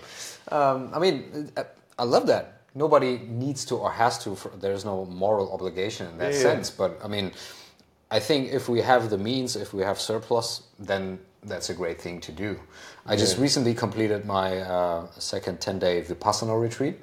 Um, 0.52 0.90
I 0.94 1.00
mean, 1.00 1.52
I, 1.56 1.64
I 2.00 2.04
love 2.04 2.28
that. 2.28 2.62
Nobody 2.76 3.18
needs 3.28 3.66
to 3.66 3.76
or 3.76 3.92
has 3.92 4.18
to. 4.24 4.36
For, 4.36 4.50
there's 4.50 4.84
no 4.86 5.06
moral 5.06 5.52
obligation 5.54 6.08
in 6.08 6.18
that 6.18 6.34
Yeah. 6.34 6.42
sense. 6.42 6.70
But 6.70 7.00
I 7.04 7.08
mean, 7.08 7.32
I 8.12 8.20
think 8.20 8.52
if 8.52 8.70
we 8.70 8.82
have 8.82 9.10
the 9.10 9.18
means, 9.18 9.56
if 9.56 9.74
we 9.74 9.84
have 9.84 10.00
surplus, 10.00 10.64
then 10.80 11.20
that's 11.44 11.70
a 11.70 11.74
great 11.74 12.02
thing 12.02 12.20
to 12.22 12.32
do. 12.32 12.60
I 13.06 13.16
just 13.16 13.38
recently 13.38 13.74
completed 13.74 14.26
my 14.26 14.60
uh, 14.60 15.08
second 15.18 15.62
10 15.62 15.80
day 15.80 16.02
Vipassana 16.02 16.60
retreat. 16.60 16.96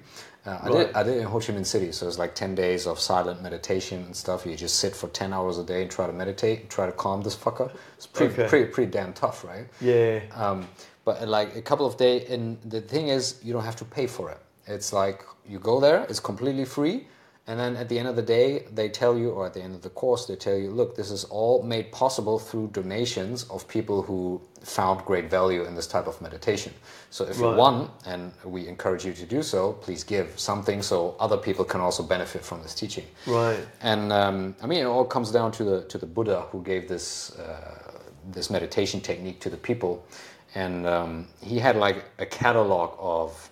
Uh, 0.47 0.59
I, 0.63 0.69
did, 0.71 0.95
I 0.95 1.03
did 1.03 1.17
it 1.17 1.21
in 1.21 1.25
Ho 1.25 1.41
Chi 1.41 1.53
Minh 1.55 1.65
City, 1.65 1.91
so 1.91 2.07
it's 2.07 2.19
like 2.19 2.35
10 2.35 2.55
days 2.55 2.87
of 2.87 3.01
silent 3.01 3.43
meditation 3.43 4.03
and 4.05 4.15
stuff. 4.15 4.45
You 4.45 4.55
just 4.57 4.79
sit 4.79 4.95
for 4.95 5.09
10 5.09 5.33
hours 5.33 5.57
a 5.59 5.65
day 5.65 5.81
and 5.83 5.91
try 5.91 6.07
to 6.07 6.13
meditate, 6.13 6.69
try 6.69 6.85
to 6.85 6.93
calm 6.93 7.23
this 7.23 7.35
fucker. 7.35 7.71
It's 7.97 8.07
pretty, 8.07 8.35
Okay. 8.35 8.49
pretty, 8.49 8.71
pretty 8.71 8.91
damn 8.93 9.15
tough, 9.15 9.43
right? 9.45 9.67
yeah. 9.81 10.21
Um, 10.35 10.69
but 11.07 11.23
uh, 11.23 11.27
like 11.27 11.57
a 11.57 11.63
couple 11.63 11.87
of 11.87 11.97
days, 11.97 12.29
and 12.31 12.59
the 12.67 12.81
thing 12.83 13.09
is, 13.09 13.41
you 13.43 13.53
don't 13.55 13.65
have 13.65 13.77
to 13.77 13.85
pay 13.87 14.07
for 14.07 14.31
it. 14.31 14.39
It's 14.67 14.93
like 14.93 15.25
you 15.49 15.59
go 15.59 15.81
there, 15.81 16.05
it's 16.11 16.21
completely 16.21 16.65
free, 16.67 17.07
and 17.47 17.61
then 17.61 17.77
at 17.77 17.89
the 17.91 17.99
end 17.99 18.09
of 18.09 18.17
the 18.17 18.23
day, 18.23 18.65
they 18.73 18.89
tell 18.89 19.19
you, 19.19 19.31
or 19.31 19.45
at 19.45 19.53
the 19.53 19.63
end 19.63 19.75
of 19.75 19.83
the 19.83 19.91
course, 19.91 20.25
they 20.27 20.37
tell 20.37 20.57
you, 20.57 20.71
look, 20.71 20.97
this 20.97 21.11
is 21.11 21.25
all 21.25 21.63
made 21.63 21.93
possible 21.93 22.39
through 22.39 22.69
donations 22.69 23.45
of 23.51 23.69
people 23.69 24.01
who 24.01 24.41
found 24.63 25.05
great 25.05 25.29
value 25.29 25.65
in 25.65 25.75
this 25.75 25.87
type 25.87 26.07
of 26.07 26.19
meditation. 26.23 26.73
So 27.11 27.25
if 27.27 27.39
you 27.39 27.45
Right. 27.45 27.57
want, 27.59 27.91
and 28.07 28.33
we 28.45 28.67
encourage 28.67 29.05
you 29.05 29.13
to 29.13 29.27
do 29.27 29.43
so, 29.43 29.75
please 29.75 30.03
give 30.05 30.41
something 30.41 30.81
so 30.81 31.17
other 31.21 31.37
people 31.37 31.67
can 31.67 31.83
also 31.83 32.03
benefit 32.03 32.43
from 32.43 32.63
this 32.63 32.75
teaching. 32.75 33.05
Right. 33.27 33.61
And 33.83 34.11
um, 34.11 34.55
I 34.63 34.67
mean, 34.67 34.79
it 34.79 34.87
all 34.87 35.05
comes 35.05 35.31
down 35.31 35.53
to 35.53 35.65
the 35.65 35.83
to 35.83 35.99
the 35.99 36.07
Buddha 36.07 36.47
who 36.51 36.63
gave 36.63 36.89
this 36.89 37.39
uh, 37.39 38.01
this 38.33 38.49
meditation 38.49 39.03
technique 39.03 39.41
to 39.41 39.51
the 39.51 39.59
people, 39.59 40.03
and 40.55 40.87
um, 40.87 41.29
he 41.43 41.59
had 41.59 41.77
like 41.77 42.05
a 42.19 42.25
catalog 42.27 42.97
of. 42.99 43.51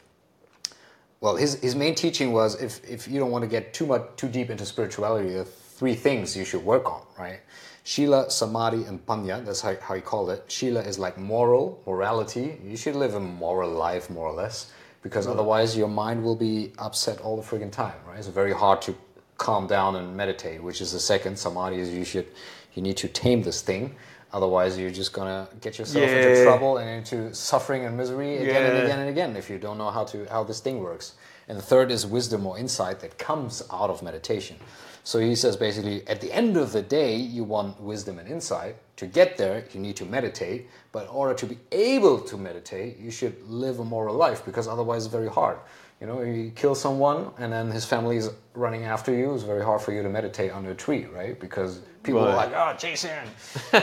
Well, 1.22 1.36
his, 1.36 1.54
his 1.60 1.76
main 1.76 1.94
teaching 1.94 2.32
was 2.32 2.60
if, 2.60 2.84
if 2.84 3.06
you 3.06 3.20
don't 3.20 3.30
want 3.30 3.42
to 3.42 3.48
get 3.48 3.72
too 3.72 3.86
much 3.86 4.02
too 4.16 4.28
deep 4.28 4.50
into 4.50 4.66
spirituality, 4.66 5.30
there 5.30 5.42
are 5.42 5.44
three 5.44 5.94
things 5.94 6.36
you 6.36 6.44
should 6.44 6.64
work 6.64 6.84
on, 6.90 7.00
right? 7.16 7.38
Shila, 7.84 8.28
Samadhi, 8.28 8.82
and 8.84 9.04
Panya. 9.06 9.44
That's 9.44 9.60
how, 9.60 9.76
how 9.80 9.94
he 9.94 10.00
called 10.00 10.30
it. 10.30 10.44
Shila 10.50 10.80
is 10.80 10.98
like 10.98 11.16
moral, 11.18 11.80
morality. 11.86 12.58
You 12.64 12.76
should 12.76 12.96
live 12.96 13.14
a 13.14 13.20
moral 13.20 13.70
life, 13.70 14.10
more 14.10 14.26
or 14.26 14.32
less, 14.32 14.72
because 15.04 15.26
mm-hmm. 15.26 15.34
otherwise 15.34 15.76
your 15.76 15.86
mind 15.86 16.24
will 16.24 16.34
be 16.34 16.72
upset 16.78 17.20
all 17.20 17.36
the 17.36 17.42
friggin' 17.42 17.70
time, 17.70 17.94
right? 18.04 18.18
It's 18.18 18.26
very 18.26 18.52
hard 18.52 18.82
to 18.82 18.94
calm 19.38 19.68
down 19.68 19.94
and 19.94 20.16
meditate, 20.16 20.60
which 20.60 20.80
is 20.80 20.90
the 20.90 21.00
second. 21.00 21.38
Samadhi 21.38 21.78
is 21.78 21.90
you 21.90 22.04
should 22.04 22.26
you 22.74 22.82
need 22.82 22.96
to 22.96 23.06
tame 23.06 23.42
this 23.42 23.62
thing. 23.62 23.94
Otherwise, 24.32 24.78
you're 24.78 24.90
just 24.90 25.12
gonna 25.12 25.46
get 25.60 25.78
yourself 25.78 26.08
into 26.08 26.44
trouble 26.44 26.78
and 26.78 26.88
into 26.88 27.34
suffering 27.34 27.84
and 27.84 27.96
misery 27.96 28.38
again 28.38 28.70
and 28.70 28.84
again 28.84 28.98
and 29.00 29.08
again 29.08 29.36
if 29.36 29.50
you 29.50 29.58
don't 29.58 29.78
know 29.78 29.90
how 29.90 30.04
to 30.04 30.24
how 30.30 30.42
this 30.42 30.60
thing 30.60 30.80
works. 30.80 31.14
And 31.48 31.58
the 31.58 31.62
third 31.62 31.90
is 31.90 32.06
wisdom 32.06 32.46
or 32.46 32.58
insight 32.58 33.00
that 33.00 33.18
comes 33.18 33.62
out 33.70 33.90
of 33.90 34.02
meditation. 34.02 34.56
So 35.04 35.18
he 35.18 35.34
says 35.34 35.56
basically, 35.56 36.06
at 36.06 36.20
the 36.20 36.32
end 36.32 36.56
of 36.56 36.72
the 36.72 36.80
day, 36.82 37.16
you 37.16 37.42
want 37.42 37.80
wisdom 37.80 38.18
and 38.18 38.28
insight. 38.28 38.76
To 38.96 39.06
get 39.06 39.36
there, 39.36 39.64
you 39.72 39.80
need 39.80 39.96
to 39.96 40.04
meditate. 40.04 40.68
But 40.92 41.04
in 41.04 41.08
order 41.08 41.34
to 41.34 41.46
be 41.46 41.58
able 41.72 42.20
to 42.20 42.36
meditate, 42.36 42.98
you 42.98 43.10
should 43.10 43.42
live 43.48 43.80
a 43.80 43.84
moral 43.84 44.14
life 44.14 44.44
because 44.44 44.68
otherwise, 44.68 45.04
it's 45.04 45.12
very 45.12 45.28
hard. 45.28 45.58
You 46.00 46.06
know, 46.06 46.22
you 46.22 46.52
kill 46.54 46.74
someone 46.74 47.30
and 47.38 47.52
then 47.52 47.70
his 47.70 47.84
family 47.84 48.16
is 48.16 48.30
running 48.54 48.84
after 48.84 49.12
you. 49.12 49.34
It's 49.34 49.44
very 49.44 49.64
hard 49.64 49.80
for 49.80 49.92
you 49.92 50.02
to 50.02 50.08
meditate 50.08 50.52
under 50.52 50.70
a 50.70 50.74
tree, 50.74 51.06
right? 51.06 51.38
Because 51.38 51.80
people 52.03 52.20
are 52.20 52.34
like, 52.34 52.53
"Oh, 52.55 52.74
Jason, 52.78 53.11
you 53.72 53.78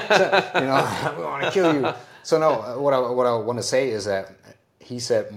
know, 0.70 1.13
we 1.17 1.24
want 1.24 1.43
to 1.43 1.51
kill 1.51 1.74
you." 1.74 1.93
So 2.24 2.38
no, 2.39 2.61
uh, 2.61 2.76
what 2.80 2.93
I 2.93 2.99
what 2.99 3.26
I 3.28 3.36
want 3.36 3.59
to 3.59 3.63
say 3.63 3.89
is 3.89 4.05
that 4.05 4.32
he 4.80 4.99
said 4.99 5.32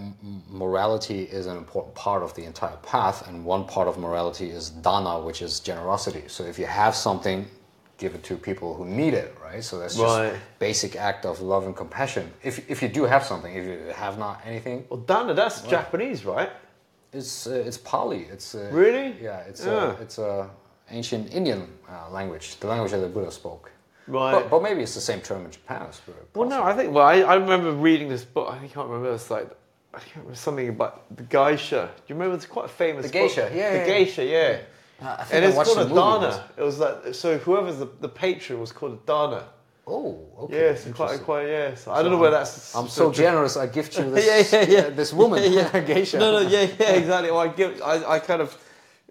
morality 0.51 1.22
is 1.24 1.47
an 1.47 1.57
important 1.57 1.95
part 1.95 2.22
of 2.22 2.35
the 2.35 2.45
entire 2.45 2.76
path, 2.76 3.28
and 3.28 3.45
one 3.45 3.64
part 3.66 3.89
of 3.89 3.99
morality 3.99 4.51
is 4.51 4.70
dana, 4.70 5.20
which 5.20 5.43
is 5.43 5.61
generosity. 5.61 6.24
So 6.28 6.45
if 6.45 6.59
you 6.59 6.66
have 6.66 6.95
something, 6.95 7.47
give 7.99 8.14
it 8.14 8.22
to 8.24 8.37
people 8.37 8.74
who 8.74 8.85
need 8.85 9.14
it, 9.14 9.37
right? 9.43 9.62
So 9.62 9.78
that's 9.78 9.97
just 9.97 10.18
Right. 10.18 10.35
basic 10.59 10.97
act 10.97 11.24
of 11.26 11.41
love 11.41 11.66
and 11.66 11.76
compassion. 11.76 12.33
If 12.43 12.68
if 12.70 12.83
you 12.83 12.89
do 12.89 13.05
have 13.05 13.24
something, 13.24 13.55
if 13.55 13.64
you 13.66 13.93
have 13.95 14.18
not 14.18 14.41
anything, 14.45 14.87
Well, 14.89 15.01
Dana, 15.01 15.35
that's 15.35 15.62
Japanese, 15.62 16.24
right? 16.24 16.51
it's 17.12 17.47
uh, 17.47 17.68
it's 17.68 17.76
Pali. 17.78 18.22
It's 18.33 18.55
uh, 18.55 18.70
Really? 18.72 19.14
yeah. 19.20 19.41
It's 19.51 19.64
Yeah. 19.66 19.99
a 19.99 20.03
it's 20.03 20.18
a 20.18 20.49
ancient 20.91 21.33
Indian 21.33 21.68
uh, 21.89 22.11
language, 22.11 22.57
the 22.61 22.66
language 22.66 22.93
that 22.93 22.99
the 22.99 23.09
Buddha 23.09 23.30
spoke. 23.30 23.70
Right. 24.07 24.33
But, 24.33 24.51
but 24.51 24.62
maybe 24.62 24.83
it's 24.83 24.95
the 24.95 25.01
same 25.01 25.20
term 25.20 25.45
in 25.45 25.51
Japan. 25.51 25.87
It's 25.89 26.01
very 26.01 26.18
Well, 26.35 26.49
no, 26.49 26.62
I 26.62 26.74
think. 26.74 26.93
Well, 26.93 27.07
I, 27.07 27.20
I 27.20 27.35
remember 27.35 27.72
reading 27.72 28.09
this 28.09 28.24
book. 28.24 28.49
I 28.51 28.59
can't 28.66 28.89
remember. 28.89 29.14
It's 29.14 29.30
like 29.30 29.49
I 29.95 29.99
can't 29.99 30.16
remember 30.16 30.37
something 30.37 30.68
about 30.68 31.05
the 31.16 31.22
geisha. 31.22 31.91
Do 31.95 32.03
you 32.09 32.14
remember? 32.16 32.37
It's 32.37 32.47
quite 32.47 32.66
a 32.66 32.68
famous. 32.68 33.07
The 33.07 33.12
geisha, 33.12 33.43
book. 33.43 33.53
yeah, 33.55 33.70
The 33.72 33.78
yeah, 33.78 33.87
geisha, 33.87 34.24
yeah. 34.24 34.59
Uh, 35.01 35.16
I 35.18 35.24
think 35.24 35.35
And 35.35 35.45
I 35.45 35.49
it's 35.49 35.57
called 35.57 35.78
a 35.78 35.85
the 35.85 35.95
movie 35.95 36.26
dana. 36.26 36.45
It 36.57 36.62
was 36.62 36.78
like 36.78 37.14
so. 37.14 37.39
Whoever's 37.39 37.78
the, 37.78 37.89
the 38.01 38.09
patron 38.09 38.61
was 38.61 38.72
called 38.72 38.95
a 38.95 39.07
dana. 39.07 39.45
Oh, 39.85 40.20
okay. 40.39 40.55
Yes, 40.61 40.89
quite, 40.95 41.20
quite. 41.22 41.47
Yes, 41.49 41.89
I 41.89 42.03
don't 42.03 42.12
know 42.12 42.18
where 42.18 42.30
that's. 42.30 42.74
I'm 42.74 42.89
so 42.89 43.12
generous. 43.12 43.57
I 43.57 43.66
gift 43.66 43.99
you 43.99 44.11
this. 44.11 44.53
Yeah, 44.53 44.61
yeah, 44.61 44.70
yeah. 44.70 44.89
This 44.91 45.12
woman, 45.12 45.43
Yeah, 45.53 45.80
geisha. 45.87 46.18
No, 46.18 46.33
no, 46.33 46.49
yeah, 46.49 46.68
yeah, 46.78 46.93
exactly. 46.93 47.30
Well, 47.33 47.41
I 47.41 47.49
give, 47.49 47.83
I, 47.83 48.05
I 48.14 48.18
kind 48.20 48.43
of, 48.43 48.57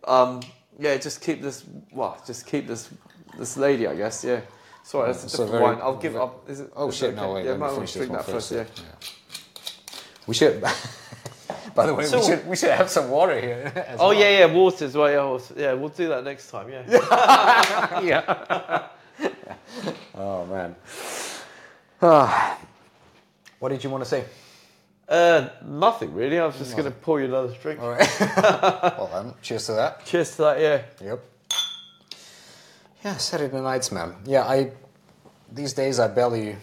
um, 0.06 0.40
yeah, 0.80 0.98
just 0.98 1.22
keep 1.22 1.42
this. 1.42 1.64
Well, 1.92 2.22
just 2.26 2.46
keep 2.46 2.68
this, 2.68 2.90
this 3.38 3.58
lady, 3.58 3.88
I 3.88 3.96
guess. 3.96 4.24
Yeah. 4.24 4.42
Sorry, 4.84 5.12
that's 5.12 5.24
a 5.26 5.30
So 5.30 5.44
different 5.46 5.52
very- 5.64 5.76
wine. 5.76 5.84
I'll 5.84 5.96
give 5.98 6.16
up. 6.16 6.50
Is 6.50 6.60
it? 6.62 6.72
Oh 6.76 6.90
is 6.90 6.96
it 6.96 6.98
shit! 6.98 7.16
No 7.16 7.24
okay? 7.24 7.34
wait. 7.34 7.46
Yeah, 7.46 7.58
might 7.58 7.66
want 7.68 7.76
finish 7.76 7.94
to 7.94 8.00
drink 8.00 8.14
that 8.14 8.26
first. 8.26 8.50
first. 8.52 8.80
Yeah. 8.80 8.92
We 10.28 10.34
should. 10.34 10.62
By 11.76 11.86
the 11.86 11.94
way, 11.94 12.06
So- 12.06 12.20
we 12.20 12.26
should 12.26 12.48
we 12.48 12.56
should 12.56 12.72
have 12.72 12.90
some 12.90 13.10
water 13.10 13.40
here. 13.40 13.72
as 13.88 14.00
Oh 14.00 14.10
well. 14.10 14.20
yeah, 14.20 14.40
yeah, 14.40 14.46
water 14.46 14.86
as 14.86 14.96
well. 14.96 15.40
Yeah, 15.56 15.62
yeah, 15.64 15.74
we'll 15.74 15.90
do 15.90 16.08
that 16.10 16.24
next 16.24 16.50
time. 16.50 16.70
Yeah. 16.70 18.02
yeah. 18.02 18.88
oh 20.16 20.46
man. 20.48 20.76
What 23.60 23.70
did 23.70 23.84
you 23.84 23.92
want 23.92 24.04
to 24.04 24.10
say? 24.10 24.26
Uh, 25.12 25.50
nothing 25.66 26.14
really. 26.14 26.40
I 26.40 26.46
was 26.46 26.58
just 26.58 26.72
going 26.78 26.86
to 26.86 26.92
pour 26.92 27.20
you 27.20 27.26
another 27.26 27.54
drink. 27.62 27.82
All 27.82 27.90
right. 27.92 28.10
well 28.38 29.10
then, 29.14 29.34
cheers 29.42 29.66
to 29.66 29.74
that. 29.74 30.06
Cheers 30.06 30.32
to 30.38 30.42
that. 30.44 30.60
Yeah. 30.62 30.82
Yep. 31.06 31.24
Yeah, 33.04 33.18
Saturday 33.18 33.60
nights, 33.60 33.92
man. 33.92 34.16
Yeah, 34.26 34.44
I 34.44 34.72
these 35.52 35.74
days 35.74 36.00
I 36.00 36.08
barely 36.08 36.56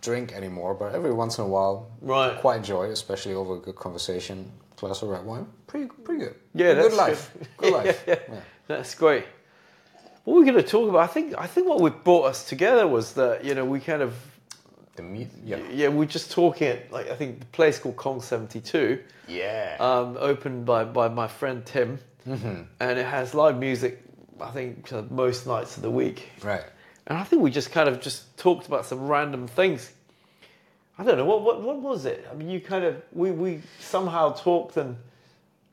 drink 0.00 0.32
anymore, 0.32 0.74
but 0.74 0.94
every 0.94 1.12
once 1.12 1.38
in 1.38 1.44
a 1.44 1.46
while, 1.46 1.88
Right. 2.00 2.36
quite 2.40 2.56
enjoy, 2.56 2.86
especially 2.90 3.34
over 3.34 3.54
a 3.54 3.58
good 3.60 3.76
conversation, 3.76 4.50
glass 4.76 5.02
of 5.02 5.08
red 5.10 5.24
wine. 5.24 5.46
Pretty, 5.68 5.86
pretty 5.86 6.24
good. 6.24 6.34
Yeah, 6.54 6.74
good 6.74 6.84
that's 6.84 6.96
life. 6.96 7.30
Good, 7.58 7.72
life. 7.84 8.04
yeah, 8.08 8.16
yeah. 8.28 8.40
That's 8.66 8.94
great. 8.94 9.24
What 10.24 10.34
we're 10.36 10.44
going 10.50 10.56
to 10.56 10.68
talk 10.68 10.88
about, 10.88 11.02
I 11.02 11.06
think, 11.06 11.34
I 11.38 11.46
think 11.46 11.68
what 11.68 11.80
we 11.80 11.90
brought 11.90 12.24
us 12.24 12.48
together 12.48 12.88
was 12.88 13.12
that 13.12 13.44
you 13.44 13.54
know 13.54 13.64
we 13.64 13.78
kind 13.78 14.02
of 14.02 14.14
The 14.96 15.02
meat. 15.02 15.28
Yeah. 15.44 15.58
yeah 15.72 15.88
we're 15.88 16.04
just 16.06 16.30
talking 16.30 16.68
at 16.68 16.92
like 16.92 17.10
I 17.10 17.16
think 17.16 17.40
the 17.40 17.46
place 17.46 17.78
called 17.78 17.96
Kong 17.96 18.20
Seventy 18.22 18.60
Two, 18.60 19.00
Yeah. 19.28 19.76
um, 19.80 20.16
opened 20.18 20.66
by 20.66 20.84
by 20.84 21.08
my 21.08 21.26
friend 21.28 21.64
Tim, 21.66 21.98
Mm-hmm. 22.28 22.62
and 22.80 22.98
it 22.98 23.04
has 23.06 23.34
live 23.34 23.58
music. 23.58 24.00
I 24.40 24.50
think 24.50 24.90
most 25.10 25.46
nights 25.46 25.76
of 25.76 25.82
the 25.82 25.90
week, 25.90 26.30
right. 26.42 26.64
and 27.06 27.18
I 27.18 27.24
think 27.24 27.42
we 27.42 27.50
just 27.50 27.70
kind 27.70 27.88
of 27.88 28.00
just 28.00 28.36
talked 28.36 28.66
about 28.66 28.84
some 28.86 29.06
random 29.08 29.46
things. 29.46 29.92
I 30.98 31.04
don't 31.04 31.16
know 31.18 31.24
what 31.24 31.42
what 31.42 31.60
what 31.62 31.80
was 31.80 32.04
it? 32.04 32.26
I 32.30 32.34
mean, 32.34 32.48
you 32.50 32.60
kind 32.60 32.84
of 32.84 33.02
we 33.12 33.30
we 33.32 33.62
somehow 33.80 34.32
talked 34.32 34.76
and 34.76 34.96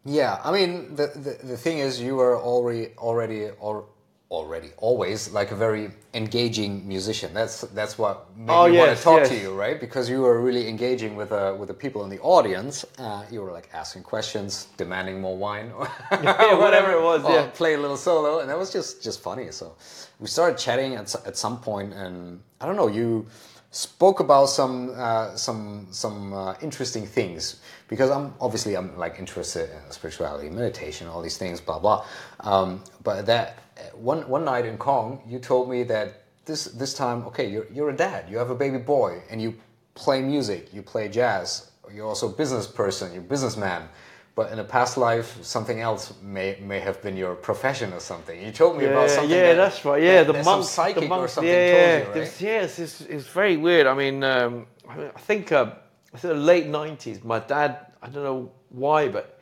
Yeah, 0.03 0.39
I 0.43 0.51
mean 0.51 0.95
the, 0.95 1.07
the 1.07 1.45
the 1.45 1.57
thing 1.57 1.77
is 1.79 2.01
you 2.01 2.15
were 2.15 2.35
already 2.37 2.89
already 2.97 3.49
or 3.59 3.85
already 4.31 4.69
always 4.77 5.29
like 5.33 5.51
a 5.51 5.55
very 5.55 5.91
engaging 6.13 6.87
musician. 6.87 7.33
That's 7.33 7.61
that's 7.79 7.97
what 7.97 8.15
made 8.37 8.49
Oh, 8.53 8.67
me 8.67 8.77
want 8.77 8.97
to 8.97 9.03
talk 9.03 9.19
yes. 9.19 9.29
to 9.29 9.35
you, 9.37 9.53
right? 9.53 9.79
Because 9.79 10.09
you 10.09 10.21
were 10.21 10.39
really 10.41 10.67
engaging 10.69 11.15
with 11.17 11.31
uh, 11.31 11.53
with 11.59 11.67
the 11.67 11.73
people 11.73 12.03
in 12.05 12.09
the 12.09 12.19
audience. 12.21 12.85
Uh, 12.97 13.23
you 13.29 13.41
were 13.41 13.51
like 13.51 13.69
asking 13.73 14.03
questions, 14.03 14.67
demanding 14.77 15.19
more 15.21 15.37
wine, 15.37 15.71
or 15.77 15.87
Yeah, 16.11 16.55
whatever 16.65 16.91
it 16.91 17.01
was, 17.03 17.23
or 17.23 17.33
yeah. 17.33 17.47
play 17.53 17.73
a 17.75 17.77
little 17.79 17.97
solo, 17.97 18.39
and 18.39 18.49
that 18.49 18.57
was 18.57 18.71
just 18.71 19.03
just 19.03 19.19
funny. 19.21 19.51
So 19.51 19.75
we 20.19 20.27
started 20.27 20.57
chatting 20.57 20.95
at 20.95 21.13
at 21.25 21.35
some 21.37 21.59
point, 21.59 21.93
and 21.93 22.41
I 22.61 22.65
don't 22.65 22.77
know 22.77 22.87
you 22.87 23.27
spoke 23.71 24.19
about 24.19 24.47
some 24.49 24.93
uh, 24.97 25.35
some 25.35 25.87
some 25.91 26.33
uh, 26.33 26.53
interesting 26.61 27.05
things 27.05 27.59
because 27.87 28.09
I'm 28.09 28.33
obviously 28.39 28.75
I'm 28.75 28.97
like 28.97 29.19
interested 29.19 29.69
in 29.69 29.91
spirituality, 29.91 30.49
meditation, 30.49 31.07
all 31.07 31.21
these 31.21 31.37
things, 31.37 31.59
blah 31.61 31.79
blah. 31.79 32.05
Um, 32.41 32.83
but 33.03 33.25
that 33.25 33.57
one 33.93 34.27
one 34.29 34.43
night 34.45 34.65
in 34.65 34.77
Kong, 34.77 35.21
you 35.27 35.39
told 35.39 35.69
me 35.69 35.83
that 35.83 36.23
this 36.45 36.65
this 36.65 36.93
time, 36.93 37.25
okay, 37.27 37.47
you're 37.49 37.67
you're 37.71 37.89
a 37.89 37.95
dad, 37.95 38.29
you 38.29 38.37
have 38.37 38.49
a 38.49 38.55
baby 38.55 38.77
boy, 38.77 39.21
and 39.29 39.41
you 39.41 39.53
play 39.95 40.21
music, 40.21 40.73
you 40.73 40.81
play 40.81 41.07
jazz. 41.09 41.71
You're 41.93 42.07
also 42.07 42.29
a 42.29 42.35
business 42.35 42.67
person, 42.67 43.11
you're 43.13 43.21
a 43.21 43.25
businessman. 43.25 43.89
But 44.33 44.51
in 44.53 44.59
a 44.59 44.63
past 44.63 44.97
life, 44.97 45.37
something 45.43 45.81
else 45.81 46.13
may 46.23 46.57
may 46.61 46.79
have 46.79 47.01
been 47.01 47.17
your 47.17 47.35
profession 47.35 47.91
or 47.93 47.99
something. 47.99 48.41
You 48.41 48.51
told 48.51 48.77
me 48.77 48.85
about 48.85 49.09
something. 49.09 49.29
Yeah, 49.37 49.47
that- 49.53 49.55
that's 49.63 49.83
right. 49.85 50.01
Yeah, 50.01 50.23
that- 50.23 50.33
the 50.33 50.43
monk, 50.43 50.63
psychic 50.65 51.01
the 51.03 51.09
monk, 51.09 51.23
or 51.23 51.27
something 51.27 51.53
yeah, 51.53 51.71
told 51.71 51.83
yeah. 51.83 52.15
you, 52.15 52.21
right? 52.21 52.41
Yes, 52.41 52.79
it's, 52.79 53.01
it's 53.01 53.27
very 53.27 53.57
weird. 53.57 53.87
I 53.87 53.93
mean, 53.93 54.23
um, 54.23 54.67
I 54.89 54.95
mean, 54.97 55.11
I 55.15 55.19
think 55.19 55.51
uh, 55.51 55.65
I 56.13 56.17
think 56.17 56.33
the 56.33 56.39
late 56.39 56.67
'90s. 56.67 57.23
My 57.25 57.39
dad, 57.39 57.71
I 58.01 58.07
don't 58.07 58.23
know 58.23 58.51
why, 58.69 59.09
but 59.09 59.37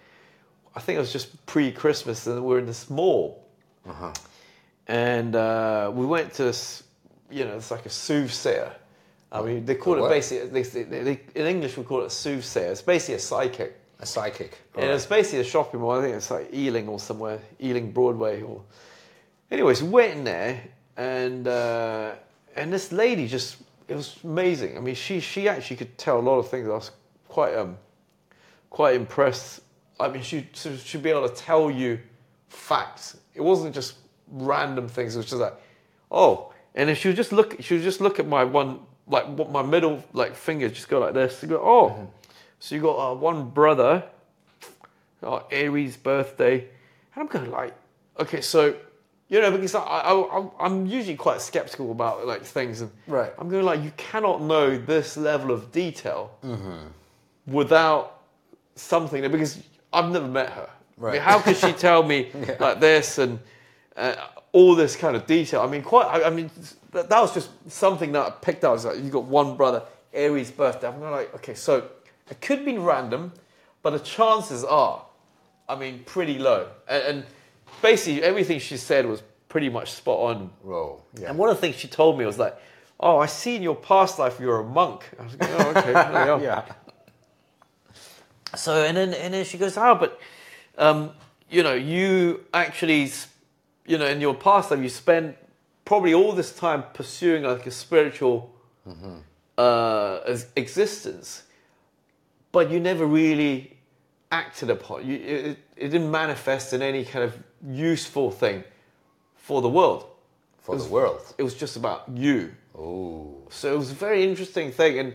I 0.76 0.80
think 0.82 0.98
it 0.98 1.00
was 1.00 1.14
just 1.14 1.46
pre-Christmas, 1.46 2.26
and 2.28 2.36
we 2.44 2.54
were 2.54 2.60
in 2.60 2.66
this 2.66 2.90
mall, 2.90 3.46
Uh-huh. 3.88 4.12
And 4.90 5.36
uh, 5.36 5.92
we 5.94 6.06
went 6.06 6.34
to, 6.34 6.44
this, 6.46 6.84
you 7.30 7.46
know, 7.46 7.56
it's 7.56 7.72
like 7.72 7.86
a 7.86 7.90
soothsayer. 7.90 8.76
I 9.32 9.44
mean, 9.44 9.64
they 9.64 9.76
call 9.76 10.04
it 10.04 10.10
basically. 10.10 10.50
They, 10.50 10.64
they, 10.64 11.04
they, 11.04 11.22
in 11.36 11.46
English, 11.46 11.78
we 11.78 11.84
call 11.84 12.02
it 12.02 12.08
a 12.08 12.10
soothsayer. 12.10 12.72
It's 12.72 12.82
basically 12.82 13.16
a 13.16 13.20
psychic. 13.20 13.80
A 14.00 14.06
psychic. 14.06 14.58
And 14.76 14.90
it's 14.90 15.06
basically 15.06 15.42
a 15.42 15.44
shopping 15.44 15.82
mall. 15.82 16.00
I 16.00 16.02
think 16.02 16.16
it's 16.16 16.32
like 16.32 16.52
Ealing 16.52 16.88
or 16.88 17.00
somewhere, 17.00 17.40
Ealing 17.62 17.92
Broadway. 17.92 18.42
Or 18.42 18.64
anyways, 19.52 19.84
we 19.84 19.90
went 19.90 20.14
in 20.18 20.24
there, 20.24 20.62
and 20.98 21.48
uh, 21.48 22.16
and 22.56 22.74
this 22.74 22.92
lady 22.92 23.28
just 23.28 23.58
it 23.88 23.96
was 23.96 24.18
amazing. 24.24 24.78
I 24.78 24.82
mean, 24.82 24.96
she 24.96 25.20
she 25.20 25.48
actually 25.48 25.76
could 25.78 25.96
tell 25.98 26.18
a 26.18 26.22
lot 26.22 26.40
of 26.40 26.50
things. 26.50 26.68
I 26.68 26.72
was 26.72 26.92
quite 27.28 27.54
um 27.56 27.78
quite 28.72 28.96
impressed. 28.96 29.62
I 30.00 30.08
mean, 30.08 30.24
she 30.24 30.48
she 30.54 30.76
should 30.78 31.04
be 31.04 31.12
able 31.12 31.30
to 31.30 31.36
tell 31.36 31.70
you 31.70 32.00
facts. 32.48 33.18
It 33.36 33.42
wasn't 33.42 33.76
just 33.76 33.96
random 34.32 34.88
things. 34.88 35.16
It 35.16 35.20
was 35.20 35.26
just 35.28 35.42
like, 35.42 35.56
oh, 36.12 36.54
and 36.76 36.90
if 36.90 36.98
she 37.00 37.08
would 37.10 37.18
just 37.18 37.32
look, 37.32 37.56
she 37.62 37.76
would 37.76 37.84
just 37.84 38.02
look 38.02 38.20
at 38.20 38.28
my 38.28 38.44
one 38.44 38.80
like 39.08 39.26
what 39.28 39.52
my 39.52 39.62
middle 39.64 40.04
like 40.14 40.36
finger 40.36 40.70
just 40.70 40.88
go 40.88 41.00
like 41.00 41.14
this. 41.14 41.44
Go, 41.44 41.58
oh, 41.58 42.08
so 42.60 42.76
you 42.76 42.82
got 42.82 43.12
uh, 43.12 43.16
one 43.16 43.50
brother 43.50 44.04
uh, 45.24 45.42
Aries 45.52 45.98
birthday, 45.98 46.60
and 47.16 47.22
I'm 47.24 47.28
going 47.28 47.50
like, 47.52 47.74
okay, 48.20 48.42
so 48.42 48.76
you 49.28 49.42
know 49.42 49.52
because 49.52 49.76
I, 49.76 49.82
I, 49.82 50.14
I'm- 50.14 50.52
I'm 50.60 50.86
usually 50.86 51.16
quite 51.18 51.42
skeptical 51.42 51.92
about 51.92 52.26
like 52.28 52.44
things, 52.44 52.82
and 52.82 52.92
Right. 53.08 53.34
I'm 53.38 53.50
going 53.50 53.66
like 53.66 53.82
you 53.84 53.92
cannot 53.98 54.42
know 54.42 54.78
this 54.78 55.18
level 55.18 55.52
of 55.52 55.72
detail 55.72 56.32
without 57.48 58.22
something 58.76 59.22
because 59.32 59.62
I've 59.92 60.12
never 60.12 60.28
met 60.28 60.50
her. 60.52 60.70
I 60.70 61.02
mean, 61.02 61.12
Right. 61.12 61.22
how 61.22 61.40
could 61.40 61.56
she 61.58 61.72
tell 61.88 62.04
me 62.04 62.30
like 62.60 62.80
this 62.80 63.18
and 63.18 63.40
uh, 64.00 64.28
all 64.52 64.76
this 64.76 64.96
kind 64.96 65.16
of 65.16 65.26
detail? 65.26 65.62
I 65.62 65.68
mean, 65.68 65.82
quite. 65.84 66.08
I, 66.08 66.28
I 66.28 66.30
mean, 66.30 66.50
that, 66.92 67.10
that 67.10 67.22
was 67.22 67.34
just 67.34 67.50
something 67.72 68.12
that 68.14 68.26
I 68.26 68.30
picked 68.32 68.64
out. 68.64 68.76
It's 68.76 68.86
like 68.86 68.98
you 68.98 69.10
got 69.10 69.26
one 69.26 69.58
brother, 69.58 69.84
Aries 70.14 70.52
birthday. 70.52 70.88
I'm 70.88 71.00
going 71.00 71.12
like, 71.12 71.34
okay, 71.36 71.54
so 71.54 71.88
it 72.30 72.42
could 72.42 72.66
be 72.66 72.78
random, 72.78 73.34
but 73.84 73.92
the 73.92 74.00
chances 74.00 74.64
are, 74.64 75.06
I 75.68 75.76
mean, 75.76 76.04
pretty 76.06 76.40
low. 76.40 76.70
And, 76.88 77.04
and 77.04 77.26
basically, 77.82 78.24
everything 78.24 78.60
she 78.60 78.78
said 78.78 79.06
was 79.06 79.22
pretty 79.50 79.70
much 79.70 79.92
spot 79.92 80.20
on. 80.20 80.50
Whoa. 80.64 81.02
Yeah. 81.20 81.30
And 81.30 81.38
one 81.38 81.50
of 81.50 81.58
the 81.58 81.62
things 81.62 81.76
she 81.76 81.88
told 81.88 82.18
me 82.18 82.26
was 82.26 82.40
like, 82.40 82.56
"Oh, 83.00 83.18
I 83.18 83.26
see 83.26 83.56
in 83.56 83.64
your 83.64 83.76
past 83.76 84.18
life 84.20 84.40
you're 84.40 84.62
a 84.62 84.66
monk." 84.66 85.10
I 85.20 85.24
was 85.24 85.40
like, 85.40 85.50
"Oh, 85.52 85.70
okay." 85.72 85.94
there 85.94 86.26
you 86.26 86.32
are." 86.34 86.42
yeah. 86.42 86.66
So 88.56 88.84
and 88.84 88.98
then 88.98 89.14
and 89.14 89.34
then 89.34 89.46
she 89.46 89.58
goes, 89.58 89.78
"Oh, 89.78 89.96
but 89.96 90.20
um, 90.78 91.12
you 91.50 91.64
know, 91.64 91.74
you 91.74 92.46
actually, 92.54 93.12
you 93.90 93.98
know, 93.98 94.06
in 94.06 94.22
your 94.22 94.36
past 94.36 94.70
life, 94.70 94.80
you 94.80 94.88
spent 94.88 95.36
probably 95.84 96.14
all 96.14 96.32
this 96.32 96.56
time 96.56 96.84
pursuing 96.94 97.42
like 97.42 97.66
a 97.66 97.72
spiritual 97.72 98.54
uh, 99.58 100.20
existence, 100.56 101.44
but 102.52 102.70
you 102.70 102.80
never 102.80 103.08
really 103.08 103.78
acted 104.32 104.70
upon. 104.70 105.08
You, 105.08 105.16
it, 105.16 105.58
it 105.76 105.90
didn't 105.90 106.12
manifest 106.12 106.72
in 106.74 106.84
any 106.84 107.04
kind 107.04 107.26
of 107.26 107.36
useful 107.68 108.30
thing 108.30 108.64
for 109.36 109.60
the 109.64 109.70
world. 109.70 110.06
For 110.60 110.76
the 110.76 110.86
world. 110.86 111.22
It 111.40 111.44
was 111.44 111.56
just 111.56 111.76
about 111.76 112.04
you." 112.14 112.54
Oh. 112.78 113.36
So 113.50 113.74
it 113.74 113.78
was 113.78 113.90
a 113.90 113.96
very 113.96 114.24
interesting 114.24 114.72
thing. 114.72 115.00
And, 115.00 115.14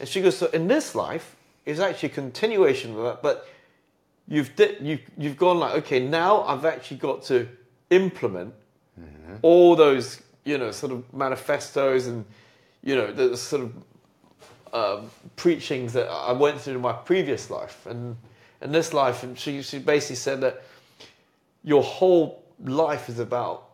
and 0.00 0.08
she 0.08 0.20
goes, 0.20 0.36
so 0.36 0.46
in 0.46 0.66
this 0.66 0.96
life, 0.96 1.36
it's 1.64 1.78
actually 1.78 2.10
a 2.10 2.14
continuation 2.14 2.96
of 2.96 3.04
that, 3.04 3.22
but 3.22 3.48
you've, 4.26 4.56
di- 4.56 4.76
you, 4.80 4.98
you've 5.16 5.36
gone 5.36 5.60
like, 5.60 5.74
okay, 5.76 6.00
now 6.04 6.42
I've 6.42 6.64
actually 6.64 6.96
got 6.96 7.22
to 7.24 7.46
implement 7.90 8.54
all 9.42 9.76
those, 9.76 10.20
you 10.44 10.58
know, 10.58 10.70
sort 10.72 10.92
of 10.92 11.12
manifestos 11.14 12.06
and, 12.06 12.24
you 12.82 12.94
know, 12.96 13.12
the 13.12 13.36
sort 13.36 13.62
of 13.62 13.72
um, 14.72 15.10
preachings 15.36 15.92
that 15.92 16.08
I 16.08 16.32
went 16.32 16.60
through 16.60 16.74
in 16.74 16.80
my 16.80 16.92
previous 16.92 17.50
life. 17.50 17.86
And 17.86 18.16
in 18.60 18.72
this 18.72 18.92
life, 18.92 19.22
and 19.22 19.38
she, 19.38 19.62
she 19.62 19.78
basically 19.78 20.16
said 20.16 20.40
that 20.40 20.62
your 21.62 21.82
whole 21.82 22.42
life 22.64 23.08
is 23.08 23.18
about 23.18 23.68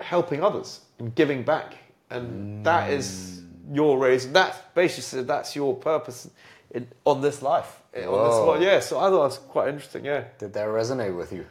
helping 0.00 0.42
others 0.42 0.80
and 0.98 1.14
giving 1.14 1.42
back, 1.42 1.74
and 2.10 2.64
that 2.64 2.90
is 2.90 3.42
your 3.72 3.98
reason. 3.98 4.32
That's 4.32 4.58
basically 4.74 5.02
said 5.02 5.26
that's 5.26 5.54
your 5.54 5.74
purpose 5.76 6.30
in, 6.70 6.88
on 7.04 7.20
this 7.20 7.42
life. 7.42 7.80
eh, 7.94 8.06
On 8.06 8.56
this 8.56 8.66
Yeah, 8.66 8.80
so 8.80 8.98
I 8.98 9.02
thought 9.02 9.10
that 9.10 9.18
was 9.18 9.38
quite 9.38 9.68
interesting. 9.68 10.04
Yeah, 10.06 10.24
Did 10.38 10.52
that 10.54 10.66
resonate 10.66 11.14
with 11.16 11.32
you? 11.32 11.46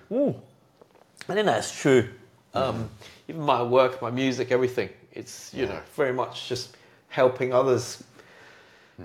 I 1.30 1.34
think 1.34 1.45
that's 1.45 1.72
true. 1.80 2.09
Um, 2.53 2.89
even 3.28 3.41
my 3.41 3.63
work, 3.63 4.01
my 4.01 4.11
music, 4.11 4.51
everything. 4.51 4.89
It's 5.13 5.53
you 5.53 5.65
know 5.65 5.80
very 5.95 6.13
much 6.13 6.47
just 6.49 6.76
helping 7.09 7.53
others 7.53 8.03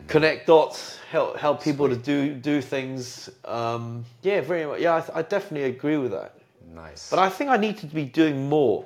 connect 0.09 0.47
dots, 0.47 0.99
help 1.11 1.37
help 1.37 1.63
people 1.63 1.89
to 1.89 1.97
do 1.97 2.35
do 2.35 2.61
things. 2.61 3.31
Um, 3.45 4.05
yeah, 4.23 4.41
very 4.41 4.67
much. 4.67 4.81
Yeah, 4.81 5.03
I, 5.15 5.19
I 5.21 5.23
definitely 5.23 5.69
agree 5.71 5.97
with 5.97 6.11
that. 6.13 6.35
Nice. 6.75 7.11
But 7.11 7.19
I 7.21 7.29
think 7.29 7.51
I 7.51 7.57
need 7.57 7.79
to 7.79 7.87
be 7.87 8.05
doing 8.05 8.49
more. 8.49 8.85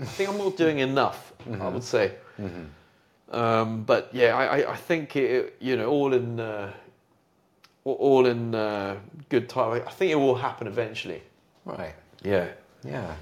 I 0.00 0.04
think 0.04 0.30
I'm 0.30 0.38
not 0.38 0.56
doing 0.56 0.78
enough. 0.78 1.32
I 1.60 1.68
would 1.68 1.84
say. 1.84 2.12
Um, 3.30 3.84
but 3.84 4.10
yeah, 4.12 4.36
I, 4.36 4.44
I, 4.60 4.72
I 4.72 4.76
think 4.76 5.16
it, 5.16 5.56
you 5.60 5.76
know 5.76 5.88
all 5.88 6.12
in 6.12 6.38
uh, 6.40 6.72
all- 7.84 7.94
all 7.94 8.26
in 8.26 8.54
uh, 8.54 8.96
good 9.28 9.48
time. 9.48 9.82
I 9.86 9.90
think 9.90 10.12
it 10.12 10.16
will 10.16 10.34
happen 10.36 10.66
eventually. 10.66 11.22
right. 11.64 11.94
Yeah. 12.22 12.48
Yeah. 12.84 13.14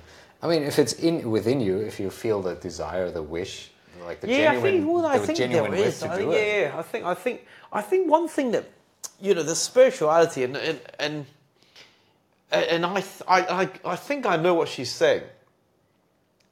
I 0.42 0.48
mean, 0.48 0.62
if 0.62 0.78
it's 0.78 0.94
in 0.94 1.30
within 1.30 1.60
you, 1.60 1.78
if 1.78 2.00
you 2.00 2.10
feel 2.10 2.40
the 2.42 2.54
desire, 2.54 3.10
the 3.10 3.22
wish, 3.22 3.70
like 4.06 4.20
the 4.20 4.28
yeah, 4.28 4.54
genuine, 4.54 4.56
I 4.56 4.70
think, 4.70 4.88
well, 4.92 5.06
I 5.06 5.18
the 5.18 5.26
think 5.26 5.38
genuine 5.38 5.70
there 5.72 5.80
wish 5.80 5.88
is. 5.88 6.00
to 6.00 6.10
I 6.10 6.16
do 6.18 6.22
think, 6.22 6.32
it. 6.34 6.46
yeah, 6.46 6.60
yeah, 6.72 6.78
I 6.78 6.82
think, 6.82 7.04
I 7.04 7.14
think, 7.14 7.46
I 7.72 7.82
think 7.82 8.10
one 8.10 8.28
thing 8.28 8.50
that 8.52 8.64
you 9.20 9.34
know, 9.34 9.42
the 9.42 9.54
spirituality 9.54 10.44
and 10.44 10.56
and 10.56 10.80
and, 10.98 11.26
and 12.52 12.86
I, 12.86 12.94
th- 12.94 13.22
I, 13.28 13.40
I, 13.62 13.92
I 13.92 13.96
think 13.96 14.26
I 14.26 14.36
know 14.36 14.54
what 14.54 14.68
she's 14.68 14.90
saying 14.90 15.22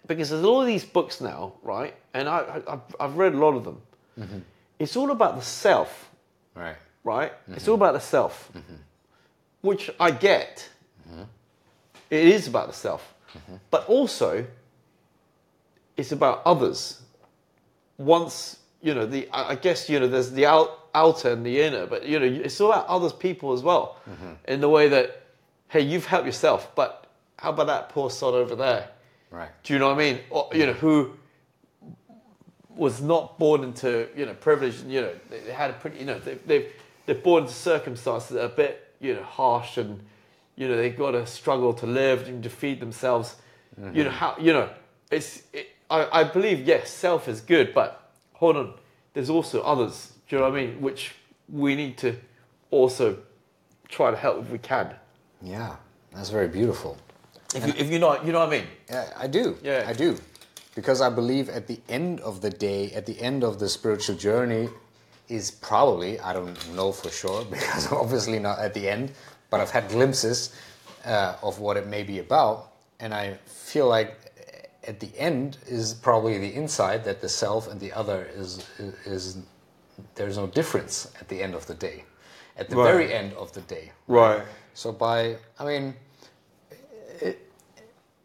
because 0.07 0.31
there's 0.31 0.45
all 0.45 0.65
these 0.65 0.85
books 0.85 1.21
now, 1.21 1.55
right? 1.63 1.95
And 2.15 2.29
I, 2.29 2.61
I 2.67 2.79
I've, 3.01 3.17
read 3.17 3.35
a 3.35 3.39
lot 3.39 3.55
of 3.55 3.65
them. 3.65 3.81
Mm-hmm. 4.19 4.39
It's 4.79 4.97
all 4.97 5.11
about 5.11 5.37
the 5.37 5.43
self, 5.43 6.09
Right. 6.55 6.77
right? 7.05 7.33
Mm-hmm. 7.33 7.55
It's 7.55 7.69
all 7.69 7.75
about 7.75 7.95
the 7.95 8.01
self, 8.01 8.51
which 9.63 9.91
I 9.99 10.11
get. 10.11 10.69
Mm-hmm. 12.11 12.15
It 12.15 12.35
is 12.35 12.49
about 12.49 12.69
the 12.69 12.75
self, 12.75 13.15
but 13.71 13.87
also 13.89 14.47
it's 15.97 16.13
about 16.13 16.43
others. 16.47 17.03
Once 17.99 18.59
you 18.81 18.95
know 18.95 19.07
the, 19.07 19.29
I 19.33 19.57
guess 19.57 19.89
you 19.89 19.99
know 20.01 20.07
there's 20.09 20.31
the 20.31 20.47
out, 20.47 20.89
outer 20.95 21.33
and 21.33 21.45
the 21.45 21.61
inner, 21.61 21.87
but 21.87 22.07
you 22.07 22.19
know 22.19 22.27
it's 22.27 22.61
all 22.61 22.73
about 22.73 22.87
others 22.87 23.13
people 23.13 23.53
as 23.53 23.63
well, 23.63 23.97
in 24.47 24.61
the 24.61 24.69
way 24.69 24.89
that 24.89 25.23
hey 25.69 25.81
you've 25.81 26.07
helped 26.07 26.27
yourself, 26.27 26.75
but 26.75 27.07
how 27.39 27.51
about 27.51 27.67
that 27.67 27.89
poor 27.91 28.11
sod 28.11 28.35
over 28.35 28.55
there? 28.57 28.89
Right. 29.31 29.51
Do 29.63 29.73
you 29.75 29.79
know 29.79 29.89
what 29.89 29.97
I 29.97 29.99
mean? 29.99 30.21
Or, 30.31 30.49
you 30.55 30.67
know 30.67 30.73
who 30.73 31.13
was 32.71 33.03
not 33.03 33.39
born 33.39 33.65
into 33.65 34.09
you 34.17 34.25
know 34.25 34.35
privilege. 34.35 34.81
and, 34.81 34.93
You 34.93 35.01
know 35.03 35.13
they, 35.29 35.41
they 35.41 35.53
had 35.53 35.71
a 35.71 35.75
pretty 35.75 35.99
you 35.99 36.07
know 36.07 36.19
they, 36.19 36.35
they've 36.35 36.73
they're 37.07 37.15
born 37.17 37.43
into 37.43 37.55
circumstances 37.55 38.31
that 38.31 38.43
are 38.43 38.47
a 38.47 38.57
bit 38.57 38.95
you 39.01 39.15
know 39.15 39.23
harsh 39.23 39.77
and 39.77 40.01
you 40.59 40.67
know 40.67 40.77
they've 40.77 40.97
got 40.97 41.13
to 41.13 41.25
struggle 41.25 41.73
to 41.75 41.87
live 41.87 42.27
and 42.29 42.43
to 42.43 42.51
feed 42.51 42.81
themselves. 42.81 43.37
Mm-hmm. 43.81 43.97
You 43.97 44.05
know 44.05 44.11
how 44.11 44.37
you 44.39 44.53
know 44.53 44.69
it's. 45.11 45.43
It, 45.53 45.69
I 45.89 46.21
I 46.21 46.25
believe 46.25 46.67
yes, 46.67 46.91
self 46.91 47.29
is 47.29 47.41
good, 47.41 47.73
but 47.73 48.11
hold 48.35 48.57
on, 48.57 48.75
there's 49.15 49.31
also 49.31 49.63
others. 49.63 50.13
Do 50.29 50.37
you 50.37 50.43
know 50.43 50.51
what 50.51 50.59
I 50.59 50.67
mean? 50.67 50.81
Which 50.81 51.15
we 51.49 51.77
need 51.77 51.97
to 51.99 52.17
also 52.73 53.19
try 53.89 54.11
to 54.11 54.17
help 54.17 54.43
if 54.43 54.51
we 54.51 54.59
can. 54.59 54.95
Yeah, 55.41 55.77
that's 56.13 56.31
very 56.31 56.49
beautiful. 56.49 56.99
If 57.55 57.65
you 57.65 57.73
if 57.77 57.91
you 57.91 58.01
know 58.01 58.21
you 58.23 58.33
know 58.33 58.41
what 58.41 58.49
I 58.49 58.59
mean. 58.59 58.67
Yeah, 58.91 59.13
I 59.17 59.29
do. 59.29 59.57
Yeah. 59.63 59.85
I 59.87 59.93
do. 59.93 60.19
Because 60.75 61.01
I 61.01 61.11
believe 61.11 61.49
at 61.49 61.67
the 61.67 61.81
end 61.89 62.21
of 62.21 62.41
the 62.41 62.51
day, 62.51 62.93
at 62.93 63.07
the 63.07 63.21
end 63.21 63.43
of 63.43 63.59
the 63.59 63.69
spiritual 63.69 64.17
journey, 64.17 64.69
is 65.29 65.51
probably, 65.51 66.21
I 66.21 66.33
don't 66.33 66.57
know 66.75 66.93
for 66.93 67.11
sure, 67.11 67.45
because 67.51 67.91
obviously 67.93 68.39
not 68.39 68.59
at 68.59 68.75
the 68.75 68.89
end, 68.89 69.13
but 69.51 69.61
I've 69.61 69.71
had 69.71 69.89
glimpses 69.89 70.55
uh, 71.05 71.37
of 71.43 71.59
what 71.61 71.77
it 71.77 71.87
may 71.87 72.03
be 72.03 72.19
about. 72.19 72.73
And 73.01 73.15
I 73.15 73.35
feel 73.47 73.89
like 73.89 74.17
at 74.87 75.01
the 75.01 75.11
end 75.17 75.59
is 75.67 75.95
probably 75.95 76.39
the 76.39 76.55
inside 76.55 77.05
that 77.05 77.21
the 77.21 77.29
self 77.29 77.71
and 77.71 77.81
the 77.81 77.93
other 77.93 78.29
is, 78.35 78.67
is, 79.05 79.39
there's 80.15 80.37
no 80.37 80.47
difference 80.47 81.13
at 81.21 81.29
the 81.29 81.43
end 81.43 81.55
of 81.55 81.67
the 81.67 81.75
day. 81.75 82.05
At 82.57 82.69
the 82.69 82.77
Right. 82.77 82.91
very 82.93 83.15
end 83.15 83.35
of 83.35 83.53
the 83.53 83.61
day. 83.63 83.93
Right. 84.09 84.43
So 84.75 84.93
by, 84.93 85.37
I 85.59 85.65
mean, 85.65 85.95
it, 87.21 87.39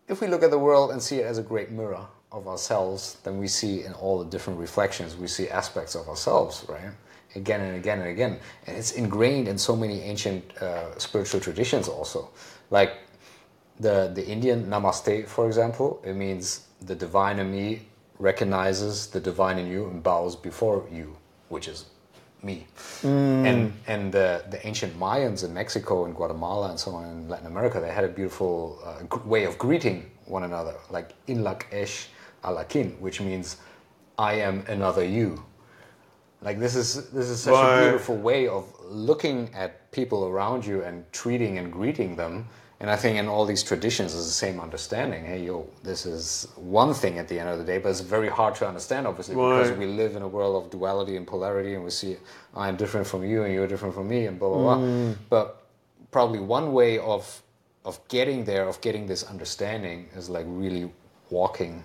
if 0.07 0.21
we 0.21 0.27
look 0.27 0.43
at 0.43 0.51
the 0.51 0.57
world 0.59 0.91
and 0.91 1.01
see 1.01 1.17
it 1.19 1.25
as 1.25 1.37
a 1.37 1.43
great 1.43 1.69
mirror 1.71 2.05
of 2.31 2.47
ourselves, 2.47 3.17
then 3.23 3.37
we 3.37 3.47
see 3.47 3.83
in 3.83 3.93
all 3.93 4.17
the 4.23 4.29
different 4.29 4.59
reflections, 4.59 5.15
we 5.15 5.27
see 5.27 5.49
aspects 5.49 5.93
of 5.95 6.09
ourselves, 6.09 6.65
right? 6.67 6.91
Again 7.35 7.61
and 7.61 7.75
again 7.75 7.99
and 7.99 8.09
again. 8.09 8.39
And 8.67 8.77
it's 8.77 8.91
ingrained 8.91 9.47
in 9.47 9.57
so 9.57 9.75
many 9.75 10.01
ancient 10.01 10.57
uh, 10.57 10.97
spiritual 10.99 11.39
traditions 11.39 11.87
also. 11.87 12.29
Like 12.69 12.93
the, 13.79 14.11
the 14.13 14.25
Indian 14.25 14.67
namaste, 14.67 15.27
for 15.27 15.47
example, 15.47 16.01
it 16.05 16.15
means 16.15 16.67
the 16.81 16.95
divine 16.95 17.39
in 17.39 17.51
me 17.51 17.87
recognizes 18.19 19.07
the 19.07 19.19
divine 19.19 19.57
in 19.57 19.67
you 19.67 19.87
and 19.87 20.03
bows 20.03 20.35
before 20.35 20.85
you, 20.91 21.15
which 21.49 21.67
is 21.67 21.85
me. 22.43 22.67
And 23.03 23.73
and 23.87 24.11
the, 24.11 24.43
the 24.49 24.65
ancient 24.67 24.97
Mayans 24.99 25.43
in 25.43 25.53
Mexico 25.53 26.05
and 26.05 26.15
Guatemala 26.15 26.69
and 26.69 26.79
so 26.79 26.91
on 26.91 27.05
in 27.05 27.29
Latin 27.29 27.47
America, 27.47 27.79
they 27.79 27.91
had 27.91 28.03
a 28.03 28.09
beautiful 28.09 28.79
uh, 28.85 29.17
way 29.25 29.45
of 29.45 29.57
greeting 29.57 30.09
one 30.25 30.43
another, 30.43 30.75
like 30.89 31.13
inlak 31.27 31.63
esh 31.71 32.09
alakin, 32.43 32.97
which 32.99 33.21
means 33.21 33.57
I 34.17 34.33
am 34.35 34.63
another 34.67 35.03
you. 35.03 35.43
Like 36.43 36.59
this 36.59 36.75
is 36.75 37.09
this 37.11 37.29
is 37.29 37.41
such 37.41 37.53
Right. 37.53 37.79
a 37.79 37.83
beautiful 37.83 38.17
way 38.17 38.47
of 38.47 38.65
looking 38.89 39.49
at 39.55 39.91
people 39.91 40.27
around 40.27 40.65
you 40.65 40.83
and 40.83 41.05
treating 41.11 41.57
and 41.57 41.71
greeting 41.71 42.15
them. 42.15 42.47
And 42.79 42.91
I 42.91 42.97
think 42.97 43.17
in 43.17 43.29
all 43.29 43.45
these 43.45 43.63
traditions 43.63 44.13
is 44.13 44.25
the 44.25 44.39
same 44.45 44.59
understanding. 44.59 45.23
Hey, 45.23 45.41
yo, 45.45 45.65
this 45.83 46.05
is 46.05 46.49
one 46.55 46.93
thing 46.93 47.17
at 47.17 47.29
the 47.29 47.39
end 47.39 47.47
of 47.47 47.57
the 47.57 47.63
day, 47.63 47.77
but 47.77 47.89
it's 47.89 48.01
very 48.01 48.27
hard 48.27 48.55
to 48.55 48.67
understand, 48.67 49.07
obviously, 49.07 49.35
because 49.35 49.71
we 49.77 49.85
live 49.85 50.17
in 50.17 50.21
a 50.21 50.27
world 50.27 50.61
of 50.61 50.69
duality 50.69 51.15
and 51.15 51.25
polarity, 51.25 51.75
and 51.75 51.83
we 51.85 51.91
see 51.91 52.17
I'm 52.53 52.75
different 52.75 53.07
from 53.07 53.23
you 53.23 53.43
and 53.43 53.53
you're 53.53 53.67
different 53.67 53.95
from 53.95 54.09
me, 54.09 54.25
and 54.25 54.37
blah 54.37 54.49
blah 54.49 54.61
blah. 54.65 54.77
Mm. 54.77 55.15
But 55.29 55.63
probably 56.11 56.39
one 56.39 56.73
way 56.73 56.99
of 56.99 57.41
of 57.85 58.05
getting 58.09 58.43
there, 58.43 58.67
of 58.67 58.81
getting 58.81 59.07
this 59.07 59.23
understanding, 59.23 60.09
is 60.15 60.29
like 60.29 60.45
really 60.49 60.91
walking 61.29 61.83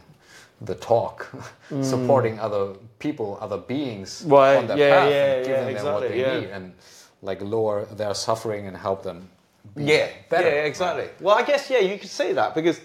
the 0.62 0.74
talk, 0.74 1.28
mm. 1.70 1.84
supporting 1.84 2.40
other 2.40 2.74
people, 2.98 3.38
other 3.40 3.58
beings 3.58 4.24
Right, 4.26 4.56
on 4.56 4.66
their 4.66 4.78
yeah, 4.78 5.00
path, 5.00 5.10
yeah, 5.10 5.34
and 5.34 5.46
giving 5.46 5.76
yeah, 5.76 5.82
them 5.82 5.92
what 5.94 6.08
they 6.08 6.20
yeah. 6.20 6.40
need, 6.40 6.50
and 6.50 6.74
like 7.22 7.40
lower 7.42 7.84
their 7.86 8.14
suffering 8.14 8.66
and 8.66 8.76
help 8.76 9.02
them. 9.02 9.28
Be 9.74 9.84
Yeah, 9.84 10.08
better. 10.28 10.48
yeah, 10.48 10.64
exactly. 10.64 11.08
Well, 11.20 11.36
I 11.36 11.42
guess 11.42 11.70
yeah, 11.70 11.80
you 11.80 11.98
could 11.98 12.10
say 12.10 12.32
that 12.32 12.54
because 12.54 12.80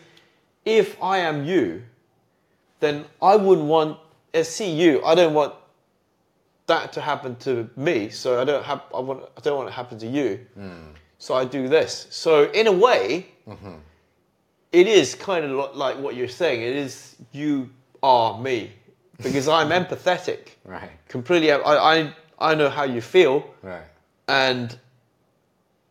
if 0.66 1.02
I 1.02 1.20
am 1.20 1.46
you, 1.46 1.84
then 2.80 3.06
I 3.22 3.36
wouldn't 3.36 3.68
want. 3.68 4.00
As 4.34 4.50
see 4.50 4.72
you, 4.72 5.04
I 5.06 5.14
don't 5.14 5.36
want 5.36 5.54
that 6.66 6.92
to 6.94 7.02
happen 7.02 7.36
to 7.38 7.70
me. 7.76 8.10
So 8.10 8.42
I 8.42 8.46
don't 8.46 8.64
have. 8.64 8.82
I 8.94 9.00
want. 9.00 9.24
I 9.38 9.42
don't 9.42 9.58
want 9.58 9.68
it 9.68 9.72
to 9.72 9.76
happen 9.76 9.98
to 10.00 10.08
you. 10.08 10.40
Hmm. 10.56 10.92
So 11.20 11.36
I 11.36 11.46
do 11.46 11.70
this. 11.70 12.08
So 12.10 12.52
in 12.52 12.68
a 12.68 12.72
way, 12.72 13.28
mm-hmm. 13.48 13.76
it 14.72 14.88
is 14.88 15.16
kind 15.16 15.46
of 15.46 15.76
like 15.76 15.98
what 16.00 16.16
you're 16.16 16.28
saying. 16.28 16.62
It 16.62 16.76
is 16.76 17.16
you 17.32 17.70
are 18.02 18.38
me 18.40 18.72
because 19.22 19.48
I'm 19.48 19.70
empathetic. 19.70 20.50
Right, 20.66 20.90
Completely. 21.08 21.52
I, 21.52 21.58
I 21.58 22.14
I 22.40 22.56
know 22.56 22.70
how 22.70 22.84
you 22.84 23.02
feel 23.02 23.46
right, 23.62 23.84
and 24.28 24.78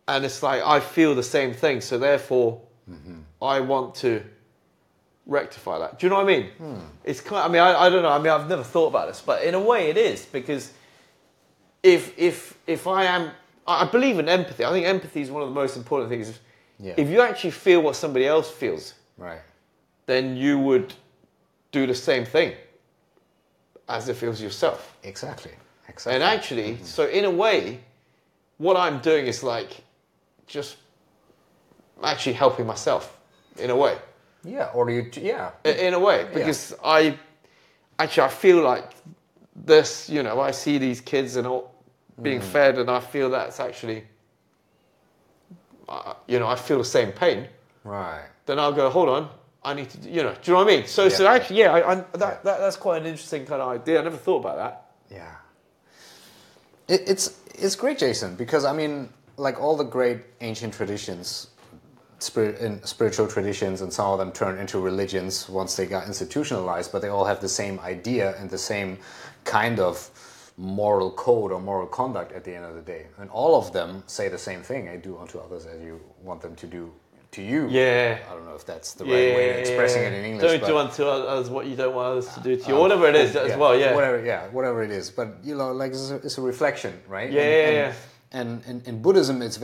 and 0.09 0.25
it's 0.25 0.43
like 0.43 0.63
I 0.63 0.81
feel 0.81 1.15
the 1.15 1.23
same 1.23 1.53
thing, 1.55 1.81
so 1.81 1.99
therefore 1.99 2.61
mm-hmm. 2.91 3.21
I 3.41 3.61
want 3.61 3.95
to 3.97 4.23
rectify 5.27 5.79
that. 5.79 5.99
Do 5.99 6.07
you 6.07 6.11
know 6.11 6.17
what 6.17 6.25
I 6.25 6.39
mean? 6.39 6.51
Hmm. 6.59 6.81
It's 7.05 7.21
kind. 7.21 7.45
Of, 7.45 7.51
I 7.51 7.53
mean, 7.53 7.63
I, 7.63 7.85
I 7.85 7.91
don't 7.91 8.03
know. 8.03 8.11
I 8.11 8.19
mean, 8.19 8.29
I've 8.29 8.49
never 8.49 8.65
thought 8.65 8.89
about 8.89 9.09
this, 9.09 9.23
but 9.25 9.45
in 9.45 9.55
a 9.55 9.61
way, 9.61 9.91
it 9.91 9.97
is 9.97 10.27
because 10.27 10.73
if 11.83 12.19
if 12.19 12.59
if 12.67 12.87
I 12.87 13.05
am, 13.05 13.31
I 13.67 13.85
I 13.87 13.91
believe 13.91 14.19
in 14.19 14.29
empathy. 14.29 14.65
I 14.65 14.71
think 14.71 14.87
empathy 14.87 15.21
is 15.21 15.31
one 15.31 15.43
of 15.43 15.49
the 15.49 15.55
most 15.55 15.77
important 15.77 16.11
things. 16.11 16.39
Yeah. 16.81 16.95
If 16.97 17.09
you 17.09 17.21
actually 17.21 17.53
feel 17.53 17.81
what 17.81 17.95
somebody 17.95 18.27
else 18.27 18.51
feels, 18.51 18.95
right. 19.17 19.39
then 20.07 20.37
you 20.37 20.59
would 20.59 20.93
do 21.71 21.87
the 21.87 21.95
same 21.95 22.25
thing 22.25 22.55
as 23.89 24.09
if 24.09 24.23
it 24.23 24.29
was 24.29 24.41
yourself. 24.41 24.97
Exactly, 25.03 25.53
exactly. 25.89 26.15
And 26.15 26.23
actually, 26.23 26.79
so 26.83 27.07
in 27.07 27.25
a 27.25 27.31
way, 27.31 27.81
what 28.59 28.77
I'm 28.77 29.01
doing 29.01 29.27
is 29.27 29.43
like 29.43 29.83
just 30.47 30.77
actually 32.03 32.35
helping 32.35 32.67
myself 32.67 33.19
in 33.59 33.71
a 33.71 33.77
way. 33.77 33.97
yeah, 34.45 34.71
or 34.75 34.91
you, 34.91 35.11
yeah, 35.21 35.51
In 35.65 35.95
a 35.95 35.99
way, 35.99 36.27
because 36.33 36.75
I 36.85 37.19
actually 37.99 38.25
I 38.25 38.29
feel 38.29 38.63
like 38.63 38.91
this, 39.55 40.09
you 40.09 40.23
know, 40.23 40.41
I 40.41 40.51
see 40.53 40.79
these 40.79 41.01
kids 41.01 41.37
and 41.37 41.47
all 41.47 41.71
being 42.21 42.41
fed, 42.41 42.79
and 42.79 42.91
I 42.91 43.01
feel 43.01 43.31
that's 43.31 43.61
actually, 43.61 44.05
uh, 45.89 46.15
you 46.27 46.39
know, 46.39 46.47
I 46.47 46.57
feel 46.57 46.79
the 46.79 46.85
same 46.85 47.13
pain. 47.13 47.49
right. 47.85 48.27
Then 48.47 48.59
I'll 48.59 48.73
go, 48.73 48.91
hold 48.91 49.09
on, 49.09 49.29
I 49.65 49.75
need 49.75 49.91
to, 49.91 49.99
do- 49.99 50.11
you 50.11 50.23
know, 50.23 50.33
do 50.35 50.51
you 50.51 50.53
know 50.59 50.65
what 50.65 50.73
I 50.73 50.77
mean? 50.77 50.87
So, 50.87 51.09
so 51.09 51.27
actually, 51.27 51.61
yeah, 51.61 51.73
I, 51.73 51.93
I, 51.93 51.95
that, 51.95 52.43
that 52.43 52.43
that's 52.45 52.77
quite 52.77 53.03
an 53.03 53.07
interesting 53.07 53.47
kind 53.47 53.63
of 53.63 53.69
idea. 53.69 54.01
I 54.01 54.05
never 54.05 54.17
thought 54.17 54.39
about 54.41 54.57
that. 54.57 54.91
Yeah. 55.11 55.37
It, 56.89 57.09
it's 57.09 57.39
it's 57.55 57.77
great, 57.77 57.99
Jason, 57.99 58.35
because 58.35 58.65
I 58.65 58.73
mean, 58.73 59.09
like 59.37 59.61
all 59.61 59.77
the 59.77 59.85
great 59.85 60.21
ancient 60.41 60.75
traditions, 60.75 61.49
spirit, 62.19 62.61
in 62.61 62.83
spiritual 62.85 63.29
traditions, 63.29 63.83
and 63.83 63.93
some 63.93 64.11
of 64.11 64.19
them 64.19 64.33
turned 64.33 64.59
into 64.59 64.81
religions 64.81 65.49
once 65.49 65.77
they 65.77 65.87
got 65.87 66.07
institutionalized, 66.07 66.91
but 66.91 67.01
they 67.03 67.09
all 67.09 67.25
have 67.25 67.41
the 67.41 67.49
same 67.49 67.79
idea 67.81 68.37
and 68.39 68.51
the 68.51 68.59
same 68.59 68.99
kind 69.45 69.79
of 69.79 70.11
moral 70.57 71.11
code 71.13 71.53
or 71.53 71.61
moral 71.61 71.87
conduct 71.87 72.33
at 72.33 72.45
the 72.45 72.55
end 72.55 72.65
of 72.65 72.75
the 72.75 72.83
day. 72.83 73.07
And 73.19 73.31
all 73.31 73.57
of 73.57 73.73
them 73.73 74.03
say 74.07 74.29
the 74.29 74.39
same 74.39 74.63
thing: 74.63 74.89
"I 74.89 74.97
do 74.97 75.19
unto 75.19 75.39
others 75.39 75.67
as 75.67 75.81
you 75.83 76.01
want 76.21 76.41
them 76.41 76.57
to 76.57 76.67
do 76.67 76.93
to 77.33 77.43
you." 77.43 77.69
Yeah. 77.69 78.19
I 78.29 78.35
don't 78.35 78.47
know 78.47 78.55
if 78.55 78.65
that's 78.65 78.95
the 78.95 79.05
right 79.05 79.13
way 79.13 79.51
of 79.51 79.57
expressing 79.57 80.03
it 80.05 80.13
in 80.13 80.25
English. 80.25 80.61
Don't 80.61 80.67
do 80.67 80.79
unto 80.79 81.05
others 81.05 81.51
what 81.51 81.67
you 81.67 81.77
don't 81.77 81.95
want 81.95 82.09
others 82.09 82.33
to 82.35 82.41
do 82.41 82.57
to 82.57 82.69
you. 82.69 82.77
Uh, 82.77 82.81
whatever 82.81 83.09
it 83.09 83.17
is, 83.17 83.37
as 83.37 83.57
well, 83.59 83.77
yeah. 83.77 83.95
Whatever, 83.95 84.25
yeah, 84.25 84.49
whatever 84.49 84.83
it 84.83 84.91
is. 84.91 85.11
But 85.11 85.29
you 85.43 85.55
know, 85.57 85.73
like 85.73 85.91
it's 85.93 86.11
a, 86.11 86.17
it's 86.17 86.39
a 86.39 86.43
reflection, 86.43 87.01
right? 87.09 87.31
Yeah, 87.31 87.43
and, 87.43 87.51
yeah, 87.51 87.67
and, 87.67 87.75
yeah. 87.75 88.39
And, 88.41 88.63
and 88.67 88.89
in 88.89 89.03
Buddhism, 89.03 89.43
it's 89.43 89.59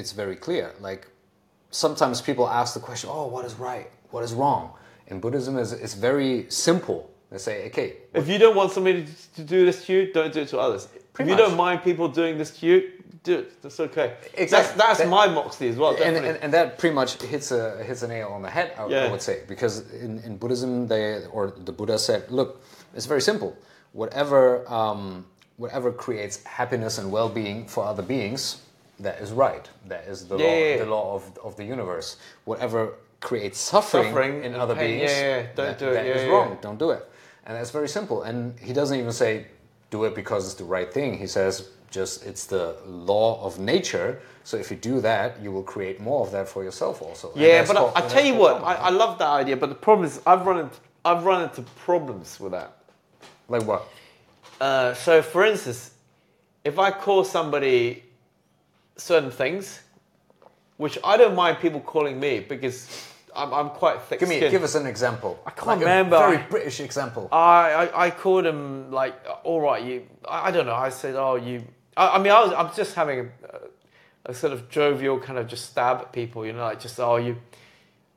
it's 0.00 0.12
very 0.12 0.36
clear. 0.36 0.74
Like 0.80 1.08
sometimes 1.70 2.20
people 2.20 2.48
ask 2.48 2.74
the 2.74 2.80
question, 2.80 3.10
"Oh, 3.12 3.26
what 3.26 3.44
is 3.44 3.54
right? 3.54 3.90
What 4.10 4.22
is 4.24 4.32
wrong?" 4.34 4.74
In 5.08 5.20
Buddhism, 5.20 5.58
is 5.58 5.72
it's 5.72 5.94
very 5.94 6.46
simple. 6.48 7.10
They 7.32 7.38
say, 7.38 7.66
okay, 7.68 7.96
If 8.12 8.28
you 8.28 8.38
don't 8.38 8.54
want 8.54 8.72
somebody 8.72 9.06
to, 9.36 9.42
do 9.42 9.64
this 9.64 9.86
to 9.86 9.92
you, 9.94 10.12
don't 10.12 10.34
do 10.34 10.40
it 10.42 10.48
to 10.48 10.58
others. 10.58 10.86
Pretty 11.14 11.30
if 11.30 11.38
you 11.38 11.42
much. 11.42 11.50
don't 11.50 11.56
mind 11.56 11.82
people 11.82 12.06
doing 12.08 12.36
this 12.36 12.50
to 12.58 12.66
you, 12.66 12.92
do 13.22 13.38
it. 13.38 13.62
That's 13.62 13.78
okay. 13.80 14.14
Exactly. 14.34 14.46
That's, 14.46 14.72
that's 14.72 14.98
That- 15.00 15.08
my 15.08 15.26
moxie 15.28 15.68
as 15.68 15.76
well. 15.76 15.90
and, 15.90 15.98
Definitely. 15.98 16.28
and, 16.30 16.38
and 16.44 16.52
that 16.54 16.78
pretty 16.78 16.94
much 16.94 17.20
hits 17.22 17.52
a 17.52 17.82
hits 17.84 18.02
a 18.02 18.08
nail 18.08 18.28
on 18.28 18.42
the 18.42 18.50
head. 18.50 18.74
I, 18.78 18.82
I 18.82 19.10
would 19.10 19.22
say 19.22 19.42
because 19.46 19.90
in, 19.92 20.18
in 20.24 20.36
Buddhism, 20.36 20.88
they 20.88 21.24
or 21.26 21.50
the 21.50 21.72
Buddha 21.72 21.98
said, 21.98 22.30
look, 22.30 22.62
it's 22.94 23.06
very 23.06 23.20
simple. 23.22 23.56
Whatever 23.92 24.66
um, 24.72 25.26
whatever 25.56 25.92
creates 25.92 26.42
happiness 26.44 26.98
and 26.98 27.12
well 27.12 27.28
being 27.28 27.66
for 27.68 27.84
other 27.84 28.02
beings, 28.02 28.60
that 29.00 29.20
is 29.20 29.30
right. 29.32 29.68
That 29.86 30.04
is 30.08 30.26
the 30.26 30.36
Yeah, 30.38 30.44
law 30.46 30.52
yeah, 30.54 30.68
yeah. 30.68 30.84
the 30.84 30.90
law 30.90 31.14
of, 31.14 31.38
of 31.44 31.56
the 31.56 31.64
universe. 31.64 32.16
Whatever 32.44 32.94
creates 33.20 33.58
suffering, 33.60 34.06
Suffering 34.06 34.44
in 34.44 34.54
other 34.56 34.74
pain, 34.74 34.98
beings, 34.98 35.12
yeah, 35.12 35.20
yeah, 35.20 35.46
don't 35.54 35.66
that- 35.66 35.78
do 35.78 35.88
it, 35.90 35.94
that 35.94 36.06
yeah, 36.06 36.12
is 36.14 36.22
yeah, 36.22 36.32
wrong. 36.32 36.58
Don't 36.60 36.78
do 36.78 36.90
it. 36.90 37.08
And 37.46 37.56
that's 37.56 37.70
very 37.70 37.88
simple. 37.88 38.22
And 38.22 38.58
he 38.58 38.72
doesn't 38.72 38.98
even 38.98 39.12
say 39.12 39.46
do 39.90 40.04
it 40.04 40.14
because 40.14 40.44
it's 40.46 40.54
the 40.54 40.64
right 40.64 40.92
thing. 40.92 41.18
He 41.18 41.26
says 41.26 41.68
just 41.92 42.26
it's 42.26 42.46
the 42.46 42.76
law 42.86 43.44
of 43.44 43.58
nature. 43.58 44.20
So 44.44 44.56
if 44.56 44.70
you 44.70 44.76
do 44.76 45.00
that, 45.02 45.40
you 45.40 45.52
will 45.52 45.62
create 45.62 46.00
more 46.00 46.26
of 46.26 46.32
that 46.32 46.48
for 46.48 46.64
yourself 46.64 47.00
also. 47.00 47.30
Yeah, 47.36 47.64
but 47.64 47.76
I, 47.76 47.92
I 48.04 48.08
tell 48.08 48.24
you 48.24 48.34
what, 48.34 48.62
I. 48.64 48.74
I 48.74 48.90
love 48.90 49.18
that 49.18 49.28
idea. 49.28 49.56
But 49.56 49.68
the 49.68 49.76
problem 49.76 50.06
is, 50.06 50.20
I've 50.26 50.44
run 50.44 50.58
into 50.58 50.78
I've 51.04 51.24
run 51.24 51.42
into 51.42 51.62
problems 51.84 52.40
with 52.40 52.52
that. 52.52 52.76
like 53.48 53.64
what? 53.64 53.88
Uh, 54.60 54.94
so, 54.94 55.22
for 55.22 55.44
instance, 55.44 55.92
if 56.64 56.78
I 56.78 56.90
call 56.90 57.24
somebody 57.24 58.04
certain 58.96 59.30
things, 59.30 59.82
which 60.76 60.98
I 61.04 61.16
don't 61.16 61.34
mind 61.34 61.58
people 61.58 61.80
calling 61.80 62.20
me 62.20 62.40
because 62.40 63.06
I'm, 63.34 63.52
I'm 63.52 63.70
quite 63.70 64.00
thick 64.02 64.20
Give 64.20 64.28
me, 64.28 64.40
give 64.40 64.62
us 64.62 64.74
an 64.74 64.86
example. 64.86 65.40
I 65.46 65.50
can't 65.50 65.80
remember. 65.80 66.16
A 66.16 66.18
very 66.18 66.36
I- 66.38 66.46
British 66.46 66.80
example. 66.80 67.28
I, 67.32 67.72
I, 67.72 68.06
I 68.06 68.10
called 68.10 68.46
him 68.46 68.90
like, 68.90 69.14
all 69.44 69.60
right, 69.60 69.82
you. 69.82 70.06
I, 70.28 70.48
I 70.48 70.50
don't 70.50 70.66
know. 70.66 70.74
I 70.74 70.90
said, 70.90 71.16
oh, 71.16 71.36
you. 71.36 71.64
I, 71.96 72.08
I 72.16 72.18
mean, 72.18 72.32
I 72.32 72.42
was, 72.44 72.52
I'm 72.52 72.74
just 72.74 72.94
having 72.94 73.20
a, 73.20 74.30
a 74.30 74.34
sort 74.34 74.52
of 74.52 74.68
jovial 74.70 75.18
kind 75.18 75.38
of 75.38 75.46
just 75.48 75.66
stab 75.70 75.98
at 75.98 76.12
people, 76.12 76.46
you 76.46 76.52
know, 76.52 76.60
like 76.64 76.80
just, 76.80 76.98
oh, 77.00 77.16
you. 77.16 77.36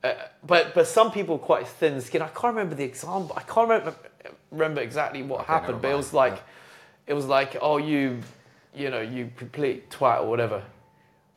Uh, 0.04 0.14
but 0.46 0.76
but 0.76 0.86
some 0.88 1.12
people 1.12 1.38
quite 1.40 1.68
thin 1.68 2.00
skinned. 2.00 2.24
I 2.24 2.28
can't 2.28 2.56
remember 2.56 2.76
the 2.76 2.84
example. 2.84 3.34
I 3.36 3.42
can't 3.42 3.68
remember 3.70 3.96
remember 4.52 4.82
exactly 4.82 5.24
what 5.24 5.42
Okay, 5.42 5.54
happened, 5.54 5.82
but 5.82 5.92
it 5.92 5.96
was 5.96 6.14
like, 6.14 6.34
Yeah. 6.36 6.40
it 7.08 7.14
was 7.16 7.26
like, 7.26 7.58
oh, 7.62 7.78
you, 7.78 8.20
you 8.76 8.90
know, 8.92 9.02
you 9.02 9.32
complete 9.36 9.90
twat 9.90 10.22
or 10.22 10.30
whatever. 10.30 10.64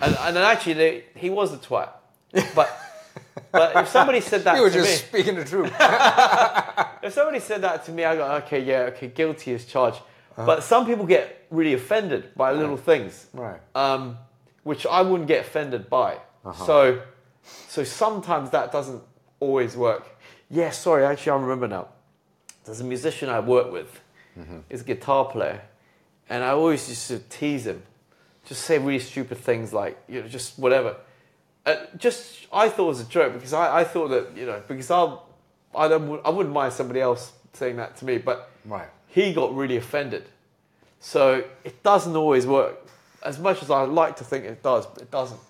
And 0.01 0.15
and 0.21 0.37
then 0.37 0.45
actually, 0.45 0.75
they, 0.75 1.05
he 1.15 1.31
was 1.31 1.53
a 1.55 1.57
twat. 1.59 1.91
But 2.55 2.79
but 3.53 3.75
if 3.77 3.89
somebody 3.89 4.21
said 4.21 4.45
that 4.45 4.57
you 4.57 4.63
were 4.63 4.71
to 4.71 4.77
just 4.83 5.13
me, 5.13 5.21
speaking 5.21 5.37
the 5.37 5.45
truth. 5.47 5.73
if 7.03 7.15
somebody 7.15 7.41
said 7.41 7.63
that 7.63 7.85
to 7.87 7.93
me, 7.93 8.05
I 8.05 8.17
go, 8.17 8.31
okay, 8.45 8.63
yeah, 8.63 8.91
okay, 8.93 9.09
guilty 9.09 9.55
as 9.55 9.65
charged. 9.65 10.01
Uh-huh. 10.39 10.47
But 10.47 10.63
some 10.63 10.87
people 10.87 11.05
get 11.05 11.47
really 11.51 11.75
offended 11.75 12.33
by 12.37 12.53
little 12.53 12.77
things, 12.77 13.27
right. 13.33 13.61
um, 13.75 14.17
which 14.63 14.87
I 14.87 15.03
wouldn't 15.03 15.27
get 15.27 15.41
offended 15.41 15.91
by. 15.91 16.19
Uh-huh. 16.45 16.65
So, 16.65 17.03
so 17.43 17.83
sometimes 17.83 18.51
that 18.51 18.71
doesn't 18.71 19.03
always 19.41 19.77
work. 19.77 20.07
Yeah, 20.49 20.71
sorry, 20.71 21.05
actually, 21.05 21.33
I 21.33 21.37
remember 21.37 21.67
now. 21.67 21.89
There's 22.65 22.81
a 22.81 22.85
musician 22.85 23.29
I 23.29 23.41
work 23.41 23.73
with. 23.73 24.01
Mm-hmm. 24.39 24.59
He's 24.71 24.83
a 24.83 24.85
guitar 24.85 25.25
player, 25.25 25.63
and 26.29 26.45
I 26.45 26.51
always 26.51 26.89
used 26.89 27.09
to 27.09 27.19
tease 27.19 27.67
him, 27.67 27.83
just 28.47 28.63
say 28.63 28.79
really 28.79 29.01
stupid 29.01 29.39
things 29.39 29.73
like, 29.73 30.01
you 30.09 30.23
know, 30.23 30.29
just 30.29 30.57
whatever. 30.57 30.97
Uh, 31.67 31.77
just 31.97 32.47
I 32.53 32.69
thought 32.69 32.85
it 32.85 32.89
was 32.89 33.01
a 33.01 33.07
joke 33.07 33.33
because 33.33 33.53
I, 33.53 33.81
I 33.81 33.85
thought 33.85 34.09
that 34.09 34.37
you 34.37 34.47
know 34.47 34.63
because 34.69 34.91
I'll 34.91 35.29
I 35.75 35.89
don't 35.89 36.25
I 36.25 36.31
wouldn't 36.31 36.55
mind 36.55 36.73
somebody 36.73 37.01
else 37.01 37.33
saying 37.53 37.77
that 37.77 37.97
to 37.97 38.05
me, 38.05 38.19
but 38.19 38.51
Right. 38.65 38.89
He 39.09 39.33
got 39.33 39.55
really 39.55 39.77
offended. 39.77 40.25
So 41.01 41.45
it 41.65 41.83
doesn't 41.83 42.15
always 42.15 42.47
work. 42.47 42.87
As 43.23 43.39
much 43.39 43.63
as 43.63 43.71
I 43.71 43.83
like 43.83 44.17
to 44.17 44.25
think 44.25 44.45
it 44.45 44.63
does, 44.63 44.87
but 44.87 45.03
it 45.03 45.11
doesn't. 45.11 45.41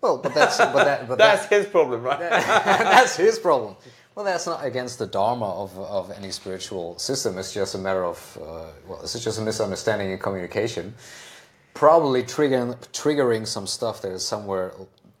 Well, 0.00 0.18
but 0.18 0.34
that's 0.34 0.58
but 0.58 0.84
that 0.84 1.08
but 1.08 1.16
That's 1.18 1.46
that, 1.46 1.56
his 1.56 1.66
problem, 1.66 2.02
right? 2.02 2.18
that's 2.20 3.16
his 3.16 3.38
problem. 3.38 3.76
Well, 4.14 4.24
that's 4.24 4.46
not 4.46 4.64
against 4.64 4.98
the 4.98 5.06
dharma 5.06 5.46
of, 5.46 5.76
of 5.78 6.10
any 6.10 6.30
spiritual 6.30 6.98
system. 6.98 7.38
It's 7.38 7.54
just 7.54 7.74
a 7.74 7.78
matter 7.78 8.04
of 8.04 8.38
uh, 8.40 8.66
well, 8.86 9.00
it's 9.02 9.18
just 9.18 9.38
a 9.38 9.42
misunderstanding 9.42 10.10
in 10.10 10.18
communication. 10.18 10.94
Probably 11.72 12.22
triggering 12.22 12.76
triggering 12.92 13.46
some 13.46 13.66
stuff 13.66 14.02
that 14.02 14.12
is 14.12 14.26
somewhere 14.26 14.72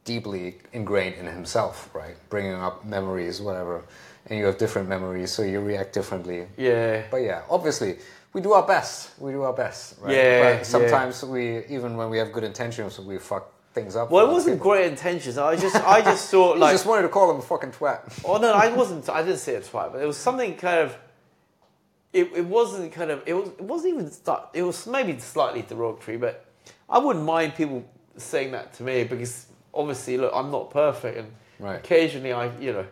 deeply 0.04 0.58
ingrained 0.72 1.14
in 1.14 1.26
himself, 1.26 1.90
right? 1.94 2.16
Bringing 2.28 2.52
up 2.52 2.84
memories, 2.84 3.40
whatever, 3.40 3.84
and 4.26 4.38
you 4.38 4.44
have 4.46 4.58
different 4.58 4.88
memories, 4.88 5.30
so 5.32 5.42
you 5.42 5.60
react 5.60 5.92
differently. 5.92 6.46
Yeah. 6.56 7.02
But 7.10 7.18
yeah, 7.18 7.42
obviously, 7.50 7.98
we 8.32 8.40
do 8.40 8.52
our 8.52 8.66
best. 8.66 9.10
We 9.18 9.32
do 9.32 9.42
our 9.42 9.52
best. 9.52 9.96
Right? 10.00 10.14
Yeah, 10.14 10.22
yeah. 10.22 10.56
But 10.58 10.66
sometimes 10.66 11.22
we, 11.24 11.64
even 11.66 11.96
when 11.96 12.10
we 12.10 12.18
have 12.18 12.32
good 12.32 12.44
intentions, 12.44 12.98
we 12.98 13.18
fuck 13.18 13.50
things 13.74 13.96
up. 13.96 14.10
Well, 14.10 14.26
it 14.28 14.32
wasn't 14.32 14.56
people. 14.56 14.70
great 14.72 14.86
intentions. 14.90 15.36
I 15.36 15.56
just, 15.56 15.76
I 15.76 16.00
just 16.00 16.30
thought 16.30 16.54
You 16.54 16.60
like, 16.60 16.72
just 16.74 16.86
wanted 16.86 17.02
to 17.02 17.08
call 17.08 17.30
him 17.30 17.38
a 17.38 17.42
fucking 17.42 17.72
twat. 17.72 18.22
oh 18.24 18.38
no, 18.38 18.52
I 18.52 18.68
wasn't. 18.74 19.08
I 19.08 19.22
didn't 19.22 19.38
say 19.38 19.54
it 19.56 19.64
twice, 19.66 19.90
but 19.92 20.00
it 20.02 20.06
was 20.06 20.16
something 20.16 20.56
kind 20.56 20.80
of. 20.80 20.96
It, 22.12 22.30
it 22.34 22.44
wasn't 22.46 22.92
kind 22.92 23.10
of. 23.10 23.22
It 23.26 23.34
was. 23.34 23.48
It 23.48 23.60
wasn't 23.62 23.94
even. 23.94 24.10
It 24.54 24.62
was 24.62 24.86
maybe 24.86 25.18
slightly 25.18 25.62
derogatory, 25.62 26.16
but 26.16 26.44
I 26.88 26.98
wouldn't 26.98 27.24
mind 27.24 27.56
people 27.56 27.84
saying 28.16 28.52
that 28.52 28.72
to 28.74 28.84
me 28.84 29.02
because 29.04 29.46
obviously, 29.72 30.16
look, 30.16 30.32
I'm 30.34 30.50
not 30.50 30.70
perfect, 30.70 31.18
and 31.18 31.32
Right. 31.58 31.76
occasionally 31.76 32.32
I, 32.32 32.56
you 32.58 32.72
know, 32.72 32.86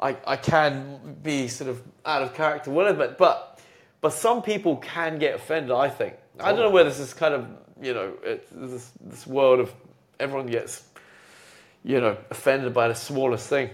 I, 0.00 0.16
I 0.26 0.36
can 0.36 1.16
be 1.22 1.48
sort 1.48 1.70
of 1.70 1.82
out 2.04 2.22
of 2.22 2.34
character, 2.34 2.70
whatever. 2.70 2.98
But 2.98 3.18
but, 3.18 3.60
but 4.00 4.12
some 4.12 4.42
people 4.42 4.76
can 4.76 5.18
get 5.18 5.34
offended. 5.34 5.72
I 5.72 5.88
think. 5.88 6.14
I 6.38 6.52
don't 6.52 6.60
know 6.60 6.70
whether 6.70 6.88
this 6.88 6.98
is 6.98 7.14
kind 7.14 7.34
of 7.34 7.48
you 7.80 7.94
know 7.94 8.12
this 8.52 8.90
this 9.00 9.26
world 9.26 9.60
of 9.60 9.72
everyone 10.20 10.46
gets 10.46 10.84
you 11.84 12.00
know 12.00 12.16
offended 12.30 12.74
by 12.74 12.88
the 12.88 12.94
smallest 12.94 13.48
thing. 13.48 13.70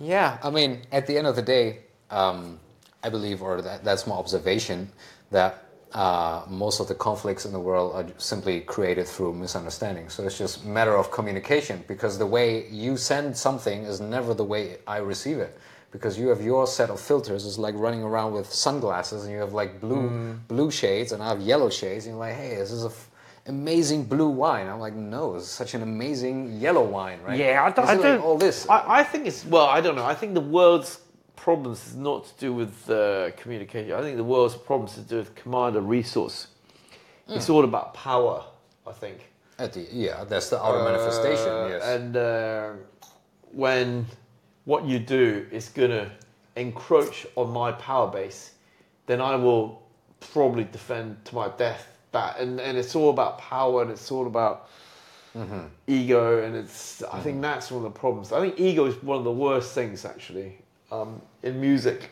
Yeah, 0.00 0.38
I 0.42 0.50
mean, 0.50 0.82
at 0.92 1.06
the 1.06 1.18
end 1.18 1.26
of 1.26 1.34
the 1.34 1.42
day, 1.42 1.80
um, 2.10 2.60
I 3.02 3.08
believe, 3.08 3.42
or 3.42 3.60
that, 3.62 3.84
that's 3.84 4.06
my 4.06 4.14
observation, 4.14 4.92
that 5.32 5.67
uh, 5.94 6.42
most 6.48 6.80
of 6.80 6.88
the 6.88 6.94
conflicts 6.94 7.46
in 7.46 7.52
the 7.52 7.60
world 7.60 7.94
are 7.94 8.06
simply 8.18 8.60
created 8.60 9.06
through 9.06 9.32
misunderstanding. 9.34 10.08
So 10.10 10.24
it's 10.24 10.36
just 10.36 10.64
a 10.64 10.66
matter 10.68 10.96
of 10.96 11.10
communication 11.10 11.82
because 11.88 12.18
the 12.18 12.26
way 12.26 12.68
you 12.68 12.96
send 12.96 13.36
something 13.36 13.84
is 13.84 14.00
never 14.00 14.34
the 14.34 14.44
way 14.44 14.78
I 14.86 14.98
receive 14.98 15.38
it. 15.38 15.58
Because 15.90 16.18
you 16.18 16.28
have 16.28 16.42
your 16.42 16.66
set 16.66 16.90
of 16.90 17.00
filters, 17.00 17.46
it's 17.46 17.56
like 17.56 17.74
running 17.74 18.02
around 18.02 18.34
with 18.34 18.52
sunglasses 18.52 19.24
and 19.24 19.32
you 19.32 19.38
have 19.38 19.54
like 19.54 19.80
blue 19.80 20.38
blue 20.46 20.70
shades 20.70 21.12
and 21.12 21.22
I 21.22 21.30
have 21.30 21.40
yellow 21.40 21.70
shades, 21.70 22.04
and 22.04 22.12
you're 22.14 22.20
like, 22.20 22.34
hey, 22.36 22.56
this 22.56 22.70
is 22.70 22.84
a 22.84 22.88
f- 22.88 23.08
amazing 23.46 24.04
blue 24.04 24.28
wine. 24.28 24.68
I'm 24.68 24.80
like, 24.80 24.92
no, 24.92 25.36
it's 25.36 25.48
such 25.48 25.72
an 25.72 25.82
amazing 25.82 26.60
yellow 26.60 26.82
wine, 26.84 27.20
right? 27.22 27.38
Yeah, 27.38 27.64
I 27.64 27.70
don't. 27.70 27.84
Is 27.86 27.90
I 27.90 27.94
it 27.94 28.02
don't 28.02 28.20
all 28.20 28.36
this. 28.36 28.68
I, 28.68 28.98
I 29.00 29.02
think 29.02 29.26
it's 29.26 29.46
well. 29.46 29.64
I 29.64 29.80
don't 29.80 29.96
know. 29.96 30.04
I 30.04 30.14
think 30.14 30.34
the 30.34 30.42
world's 30.42 31.00
problems 31.38 31.86
is 31.86 31.96
not 31.96 32.24
to 32.26 32.32
do 32.38 32.52
with 32.52 32.90
uh, 32.90 33.30
communication. 33.36 33.92
I 33.92 34.02
think 34.02 34.16
the 34.16 34.24
world's 34.24 34.56
problems 34.56 34.96
is 34.96 35.04
to 35.04 35.08
do 35.08 35.16
with 35.16 35.34
command 35.34 35.76
and 35.76 35.88
resource. 35.88 36.48
It's 37.28 37.50
all 37.50 37.64
about 37.64 37.94
power. 37.94 38.44
I 38.86 38.92
think. 38.92 39.18
At 39.58 39.72
the, 39.74 39.86
yeah, 39.92 40.24
that's 40.24 40.48
the 40.50 40.62
outer 40.62 40.82
manifestation. 40.82 41.48
Uh, 41.48 41.68
Yes. 41.68 41.82
And 41.84 42.16
uh, 42.16 42.72
when 43.52 44.06
what 44.64 44.84
you 44.84 44.98
do 44.98 45.46
is 45.50 45.68
gonna 45.68 46.10
encroach 46.56 47.26
on 47.36 47.50
my 47.50 47.72
power 47.72 48.10
base, 48.10 48.52
then 49.06 49.20
I 49.20 49.34
will 49.36 49.82
probably 50.32 50.64
defend 50.64 51.24
to 51.26 51.34
my 51.34 51.48
death 51.56 51.86
that. 52.12 52.38
And 52.40 52.60
and 52.60 52.78
it's 52.78 52.94
all 52.94 53.10
about 53.10 53.38
power, 53.38 53.82
and 53.82 53.90
it's 53.90 54.10
all 54.10 54.26
about 54.26 54.68
ego, 55.86 56.42
and 56.44 56.56
it's. 56.56 57.02
I 57.02 57.20
think 57.20 57.42
that's 57.42 57.70
one 57.70 57.84
of 57.84 57.92
the 57.92 57.98
problems. 57.98 58.32
I 58.32 58.40
think 58.40 58.58
ego 58.58 58.86
is 58.86 58.94
one 59.02 59.18
of 59.18 59.24
the 59.24 59.38
worst 59.46 59.74
things 59.74 60.04
actually 60.04 60.58
um, 60.90 61.20
in 61.42 61.60
music. 61.60 62.10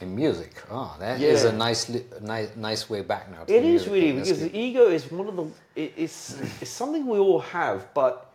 In 0.00 0.14
music, 0.14 0.62
oh, 0.70 0.94
that 1.00 1.20
is 1.20 1.42
Yeah. 1.42 1.50
a 1.50 1.52
nice, 1.52 1.90
nice, 2.20 2.54
nice 2.54 2.88
way 2.88 3.02
back 3.02 3.28
now. 3.32 3.42
It 3.48 3.64
is 3.64 3.86
music. 3.86 3.92
really 3.92 4.12
That's 4.12 4.28
because 4.28 4.42
good. 4.44 4.52
the 4.52 4.58
ego 4.58 4.86
is 4.88 5.10
one 5.10 5.26
of 5.26 5.34
the 5.36 5.46
it, 5.74 5.92
it's 5.96 6.38
it's 6.60 6.70
something 6.70 7.04
we 7.06 7.18
all 7.18 7.40
have, 7.40 7.92
but 7.94 8.30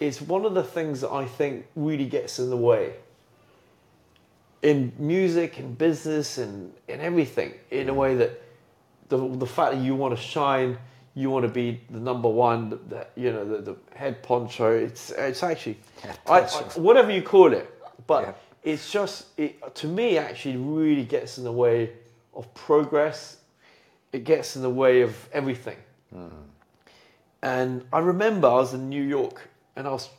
it's 0.00 0.22
one 0.22 0.46
of 0.46 0.54
the 0.54 0.62
things 0.62 1.02
that 1.02 1.10
I 1.12 1.26
think 1.26 1.66
really 1.76 2.06
gets 2.06 2.38
in 2.38 2.48
the 2.48 2.56
way. 2.56 2.94
In 4.62 4.92
music 4.98 5.58
and 5.58 5.76
business 5.76 6.38
and 6.38 6.72
in 6.88 7.00
everything, 7.00 7.52
in 7.70 7.88
a 7.90 7.94
way 7.94 8.14
that 8.14 8.40
the 9.08 9.18
the 9.36 9.46
fact 9.46 9.72
that 9.74 9.82
you 9.82 9.94
want 9.96 10.16
to 10.16 10.22
shine, 10.22 10.78
you 11.14 11.28
want 11.30 11.44
to 11.44 11.52
be 11.52 11.80
the 11.90 11.98
number 12.00 12.28
one, 12.28 12.70
the, 12.70 12.76
the, 12.76 13.06
you 13.16 13.32
know, 13.32 13.44
the, 13.44 13.58
the 13.72 13.76
head 13.94 14.22
poncho. 14.22 14.70
It's 14.72 15.10
it's 15.10 15.42
actually, 15.42 15.78
I, 16.26 16.40
I, 16.40 16.46
whatever 16.76 17.10
you 17.12 17.22
call 17.22 17.52
it, 17.52 17.68
but 18.06 18.22
Yeah. 18.22 18.32
It's 18.62 18.90
just 18.90 19.26
it, 19.36 19.74
to 19.76 19.86
me 19.86 20.18
actually 20.18 20.56
really 20.56 21.04
gets 21.04 21.38
in 21.38 21.44
the 21.44 21.52
way 21.52 21.90
of 22.34 22.52
progress. 22.54 23.38
It 24.12 24.24
gets 24.24 24.56
in 24.56 24.62
the 24.62 24.70
way 24.70 25.00
of 25.02 25.28
everything. 25.32 25.78
Hmm. 26.12 26.28
And 27.42 27.84
I 27.92 27.98
remember 27.98 28.46
I 28.46 28.54
was 28.54 28.74
in 28.74 28.88
New 28.88 29.02
York, 29.02 29.48
and 29.74 29.88
I 29.88 29.90
was, 29.90 30.10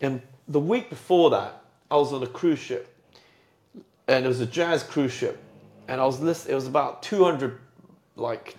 and 0.00 0.20
the 0.48 0.60
week 0.60 0.90
before 0.90 1.30
that, 1.30 1.62
I 1.90 1.96
was 1.96 2.12
on 2.12 2.22
a 2.22 2.26
cruise 2.26 2.58
ship, 2.58 2.94
and 4.06 4.24
it 4.24 4.28
was 4.28 4.40
a 4.40 4.46
jazz 4.46 4.82
cruise 4.82 5.12
ship, 5.12 5.38
and 5.88 6.00
I 6.00 6.04
was 6.04 6.20
list. 6.20 6.48
It 6.48 6.54
was 6.54 6.66
about 6.66 7.02
two 7.02 7.24
hundred 7.24 7.58
like 8.16 8.56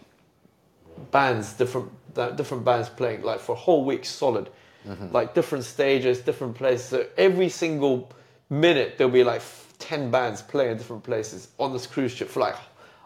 bands, 1.12 1.54
different 1.54 1.92
different 2.36 2.66
bands 2.66 2.90
playing 2.90 3.22
like 3.22 3.40
for 3.40 3.52
a 3.52 3.60
whole 3.60 3.86
week 3.86 4.06
solid, 4.06 4.50
mm-hmm. 4.88 5.12
like 5.12 5.36
different 5.36 5.64
stages, 5.64 6.20
different 6.20 6.56
places. 6.56 6.88
So 6.88 7.06
every 7.18 7.50
single 7.50 8.10
minute 8.60 8.98
there'll 8.98 9.12
be 9.12 9.24
like 9.24 9.42
f- 9.42 9.74
ten 9.80 10.12
bands 10.12 10.42
playing 10.42 10.72
in 10.72 10.78
different 10.78 11.04
places 11.04 11.50
on 11.60 11.74
this 11.74 11.88
cruise 11.88 12.12
ship 12.12 12.30
for 12.30 12.40
like 12.40 12.56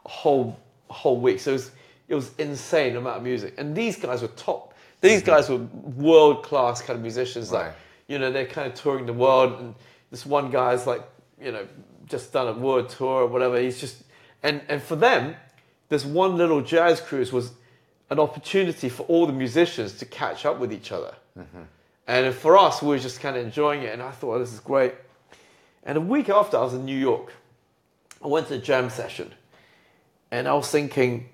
a 0.06 0.10
whole 0.10 0.58
a 0.90 0.94
whole 0.94 1.20
week. 1.20 1.40
So 1.40 1.52
it 1.52 1.54
was 1.54 1.72
it 2.08 2.16
was 2.16 2.32
insane 2.38 2.96
amount 2.96 3.18
of 3.18 3.24
music, 3.24 3.56
and 3.58 3.76
these 3.76 3.98
guys 3.98 4.22
were 4.22 4.30
top. 4.30 4.74
These 5.02 5.22
mm-hmm. 5.22 5.30
guys 5.30 5.50
were 5.50 5.58
world 5.58 6.44
class 6.44 6.82
kind 6.82 6.98
of 6.98 7.02
musicians. 7.02 7.52
Like 7.52 7.74
you 8.08 8.20
know 8.20 8.32
they're 8.32 8.46
kind 8.46 8.72
of 8.72 8.74
touring 8.74 9.06
the 9.06 9.14
world, 9.14 9.60
and 9.60 9.76
this 10.12 10.26
one 10.26 10.52
guy's 10.52 10.88
like 10.88 11.04
you 11.42 11.52
know 11.52 11.68
just 12.06 12.32
done 12.32 12.48
a 12.48 12.54
world 12.54 12.90
tour 12.90 13.24
or 13.24 13.28
whatever. 13.28 13.60
He's 13.60 13.80
just 13.80 14.04
and 14.44 14.62
and 14.70 14.82
for 14.82 14.96
them, 14.96 15.36
this 15.90 16.06
one 16.06 16.38
little 16.38 16.62
jazz 16.62 17.02
cruise 17.02 17.32
was 17.32 17.52
an 18.10 18.20
opportunity 18.20 18.90
for 18.90 19.04
all 19.04 19.28
the 19.28 19.34
musicians 19.34 19.98
to 20.00 20.06
catch 20.06 20.46
up 20.46 20.60
with 20.60 20.72
each 20.72 20.92
other. 20.92 21.14
Mm-hmm. 21.38 21.64
And 22.08 22.34
for 22.34 22.58
us, 22.58 22.82
we 22.82 22.90
were 22.90 23.00
just 23.00 23.20
kind 23.20 23.36
of 23.36 23.46
enjoying 23.46 23.84
it, 23.84 23.94
and 23.94 24.02
I 24.02 24.12
thought, 24.12 24.36
oh, 24.36 24.40
this 24.40 24.54
is 24.54 24.62
great. 24.62 24.94
And 25.88 25.98
a 25.98 26.02
week 26.02 26.30
after, 26.30 26.58
I 26.58 26.62
was 26.62 26.76
in 26.76 26.86
New 26.86 26.98
York. 26.98 27.34
I 28.24 28.28
went 28.28 28.50
to 28.50 28.56
a 28.56 28.60
jam 28.60 28.90
session, 28.90 29.34
and 30.30 30.48
I 30.48 30.54
was 30.54 30.70
thinking, 30.70 31.30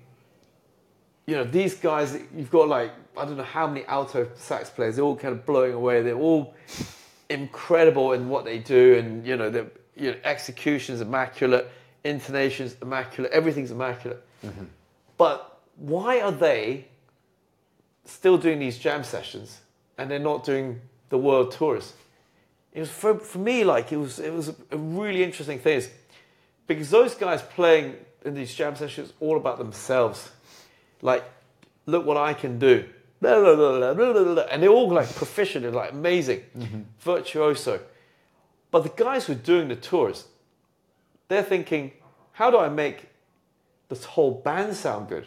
you 1.26 1.34
know, 1.34 1.44
these 1.44 1.74
guys, 1.74 2.16
you've 2.34 2.50
got 2.50 2.68
like, 2.68 2.92
I 3.16 3.24
don't 3.24 3.36
know 3.36 3.42
how 3.42 3.66
many 3.66 3.84
alto 3.86 4.28
sax 4.36 4.70
players, 4.70 4.96
they're 4.96 5.04
all 5.04 5.16
kind 5.16 5.32
of 5.32 5.44
blowing 5.44 5.72
away. 5.72 6.02
They're 6.02 6.14
all 6.14 6.54
incredible 7.28 8.12
in 8.12 8.28
what 8.28 8.44
they 8.44 8.58
do, 8.58 8.94
and, 8.94 9.26
you 9.26 9.36
know, 9.36 9.50
their 9.50 9.66
you 9.96 10.12
know, 10.12 10.16
execution's 10.24 11.00
immaculate, 11.00 11.70
intonation's 12.04 12.76
immaculate, 12.82 13.32
everything's 13.32 13.70
immaculate. 13.70 14.22
Mm-hmm. 14.44 14.64
But 15.16 15.60
why 15.76 16.20
are 16.20 16.32
they 16.32 16.86
still 18.04 18.38
doing 18.38 18.58
these 18.58 18.78
jam 18.78 19.04
sessions 19.04 19.60
and 19.98 20.10
they're 20.10 20.18
not 20.18 20.44
doing 20.44 20.80
the 21.08 21.18
world 21.18 21.52
tours? 21.52 21.94
It 22.74 22.80
was 22.80 22.90
for, 22.90 23.18
for 23.18 23.38
me 23.38 23.64
like 23.64 23.92
it 23.92 23.96
was 23.96 24.18
it 24.18 24.32
was 24.32 24.48
a, 24.48 24.76
really 24.76 25.22
interesting 25.22 25.60
thing 25.60 25.78
is 25.78 25.90
because 26.66 26.90
those 26.90 27.14
guys 27.14 27.40
playing 27.40 27.94
in 28.24 28.34
these 28.34 28.54
jam 28.54 28.74
sessions 28.74 29.12
all 29.20 29.36
about 29.36 29.58
themselves. 29.58 30.30
Like, 31.02 31.24
look 31.86 32.04
what 32.04 32.16
I 32.16 32.34
can 32.34 32.58
do. 32.58 32.84
Blah, 33.20 33.40
blah, 33.40 33.54
blah. 33.54 34.42
And 34.50 34.62
they're 34.62 34.70
all 34.70 34.90
like 34.90 35.14
proficient 35.14 35.64
and 35.64 35.74
like 35.74 35.92
amazing, 35.92 36.42
mm-hmm. 36.56 36.80
virtuoso. 37.00 37.80
But 38.70 38.82
the 38.82 39.04
guys 39.04 39.26
who 39.26 39.34
are 39.34 39.36
doing 39.36 39.68
the 39.68 39.76
tours, 39.76 40.26
they're 41.28 41.42
thinking, 41.42 41.92
how 42.32 42.50
do 42.50 42.58
I 42.58 42.68
make 42.68 43.08
this 43.88 44.04
whole 44.04 44.32
band 44.32 44.74
sound 44.74 45.08
good? 45.08 45.26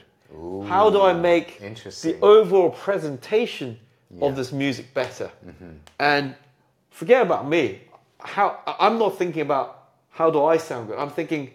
how 0.67 0.89
do 0.89 1.01
I 1.01 1.13
make 1.13 1.57
the 1.59 2.17
overall 2.21 2.69
presentation 2.71 3.79
of 4.21 4.35
this 4.35 4.51
music 4.51 4.93
better? 4.93 5.31
Mm-hmm. 5.45 5.71
And 5.99 6.35
forget 6.97 7.21
about 7.21 7.47
me. 7.47 7.81
How 8.19 8.59
I'm 8.79 8.97
not 8.97 9.17
thinking 9.17 9.43
about 9.43 9.67
how 10.09 10.31
do 10.31 10.43
I 10.43 10.57
sound 10.57 10.87
good. 10.87 10.97
I'm 10.97 11.11
thinking, 11.11 11.51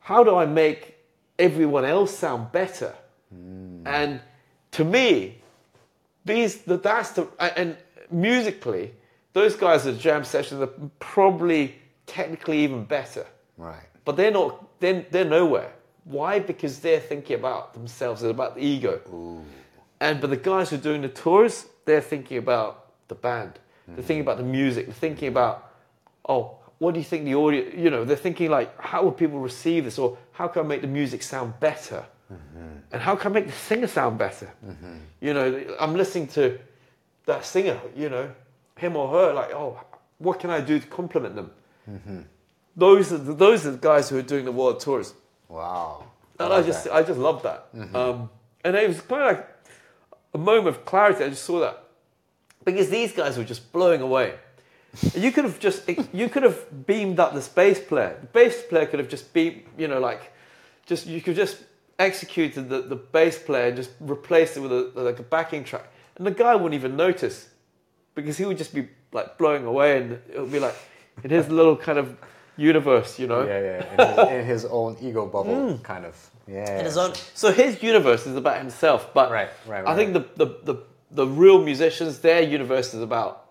how 0.00 0.24
do 0.24 0.34
I 0.34 0.46
make 0.46 0.96
everyone 1.38 1.84
else 1.84 2.16
sound 2.16 2.50
better? 2.52 2.94
Hmm. 3.32 3.86
And 3.86 4.20
to 4.72 4.84
me, 4.84 5.36
these 6.24 6.52
the, 6.68 6.78
that's 6.78 7.10
the 7.10 7.28
and 7.60 7.76
musically, 8.10 8.92
those 9.34 9.54
guys 9.56 9.86
at 9.86 9.94
the 9.94 10.00
jam 10.00 10.24
sessions 10.24 10.60
are 10.62 10.72
probably 10.98 11.74
technically 12.06 12.58
even 12.64 12.84
better, 12.84 13.26
Right. 13.58 13.86
but 14.04 14.16
they're 14.16 14.32
not. 14.32 14.80
They're, 14.80 15.04
they're 15.10 15.26
nowhere. 15.40 15.72
Why? 16.04 16.38
Because 16.38 16.80
they're 16.80 17.00
thinking 17.00 17.36
about 17.36 17.74
themselves 17.74 18.22
and 18.22 18.30
about 18.30 18.54
the 18.54 18.62
ego. 18.62 18.94
And 20.00 20.20
but 20.22 20.30
the 20.30 20.38
guys 20.38 20.70
who 20.70 20.76
are 20.76 20.86
doing 20.90 21.02
the 21.02 21.10
tours, 21.10 21.66
they're 21.84 22.00
thinking 22.00 22.38
about 22.38 22.72
the 23.08 23.14
band. 23.14 23.52
They're 23.94 24.04
thinking 24.04 24.22
about 24.22 24.38
the 24.38 24.44
music. 24.44 24.86
They're 24.86 24.94
thinking 24.94 25.28
about, 25.28 25.70
oh, 26.28 26.56
what 26.78 26.94
do 26.94 27.00
you 27.00 27.04
think 27.04 27.24
the 27.24 27.34
audience? 27.34 27.74
You 27.76 27.90
know, 27.90 28.04
they're 28.04 28.16
thinking 28.16 28.50
like, 28.50 28.80
how 28.80 29.02
will 29.02 29.12
people 29.12 29.38
receive 29.38 29.84
this, 29.84 29.98
or 29.98 30.16
how 30.32 30.48
can 30.48 30.64
I 30.64 30.66
make 30.66 30.80
the 30.80 30.86
music 30.86 31.22
sound 31.22 31.60
better, 31.60 32.04
mm-hmm. 32.32 32.78
and 32.92 33.02
how 33.02 33.16
can 33.16 33.32
I 33.32 33.34
make 33.34 33.46
the 33.46 33.52
singer 33.52 33.86
sound 33.86 34.18
better? 34.18 34.50
Mm-hmm. 34.66 34.96
You 35.20 35.34
know, 35.34 35.76
I'm 35.78 35.94
listening 35.94 36.28
to 36.28 36.58
that 37.26 37.44
singer. 37.44 37.78
You 37.94 38.08
know, 38.08 38.30
him 38.76 38.96
or 38.96 39.08
her. 39.08 39.34
Like, 39.34 39.52
oh, 39.52 39.78
what 40.18 40.40
can 40.40 40.50
I 40.50 40.60
do 40.60 40.78
to 40.78 40.86
compliment 40.86 41.34
them? 41.34 41.50
Mm-hmm. 41.90 42.20
Those 42.76 43.12
are 43.12 43.18
the, 43.18 43.34
those 43.34 43.66
are 43.66 43.72
the 43.72 43.78
guys 43.78 44.08
who 44.08 44.16
are 44.18 44.22
doing 44.22 44.44
the 44.44 44.52
world 44.52 44.80
tours. 44.80 45.12
Wow. 45.48 46.04
And 46.38 46.50
I 46.50 46.56
love 46.56 46.66
just, 46.66 46.84
that. 46.84 46.94
I 46.94 47.02
just 47.02 47.18
love 47.18 47.42
that. 47.42 47.68
Um, 47.94 48.30
and 48.64 48.74
it 48.76 48.88
was 48.88 49.00
kind 49.02 49.22
of 49.22 49.36
like 49.36 49.48
a 50.32 50.38
moment 50.38 50.68
of 50.68 50.84
clarity. 50.86 51.24
I 51.24 51.28
just 51.28 51.44
saw 51.44 51.60
that 51.60 51.84
because 52.64 52.90
these 52.90 53.12
guys 53.12 53.36
were 53.38 53.44
just 53.44 53.72
blowing 53.72 54.00
away. 54.00 54.34
You 55.14 55.30
could 55.30 55.44
have 55.44 55.60
just, 55.60 55.88
you 56.12 56.28
could 56.28 56.42
have 56.42 56.86
beamed 56.86 57.20
up 57.20 57.32
this 57.32 57.46
bass 57.48 57.78
player. 57.80 58.16
The 58.20 58.26
bass 58.26 58.62
player 58.68 58.86
could 58.86 58.98
have 58.98 59.08
just 59.08 59.32
beamed, 59.32 59.62
you 59.78 59.86
know, 59.88 60.00
like, 60.00 60.32
just 60.86 61.06
you 61.06 61.20
could 61.22 61.36
just 61.36 61.58
executed 61.98 62.68
the, 62.68 62.80
the 62.82 62.96
bass 62.96 63.38
player 63.38 63.68
and 63.68 63.76
just 63.76 63.90
replaced 64.00 64.56
it 64.56 64.60
with 64.60 64.72
a 64.72 64.90
like 64.94 65.18
a 65.18 65.22
backing 65.22 65.62
track, 65.62 65.84
and 66.16 66.26
the 66.26 66.30
guy 66.32 66.54
wouldn't 66.56 66.74
even 66.74 66.96
notice 66.96 67.48
because 68.16 68.36
he 68.36 68.44
would 68.44 68.58
just 68.58 68.74
be 68.74 68.88
like 69.12 69.38
blowing 69.38 69.64
away, 69.64 69.98
and 69.98 70.12
it 70.12 70.40
would 70.40 70.50
be 70.50 70.58
like 70.58 70.74
in 71.22 71.30
his 71.30 71.48
little 71.48 71.76
kind 71.76 71.98
of 71.98 72.16
universe, 72.56 73.18
you 73.18 73.28
know. 73.28 73.44
Yeah, 73.46 73.60
yeah. 73.60 73.92
In 73.92 73.98
his, 74.18 74.40
in 74.40 74.46
his 74.46 74.64
own 74.64 74.96
ego 75.00 75.26
bubble, 75.26 75.54
Mm. 75.54 75.82
kind 75.84 76.04
of. 76.04 76.30
Yeah. 76.48 76.78
in 76.80 76.84
his 76.84 76.96
own. 76.96 77.12
So 77.34 77.52
his 77.52 77.80
universe 77.80 78.26
is 78.26 78.34
about 78.34 78.58
himself, 78.58 79.14
but 79.14 79.30
Right, 79.30 79.50
right, 79.68 79.72
right 79.72 79.86
I 79.86 79.94
right, 79.94 79.96
think 79.96 80.12
the, 80.14 80.44
the 80.44 80.46
the 80.64 80.82
the 81.10 81.26
real 81.26 81.62
musicians, 81.62 82.18
their 82.18 82.42
universe 82.42 82.94
is 82.94 83.02
about 83.02 83.46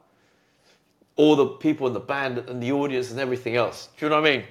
all 1.15 1.35
the 1.35 1.45
people 1.45 1.87
in 1.87 1.93
the 1.93 1.99
band 1.99 2.37
and 2.37 2.63
the 2.63 2.71
audience 2.71 3.11
and 3.11 3.19
everything 3.19 3.55
else. 3.55 3.89
Do 3.97 4.05
you 4.05 4.09
know 4.09 4.21
what 4.21 4.29
I 4.29 4.37
mean? 4.37 4.45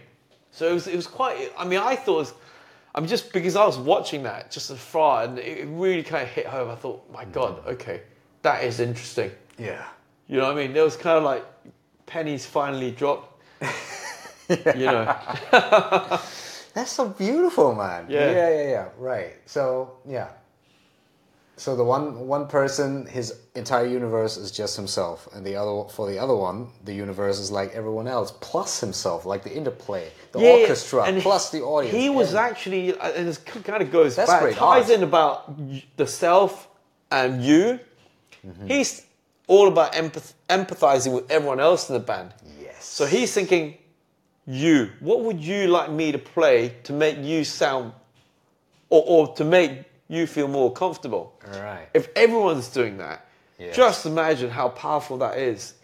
So 0.51 0.69
it 0.69 0.75
was 0.75 0.87
it 0.87 0.97
was 0.97 1.07
quite. 1.07 1.53
I 1.57 1.65
mean, 1.65 1.81
I 1.81 1.97
thought 1.97 2.15
it 2.15 2.19
was. 2.19 2.35
I 2.95 3.01
mean, 3.01 3.09
just 3.09 3.33
because 3.33 3.55
I 3.55 3.65
was 3.65 3.79
watching 3.79 4.23
that 4.25 4.51
just 4.51 4.71
afar, 4.71 5.25
and 5.25 5.39
it 5.39 5.67
really 5.69 6.03
kind 6.03 6.23
of 6.23 6.29
hit 6.29 6.47
home. 6.47 6.71
I 6.71 6.75
thought, 6.75 7.09
my 7.13 7.25
mm. 7.25 7.33
God, 7.33 7.67
okay, 7.67 8.03
that 8.43 8.65
is 8.65 8.81
interesting. 8.81 9.31
Yeah. 9.59 9.87
You 10.27 10.39
know 10.39 10.45
what 10.45 10.59
I 10.59 10.67
mean? 10.67 10.77
It 10.77 10.83
was 10.83 10.97
kind 10.97 11.17
of 11.17 11.25
like 11.25 11.45
pennies 12.07 12.45
finally 12.45 12.91
dropped. 12.91 13.43
You 14.51 14.87
know, 14.87 15.17
That's 16.75 16.93
so 16.93 17.09
beautiful, 17.09 17.75
man. 17.75 18.07
Yeah. 18.09 18.31
yeah, 18.31 18.51
yeah, 18.51 18.69
yeah. 18.69 18.89
Right. 18.99 19.35
So 19.47 19.99
yeah. 20.07 20.29
So 21.59 21.75
the 21.77 21.85
one 21.85 22.27
one 22.29 22.47
person, 22.47 23.05
his 23.07 23.35
entire 23.57 23.85
universe 23.87 24.37
is 24.37 24.51
just 24.53 24.77
himself, 24.77 25.29
and 25.35 25.45
the 25.45 25.57
other 25.57 25.89
for 25.91 26.09
the 26.09 26.19
other 26.19 26.35
one, 26.37 26.69
the 26.85 26.95
universe 26.95 27.39
is 27.41 27.51
like 27.51 27.73
everyone 27.75 28.07
else 28.07 28.33
plus 28.41 28.81
himself, 28.81 29.27
like 29.27 29.43
the 29.43 29.53
interplay, 29.53 30.09
the 30.33 30.39
Yeah, 30.41 30.51
orchestra 30.61 31.03
and 31.05 31.21
plus 31.21 31.51
the 31.51 31.63
audience. 31.63 31.97
He 31.97 32.09
was 32.11 32.31
and- 32.31 32.39
actually, 32.39 32.97
uh, 32.97 33.11
and 33.13 33.29
it 33.29 33.39
kind 33.65 33.83
of 33.83 33.91
goes 33.91 34.15
That's 34.17 34.31
back, 34.31 34.41
great 34.43 34.57
ties 34.57 34.85
art. 34.85 34.99
in 34.99 35.03
about 35.03 35.53
the 35.97 36.07
self 36.07 36.69
and 37.11 37.43
you. 37.45 37.81
Mm-hmm. 38.47 38.67
He's 38.69 39.05
all 39.49 39.67
about 39.67 39.95
empath- 39.95 40.35
empathizing 40.49 41.13
with 41.13 41.29
everyone 41.31 41.59
else 41.59 41.89
in 41.91 41.95
the 41.95 42.01
band. 42.13 42.35
yes. 42.63 42.85
So 42.85 43.05
he's 43.05 43.33
thinking, 43.35 43.79
you, 44.47 44.91
what 45.01 45.21
would 45.25 45.41
you 45.41 45.67
like 45.67 45.91
me 45.91 46.13
to 46.13 46.19
play 46.19 46.77
to 46.85 46.93
make 46.93 47.19
you 47.19 47.43
sound, 47.45 47.93
or, 48.91 49.03
or 49.07 49.35
to 49.35 49.45
make 49.45 49.85
you 50.09 50.27
feel 50.27 50.49
more 50.49 50.73
comfortable? 50.73 51.35
right. 51.53 51.89
If 51.95 52.09
everyone's 52.17 52.69
doing 52.69 52.99
that, 52.99 53.25
Yes. 53.59 53.75
just 53.77 54.07
imagine 54.07 54.51
how 54.51 54.69
powerful 54.69 55.19
that 55.19 55.39
is. 55.39 55.75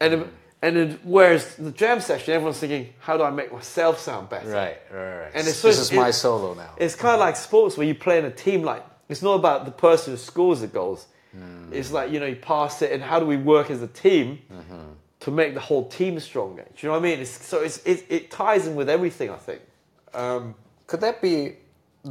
And 0.00 0.28
and 0.62 0.76
then, 0.76 0.98
whereas 1.04 1.54
the 1.56 1.70
jam 1.70 2.00
session, 2.00 2.32
everyone's 2.34 2.58
thinking, 2.58 2.92
how 2.98 3.16
do 3.16 3.22
I 3.22 3.30
make 3.30 3.52
myself 3.52 3.98
sound 4.00 4.28
better? 4.30 4.48
Right, 4.48 4.78
right, 4.90 5.18
right. 5.20 5.30
And 5.34 5.46
it's 5.46 5.60
this 5.62 5.76
so- 5.76 5.82
is 5.82 5.92
my 5.92 6.10
solo 6.10 6.54
now. 6.54 6.72
It's 6.78 6.94
kind 6.94 7.14
of 7.14 7.20
like 7.20 7.36
sports 7.36 7.76
where 7.76 7.86
you 7.86 7.94
play 7.94 8.18
in 8.18 8.24
a 8.24 8.30
team. 8.30 8.62
Like 8.62 8.82
it's 9.08 9.22
not 9.22 9.34
about 9.34 9.64
the 9.64 9.70
person 9.70 10.12
who 10.12 10.16
scores 10.18 10.60
the 10.60 10.66
goals. 10.66 11.06
Hmm. 11.32 11.72
It's 11.72 11.90
like 11.92 12.10
you 12.10 12.20
know 12.20 12.26
you 12.26 12.36
pass 12.36 12.82
it, 12.82 12.92
and 12.92 13.02
how 13.02 13.18
do 13.20 13.26
we 13.26 13.36
work 13.36 13.70
as 13.70 13.82
a 13.82 13.88
team 13.88 14.38
Mm-hmm. 14.52 14.92
to 15.20 15.30
make 15.30 15.54
the 15.54 15.60
whole 15.60 15.86
team 15.88 16.18
stronger? 16.20 16.62
Do 16.64 16.68
you 16.80 16.88
know 16.88 16.94
what 16.94 17.06
I 17.06 17.10
mean? 17.10 17.20
It's, 17.20 17.44
so 17.46 17.62
it's, 17.62 17.78
it, 17.86 18.04
it 18.08 18.30
ties 18.30 18.66
in 18.66 18.74
with 18.76 18.88
everything. 18.90 19.30
I 19.30 19.36
think. 19.36 19.60
Um, 20.14 20.54
Could 20.86 21.00
that 21.00 21.20
be 21.22 21.56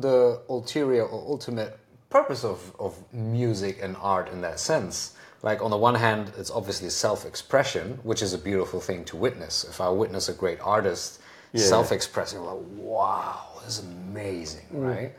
the 0.02 0.42
ulterior 0.50 1.04
or 1.06 1.20
ultimate 1.28 1.78
purpose 2.10 2.44
of, 2.44 2.74
of 2.80 2.96
music 3.14 3.80
and 3.82 3.96
art 4.02 4.30
in 4.30 4.42
that 4.42 4.60
sense? 4.60 5.16
Like, 5.42 5.62
on 5.62 5.70
the 5.70 5.78
one 5.78 5.96
hand, 5.96 6.32
it's 6.38 6.50
obviously 6.50 6.90
self 6.90 7.26
expression, 7.26 8.00
which 8.04 8.22
is 8.22 8.34
a 8.34 8.38
beautiful 8.38 8.80
thing 8.80 9.06
to 9.06 9.16
witness. 9.18 9.64
If 9.64 9.80
I 9.80 9.90
witness 9.90 10.30
a 10.30 10.34
great 10.34 10.60
artist 10.62 11.20
Yeah. 11.54 11.66
self 11.66 11.92
expressing, 11.92 12.42
like, 12.44 12.58
wow, 12.78 13.42
this 13.64 13.78
is 13.78 13.86
amazing, 13.86 14.66
mm. 14.74 14.96
right? 14.96 15.14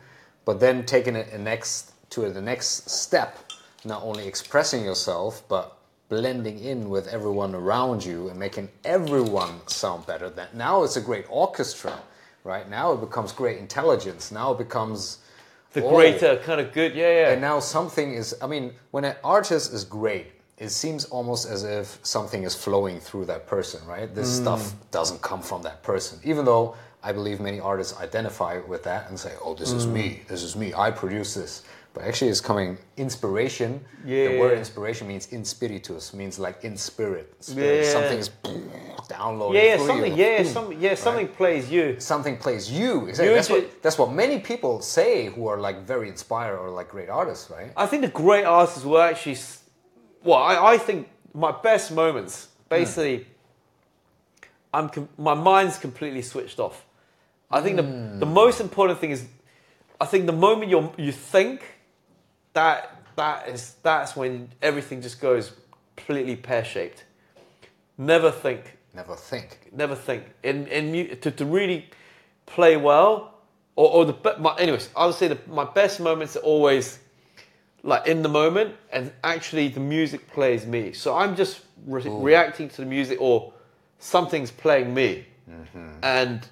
But 0.45 0.61
then 0.61 0.85
taking 0.85 1.17
it 1.17 1.33
a 1.33 1.39
next, 1.39 1.93
to 2.11 2.29
the 2.31 2.41
next 2.41 2.91
step, 2.91 3.39
not 3.85 4.03
only 4.03 4.27
expressing 4.27 4.85
yourself, 4.85 5.43
but 5.49 5.77
blending 6.09 6.59
in 6.61 6.89
with 6.89 7.09
everyone 7.09 7.55
around 7.55 8.05
you 8.05 8.29
and 8.29 8.39
making 8.39 8.69
everyone 8.85 9.61
sound 9.67 10.07
better. 10.07 10.29
That 10.31 10.55
now 10.55 10.83
it's 10.85 10.97
a 10.97 11.01
great 11.01 11.27
orchestra, 11.29 12.01
right? 12.47 12.69
Now 12.71 12.93
it 12.93 13.01
becomes 13.01 13.33
great 13.33 13.59
intelligence. 13.59 14.31
Now 14.33 14.53
it 14.53 14.59
becomes 14.59 15.19
The 15.75 15.85
oh, 15.85 15.95
greater 15.95 16.37
kind 16.37 16.61
of 16.61 16.73
good, 16.73 16.95
yeah, 16.95 17.11
yeah. 17.21 17.31
and 17.33 17.41
now 17.41 17.61
something 17.61 18.15
is, 18.15 18.35
I 18.41 18.47
mean, 18.47 18.73
when 18.93 19.05
an 19.05 19.17
artist 19.23 19.75
is 19.75 19.85
great, 19.85 20.29
it 20.57 20.71
seems 20.71 21.05
almost 21.07 21.47
as 21.51 21.65
if 21.65 21.99
something 22.03 22.45
is 22.45 22.55
flowing 22.55 22.99
through 22.99 23.27
that 23.27 23.47
person, 23.47 23.81
right? 23.87 24.09
This 24.15 24.31
Mm. 24.31 24.43
stuff 24.43 24.75
doesn't 24.91 25.21
come 25.21 25.43
from 25.43 25.61
that 25.63 25.83
person. 25.83 26.19
Even 26.25 26.47
though 26.47 26.75
I 27.03 27.13
believe 27.13 27.41
many 27.41 27.61
artists 27.61 27.99
identify 28.01 28.59
with 28.67 28.83
that 28.85 29.11
and 29.11 29.21
say, 29.21 29.33
oh, 29.45 29.55
this 29.55 29.73
is 29.75 29.85
Mm. 29.87 29.93
me, 29.93 30.23
this 30.29 30.43
is 30.43 30.57
me, 30.57 30.73
I 30.73 30.91
produce 30.91 31.35
this. 31.35 31.63
But 31.97 32.05
actually, 32.05 32.29
it's 32.29 32.43
coming 32.43 32.77
inspiration. 32.99 33.83
Yeah. 34.05 34.29
The 34.29 34.39
word 34.39 34.59
inspiration 34.59 35.09
means 35.09 35.33
in 35.33 35.47
spiritus, 35.47 36.13
means 36.13 36.39
like 36.39 36.63
in 36.63 36.77
spirit. 36.77 37.35
spirit. 37.43 37.87
Yeah. 37.87 37.91
Something 37.91 38.19
is 38.19 38.29
downloaded. 39.09 39.55
yeah, 39.55 39.63
yeah, 39.63 39.87
something, 39.87 40.13
you. 40.15 40.25
yeah, 40.25 40.43
something, 40.45 40.79
yeah, 40.79 40.95
something 40.95 41.29
plays 41.29 41.71
you. 41.71 41.99
Something 41.99 42.37
plays 42.37 42.71
you. 42.71 43.07
Exactly. 43.07 43.31
You 43.31 43.35
That's 43.35 43.49
what, 43.49 43.83
that's 43.83 43.97
what 43.97 44.13
many 44.13 44.41
people 44.41 44.83
say 44.83 45.29
who 45.29 45.47
are 45.47 45.59
like 45.59 45.87
very 45.87 46.11
inspired 46.11 46.59
or 46.59 46.69
like 46.69 46.91
great 46.91 47.09
artists, 47.09 47.49
right? 47.51 47.73
I 47.79 47.87
think 47.87 48.03
the 48.03 48.09
great 48.09 48.45
artists 48.45 48.85
were 48.85 49.01
actually, 49.01 49.39
well, 50.23 50.37
I, 50.37 50.75
I 50.75 50.77
think 50.77 51.09
my 51.33 51.51
best 51.51 51.93
moments, 51.93 52.45
hmm. 52.45 52.75
basically, 52.75 53.27
I'm 54.75 54.91
com- 54.91 55.09
my 55.17 55.33
mind's 55.33 55.79
completely 55.79 56.21
switched 56.21 56.61
off. 56.61 56.85
I 57.51 57.63
think 57.63 57.77
the, 57.77 57.83
the 57.85 58.27
hmm. 58.27 58.35
most 58.35 58.61
important 58.61 58.99
thing 58.99 59.13
is, 59.13 59.25
I 59.99 60.05
think 60.05 60.27
the 60.27 60.35
moment 60.35 60.71
you 60.71 60.93
you 60.99 61.11
think, 61.11 61.63
that 62.57 63.03
that 63.17 63.49
is 63.49 63.77
that's 63.83 64.17
when 64.17 64.49
everything 64.63 65.03
just 65.03 65.21
goes 65.21 65.53
completely 65.95 66.37
pear 66.37 66.65
shaped. 66.65 67.05
Never 67.99 68.31
think, 68.31 68.79
Never 68.95 69.15
think. 69.15 69.71
never 69.73 69.95
think. 69.95 70.25
In 70.43 70.67
in 70.67 71.19
to, 71.21 71.31
to 71.31 71.45
really 71.45 71.89
play 72.47 72.77
well, 72.77 73.35
or, 73.77 73.91
or 73.91 74.05
the 74.07 74.37
my, 74.39 74.57
anyways, 74.57 74.89
I 74.97 75.07
would 75.07 75.15
say 75.15 75.29
the, 75.29 75.39
my 75.47 75.65
best 75.65 76.01
moments 76.01 76.37
are 76.37 76.41
always 76.41 76.99
like 77.83 78.07
in 78.07 78.23
the 78.23 78.29
moment, 78.29 78.75
and 78.91 79.13
actually 79.23 79.69
the 79.69 79.81
music 79.81 80.27
plays 80.33 80.67
me. 80.67 80.93
So 80.93 81.15
I'm 81.15 81.37
just 81.37 81.61
re- 81.87 82.03
reacting 82.07 82.71
to 82.71 82.77
the 82.77 82.87
music, 82.87 83.21
or 83.21 83.53
something's 83.99 84.51
playing 84.51 84.95
me, 84.95 85.27
mm-hmm. 85.49 85.91
and 86.03 86.49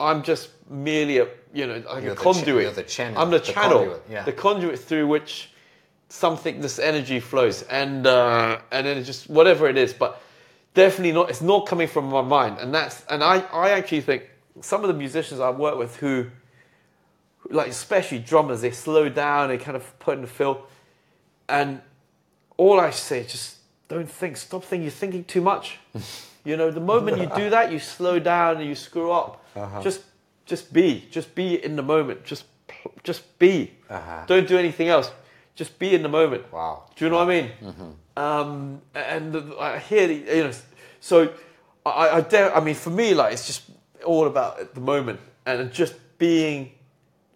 I'm 0.00 0.22
just 0.22 0.50
merely 0.70 1.18
a 1.18 1.28
you 1.52 1.66
know 1.66 1.82
like 1.88 2.02
You're 2.02 2.12
a 2.12 2.14
the 2.14 2.20
conduit. 2.20 2.62
you're 2.62 2.72
the 2.72 2.82
channel, 2.82 3.20
I'm 3.20 3.30
the, 3.30 3.38
the 3.38 3.52
channel, 3.52 3.78
conduit, 3.78 4.02
yeah. 4.10 4.24
the 4.24 4.32
conduit 4.32 4.78
through 4.78 5.06
which 5.06 5.50
something 6.08 6.60
this 6.60 6.78
energy 6.78 7.20
flows, 7.20 7.62
and 7.62 8.06
uh, 8.06 8.60
and 8.70 8.86
then 8.86 8.98
it's 8.98 9.06
just 9.06 9.28
whatever 9.28 9.68
it 9.68 9.76
is, 9.76 9.92
but 9.92 10.20
definitely 10.74 11.12
not. 11.12 11.30
It's 11.30 11.42
not 11.42 11.66
coming 11.66 11.88
from 11.88 12.06
my 12.06 12.22
mind, 12.22 12.58
and 12.58 12.74
that's 12.74 13.04
and 13.10 13.22
I 13.22 13.40
I 13.52 13.70
actually 13.70 14.02
think 14.02 14.24
some 14.60 14.82
of 14.82 14.88
the 14.88 14.94
musicians 14.94 15.40
I 15.40 15.50
work 15.50 15.78
with 15.78 15.96
who, 15.96 16.26
like 17.50 17.68
especially 17.68 18.18
drummers, 18.18 18.60
they 18.60 18.70
slow 18.70 19.08
down, 19.08 19.48
they 19.48 19.58
kind 19.58 19.76
of 19.76 19.98
put 19.98 20.14
in 20.14 20.22
the 20.22 20.28
feel, 20.28 20.66
and 21.48 21.80
all 22.56 22.80
I 22.80 22.90
say 22.90 23.20
is 23.20 23.32
just 23.32 23.56
don't 23.88 24.10
think, 24.10 24.36
stop 24.36 24.64
thinking. 24.64 24.82
You're 24.82 24.92
thinking 24.92 25.24
too 25.24 25.40
much. 25.40 25.78
you 26.48 26.56
know, 26.56 26.70
the 26.70 26.80
moment 26.80 27.18
you 27.18 27.28
do 27.36 27.50
that, 27.50 27.70
you 27.72 27.78
slow 27.78 28.18
down 28.18 28.56
and 28.58 28.66
you 28.68 28.74
screw 28.74 29.10
up. 29.12 29.44
Uh-huh. 29.54 29.82
Just 29.82 30.00
just 30.46 30.72
be, 30.72 31.06
just 31.10 31.34
be 31.34 31.62
in 31.62 31.76
the 31.76 31.82
moment. 31.82 32.24
Just 32.24 32.44
just 33.04 33.22
be. 33.38 33.72
Uh-huh. 33.90 34.24
Don't 34.26 34.48
do 34.48 34.56
anything 34.58 34.88
else. 34.88 35.10
Just 35.54 35.78
be 35.78 35.94
in 35.94 36.02
the 36.02 36.08
moment. 36.08 36.50
Wow. 36.52 36.84
Do 36.96 37.04
you 37.04 37.10
know 37.10 37.18
what 37.18 37.30
I 37.30 37.40
mean? 37.40 37.50
Um, 38.16 38.80
and 38.94 39.36
I 39.60 39.78
hear, 39.78 40.06
the, 40.08 40.14
you 40.14 40.44
know, 40.44 40.52
so 41.00 41.32
I, 41.84 42.08
I 42.18 42.20
dare, 42.20 42.54
I 42.56 42.60
mean, 42.60 42.74
for 42.74 42.90
me, 42.90 43.14
like, 43.14 43.32
it's 43.32 43.46
just 43.46 43.62
all 44.04 44.26
about 44.26 44.74
the 44.74 44.80
moment 44.80 45.20
and 45.46 45.72
just 45.72 45.94
being 46.18 46.72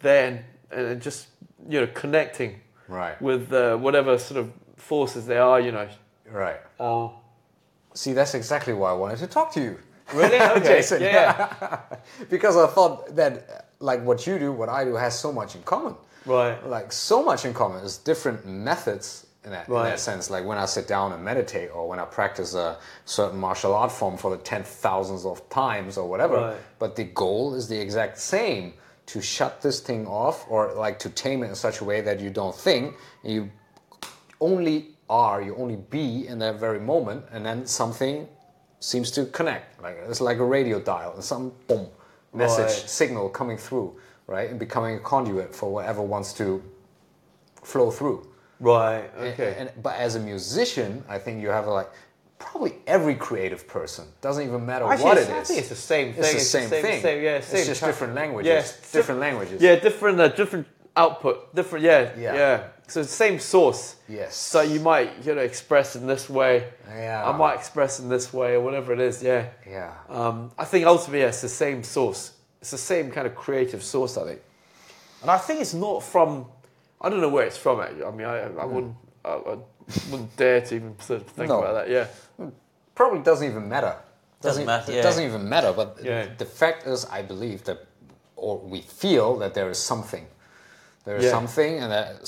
there 0.00 0.28
and, 0.28 0.80
and 0.90 1.02
just, 1.02 1.28
you 1.68 1.80
know, 1.80 1.86
connecting 1.88 2.60
Right. 2.88 3.20
with 3.22 3.52
uh, 3.52 3.76
whatever 3.76 4.18
sort 4.18 4.38
of 4.40 4.52
forces 4.76 5.26
they 5.26 5.38
are, 5.38 5.60
you 5.60 5.72
know. 5.72 5.88
Right. 6.30 6.60
Uh, 6.78 7.08
See, 7.94 8.12
that's 8.12 8.34
exactly 8.34 8.72
why 8.72 8.90
I 8.90 8.94
wanted 8.94 9.18
to 9.18 9.26
talk 9.26 9.52
to 9.54 9.60
you. 9.60 9.78
really? 10.14 10.36
Okay. 10.56 10.66
Jason, 10.66 11.02
yeah. 11.02 11.80
because 12.30 12.56
I 12.56 12.66
thought 12.66 13.14
that, 13.16 13.68
like, 13.80 14.02
what 14.02 14.26
you 14.26 14.38
do, 14.38 14.52
what 14.52 14.68
I 14.68 14.84
do, 14.84 14.94
has 14.94 15.18
so 15.18 15.32
much 15.32 15.54
in 15.54 15.62
common. 15.62 15.94
Right. 16.26 16.64
Like, 16.66 16.92
so 16.92 17.22
much 17.22 17.44
in 17.44 17.52
common. 17.54 17.78
There's 17.78 17.98
different 17.98 18.46
methods 18.46 19.26
in 19.44 19.50
that, 19.50 19.68
in 19.68 19.74
that 19.74 19.98
sense. 19.98 20.30
Like, 20.30 20.44
when 20.44 20.58
I 20.58 20.66
sit 20.66 20.86
down 20.86 21.12
and 21.12 21.22
meditate, 21.24 21.70
or 21.74 21.88
when 21.88 21.98
I 21.98 22.04
practice 22.04 22.54
a 22.54 22.78
certain 23.04 23.38
martial 23.38 23.74
art 23.74 23.90
form 23.92 24.16
for 24.16 24.30
the 24.30 24.42
ten 24.42 24.62
thousands 24.62 25.24
of 25.24 25.48
times, 25.48 25.96
or 25.98 26.08
whatever. 26.08 26.36
Right. 26.36 26.56
But 26.78 26.96
the 26.96 27.04
goal 27.04 27.54
is 27.54 27.68
the 27.68 27.80
exact 27.80 28.18
same 28.18 28.74
to 29.06 29.20
shut 29.20 29.60
this 29.60 29.80
thing 29.80 30.06
off, 30.06 30.46
or 30.48 30.72
like 30.74 30.98
to 31.00 31.10
tame 31.10 31.42
it 31.42 31.48
in 31.48 31.54
such 31.56 31.80
a 31.80 31.84
way 31.84 32.00
that 32.02 32.20
you 32.20 32.30
don't 32.30 32.54
think, 32.54 32.94
you 33.24 33.50
only 34.40 34.91
are, 35.12 35.42
you 35.42 35.54
only 35.56 35.76
be 35.76 36.26
in 36.26 36.38
that 36.40 36.56
very 36.58 36.80
moment, 36.80 37.24
and 37.32 37.44
then 37.44 37.66
something 37.66 38.26
seems 38.80 39.10
to 39.12 39.26
connect. 39.26 39.80
Like 39.82 39.96
it's 40.08 40.20
like 40.20 40.38
a 40.38 40.44
radio 40.44 40.80
dial, 40.80 41.12
and 41.14 41.22
some 41.24 41.52
boom 41.68 41.86
message 42.32 42.64
Right. 42.80 42.88
signal 43.00 43.28
coming 43.28 43.58
through, 43.58 43.88
right, 44.26 44.48
and 44.50 44.58
becoming 44.58 44.96
a 44.96 45.00
conduit 45.00 45.54
for 45.54 45.70
whatever 45.70 46.00
wants 46.02 46.32
to 46.34 46.62
flow 47.62 47.90
through. 47.90 48.26
Right. 48.60 49.10
Okay. 49.18 49.54
And, 49.58 49.70
but 49.82 49.94
as 49.96 50.14
a 50.14 50.20
musician, 50.20 51.04
I 51.08 51.18
think 51.18 51.42
you 51.42 51.48
have 51.50 51.66
like 51.66 51.90
probably 52.38 52.74
every 52.86 53.14
creative 53.14 53.62
person 53.68 54.04
doesn't 54.20 54.44
even 54.48 54.64
matter 54.66 54.84
Actually, 54.86 55.04
what 55.04 55.18
it's- 55.18 55.30
it 55.30 55.40
I 55.40 55.44
think 55.44 55.58
it's 55.60 55.68
the 55.68 55.74
same 55.94 56.12
thing. 56.12 56.24
It's 56.24 56.32
the 56.32 56.40
same 56.40 56.68
thing. 56.70 57.02
Same, 57.02 57.22
yeah, 57.22 57.36
It's 57.36 57.66
just 57.66 57.84
different 57.84 58.14
languages. 58.14 58.48
Yeah, 58.48 58.58
it's 58.60 58.92
different 58.92 59.20
languages. 59.20 59.62
Yeah, 59.62 59.76
different, 59.76 60.20
uh, 60.20 60.28
different 60.28 60.66
output, 60.96 61.54
different. 61.54 61.84
Yeah, 61.84 62.10
Yeah. 62.16 62.34
yeah, 62.34 62.62
So 62.88 63.00
it's 63.00 63.10
the 63.10 63.16
same 63.16 63.38
source. 63.38 63.96
Yes. 64.08 64.34
So 64.36 64.60
you 64.60 64.80
might, 64.80 65.24
you 65.24 65.34
know, 65.34 65.40
express 65.40 65.96
in 65.96 66.06
this 66.06 66.28
way. 66.28 66.68
Yeah. 66.88 67.26
I 67.26 67.34
might 67.36 67.54
express 67.54 68.00
in 68.00 68.08
this 68.08 68.32
way, 68.32 68.54
or 68.54 68.60
whatever 68.60 68.92
it 68.92 69.00
is. 69.00 69.22
Yeah. 69.22 69.46
Yeah. 69.68 69.94
Um, 70.10 70.50
I 70.58 70.64
think 70.64 70.84
ultimately, 70.86 71.20
yeah, 71.20 71.28
it's 71.28 71.40
the 71.40 71.48
same 71.48 71.82
source. 71.82 72.32
It's 72.60 72.70
the 72.70 72.78
same 72.78 73.10
kind 73.10 73.26
of 73.26 73.34
creative 73.34 73.82
source, 73.82 74.16
I 74.18 74.24
think. 74.24 74.40
And 75.22 75.30
I 75.30 75.38
think 75.38 75.60
it's 75.60 75.74
not 75.74 76.02
from. 76.02 76.46
I 77.00 77.08
don't 77.08 77.20
know 77.20 77.28
where 77.30 77.46
it's 77.46 77.56
from. 77.56 77.80
Actually. 77.80 78.04
I 78.04 78.10
mean, 78.10 78.26
I, 78.26 78.38
I 78.62 78.64
wouldn't, 78.64 78.94
I, 79.24 79.30
I 79.30 79.56
wouldn't 80.10 80.36
dare 80.36 80.60
to 80.60 80.74
even 80.74 80.98
sort 81.00 81.22
of 81.22 81.26
think 81.28 81.48
No. 81.48 81.60
about 81.60 81.74
that. 81.86 81.88
Yeah. 81.90 82.06
probably 82.94 83.20
doesn't 83.22 83.48
even 83.48 83.68
matter. 83.68 83.96
Doesn't 84.40 84.66
matter, 84.66 84.90
It 84.92 84.96
yeah. 84.96 85.02
doesn't 85.02 85.24
even 85.24 85.48
matter. 85.48 85.72
But 85.72 85.98
Yeah. 86.02 86.26
the 86.36 86.44
fact 86.44 86.86
is, 86.86 87.04
I 87.06 87.22
believe 87.22 87.64
that, 87.64 87.86
or 88.36 88.58
we 88.58 88.80
feel 88.82 89.36
that 89.38 89.54
there 89.54 89.70
is 89.70 89.78
something. 89.78 90.26
There 91.04 91.16
is 91.16 91.24
Yeah. 91.24 91.30
something, 91.30 91.80
and 91.80 91.90
that 91.92 92.20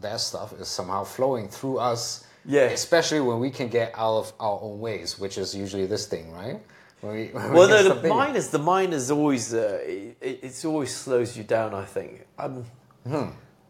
that 0.00 0.20
stuff 0.20 0.52
is 0.60 0.68
somehow 0.68 1.04
flowing 1.04 1.48
through 1.48 1.78
us. 1.78 2.24
Yeah. 2.44 2.62
Especially 2.70 3.20
when 3.20 3.38
we 3.40 3.50
can 3.50 3.68
get 3.68 3.92
out 3.94 4.16
of 4.18 4.32
our 4.40 4.58
own 4.62 4.80
ways, 4.80 5.18
which 5.18 5.36
is 5.36 5.54
usually 5.54 5.86
this 5.86 6.06
thing, 6.06 6.32
right? 6.32 6.60
When 7.00 7.12
we, 7.14 7.26
when 7.32 7.52
Well, 7.52 7.68
get 7.68 7.84
no, 7.84 7.94
the 8.00 8.08
mind 8.08 8.36
is 8.36 8.50
the 8.50 8.58
mind 8.58 8.94
is 8.94 9.10
always 9.10 9.52
uh, 9.52 9.78
it, 9.82 10.16
it- 10.20 10.40
it's 10.42 10.64
always 10.64 10.94
slows 10.94 11.36
you 11.36 11.44
down. 11.44 11.74
I 11.74 11.84
think. 11.84 12.26
Um, 12.38 12.64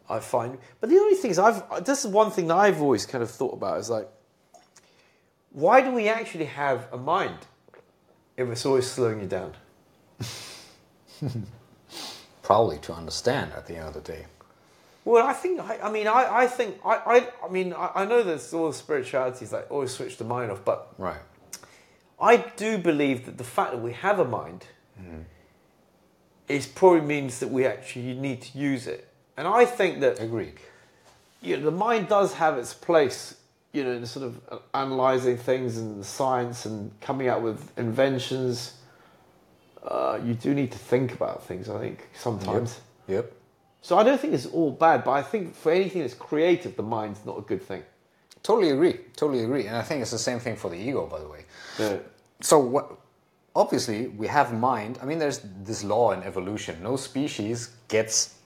I 0.08 0.18
find, 0.18 0.58
but 0.80 0.90
the 0.90 0.96
only 0.98 1.14
thing 1.14 1.30
is, 1.30 1.38
I've 1.38 1.84
this 1.84 2.04
is 2.04 2.10
one 2.10 2.30
thing 2.32 2.48
that 2.48 2.56
I've 2.56 2.82
always 2.82 3.06
kind 3.06 3.22
of 3.22 3.30
thought 3.30 3.54
about 3.54 3.78
is 3.78 3.88
like, 3.88 4.08
why 5.52 5.80
do 5.82 5.92
we 5.92 6.08
actually 6.08 6.46
have 6.46 6.88
a 6.92 6.96
mind 6.98 7.38
if 8.36 8.48
it's 8.48 8.66
always 8.66 8.90
slowing 8.90 9.20
you 9.20 9.26
down? 9.26 9.54
Probably 12.42 12.78
to 12.78 12.92
understand 12.92 13.52
at 13.52 13.66
the 13.66 13.76
end 13.76 13.88
of 13.88 13.94
the 13.94 14.00
day. 14.00 14.26
Well, 15.04 15.26
I 15.26 15.32
think 15.32 15.60
I, 15.60 15.78
I 15.82 15.90
mean 15.90 16.06
I, 16.06 16.42
I 16.42 16.46
think 16.46 16.78
I, 16.84 16.94
I 16.96 17.28
I 17.46 17.48
mean 17.50 17.72
I, 17.72 17.90
I 17.94 18.04
know 18.04 18.22
there's 18.22 18.52
all 18.52 18.68
the 18.68 18.74
spiritualities 18.74 19.52
like 19.52 19.70
always 19.70 19.90
switch 19.92 20.16
the 20.18 20.24
mind 20.24 20.50
off, 20.50 20.64
but 20.64 20.92
Right. 20.98 21.20
I 22.20 22.36
do 22.56 22.76
believe 22.78 23.24
that 23.26 23.38
the 23.38 23.44
fact 23.44 23.72
that 23.72 23.78
we 23.80 23.92
have 23.92 24.18
a 24.18 24.24
mind 24.26 24.66
is 26.48 26.66
probably 26.66 27.00
means 27.00 27.38
that 27.40 27.48
we 27.48 27.64
actually 27.64 28.12
need 28.14 28.42
to 28.42 28.58
use 28.58 28.86
it. 28.86 29.08
And 29.36 29.46
I 29.48 29.64
think 29.64 30.00
that 30.00 30.20
Agreed. 30.20 30.54
you 31.40 31.56
know, 31.56 31.64
the 31.64 31.70
mind 31.70 32.08
does 32.08 32.34
have 32.34 32.58
its 32.58 32.74
place, 32.74 33.36
you 33.72 33.84
know, 33.84 33.92
in 33.92 34.04
sort 34.04 34.26
of 34.26 34.40
uh, 34.50 34.58
analyzing 34.74 35.38
things 35.38 35.78
and 35.78 36.04
science 36.04 36.66
and 36.66 36.90
coming 37.00 37.28
up 37.28 37.40
with 37.40 37.72
inventions. 37.78 38.74
Uh, 39.82 40.18
you 40.22 40.34
do 40.34 40.52
need 40.52 40.72
to 40.72 40.78
think 40.78 41.14
about 41.14 41.46
things, 41.46 41.70
I 41.70 41.78
think, 41.78 42.08
sometimes. 42.14 42.80
Yep. 43.08 43.32
So 43.82 43.98
I 43.98 44.02
don't 44.02 44.20
think 44.20 44.34
it's 44.34 44.46
all 44.46 44.70
bad, 44.70 45.04
but 45.04 45.12
I 45.12 45.22
think 45.22 45.54
for 45.54 45.72
anything 45.72 46.02
that's 46.02 46.14
creative, 46.14 46.76
the 46.76 46.82
mind's 46.82 47.24
not 47.24 47.38
a 47.38 47.42
good 47.42 47.62
thing. 47.62 47.82
Totally 48.42 48.70
agree. 48.70 49.00
Totally 49.16 49.44
agree. 49.44 49.66
And 49.66 49.76
I 49.76 49.82
think 49.82 50.02
it's 50.02 50.10
the 50.10 50.18
same 50.18 50.38
thing 50.38 50.56
for 50.56 50.70
the 50.70 50.76
ego, 50.76 51.06
by 51.06 51.18
the 51.20 51.28
way. 51.28 51.44
Yeah. 51.78 51.96
So 52.40 52.58
what? 52.58 52.92
Obviously, 53.54 54.06
we 54.06 54.28
have 54.28 54.54
mind. 54.54 54.98
I 55.02 55.04
mean, 55.06 55.18
there's 55.18 55.40
this 55.64 55.82
law 55.82 56.12
in 56.12 56.22
evolution: 56.22 56.82
no 56.82 56.96
species 56.96 57.70
gets 57.88 58.36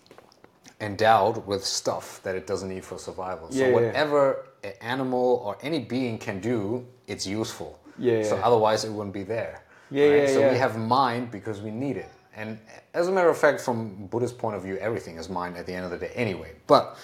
endowed 0.80 1.46
with 1.46 1.64
stuff 1.64 2.20
that 2.22 2.34
it 2.34 2.46
doesn't 2.46 2.68
need 2.68 2.84
for 2.84 2.98
survival. 2.98 3.50
So 3.50 3.58
Yeah, 3.58 3.68
yeah. 3.68 3.72
whatever 3.74 4.46
an 4.64 4.72
animal 4.80 5.42
or 5.44 5.56
any 5.62 5.78
being 5.80 6.18
can 6.18 6.40
do, 6.40 6.86
it's 7.06 7.26
useful. 7.26 7.78
Yeah, 7.98 8.22
So 8.24 8.36
otherwise, 8.38 8.84
it 8.84 8.90
wouldn't 8.90 9.14
be 9.14 9.22
there. 9.22 9.62
Yeah, 9.90 10.06
yeah, 10.06 10.26
So 10.26 10.40
yeah. 10.40 10.52
we 10.52 10.58
have 10.58 10.76
mind 10.78 11.30
because 11.30 11.60
we 11.60 11.70
need 11.70 11.96
it. 11.96 12.10
And 12.36 12.58
as 12.94 13.08
a 13.08 13.12
matter 13.12 13.28
of 13.28 13.38
fact, 13.38 13.60
from 13.60 14.06
Buddhist 14.06 14.38
point 14.38 14.56
of 14.56 14.62
view, 14.62 14.76
everything 14.78 15.16
is 15.16 15.28
mind 15.28 15.56
at 15.56 15.66
the 15.66 15.74
end 15.74 15.84
of 15.84 15.90
the 15.90 15.98
day 15.98 16.12
anyway. 16.14 16.52
But 16.66 16.96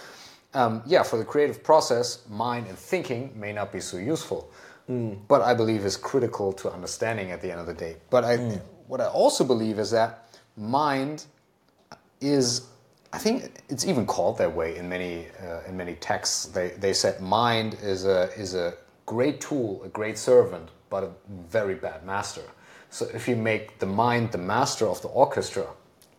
um, 0.55 0.83
yeah, 0.87 1.03
for 1.03 1.17
the 1.17 1.25
creative 1.25 1.63
process, 1.63 2.25
mind 2.29 2.67
and 2.67 2.77
thinking 2.77 3.33
may 3.39 3.53
not 3.53 3.73
be 3.73 3.81
so 3.81 3.97
useful. 3.97 4.51
Hmm. 4.87 5.15
But 5.29 5.43
I 5.43 5.55
believe 5.55 5.85
is 5.85 5.97
critical 5.97 6.53
to 6.55 6.71
understanding 6.71 7.31
at 7.31 7.41
the 7.41 7.51
end 7.51 7.61
of 7.61 7.67
the 7.67 7.75
day. 7.75 7.97
But 8.11 8.25
I, 8.25 8.37
Hmm. 8.37 8.57
what 8.89 9.01
I 9.01 9.07
also 9.07 9.45
believe 9.45 9.79
is 9.79 9.91
that 9.93 10.27
mind 10.57 11.27
is 12.21 12.63
I 13.13 13.19
think 13.19 13.63
it's 13.69 13.85
even 13.87 14.07
called 14.07 14.39
that 14.39 14.55
way 14.55 14.77
in 14.77 14.89
many 14.89 15.27
uh, 15.43 15.69
in 15.69 15.77
many 15.77 15.95
texts. 15.95 16.47
They 16.47 16.69
they 16.79 16.93
said 16.93 17.21
mind 17.21 17.77
is 17.83 18.05
a 18.05 18.31
is 18.37 18.55
a 18.55 18.75
great 19.07 19.41
tool, 19.41 19.83
a 19.85 19.89
great 19.89 20.17
servant, 20.17 20.69
but 20.91 21.03
a 21.03 21.11
very 21.51 21.75
bad 21.75 22.05
master. 22.07 22.43
So 22.91 23.07
if 23.15 23.29
you 23.29 23.37
make 23.37 23.79
the 23.79 23.87
mind 23.87 24.33
the 24.33 24.39
master 24.39 24.87
of 24.87 25.01
the 25.03 25.09
orchestra, 25.09 25.67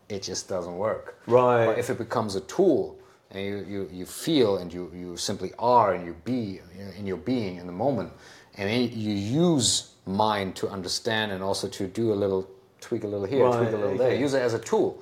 it 0.10 0.24
just 0.24 0.48
doesn't 0.50 0.78
work. 0.78 1.22
Right. 1.28 1.66
But 1.66 1.78
if 1.78 1.90
it 1.90 1.98
becomes 1.98 2.36
a 2.36 2.42
tool 2.42 2.98
and 3.30 3.46
you, 3.46 3.66
you, 3.68 3.90
you 3.92 4.06
feel 4.06 4.58
and 4.58 4.74
you, 4.74 4.92
you 4.94 5.18
simply 5.18 5.52
are 5.60 5.94
and 5.94 6.06
you 6.06 6.16
be 6.26 6.62
in 6.98 7.06
your 7.06 7.18
being 7.18 7.58
in 7.58 7.66
the 7.66 7.74
moment, 7.74 8.12
and 8.58 8.92
you 8.92 9.14
use 9.14 9.92
mind 10.06 10.56
to 10.58 10.68
understand 10.70 11.32
and 11.32 11.44
also 11.44 11.68
to 11.70 11.88
do 11.88 12.12
a 12.12 12.16
little 12.16 12.50
tweak 12.82 13.04
a 13.04 13.08
little 13.08 13.26
here, 13.26 13.46
Right, 13.46 13.58
tweak 13.58 13.74
a 13.74 13.78
little 13.78 13.98
there, 13.98 14.16
use 14.16 14.34
it 14.34 14.42
as 14.42 14.54
a 14.54 14.60
tool, 14.60 15.02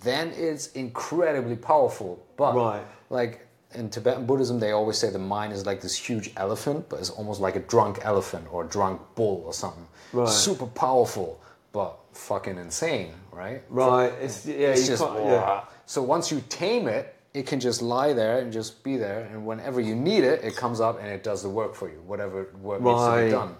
then 0.00 0.32
it's 0.36 0.68
incredibly 0.72 1.56
powerful. 1.56 2.24
But 2.36 2.54
Right. 2.54 2.82
like 3.10 3.46
in 3.74 3.90
Tibetan 3.90 4.26
Buddhism, 4.26 4.60
they 4.60 4.70
always 4.70 4.98
say 4.98 5.10
the 5.10 5.18
mind 5.18 5.52
is 5.52 5.66
like 5.66 5.80
this 5.80 5.96
huge 5.96 6.32
elephant, 6.36 6.88
but 6.88 7.00
it's 7.00 7.10
almost 7.10 7.40
like 7.40 7.56
a 7.56 7.60
drunk 7.60 7.98
elephant 8.02 8.46
or 8.52 8.64
a 8.64 8.68
drunk 8.68 9.00
bull 9.16 9.42
or 9.44 9.52
something. 9.52 9.86
Right. 10.14 10.28
Super 10.28 10.66
powerful, 10.66 11.40
but 11.72 11.96
fucking 12.12 12.56
insane, 12.58 13.12
right? 13.32 13.62
Right. 13.68 14.12
It's 14.20 14.46
yeah. 14.46 14.68
It's 14.68 14.86
just 14.86 15.02
yeah. 15.02 15.64
So 15.86 16.02
once 16.02 16.30
you 16.30 16.42
tame 16.48 16.86
it, 16.88 17.14
it 17.34 17.46
can 17.46 17.58
just 17.60 17.82
lie 17.82 18.12
there 18.12 18.38
and 18.38 18.52
just 18.52 18.82
be 18.84 18.96
there, 18.96 19.24
and 19.32 19.44
whenever 19.44 19.80
you 19.80 19.94
need 19.96 20.22
it, 20.24 20.44
it 20.44 20.54
comes 20.56 20.80
up 20.80 20.98
and 21.00 21.08
it 21.08 21.24
does 21.24 21.42
the 21.42 21.50
work 21.50 21.74
for 21.74 21.88
you, 21.88 22.00
whatever 22.06 22.48
work 22.62 22.80
needs 22.80 23.04
to 23.04 23.24
be 23.24 23.30
done. 23.30 23.56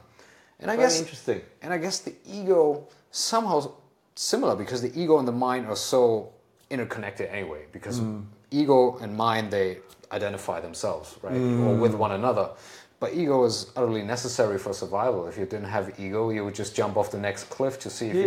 And 0.61 0.71
I 0.71 0.77
Very 0.77 0.87
guess 0.89 1.01
interesting. 1.01 1.41
and 1.61 1.73
I 1.75 1.79
guess 1.79 1.99
the 1.99 2.15
ego 2.25 2.87
somehow 3.11 3.73
similar 4.15 4.55
because 4.55 4.81
the 4.81 4.93
ego 4.99 5.19
and 5.19 5.27
the 5.27 5.33
mind 5.33 5.67
are 5.67 5.77
so 5.77 6.33
interconnected 6.71 7.29
anyway. 7.31 7.67
Because 7.73 7.99
Mm. 8.01 8.25
ego 8.53 8.97
and 8.99 9.17
mind 9.17 9.51
they 9.51 9.79
identify 10.13 10.61
themselves, 10.61 11.17
right, 11.23 11.35
or 11.35 11.75
Mm. 11.75 11.81
with 11.81 11.95
one 11.95 12.13
another. 12.13 12.51
But 13.01 13.13
ego 13.15 13.45
is 13.45 13.71
utterly 13.77 14.03
necessary 14.03 14.57
for 14.59 14.73
survival. 14.73 15.27
If 15.27 15.37
you 15.37 15.45
didn't 15.45 15.69
have 15.69 15.99
ego, 16.01 16.31
you 16.31 16.45
would 16.45 16.55
just 16.55 16.75
jump 16.75 16.97
off 16.97 17.11
the 17.11 17.19
next 17.19 17.45
cliff 17.51 17.79
to 17.81 17.91
see 17.91 18.07
if 18.09 18.15
you 18.15 18.23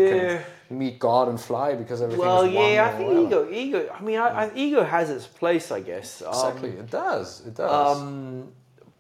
can 0.70 0.78
meet 0.78 1.00
God 1.00 1.30
and 1.30 1.40
fly 1.40 1.74
because 1.74 2.02
everything 2.02 2.26
Well, 2.26 2.44
is 2.44 2.54
one. 2.54 2.64
yeah, 2.74 2.86
I 2.94 2.98
think 2.98 3.10
whatever. 3.10 3.50
ego, 3.50 3.50
ego. 3.52 3.96
I 3.98 4.02
mean, 4.04 4.20
I, 4.20 4.46
I, 4.46 4.52
ego 4.56 4.84
has 4.84 5.10
its 5.10 5.26
place, 5.26 5.72
I 5.72 5.80
guess. 5.80 6.22
Um, 6.22 6.28
Exactly, 6.30 6.70
it 6.72 6.92
does. 6.92 7.46
It 7.48 7.56
does. 7.56 7.98
Um, 7.98 8.50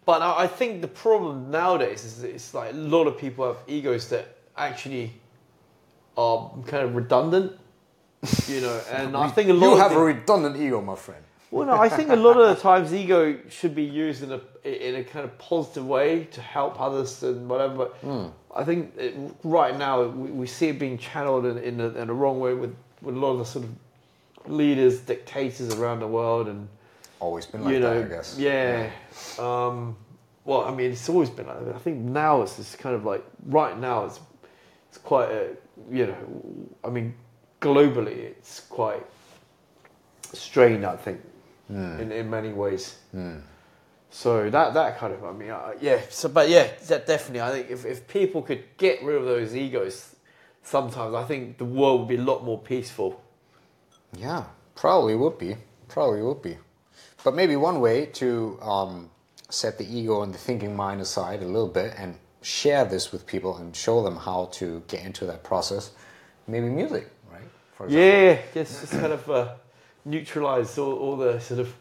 but 0.05 0.21
I, 0.21 0.43
I 0.43 0.47
think 0.47 0.81
the 0.81 0.87
problem 0.87 1.51
nowadays 1.51 2.03
is 2.05 2.21
that 2.21 2.29
it's 2.33 2.53
like 2.53 2.71
a 2.71 2.75
lot 2.75 3.05
of 3.05 3.17
people 3.17 3.45
have 3.45 3.57
egos 3.67 4.07
that 4.09 4.25
actually 4.55 5.11
are 6.17 6.49
kind 6.65 6.83
of 6.85 6.95
redundant, 6.95 7.51
you 8.47 8.61
know. 8.61 8.81
And 8.91 9.15
I 9.15 9.27
think 9.27 9.49
a 9.49 9.53
lot 9.53 9.71
you 9.71 9.77
have 9.77 9.91
a 9.91 9.99
redundant 10.03 10.55
ego, 10.57 10.81
my 10.81 10.95
friend. 10.95 11.23
Well, 11.51 11.65
no, 11.67 11.73
I 11.79 11.89
think 11.89 12.09
a 12.09 12.15
lot 12.15 12.37
of 12.37 12.55
the 12.55 12.61
times 12.61 12.93
ego 12.93 13.37
should 13.49 13.73
be 13.75 13.83
used 13.83 14.23
in 14.23 14.31
a 14.33 14.41
in 14.63 14.95
a 14.95 15.03
kind 15.03 15.23
of 15.25 15.37
positive 15.37 15.85
way 15.87 16.25
to 16.31 16.41
help 16.41 16.79
others 16.81 17.23
and 17.23 17.47
whatever. 17.49 17.75
But 17.75 17.93
Hmm. 18.01 18.25
I 18.55 18.63
think 18.63 18.93
it, 18.97 19.15
right 19.43 19.77
now 19.77 20.03
we, 20.03 20.31
we 20.31 20.47
see 20.47 20.67
it 20.69 20.79
being 20.79 20.97
channeled 20.97 21.45
in 21.45 21.57
in 21.57 21.79
a, 21.81 21.87
in 21.89 22.09
a 22.09 22.13
wrong 22.13 22.39
way 22.39 22.53
with, 22.53 22.75
with 23.01 23.15
a 23.15 23.19
lot 23.19 23.31
of 23.33 23.39
the 23.39 23.45
sort 23.45 23.65
of 23.65 23.71
leaders, 24.51 24.99
dictators 24.99 25.73
around 25.75 25.99
the 26.01 26.07
world, 26.07 26.47
and 26.47 26.67
Always 27.19 27.45
been 27.47 27.63
like 27.63 27.73
you 27.73 27.79
know, 27.79 27.99
that, 27.99 28.05
I 28.05 28.15
guess. 28.15 28.35
yeah. 28.37 28.89
Um, 29.39 29.95
well, 30.45 30.63
I 30.65 30.71
mean, 30.73 30.91
it's 30.91 31.09
always 31.09 31.29
been 31.29 31.47
like 31.47 31.65
that. 31.65 31.75
I 31.75 31.79
think 31.79 31.97
now 31.97 32.41
it's 32.43 32.57
just 32.57 32.77
kind 32.79 32.95
of 32.95 33.05
like 33.05 33.23
right 33.45 33.77
now 33.79 34.05
it's 34.05 34.19
it's 34.89 34.97
quite 34.99 35.29
a 35.31 35.55
you 35.91 36.07
know, 36.07 36.17
I 36.83 36.89
mean, 36.89 37.13
globally 37.61 38.17
it's 38.17 38.59
quite 38.61 39.03
strained. 40.33 40.85
I 40.85 40.95
think 40.95 41.19
in 41.69 42.11
in 42.11 42.29
many 42.29 42.53
ways. 42.53 42.97
So 44.09 44.49
that 44.49 44.73
that 44.73 44.97
kind 44.97 45.13
of 45.13 45.23
I 45.23 45.31
mean 45.31 45.51
uh, 45.51 45.73
yeah. 45.81 45.99
So 46.09 46.29
but 46.29 46.49
yeah, 46.49 46.67
that 46.87 47.05
definitely 47.07 47.41
I 47.41 47.51
think 47.51 47.69
if 47.69 47.85
if 47.85 48.07
people 48.07 48.41
could 48.41 48.63
get 48.77 49.03
rid 49.03 49.15
of 49.15 49.25
those 49.25 49.55
egos, 49.55 50.15
sometimes 50.63 51.13
I 51.13 51.23
think 51.23 51.57
the 51.57 51.65
world 51.65 52.01
would 52.01 52.09
be 52.09 52.15
a 52.15 52.21
lot 52.21 52.43
more 52.43 52.57
peaceful. 52.59 53.21
Yeah, 54.17 54.45
probably 54.75 55.15
would 55.15 55.37
be. 55.37 55.57
Probably 55.87 56.21
would 56.21 56.41
be. 56.41 56.57
But 57.23 57.35
maybe 57.35 57.55
one 57.55 57.81
way 57.81 58.05
to 58.05 58.57
um, 58.61 59.09
set 59.49 59.77
the 59.77 59.85
ego 59.85 60.23
and 60.23 60.33
the 60.33 60.37
thinking 60.37 60.75
mind 60.75 61.01
aside 61.01 61.41
a 61.41 61.45
little 61.45 61.67
bit 61.67 61.93
and 61.97 62.15
share 62.41 62.85
this 62.85 63.11
with 63.11 63.25
people 63.25 63.57
and 63.57 63.75
show 63.75 64.03
them 64.03 64.15
how 64.15 64.45
to 64.53 64.83
get 64.87 65.03
into 65.03 65.25
that 65.25 65.43
process, 65.43 65.91
maybe 66.47 66.69
music, 66.69 67.09
right? 67.31 67.41
For 67.75 67.89
Yeah, 67.89 68.39
just, 68.53 68.81
just 68.81 68.93
kind 68.93 69.13
of 69.13 69.29
uh, 69.29 69.55
neutralize 70.07 70.77
all, 70.77 70.93
all 70.93 71.17
the 71.17 71.39
sort 71.39 71.59
of, 71.59 71.75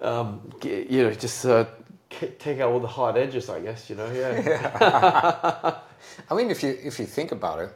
um, 0.00 0.40
you 0.64 1.02
know, 1.02 1.12
just 1.12 1.44
uh, 1.44 1.66
k- 2.08 2.32
take 2.38 2.60
out 2.60 2.72
all 2.72 2.80
the 2.80 2.88
hard 2.88 3.16
edges, 3.16 3.48
I 3.48 3.60
guess, 3.60 3.88
you 3.88 3.96
know, 3.96 4.10
yeah. 4.10 5.78
I 6.30 6.34
mean, 6.34 6.50
if 6.50 6.62
you 6.62 6.76
if 6.82 6.98
you 6.98 7.06
think 7.06 7.32
about 7.32 7.60
it, 7.60 7.70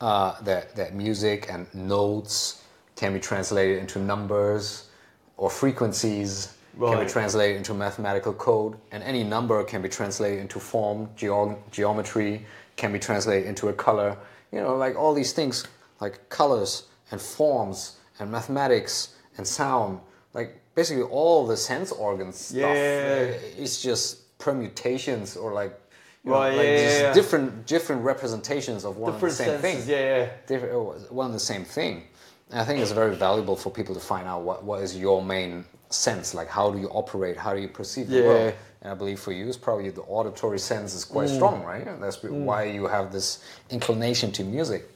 uh, 0.00 0.40
that 0.42 0.74
that 0.76 0.94
music 0.94 1.46
and 1.50 1.66
notes 1.74 2.62
can 2.96 3.12
be 3.12 3.20
translated 3.20 3.78
into 3.78 3.98
numbers 3.98 4.88
or 5.36 5.50
frequencies. 5.50 6.56
Can 6.78 7.04
be 7.04 7.10
translated 7.10 7.56
into 7.56 7.74
mathematical 7.74 8.32
code, 8.32 8.76
and 8.92 9.02
any 9.02 9.24
number 9.24 9.62
can 9.64 9.82
be 9.82 9.88
translated 9.88 10.38
into 10.38 10.60
form, 10.60 11.10
geo- 11.16 11.58
geometry, 11.72 12.46
can 12.76 12.92
be 12.92 12.98
translated 12.98 13.46
into 13.48 13.68
a 13.68 13.72
color. 13.72 14.16
You 14.52 14.60
know, 14.60 14.76
like 14.76 14.96
all 14.96 15.12
these 15.12 15.32
things, 15.32 15.66
like 16.00 16.28
colors 16.28 16.84
and 17.10 17.20
forms 17.20 17.96
and 18.20 18.30
mathematics 18.30 19.14
and 19.36 19.46
sound, 19.46 20.00
like 20.34 20.60
basically 20.74 21.02
all 21.04 21.46
the 21.46 21.56
sense 21.56 21.92
organs 21.92 22.36
stuff. 22.36 22.60
Yeah. 22.60 23.32
It's 23.62 23.82
just 23.82 24.36
permutations 24.38 25.36
or 25.36 25.52
like 25.52 25.78
you 26.24 26.32
Right, 26.32 26.54
like 26.56 26.66
yeah, 26.66 26.84
just 26.88 27.00
yeah, 27.00 27.12
different 27.14 27.66
different 27.66 28.04
representations 28.04 28.84
of 28.84 28.96
one 28.98 29.12
Different 29.12 29.32
and 29.40 29.40
the 29.40 29.44
same 29.44 29.60
senses, 29.60 29.84
thing. 29.86 29.94
yeah, 29.94 30.16
yeah. 30.18 30.28
Different, 30.46 30.74
oh, 30.74 30.92
one 31.10 31.26
and 31.26 31.34
the 31.34 31.38
same 31.40 31.64
thing. 31.64 32.02
And 32.50 32.60
I 32.60 32.64
think 32.64 32.80
it's 32.80 32.90
very 32.92 33.14
valuable 33.14 33.56
for 33.56 33.70
people 33.70 33.94
to 33.94 34.00
find 34.00 34.26
out 34.26 34.42
what, 34.42 34.64
what 34.64 34.82
is 34.82 34.96
your 34.96 35.22
main 35.22 35.64
sense, 35.88 36.34
like 36.34 36.48
how 36.48 36.70
do 36.70 36.78
you 36.78 36.88
operate, 36.88 37.36
how 37.36 37.54
do 37.54 37.60
you 37.60 37.68
perceive 37.68 38.08
the 38.08 38.22
world. 38.22 38.54
And 38.82 38.90
I 38.92 38.94
believe 38.94 39.20
for 39.20 39.32
you, 39.32 39.46
it's 39.46 39.56
probably 39.58 39.90
the 39.90 40.02
auditory 40.02 40.58
sense 40.58 40.94
is 40.94 41.04
Mm. 41.04 41.10
quite 41.10 41.28
strong, 41.28 41.62
right? 41.62 41.86
And 41.86 42.02
that's 42.02 42.22
why 42.22 42.64
you 42.64 42.86
have 42.86 43.12
this 43.12 43.42
inclination 43.70 44.32
to 44.32 44.42
music. 44.44 44.88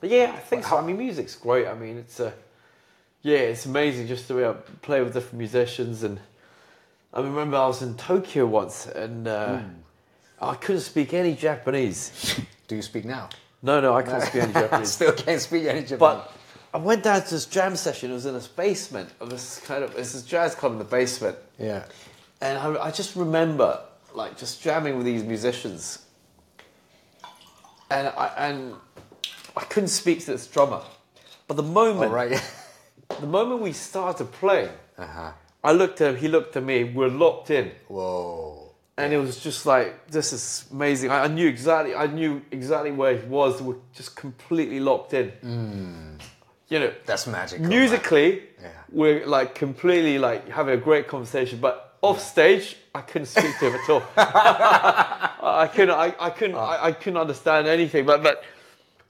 But 0.00 0.10
yeah, 0.10 0.32
I 0.36 0.40
think 0.40 0.64
so. 0.64 0.76
I 0.78 0.82
mean, 0.86 0.96
music's 0.98 1.34
great. 1.36 1.66
I 1.66 1.74
mean, 1.74 1.96
it's 1.98 2.20
uh, 2.20 2.30
yeah, 3.22 3.38
it's 3.38 3.66
amazing 3.66 4.06
just 4.06 4.28
to 4.28 4.34
be 4.34 4.42
able 4.42 4.54
to 4.54 4.72
play 4.82 5.02
with 5.02 5.14
different 5.14 5.38
musicians. 5.38 6.02
And 6.02 6.20
I 7.12 7.20
remember 7.20 7.56
I 7.56 7.66
was 7.66 7.82
in 7.82 7.96
Tokyo 7.96 8.46
once, 8.46 8.86
and 8.86 9.26
uh, 9.26 9.60
I 10.40 10.54
couldn't 10.54 10.82
speak 10.82 11.14
any 11.14 11.34
Japanese. 11.34 12.40
Do 12.68 12.76
you 12.76 12.82
speak 12.82 13.04
now? 13.04 13.28
No, 13.62 13.80
no, 13.80 13.94
I 13.94 14.02
can't 14.02 14.22
speak 14.22 14.42
any 14.42 14.52
Japanese. 14.52 14.92
Still 14.92 15.12
can't 15.12 15.40
speak 15.40 15.66
any 15.66 15.80
Japanese. 15.80 15.98
But 15.98 16.32
I 16.74 16.78
went 16.78 17.04
down 17.04 17.22
to 17.22 17.30
this 17.30 17.46
jam 17.46 17.74
session. 17.74 18.10
It 18.10 18.14
was 18.14 18.26
in 18.26 18.34
this 18.34 18.48
basement 18.48 19.10
of 19.20 19.30
this 19.30 19.60
kind 19.60 19.82
of 19.82 19.96
it's 19.96 20.12
this 20.12 20.22
jazz 20.22 20.54
club 20.54 20.72
in 20.72 20.78
the 20.78 20.84
basement, 20.84 21.36
yeah. 21.58 21.84
and 22.40 22.58
I, 22.58 22.84
I 22.86 22.90
just 22.90 23.16
remember 23.16 23.80
like 24.14 24.36
just 24.36 24.62
jamming 24.62 24.96
with 24.96 25.06
these 25.06 25.24
musicians, 25.24 26.04
and 27.90 28.08
I 28.08 28.26
and 28.36 28.74
I 29.56 29.64
couldn't 29.64 29.88
speak 29.88 30.20
to 30.20 30.26
this 30.26 30.46
drummer, 30.46 30.82
but 31.48 31.56
the 31.56 31.62
moment 31.62 32.12
right. 32.12 32.32
the 33.20 33.26
moment 33.26 33.60
we 33.62 33.72
started 33.72 34.30
playing, 34.32 34.70
uh-huh. 34.98 35.32
I 35.64 35.72
looked 35.72 36.00
at 36.00 36.14
him, 36.14 36.16
he 36.16 36.28
looked 36.28 36.56
at 36.56 36.62
me, 36.62 36.84
we're 36.84 37.08
locked 37.08 37.50
in. 37.50 37.72
Whoa. 37.88 38.62
And 38.98 39.12
it 39.12 39.18
was 39.18 39.38
just 39.40 39.66
like 39.66 40.08
this 40.10 40.32
is 40.32 40.64
amazing. 40.72 41.10
I, 41.10 41.24
I 41.24 41.26
knew 41.28 41.46
exactly. 41.48 41.94
I 41.94 42.06
knew 42.06 42.40
exactly 42.50 42.92
where 42.92 43.14
he 43.18 43.26
was. 43.26 43.60
We're 43.60 43.76
just 43.94 44.16
completely 44.16 44.80
locked 44.80 45.12
in. 45.12 46.18
You 46.68 46.80
know, 46.80 46.92
That's 47.04 47.26
magic. 47.26 47.60
musically, 47.60 48.42
Yeah. 48.60 48.70
we're 48.90 49.26
like 49.26 49.54
completely 49.54 50.18
like 50.18 50.48
having 50.48 50.74
a 50.74 50.82
great 50.82 51.06
conversation. 51.08 51.58
But 51.60 51.96
off 52.02 52.20
stage, 52.20 52.76
I 52.94 53.02
couldn't 53.02 53.26
speak 53.26 53.56
to 53.58 53.70
him 53.70 53.74
at 53.74 53.88
all. 53.90 54.02
I 54.16 55.68
couldn't. 55.72 55.94
I, 55.94 56.14
I 56.18 56.30
couldn't. 56.30 56.56
I, 56.56 56.86
I 56.86 56.92
couldn't 56.92 57.18
understand 57.18 57.66
anything. 57.68 58.06
But 58.06 58.22
but 58.22 58.42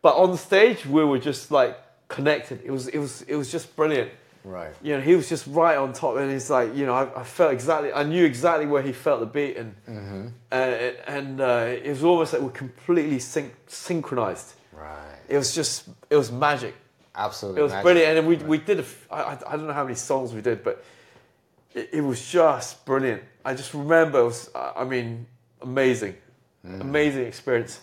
but 0.02 0.16
on 0.16 0.36
stage, 0.36 0.84
we 0.84 1.04
were 1.04 1.18
just 1.18 1.50
like 1.50 1.78
connected. 2.08 2.60
It 2.64 2.70
was 2.70 2.88
it 2.88 2.98
was 2.98 3.22
it 3.22 3.36
was 3.36 3.50
just 3.50 3.74
brilliant. 3.76 4.10
Right. 4.44 4.72
You 4.80 4.94
know, 4.94 5.00
he 5.00 5.16
was 5.16 5.28
just 5.28 5.44
right 5.48 5.76
on 5.76 5.92
top, 5.92 6.16
and 6.18 6.30
he's 6.30 6.48
like, 6.50 6.72
you 6.76 6.86
know, 6.86 6.94
I, 6.94 7.20
I 7.20 7.24
felt 7.24 7.52
exactly, 7.52 7.92
I 7.92 8.04
knew 8.04 8.24
exactly 8.24 8.64
where 8.66 8.80
he 8.80 8.92
felt 8.92 9.18
the 9.18 9.26
beat, 9.26 9.56
and 9.56 9.74
Mm-hmm. 9.88 10.26
and, 10.52 10.96
and 11.08 11.40
uh, 11.40 11.66
it 11.82 11.88
was 11.88 12.04
almost 12.04 12.32
like 12.32 12.42
we're 12.42 12.50
completely 12.50 13.18
syn- 13.18 13.50
synchronized. 13.66 14.54
Right. 14.72 15.18
It 15.28 15.36
was 15.36 15.52
just, 15.52 15.88
it 16.08 16.14
was 16.16 16.30
magic. 16.30 16.74
Absolutely. 17.16 17.60
It 17.60 17.64
was 17.64 17.72
magic. 17.72 17.84
brilliant, 17.84 18.18
and 18.18 18.28
we 18.28 18.36
we 18.36 18.58
did 18.58 18.78
a, 18.78 18.82
f- 18.82 19.06
I, 19.10 19.22
I- 19.22 19.38
I 19.52 19.56
don't 19.56 19.66
know 19.66 19.72
how 19.72 19.82
many 19.82 19.96
songs 19.96 20.32
we 20.32 20.42
did, 20.42 20.62
but 20.62 20.84
it, 21.74 21.88
it 21.94 22.00
was 22.02 22.24
just 22.30 22.84
brilliant. 22.86 23.22
I 23.44 23.52
just 23.54 23.74
remember, 23.74 24.20
it 24.20 24.24
was, 24.26 24.48
I 24.54 24.72
I 24.76 24.84
mean, 24.84 25.26
amazing, 25.60 26.14
Mm. 26.64 26.80
amazing 26.82 27.24
experience. 27.26 27.80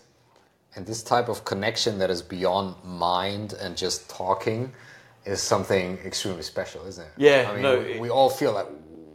And 0.75 0.85
this 0.85 1.03
type 1.03 1.29
of 1.29 1.45
connection 1.45 1.99
that 1.99 2.09
is 2.09 2.21
beyond 2.21 2.75
mind 2.83 3.53
and 3.53 3.77
just 3.77 4.09
talking 4.09 4.71
is 5.25 5.41
something 5.41 5.97
extremely 6.05 6.41
special, 6.43 6.85
isn't 6.85 7.05
it? 7.05 7.11
Yeah, 7.17 7.47
I 7.49 7.53
mean, 7.53 7.61
no, 7.61 7.79
we, 7.79 7.99
we 7.99 8.09
all 8.09 8.29
feel 8.29 8.53
like, 8.53 8.67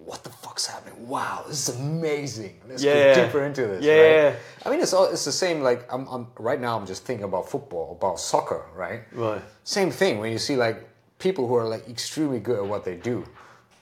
what 0.05 0.24
the 0.24 0.30
fuck's 0.30 0.66
happening? 0.66 1.06
Wow, 1.06 1.44
this 1.47 1.68
is 1.68 1.76
amazing. 1.78 2.60
Let's 2.68 2.82
Yeah. 2.82 3.14
go 3.14 3.24
deeper 3.26 3.44
into 3.44 3.66
this. 3.66 3.85
Yeah. 3.85 4.28
Right? 4.28 4.36
I 4.64 4.70
mean, 4.70 4.80
it's 4.80 4.94
all, 4.94 5.05
it's 5.06 5.24
the 5.26 5.32
same. 5.32 5.60
Like 5.60 5.93
I'm, 5.93 6.06
I'm 6.09 6.28
right 6.39 6.59
now. 6.60 6.78
I'm 6.78 6.86
just 6.86 7.05
thinking 7.05 7.24
about 7.24 7.48
football, 7.51 7.93
about 7.93 8.18
soccer, 8.18 8.64
right? 8.74 9.02
Right. 9.12 9.43
Same 9.64 9.90
thing 9.90 10.18
when 10.18 10.32
you 10.32 10.39
see 10.39 10.56
like 10.56 10.89
people 11.18 11.47
who 11.47 11.56
are 11.56 11.68
like 11.68 11.86
extremely 11.90 12.40
good 12.40 12.59
at 12.59 12.64
what 12.66 12.85
they 12.86 12.94
do, 12.97 13.22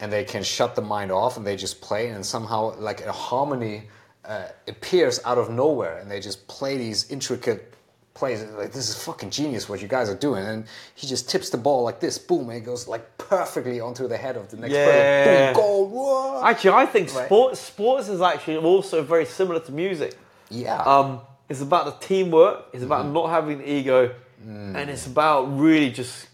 and 0.01 0.13
they 0.13 0.25
can 0.25 0.43
shut 0.43 0.75
the 0.75 0.83
mind 0.83 1.13
off 1.13 1.37
and 1.37 1.47
they 1.47 1.55
just 1.57 1.81
play, 1.81 2.09
and 2.09 2.27
somehow 2.27 2.75
like 2.81 3.07
a 3.07 3.13
harmony 3.13 3.85
uh, 4.27 4.49
appears 4.69 5.21
out 5.25 5.39
of 5.39 5.51
nowhere, 5.51 5.99
and 5.99 6.11
they 6.11 6.21
just 6.21 6.47
play 6.49 6.77
these 6.77 7.11
intricate 7.11 7.73
plays. 8.15 8.43
Like 8.43 8.73
this 8.73 8.89
is 8.89 9.03
fucking 9.03 9.31
genius 9.31 9.69
what 9.69 9.81
you 9.83 9.89
guys 9.89 10.09
are 10.09 10.17
doing, 10.17 10.45
and 10.45 10.65
he 10.95 11.07
just 11.07 11.29
tips 11.31 11.51
the 11.51 11.59
ball 11.59 11.83
like 11.83 12.01
this, 12.01 12.19
boom, 12.19 12.49
and 12.51 12.59
it 12.59 12.65
goes 12.65 12.89
like 12.89 13.19
perfectly 13.19 13.81
onto 13.81 14.09
the 14.09 14.17
head 14.17 14.37
of 14.37 14.49
the 14.51 14.57
next 14.57 14.75
Yeah. 14.75 14.85
player, 14.85 15.25
boom, 15.25 15.55
goal, 15.63 15.87
whoa. 15.89 16.43
Actually, 16.45 16.75
I 16.75 16.87
think 16.87 17.15
Right. 17.15 17.27
sports 17.27 17.61
sports 17.61 18.09
is 18.09 18.21
actually 18.21 18.57
also 18.57 19.03
very 19.03 19.27
similar 19.27 19.61
to 19.61 19.73
music. 19.73 20.17
yeah, 20.49 20.81
Um, 20.83 21.21
it's 21.49 21.61
about 21.61 21.85
the 21.87 22.07
teamwork. 22.07 22.67
It's 22.73 22.83
about 22.85 23.05
Mm-hmm. 23.05 23.13
not 23.15 23.31
having 23.31 23.59
the 23.59 23.69
ego, 23.71 24.15
Mm. 24.47 24.77
and 24.77 24.91
it's 24.91 25.07
about 25.07 25.59
really 25.59 25.91
just 25.91 26.29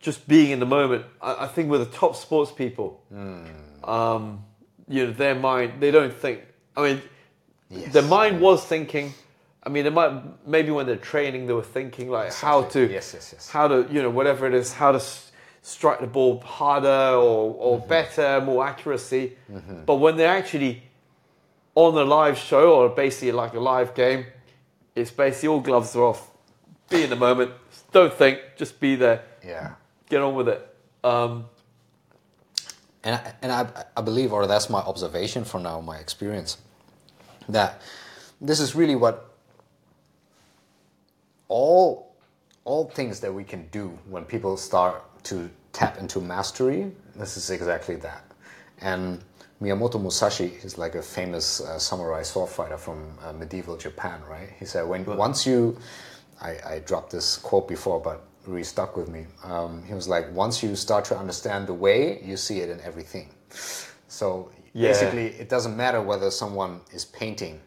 just 0.00 0.26
being 0.26 0.50
in 0.50 0.58
the 0.58 0.66
moment. 0.66 1.04
I, 1.20 1.44
I 1.44 1.46
think 1.46 1.70
with 1.70 1.80
the 1.80 1.96
top 1.98 2.16
sports 2.16 2.50
people, 2.50 3.00
Mm. 3.14 3.46
um, 3.88 4.44
you 4.88 5.06
know, 5.06 5.12
their 5.12 5.34
mind 5.36 5.74
they 5.80 5.90
don't 5.92 6.12
think. 6.12 6.40
I 6.76 6.82
mean, 6.82 7.02
Yes. 7.72 7.92
their 7.92 8.02
mind 8.02 8.40
was 8.40 8.64
thinking. 8.64 9.14
I 9.64 9.68
mean, 9.68 9.86
it 9.86 9.92
might 9.92 10.46
maybe 10.46 10.70
when 10.72 10.86
they're 10.86 10.96
training, 10.96 11.46
they 11.46 11.52
were 11.52 11.62
thinking 11.62 12.10
like 12.10 12.32
how 12.34 12.62
to, 12.62 12.80
Yes, 12.80 13.12
yes, 13.14 13.30
yes. 13.32 13.48
how 13.48 13.68
to, 13.68 13.86
you 13.90 14.02
know, 14.02 14.10
whatever 14.10 14.46
it 14.46 14.54
is, 14.54 14.72
how 14.72 14.90
to 14.92 15.00
strike 15.62 16.00
the 16.00 16.06
ball 16.08 16.40
harder 16.40 16.88
or, 16.88 17.54
or 17.58 17.78
Mm-hmm. 17.78 17.88
better, 17.88 18.40
more 18.40 18.66
accuracy. 18.66 19.36
But 19.86 19.96
when 19.96 20.16
they're 20.16 20.36
actually 20.36 20.82
on 21.74 21.96
a 21.96 22.04
live 22.04 22.36
show 22.36 22.74
or 22.74 22.88
basically 22.90 23.32
like 23.32 23.54
a 23.54 23.60
live 23.60 23.94
game, 23.94 24.26
it's 24.96 25.10
basically 25.12 25.48
all 25.48 25.60
gloves 25.60 25.94
are 25.96 26.02
off. 26.04 26.28
Be 26.90 27.04
in 27.04 27.10
the 27.10 27.16
moment. 27.16 27.52
Don't 27.92 28.12
think. 28.12 28.40
Just 28.56 28.80
be 28.80 28.96
there. 28.96 29.22
yeah. 29.42 29.74
Get 30.10 30.20
on 30.20 30.34
with 30.34 30.48
it. 30.48 30.76
Um, 31.04 31.46
and 33.04 33.14
I, 33.16 33.32
and 33.42 33.50
I, 33.52 33.84
I 33.96 34.00
believe, 34.02 34.32
or 34.32 34.46
that's 34.46 34.68
my 34.68 34.80
observation 34.80 35.44
from 35.44 35.62
now, 35.62 35.80
my 35.80 35.96
experience, 35.98 36.58
that 37.48 37.82
this 38.40 38.60
is 38.60 38.74
really 38.74 38.96
what 38.96 39.30
all 41.48 42.14
all 42.64 42.88
things 42.90 43.20
that 43.20 43.32
we 43.32 43.44
can 43.44 43.66
do 43.68 43.98
when 44.08 44.24
people 44.24 44.56
start 44.56 45.02
to 45.24 45.50
tap 45.72 45.98
into 45.98 46.20
mastery. 46.20 46.92
This 47.16 47.36
is 47.36 47.50
exactly 47.50 47.96
that. 47.96 48.24
And 48.80 49.22
Miyamoto 49.60 50.00
Musashi 50.00 50.52
is 50.64 50.78
like 50.78 50.94
a 50.94 51.02
famous 51.02 51.60
uh, 51.60 51.78
samurai 51.78 52.22
sword 52.22 52.50
fighter 52.50 52.76
from 52.76 53.16
uh, 53.24 53.32
medieval 53.32 53.76
Japan, 53.76 54.20
right? 54.28 54.50
He 54.58 54.64
said, 54.64 54.82
when 54.82 55.04
once 55.04 55.46
you, 55.46 55.76
I, 56.40 56.56
I 56.66 56.78
dropped 56.84 57.12
this 57.12 57.36
quote 57.36 57.68
before, 57.68 58.00
but 58.00 58.24
really 58.46 58.64
stuck 58.64 58.96
with 58.96 59.08
me. 59.08 59.26
Um, 59.44 59.84
he 59.84 59.94
was 59.94 60.08
like, 60.08 60.32
once 60.32 60.62
you 60.62 60.74
start 60.74 61.04
to 61.06 61.18
understand 61.18 61.68
the 61.68 61.74
way, 61.74 62.20
you 62.24 62.36
see 62.36 62.58
it 62.60 62.70
in 62.70 62.80
everything. 62.80 63.28
So 64.08 64.50
Yeah. 64.74 64.88
basically, 64.88 65.26
it 65.26 65.48
doesn't 65.48 65.76
matter 65.76 66.00
whether 66.00 66.30
someone 66.30 66.80
is 66.92 67.04
painting 67.04 67.60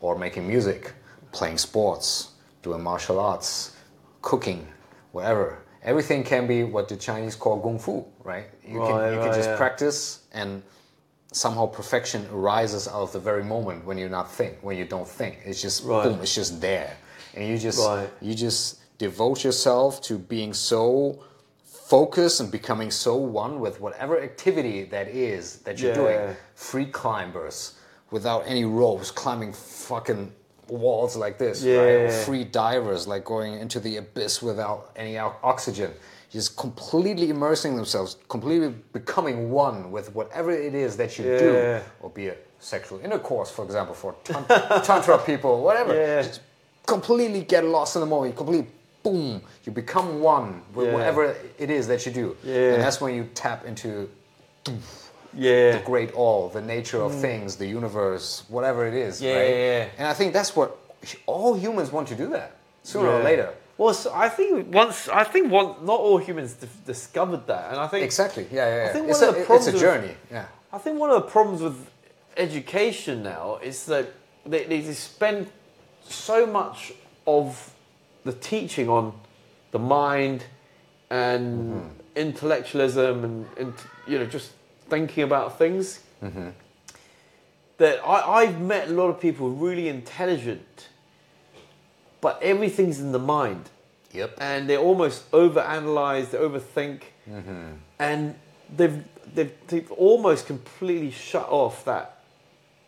or 0.00 0.16
making 0.18 0.46
music, 0.46 0.92
playing 1.32 1.58
sports, 1.58 2.32
doing 2.62 2.82
martial 2.82 3.18
arts, 3.18 3.76
cooking, 4.22 4.66
whatever. 5.12 5.58
Everything 5.82 6.24
can 6.24 6.46
be 6.46 6.62
what 6.64 6.88
the 6.88 6.96
Chinese 6.96 7.36
call 7.36 7.60
kung 7.60 7.78
fu, 7.78 8.04
right? 8.22 8.46
You 8.66 8.80
Right, 8.80 8.88
can 8.88 9.12
you 9.14 9.20
can 9.20 9.32
just 9.34 9.50
yeah. 9.50 9.56
practice 9.56 10.20
and 10.32 10.62
somehow 11.32 11.66
perfection 11.66 12.26
arises 12.32 12.86
out 12.88 13.02
of 13.02 13.12
the 13.12 13.18
very 13.18 13.42
moment 13.44 13.84
when 13.84 13.98
you 13.98 14.08
not 14.08 14.30
think, 14.30 14.58
when 14.62 14.76
you 14.76 14.84
don't 14.84 15.08
think. 15.08 15.38
It's 15.44 15.60
just 15.60 15.84
Right. 15.84 16.04
boom, 16.04 16.20
it's 16.22 16.34
just 16.34 16.60
there. 16.60 16.96
And 17.34 17.46
you 17.48 17.58
just 17.58 17.78
Right. 17.78 18.08
you 18.20 18.34
just 18.34 18.80
devote 18.98 19.42
yourself 19.44 20.00
to 20.02 20.18
being 20.18 20.54
so 20.54 21.18
focused 21.98 22.40
and 22.40 22.50
becoming 22.50 22.90
so 22.90 23.14
one 23.14 23.60
with 23.64 23.80
whatever 23.80 24.14
activity 24.20 24.82
that 24.94 25.06
is 25.06 25.42
that 25.66 25.74
you're 25.78 25.92
Yeah. 25.92 26.02
doing. 26.04 26.36
Free 26.70 26.86
climbers 27.00 27.56
without 28.10 28.42
any 28.54 28.64
ropes, 28.64 29.08
climbing 29.22 29.52
fucking 29.52 30.32
walls 30.68 31.12
like 31.24 31.36
this, 31.44 31.56
right? 31.62 31.70
Yeah. 32.10 32.24
free 32.26 32.42
divers 32.64 33.06
like 33.12 33.22
going 33.34 33.52
into 33.64 33.78
the 33.86 33.92
abyss 34.02 34.42
without 34.42 34.80
any 34.96 35.14
oxygen. 35.52 35.90
Just 36.36 36.56
completely 36.56 37.28
immersing 37.36 37.72
themselves, 37.76 38.16
completely 38.28 38.70
becoming 38.92 39.36
one 39.52 39.78
with 39.92 40.06
whatever 40.18 40.50
it 40.68 40.74
is 40.74 40.96
that 41.00 41.10
you 41.16 41.24
Yeah. 41.30 41.38
do, 41.46 41.54
or 42.02 42.10
be 42.10 42.24
it 42.32 42.38
sexual 42.58 42.98
intercourse, 43.06 43.50
for 43.56 43.64
example, 43.68 43.94
for 44.02 44.10
tan- 44.24 44.46
tantra 44.88 45.16
people, 45.30 45.52
whatever. 45.68 45.92
Yeah. 45.94 46.22
Just 46.22 46.40
completely 46.94 47.42
get 47.54 47.62
lost 47.76 47.94
in 47.96 48.00
the 48.00 48.10
moment. 48.14 48.34
Completely 48.42 48.66
boom, 49.04 49.40
you 49.64 49.70
become 49.72 50.20
one 50.20 50.62
with 50.74 50.88
Yeah. 50.88 50.94
whatever 50.94 51.36
it 51.58 51.70
is 51.70 51.86
that 51.86 52.04
you 52.06 52.12
do, 52.12 52.36
Yeah. 52.42 52.72
and 52.74 52.82
that's 52.82 53.00
when 53.00 53.14
you 53.14 53.24
tap 53.34 53.64
into 53.64 54.08
yeah. 55.36 55.72
the 55.78 55.82
great 55.84 56.12
all, 56.14 56.48
the 56.48 56.60
nature 56.60 57.00
of 57.00 57.14
things, 57.14 57.56
the 57.56 57.66
universe, 57.66 58.42
whatever 58.48 58.86
it 58.86 58.94
is. 58.94 59.20
Mm. 59.20 59.24
Yeah, 59.24 59.34
right? 59.38 59.48
yeah. 59.50 59.86
And 59.98 60.08
I 60.08 60.14
think 60.14 60.32
that's 60.32 60.56
what 60.56 60.76
all 61.26 61.54
humans 61.54 61.92
want 61.92 62.08
to 62.08 62.14
do. 62.14 62.28
That 62.28 62.56
sooner 62.82 63.08
or 63.08 63.22
later. 63.22 63.50
Well, 63.76 63.92
so 63.92 64.12
I 64.14 64.28
think 64.28 64.72
once 64.74 65.08
I 65.08 65.24
think 65.24 65.50
one, 65.50 65.84
not 65.84 65.98
all 66.00 66.18
humans 66.18 66.54
d- 66.54 66.68
discovered 66.86 67.46
that, 67.48 67.70
and 67.70 67.78
I 67.80 67.88
think 67.88 68.04
Exactly. 68.04 68.46
Yeah, 68.50 68.66
yeah. 68.68 68.76
yeah. 68.86 68.92
think 68.92 69.08
it's, 69.08 69.20
one 69.20 69.28
a, 69.28 69.32
of 69.32 69.34
the 69.34 69.40
it's 69.40 69.46
a 69.48 69.52
problems 69.52 69.72
with- 69.74 69.82
journey. 69.82 70.14
Yeah. 70.30 70.46
I 70.72 70.78
think 70.78 70.98
one 70.98 71.10
of 71.10 71.16
the 71.22 71.28
problems 71.30 71.60
with 71.60 71.76
education 72.36 73.22
now 73.22 73.58
is 73.62 73.86
that 73.86 74.06
they, 74.46 74.64
they 74.64 74.82
spend 74.94 75.48
so 76.08 76.46
much 76.46 76.92
of 77.26 77.73
the 78.24 78.32
teaching 78.32 78.88
on 78.88 79.12
the 79.70 79.78
mind 79.78 80.44
and 81.10 81.74
mm-hmm. 81.74 81.88
intellectualism 82.16 83.24
and, 83.24 83.46
and 83.58 83.74
you 84.06 84.18
know 84.18 84.26
just 84.26 84.52
thinking 84.88 85.24
about 85.24 85.58
things. 85.58 86.00
Mm-hmm. 86.22 86.50
That 87.78 88.00
I, 88.06 88.42
I've 88.42 88.60
met 88.60 88.88
a 88.88 88.92
lot 88.92 89.08
of 89.08 89.20
people 89.20 89.50
really 89.50 89.88
intelligent, 89.88 90.88
but 92.20 92.40
everything's 92.42 93.00
in 93.00 93.12
the 93.12 93.18
mind. 93.18 93.70
Yep. 94.12 94.36
and 94.38 94.70
they 94.70 94.76
almost 94.76 95.28
overanalyze, 95.32 96.30
they 96.30 96.38
overthink, 96.38 97.00
mm-hmm. 97.28 97.72
and 97.98 98.36
they've, 98.74 99.02
they've 99.34 99.52
they've 99.66 99.90
almost 99.90 100.46
completely 100.46 101.10
shut 101.10 101.48
off 101.48 101.84
that 101.84 102.14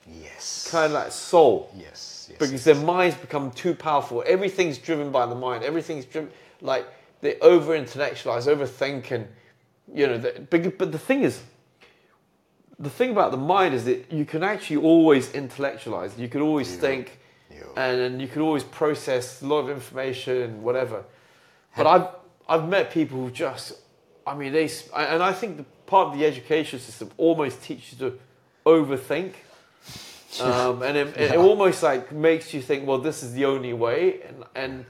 Yes. 0.08 0.68
kind 0.70 0.86
of 0.86 0.92
like 0.92 1.10
soul. 1.10 1.70
Yes. 1.76 2.15
Yes. 2.28 2.38
because 2.38 2.64
their 2.64 2.74
minds 2.74 3.16
become 3.16 3.50
too 3.52 3.74
powerful. 3.74 4.22
Everything's 4.26 4.78
driven 4.78 5.10
by 5.10 5.26
the 5.26 5.34
mind. 5.34 5.64
Everything's 5.64 6.04
driven 6.04 6.30
like 6.60 6.86
they 7.20 7.38
over 7.40 7.74
intellectualize, 7.74 8.46
overthink, 8.46 9.10
and 9.10 9.28
you 9.92 10.06
know. 10.06 10.18
The, 10.18 10.46
but, 10.50 10.78
but 10.78 10.92
the 10.92 10.98
thing 10.98 11.22
is, 11.22 11.42
the 12.78 12.90
thing 12.90 13.10
about 13.10 13.30
the 13.30 13.36
mind 13.36 13.74
is 13.74 13.84
that 13.84 14.12
you 14.12 14.24
can 14.24 14.42
actually 14.42 14.78
always 14.78 15.32
intellectualize. 15.32 16.18
You 16.18 16.28
can 16.28 16.40
always 16.42 16.76
think, 16.76 17.18
and, 17.76 18.00
and 18.00 18.20
you 18.20 18.28
can 18.28 18.42
always 18.42 18.64
process 18.64 19.42
a 19.42 19.46
lot 19.46 19.60
of 19.60 19.70
information 19.70 20.42
and 20.42 20.62
whatever. 20.62 21.04
But 21.76 21.86
I've 21.86 22.08
I've 22.48 22.68
met 22.68 22.90
people 22.90 23.18
who 23.18 23.30
just, 23.30 23.74
I 24.26 24.34
mean, 24.34 24.52
they 24.52 24.70
and 24.94 25.22
I 25.22 25.32
think 25.32 25.56
the 25.56 25.64
part 25.86 26.08
of 26.08 26.18
the 26.18 26.26
education 26.26 26.78
system 26.80 27.10
almost 27.16 27.62
teaches 27.62 27.98
you 27.98 28.10
to 28.10 28.18
overthink. 28.64 29.34
Um, 30.40 30.82
and 30.82 30.96
it, 30.96 31.16
it 31.16 31.36
almost 31.36 31.82
like 31.82 32.12
makes 32.12 32.52
you 32.52 32.60
think, 32.60 32.86
well, 32.86 32.98
this 32.98 33.22
is 33.22 33.32
the 33.32 33.44
only 33.46 33.72
way, 33.72 34.20
and, 34.22 34.44
and 34.54 34.86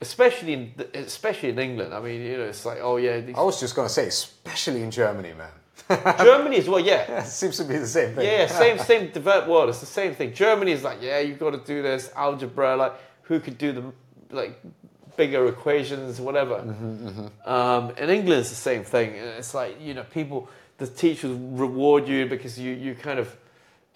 especially 0.00 0.52
in 0.52 0.74
especially 0.94 1.50
in 1.50 1.58
England. 1.58 1.94
I 1.94 2.00
mean, 2.00 2.20
you 2.20 2.36
know, 2.36 2.44
it's 2.44 2.64
like, 2.66 2.78
oh 2.82 2.96
yeah, 2.96 3.20
these, 3.20 3.36
I 3.36 3.42
was 3.42 3.58
just 3.60 3.74
gonna 3.74 3.88
say, 3.88 4.06
especially 4.08 4.82
in 4.82 4.90
Germany, 4.90 5.32
man. 5.34 5.50
Germany 6.18 6.56
as 6.58 6.68
well, 6.68 6.80
yeah, 6.80 7.20
It 7.20 7.26
seems 7.26 7.56
to 7.58 7.64
be 7.64 7.76
the 7.76 7.86
same 7.86 8.14
thing. 8.14 8.24
yeah, 8.24 8.40
yeah, 8.42 8.46
same 8.46 8.78
same 8.92 9.10
developed 9.10 9.48
world. 9.48 9.68
It's 9.68 9.80
the 9.80 9.86
same 9.86 10.14
thing. 10.14 10.32
Germany 10.34 10.72
is 10.72 10.82
like, 10.82 10.98
yeah, 11.00 11.20
you've 11.20 11.38
got 11.38 11.50
to 11.50 11.58
do 11.58 11.82
this 11.82 12.10
algebra. 12.16 12.76
Like, 12.76 12.94
who 13.22 13.40
could 13.40 13.58
do 13.58 13.72
the 13.72 13.84
like 14.30 14.60
bigger 15.16 15.46
equations, 15.46 16.20
whatever. 16.20 16.56
Mm-hmm, 16.56 17.48
Um, 17.48 17.90
in 17.96 18.10
England, 18.10 18.40
it's 18.40 18.50
the 18.50 18.56
same 18.56 18.84
thing. 18.84 19.14
It's 19.14 19.54
like 19.54 19.80
you 19.80 19.94
know, 19.94 20.04
people, 20.04 20.48
the 20.78 20.86
teachers 20.86 21.30
reward 21.32 22.08
you 22.08 22.26
because 22.26 22.58
you 22.58 22.72
you 22.72 22.94
kind 22.94 23.18
of 23.18 23.34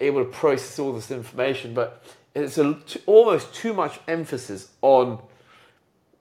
able 0.00 0.24
to 0.24 0.30
process 0.30 0.78
all 0.78 0.92
this 0.92 1.10
information, 1.10 1.74
but 1.74 2.02
it's 2.34 2.58
a, 2.58 2.74
t- 2.86 3.00
almost 3.06 3.54
too 3.54 3.72
much 3.72 3.98
emphasis 4.08 4.70
on 4.82 5.18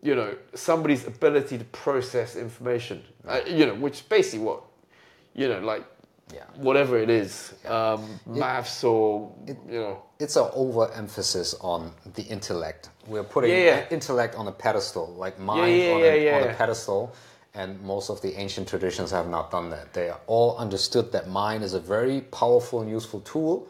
you 0.01 0.15
know 0.15 0.35
somebody's 0.53 1.05
ability 1.07 1.57
to 1.57 1.63
process 1.65 2.35
information. 2.35 3.03
Uh, 3.27 3.39
you 3.47 3.65
know, 3.65 3.75
which 3.75 3.95
is 3.95 4.01
basically 4.01 4.45
what 4.45 4.61
you 5.33 5.47
know, 5.49 5.59
like 5.59 5.83
Yeah. 6.33 6.43
whatever 6.55 6.97
it 6.97 7.09
is, 7.09 7.53
um, 7.65 8.19
maths 8.25 8.83
or 8.83 9.31
you 9.47 9.79
know. 9.79 10.03
It's 10.19 10.37
an 10.37 10.49
overemphasis 10.53 11.55
on 11.59 11.91
the 12.13 12.21
intellect. 12.23 12.89
We're 13.07 13.23
putting 13.23 13.51
Yeah, 13.51 13.57
yeah. 13.65 13.85
intellect 13.91 14.35
on 14.35 14.47
a 14.47 14.51
pedestal, 14.51 15.13
like 15.17 15.37
mind 15.39 15.75
yeah, 15.77 15.91
on, 15.93 15.99
yeah, 15.99 16.05
a, 16.05 16.23
yeah, 16.25 16.35
on 16.37 16.49
a 16.49 16.53
pedestal. 16.53 17.13
And 17.55 17.81
most 17.81 18.09
of 18.09 18.21
the 18.21 18.33
ancient 18.35 18.67
traditions 18.67 19.11
have 19.11 19.29
not 19.29 19.49
done 19.49 19.69
that. 19.69 19.93
They 19.93 20.11
all 20.27 20.57
understood 20.57 21.11
that 21.13 21.29
mind 21.29 21.63
is 21.63 21.73
a 21.73 21.79
very 21.79 22.21
powerful 22.21 22.81
and 22.81 22.89
useful 22.89 23.21
tool, 23.21 23.67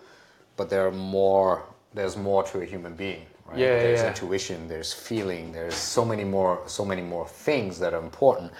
but 0.57 0.69
there 0.69 0.87
are 0.87 0.91
more. 0.91 1.63
There's 1.93 2.17
more 2.17 2.43
to 2.43 2.61
a 2.61 2.65
human 2.65 2.95
being. 2.95 3.25
Right? 3.45 3.59
Yeah, 3.59 3.79
there's 3.79 4.01
yeah. 4.01 4.07
intuition. 4.07 4.67
There's 4.67 4.91
feeling. 4.91 5.51
There's 5.51 5.75
so 5.75 6.03
many 6.03 6.23
more. 6.23 6.63
So 6.65 6.83
many 6.83 7.03
more 7.03 7.27
things 7.27 7.77
that 7.79 7.93
are 7.93 8.01
important. 8.01 8.51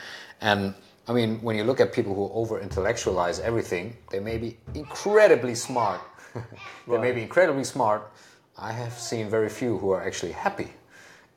And 0.41 0.75
I 1.07 1.13
mean, 1.13 1.41
when 1.41 1.55
you 1.55 1.63
look 1.63 1.79
at 1.79 1.91
people 1.91 2.13
who 2.13 2.29
over 2.33 2.59
intellectualize 2.59 3.39
everything, 3.39 3.97
they 4.11 4.19
may 4.19 4.37
be 4.37 4.57
incredibly 4.73 5.55
smart. 5.55 6.01
they 6.87 6.97
may 6.97 7.11
be 7.11 7.23
incredibly 7.23 7.63
smart. 7.63 8.11
I 8.57 8.71
have 8.71 8.93
seen 8.93 9.29
very 9.29 9.49
few 9.49 9.77
who 9.77 9.89
are 9.89 10.03
actually 10.03 10.31
happy. 10.31 10.69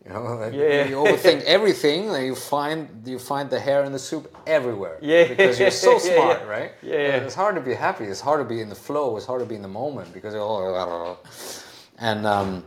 You 0.08 0.14
know, 0.14 0.50
Yeah. 0.52 0.86
you 0.86 0.96
overthink 0.96 1.42
everything, 1.44 2.08
and 2.14 2.24
you 2.24 2.34
find 2.34 2.88
you 3.06 3.18
find 3.18 3.50
the 3.50 3.60
hair 3.60 3.84
in 3.84 3.92
the 3.92 3.98
soup 3.98 4.34
everywhere. 4.46 4.96
Yeah. 5.02 5.28
because 5.28 5.60
you're 5.60 5.70
so 5.70 5.98
smart, 6.10 6.40
yeah. 6.40 6.46
right? 6.48 6.72
Yeah, 6.82 6.94
yeah. 6.94 7.16
It's 7.26 7.34
hard 7.34 7.54
to 7.56 7.60
be 7.60 7.74
happy. 7.74 8.04
It's 8.04 8.20
hard 8.20 8.40
to 8.40 8.44
be 8.54 8.60
in 8.60 8.68
the 8.68 8.74
flow. 8.86 9.16
It's 9.16 9.26
hard 9.26 9.40
to 9.40 9.46
be 9.46 9.54
in 9.54 9.62
the 9.62 9.68
moment 9.68 10.12
because 10.12 10.32
you're 10.34 10.42
all. 10.42 11.18
And 11.98 12.26
um, 12.26 12.64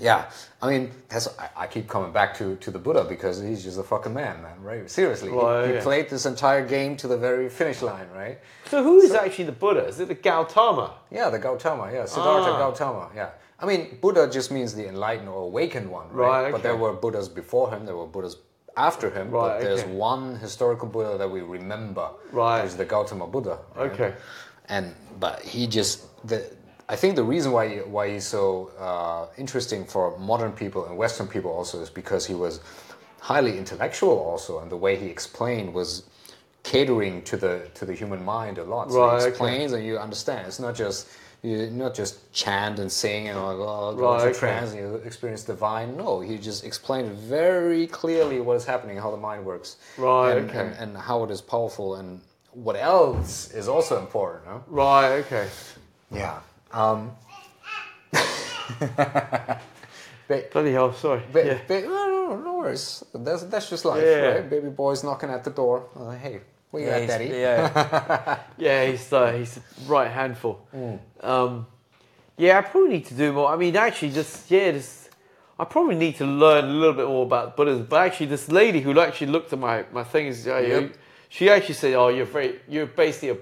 yeah, 0.00 0.30
I 0.62 0.70
mean, 0.70 0.90
that's 1.08 1.28
I, 1.38 1.48
I 1.64 1.66
keep 1.66 1.86
coming 1.88 2.12
back 2.12 2.36
to, 2.38 2.56
to 2.56 2.70
the 2.70 2.78
Buddha 2.78 3.04
because 3.04 3.40
he's 3.40 3.62
just 3.62 3.78
a 3.78 3.82
fucking 3.82 4.14
man, 4.14 4.42
man. 4.42 4.60
Right? 4.62 4.90
Seriously, 4.90 5.30
He- 5.30 5.36
Right, 5.36 5.74
he, 5.76 5.80
played 5.80 6.08
this 6.08 6.24
entire 6.26 6.66
game 6.66 6.96
to 6.98 7.08
the 7.08 7.16
very 7.18 7.48
finish 7.48 7.82
line, 7.82 8.08
right? 8.14 8.38
So 8.70 8.82
who 8.82 9.00
is 9.00 9.12
actually 9.12 9.44
the 9.46 9.52
Buddha? 9.64 9.84
Is 9.86 10.00
it 10.00 10.08
the 10.08 10.14
Gautama? 10.14 10.94
Yeah, 11.10 11.30
the 11.30 11.38
Gautama, 11.38 11.90
yeah, 11.92 12.04
Siddhartha 12.06 12.50
Ah. 12.52 12.58
Gautama, 12.58 13.10
yeah. 13.14 13.30
I 13.60 13.66
mean, 13.66 13.98
Buddha 14.00 14.28
just 14.30 14.50
means 14.52 14.74
the 14.74 14.86
enlightened 14.88 15.28
or 15.28 15.42
awakened 15.42 15.90
one, 15.90 16.08
right? 16.12 16.42
Right, 16.44 16.52
But 16.52 16.62
there 16.62 16.76
were 16.76 16.92
Buddhas 16.92 17.28
before 17.28 17.70
him, 17.70 17.84
there 17.86 17.96
were 17.96 18.06
Buddhas 18.06 18.36
after 18.76 19.10
him, 19.10 19.30
but 19.32 19.60
there's 19.60 19.80
okay. 19.80 19.92
one 19.92 20.36
historical 20.36 20.86
Buddha 20.88 21.18
that 21.18 21.28
we 21.28 21.40
remember, 21.40 22.08
Right. 22.30 22.62
which 22.62 22.70
is 22.72 22.76
the 22.76 22.84
Gautama 22.84 23.26
Buddha. 23.26 23.58
right? 23.74 23.90
Okay. 23.90 24.14
And 24.68 24.94
but 25.18 25.42
he 25.42 25.66
just 25.66 26.06
the 26.28 26.44
I 26.90 26.96
think 26.96 27.16
the 27.16 27.24
reason 27.24 27.50
why 27.52 27.78
why 27.78 28.10
he's 28.12 28.26
so 28.26 28.70
uh, 28.78 29.26
interesting 29.36 29.84
for 29.84 30.16
modern 30.18 30.52
people 30.52 30.84
and 30.86 30.96
Western 30.96 31.26
people 31.26 31.50
also 31.50 31.80
is 31.82 31.90
because 31.90 32.24
he 32.26 32.34
was 32.34 32.60
highly 33.20 33.58
intellectual 33.58 34.16
also, 34.30 34.60
and 34.60 34.70
the 34.70 34.76
way 34.76 34.94
he 34.96 35.06
explained 35.06 35.74
was 35.74 36.04
catering 36.62 37.22
to 37.22 37.36
the 37.36 37.68
to 37.74 37.84
the 37.84 37.94
human 37.94 38.24
mind 38.24 38.58
a 38.58 38.64
lot. 38.64 38.90
So 38.92 39.00
Right, 39.00 39.14
he 39.14 39.20
okay. 39.22 39.28
explains 39.30 39.72
and 39.72 39.84
you 39.84 39.98
understand. 39.98 40.46
It's 40.46 40.60
not 40.60 40.74
just 40.74 41.08
you 41.42 41.70
not 41.70 41.94
just 41.94 42.32
chant 42.32 42.78
and 42.78 42.90
sing 42.90 43.28
and 43.28 43.38
like 43.38 43.56
oh, 43.56 43.94
Right, 43.96 44.22
okay. 44.28 44.38
trance 44.38 44.72
and 44.72 44.80
you 44.80 44.94
experience 44.96 45.44
divine. 45.44 45.96
No, 45.96 46.20
he 46.20 46.36
just 46.38 46.64
explained 46.64 47.12
very 47.12 47.86
clearly 47.86 48.40
what 48.40 48.56
is 48.56 48.64
happening, 48.64 48.96
how 48.96 49.10
the 49.10 49.16
mind 49.16 49.44
works, 49.44 49.76
Right, 49.96 50.36
and, 50.36 50.50
okay. 50.50 50.58
and, 50.60 50.74
and 50.74 50.96
how 50.96 51.22
it 51.24 51.30
is 51.30 51.40
powerful 51.40 51.94
and 51.96 52.20
what 52.52 52.76
else 52.76 53.50
is 53.52 53.68
also 53.68 53.98
important. 54.00 54.46
No? 54.46 54.64
Right. 54.66 55.12
Okay. 55.24 55.48
Yeah. 56.10 56.40
Um, 56.72 57.12
ba- 58.80 59.60
Bloody 60.52 60.72
hell. 60.72 60.92
Sorry. 60.92 61.22
ba- 61.32 61.46
yeah. 61.46 61.58
ba- 61.66 61.82
no, 61.82 62.06
no, 62.30 62.36
no 62.36 62.56
worries. 62.58 63.04
That's, 63.14 63.44
that's 63.44 63.70
just 63.70 63.84
life, 63.84 64.02
Yeah. 64.04 64.26
right? 64.28 64.50
Baby 64.50 64.68
boy's 64.68 65.04
knocking 65.04 65.30
at 65.30 65.44
the 65.44 65.50
door. 65.50 65.86
Uh, 65.98 66.10
hey, 66.10 66.40
what 66.70 66.80
you 66.82 66.88
Yeah, 66.88 66.98
got, 67.00 67.06
daddy? 67.08 67.24
Yeah, 67.26 68.38
yeah, 68.58 68.86
he's 68.90 69.12
uh, 69.12 69.32
he's 69.32 69.58
right 69.86 70.10
handful. 70.10 70.60
Mm. 70.74 70.98
Um, 71.22 71.66
yeah, 72.36 72.58
I 72.58 72.62
probably 72.62 72.90
need 72.90 73.06
to 73.06 73.14
do 73.14 73.32
more. 73.32 73.48
I 73.48 73.56
mean, 73.56 73.76
actually, 73.76 74.12
just 74.12 74.50
yeah, 74.50 74.72
just 74.72 75.10
I 75.58 75.64
probably 75.64 75.96
need 75.96 76.16
to 76.16 76.24
learn 76.26 76.64
a 76.64 76.68
little 76.68 76.94
bit 76.94 77.06
more 77.06 77.24
about 77.24 77.56
Buddhism. 77.56 77.86
But 77.88 78.06
actually, 78.06 78.26
this 78.26 78.48
lady 78.50 78.80
who 78.80 78.98
actually 79.00 79.28
looked 79.28 79.52
at 79.52 79.58
my 79.58 79.84
my 79.92 80.04
things, 80.04 80.46
uh, 80.46 80.56
Yep. 80.58 80.92
she 81.28 81.50
actually 81.50 81.74
said, 81.74 81.94
"Oh, 81.94 82.08
you're 82.08 82.26
very, 82.26 82.60
you're 82.68 82.86
basically 82.86 83.30
a, 83.30 83.36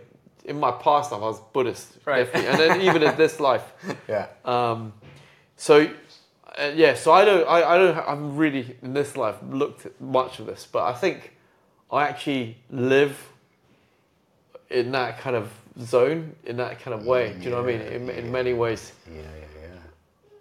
in 0.50 0.58
my 0.60 0.70
past 0.72 1.12
life 1.12 1.20
I 1.20 1.24
was 1.26 1.40
Buddhist, 1.52 1.98
Right. 2.06 2.24
definitely, 2.24 2.48
and 2.50 2.58
then 2.58 2.80
even 2.82 3.02
in 3.02 3.16
this 3.16 3.38
life." 3.40 3.64
Yeah. 4.08 4.26
Um, 4.44 4.92
so 5.56 5.88
uh, 6.58 6.72
yeah, 6.74 6.94
so 6.94 7.12
I 7.12 7.24
don't, 7.24 7.46
I, 7.46 7.62
I 7.74 7.76
don't, 7.78 7.98
I'm 8.08 8.36
really 8.36 8.76
in 8.82 8.94
this 8.94 9.14
life 9.16 9.36
looked 9.50 9.84
at 9.84 10.00
much 10.00 10.38
of 10.38 10.46
this, 10.46 10.66
but 10.70 10.84
I 10.84 10.94
think 10.94 11.35
I 11.90 12.08
actually 12.08 12.56
live 12.70 13.16
in 14.70 14.90
that 14.92 15.20
kind 15.20 15.36
of 15.36 15.50
zone, 15.80 16.34
in 16.44 16.56
that 16.56 16.80
kind 16.80 16.94
of 16.94 17.06
way. 17.06 17.34
Do 17.38 17.44
you 17.44 17.50
know 17.50 17.62
what 17.62 17.72
I 17.72 17.78
mean? 17.78 17.80
In, 17.82 18.10
in 18.10 18.32
many 18.32 18.52
ways, 18.52 18.92
Yeah, 19.08 19.20
yeah, 19.22 19.22
yeah. 19.62 19.68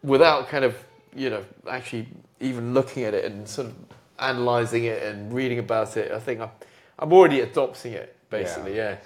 without 0.02 0.48
kind 0.48 0.66
of, 0.66 0.76
you 1.16 1.30
know, 1.30 1.44
actually 1.70 2.08
even 2.40 2.74
looking 2.74 3.04
at 3.04 3.14
it 3.14 3.26
and 3.26 3.48
sort 3.48 3.68
of 3.68 3.74
analyzing 4.20 4.86
it 4.86 5.04
and 5.04 5.32
reading 5.34 5.60
about 5.60 5.96
it. 5.98 6.12
I 6.12 6.20
think 6.20 6.42
I'm, 6.42 6.50
I'm 6.98 7.14
already 7.14 7.42
adopting 7.42 7.94
it, 7.94 8.16
basically. 8.30 8.76
Yeah. 8.76 8.98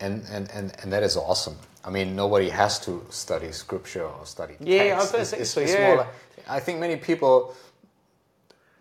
And, 0.00 0.24
and, 0.30 0.50
and, 0.52 0.72
and 0.82 0.92
that 0.92 1.02
is 1.02 1.16
awesome. 1.16 1.56
I 1.84 1.90
mean, 1.90 2.14
nobody 2.16 2.48
has 2.50 2.78
to 2.86 3.04
study 3.10 3.52
scripture 3.52 4.04
or 4.04 4.24
study 4.26 4.54
Yeah, 4.60 4.76
I 4.82 4.88
text. 4.88 4.98
was 5.00 5.10
gonna 5.12 5.22
It's- 5.22 5.50
say 5.50 5.62
it's- 5.64 5.72
so, 5.72 5.78
yeah. 5.78 5.94
like- 5.94 6.06
I 6.46 6.60
think 6.60 6.78
many 6.78 6.96
people 6.96 7.54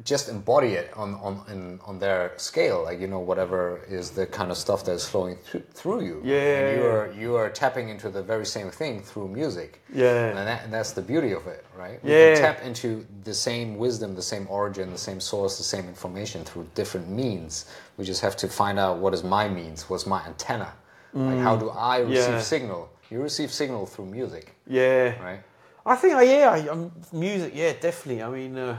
just 0.04 0.28
embody 0.28 0.74
it 0.74 0.92
on 0.96 1.14
on 1.16 1.44
in, 1.52 1.80
on 1.86 2.00
their 2.00 2.34
scale, 2.38 2.84
like 2.84 3.00
you 3.00 3.08
know 3.08 3.20
whatever 3.20 3.82
is 3.88 4.10
the 4.10 4.26
kind 4.26 4.50
of 4.52 4.58
stuff 4.58 4.84
that's 4.84 5.08
flowing 5.08 5.38
through, 5.46 5.62
through 5.74 6.02
you. 6.02 6.22
Yeah, 6.24 6.36
and 6.60 6.78
you 6.82 6.86
are 6.88 7.12
you 7.14 7.36
are 7.36 7.50
tapping 7.50 7.90
into 7.90 8.10
the 8.10 8.24
very 8.24 8.46
same 8.46 8.70
thing 8.72 9.02
through 9.02 9.28
music. 9.28 9.82
Yeah. 9.94 10.30
and, 10.30 10.38
that, 10.50 10.64
and 10.64 10.74
that's 10.74 10.92
the 10.94 11.02
beauty 11.04 11.32
of 11.34 11.46
it, 11.48 11.64
right? 11.78 12.04
We 12.04 12.10
Yeah. 12.12 12.34
can 12.34 12.42
tap 12.42 12.64
into 12.64 13.06
the 13.24 13.34
same 13.34 13.78
wisdom, 13.78 14.16
the 14.16 14.22
same 14.34 14.48
origin, 14.50 14.92
the 14.92 14.98
same 14.98 15.20
source, 15.22 15.58
the 15.60 15.64
same 15.76 15.88
information 15.88 16.44
through 16.44 16.66
different 16.74 17.08
means. 17.08 17.66
We 17.98 18.04
just 18.04 18.22
have 18.22 18.36
to 18.38 18.48
find 18.48 18.80
out 18.80 18.98
what 18.98 19.14
is 19.14 19.24
my 19.24 19.48
means, 19.48 19.88
what's 19.90 20.08
my 20.08 20.22
antenna, 20.26 20.74
like 21.14 21.38
how 21.40 21.56
do 21.56 21.70
I 21.70 22.00
receive 22.00 22.16
Mm. 22.30 22.32
Yeah. 22.32 22.42
signal? 22.42 22.90
You 23.12 23.22
receive 23.22 23.52
signal 23.54 23.86
through 23.86 24.08
music, 24.08 24.56
Yeah. 24.66 25.22
right? 25.24 25.42
I 25.86 25.96
think, 25.96 26.14
I 26.16 26.24
yeah, 26.24 26.50
I, 26.50 26.68
um, 26.70 26.92
music, 27.12 27.52
yeah, 27.56 27.74
definitely. 27.80 28.24
I 28.24 28.30
mean, 28.30 28.58
uh, 28.58 28.78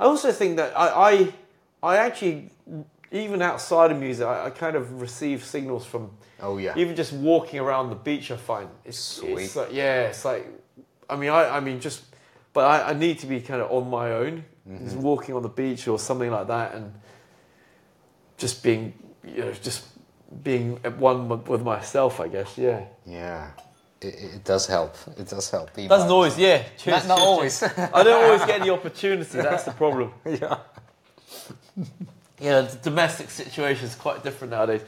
I 0.00 0.04
also 0.04 0.32
think 0.32 0.56
that 0.56 0.76
I, 0.78 0.88
I, 1.82 1.92
I 1.94 1.96
actually, 1.98 2.50
even 3.10 3.40
outside 3.42 3.90
of 3.92 3.98
music, 3.98 4.26
I, 4.26 4.46
I 4.46 4.50
kind 4.50 4.76
of 4.76 5.00
receive 5.00 5.44
signals 5.44 5.86
from 5.86 6.10
Oh 6.40 6.58
yeah. 6.58 6.74
even 6.76 6.94
just 6.96 7.12
walking 7.12 7.60
around 7.60 7.88
the 7.90 7.96
beach. 7.96 8.30
I 8.30 8.36
find 8.36 8.68
it's 8.84 8.98
Sweet. 8.98 9.38
It's 9.44 9.56
like, 9.56 9.72
yeah, 9.72 10.02
it's 10.08 10.24
like, 10.24 10.46
I 11.08 11.16
mean, 11.16 11.30
I, 11.30 11.56
I 11.56 11.60
mean, 11.60 11.80
just, 11.80 12.04
but 12.52 12.64
I, 12.64 12.90
I 12.90 12.92
need 12.94 13.18
to 13.20 13.26
be 13.26 13.40
kind 13.40 13.62
of 13.62 13.70
on 13.70 13.88
my 13.90 14.12
own, 14.12 14.44
Mm-hmm. 14.68 14.84
just 14.84 14.96
walking 14.96 15.34
on 15.36 15.42
the 15.42 15.48
beach 15.48 15.86
or 15.86 15.96
something 15.96 16.28
like 16.30 16.48
that, 16.48 16.74
and 16.74 16.92
just 18.36 18.62
being, 18.64 18.92
you 19.24 19.42
know, 19.44 19.52
just 19.52 19.84
being 20.42 20.80
at 20.82 20.98
one 20.98 21.44
with 21.44 21.62
myself. 21.62 22.18
I 22.20 22.26
guess, 22.28 22.58
yeah. 22.58 22.80
Yeah, 23.06 23.50
it, 24.00 24.14
it 24.36 24.44
does 24.44 24.66
help. 24.66 24.94
It 25.18 25.28
does 25.28 25.50
help. 25.50 25.72
The 25.74 25.88
Doesn't 25.88 26.10
always, 26.10 26.38
yeah. 26.38 26.62
Cheers, 26.78 27.06
Not, 27.06 27.08
not 27.08 27.16
cheers, 27.18 27.26
always. 27.26 27.62
I 27.94 28.02
don't 28.02 28.24
always 28.24 28.44
get 28.44 28.62
the 28.62 28.70
opportunity. 28.70 29.38
That's 29.38 29.64
the 29.64 29.72
problem. 29.72 30.12
yeah. 30.26 30.58
Yeah, 32.38 32.60
the 32.62 32.76
domestic 32.82 33.30
situation 33.30 33.86
is 33.86 33.94
quite 33.94 34.22
different 34.22 34.50
nowadays. 34.50 34.82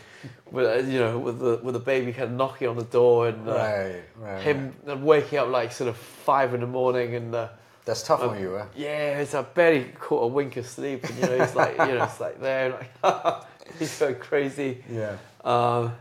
With 0.50 0.66
uh, 0.66 0.86
you 0.90 0.98
know, 0.98 1.18
with 1.18 1.38
the 1.38 1.60
with 1.62 1.74
the 1.74 1.80
baby 1.80 2.12
kind 2.12 2.24
of 2.30 2.32
knocking 2.32 2.68
on 2.68 2.76
the 2.76 2.84
door 2.84 3.28
and 3.28 3.48
uh, 3.48 3.52
Right, 3.54 4.02
right. 4.18 4.42
him 4.42 4.74
uh, 4.86 4.96
waking 4.96 5.38
up 5.38 5.48
like 5.48 5.72
sort 5.72 5.88
of 5.88 5.96
five 5.96 6.52
in 6.54 6.60
the 6.60 6.66
morning 6.66 7.14
and 7.14 7.34
uh, 7.34 7.48
That's 7.86 8.02
tough 8.02 8.22
on 8.22 8.38
you, 8.38 8.58
eh? 8.58 8.64
yeah, 8.76 9.18
it's 9.20 9.32
a 9.34 9.42
barely 9.42 9.84
caught 9.98 10.24
a 10.24 10.26
wink 10.26 10.56
of 10.58 10.66
sleep 10.66 11.04
and 11.04 11.16
you 11.18 11.22
know 11.26 11.38
he's 11.44 11.54
like 11.54 11.72
you 11.78 11.94
know 11.94 12.04
it's 12.04 12.20
like 12.20 12.40
there 12.40 12.86
like 13.02 13.42
he's 13.78 13.90
so 13.92 14.12
crazy. 14.12 14.82
Yeah. 14.90 15.16
Um, 15.44 15.92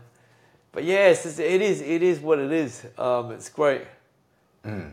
but 0.78 0.84
yeah, 0.84 1.08
it's, 1.08 1.40
it 1.40 1.60
is. 1.60 1.80
It 1.80 2.04
is 2.04 2.20
what 2.20 2.38
it 2.38 2.52
is. 2.52 2.86
Um, 2.96 3.32
it's 3.32 3.48
great. 3.48 3.82
it 4.64 4.86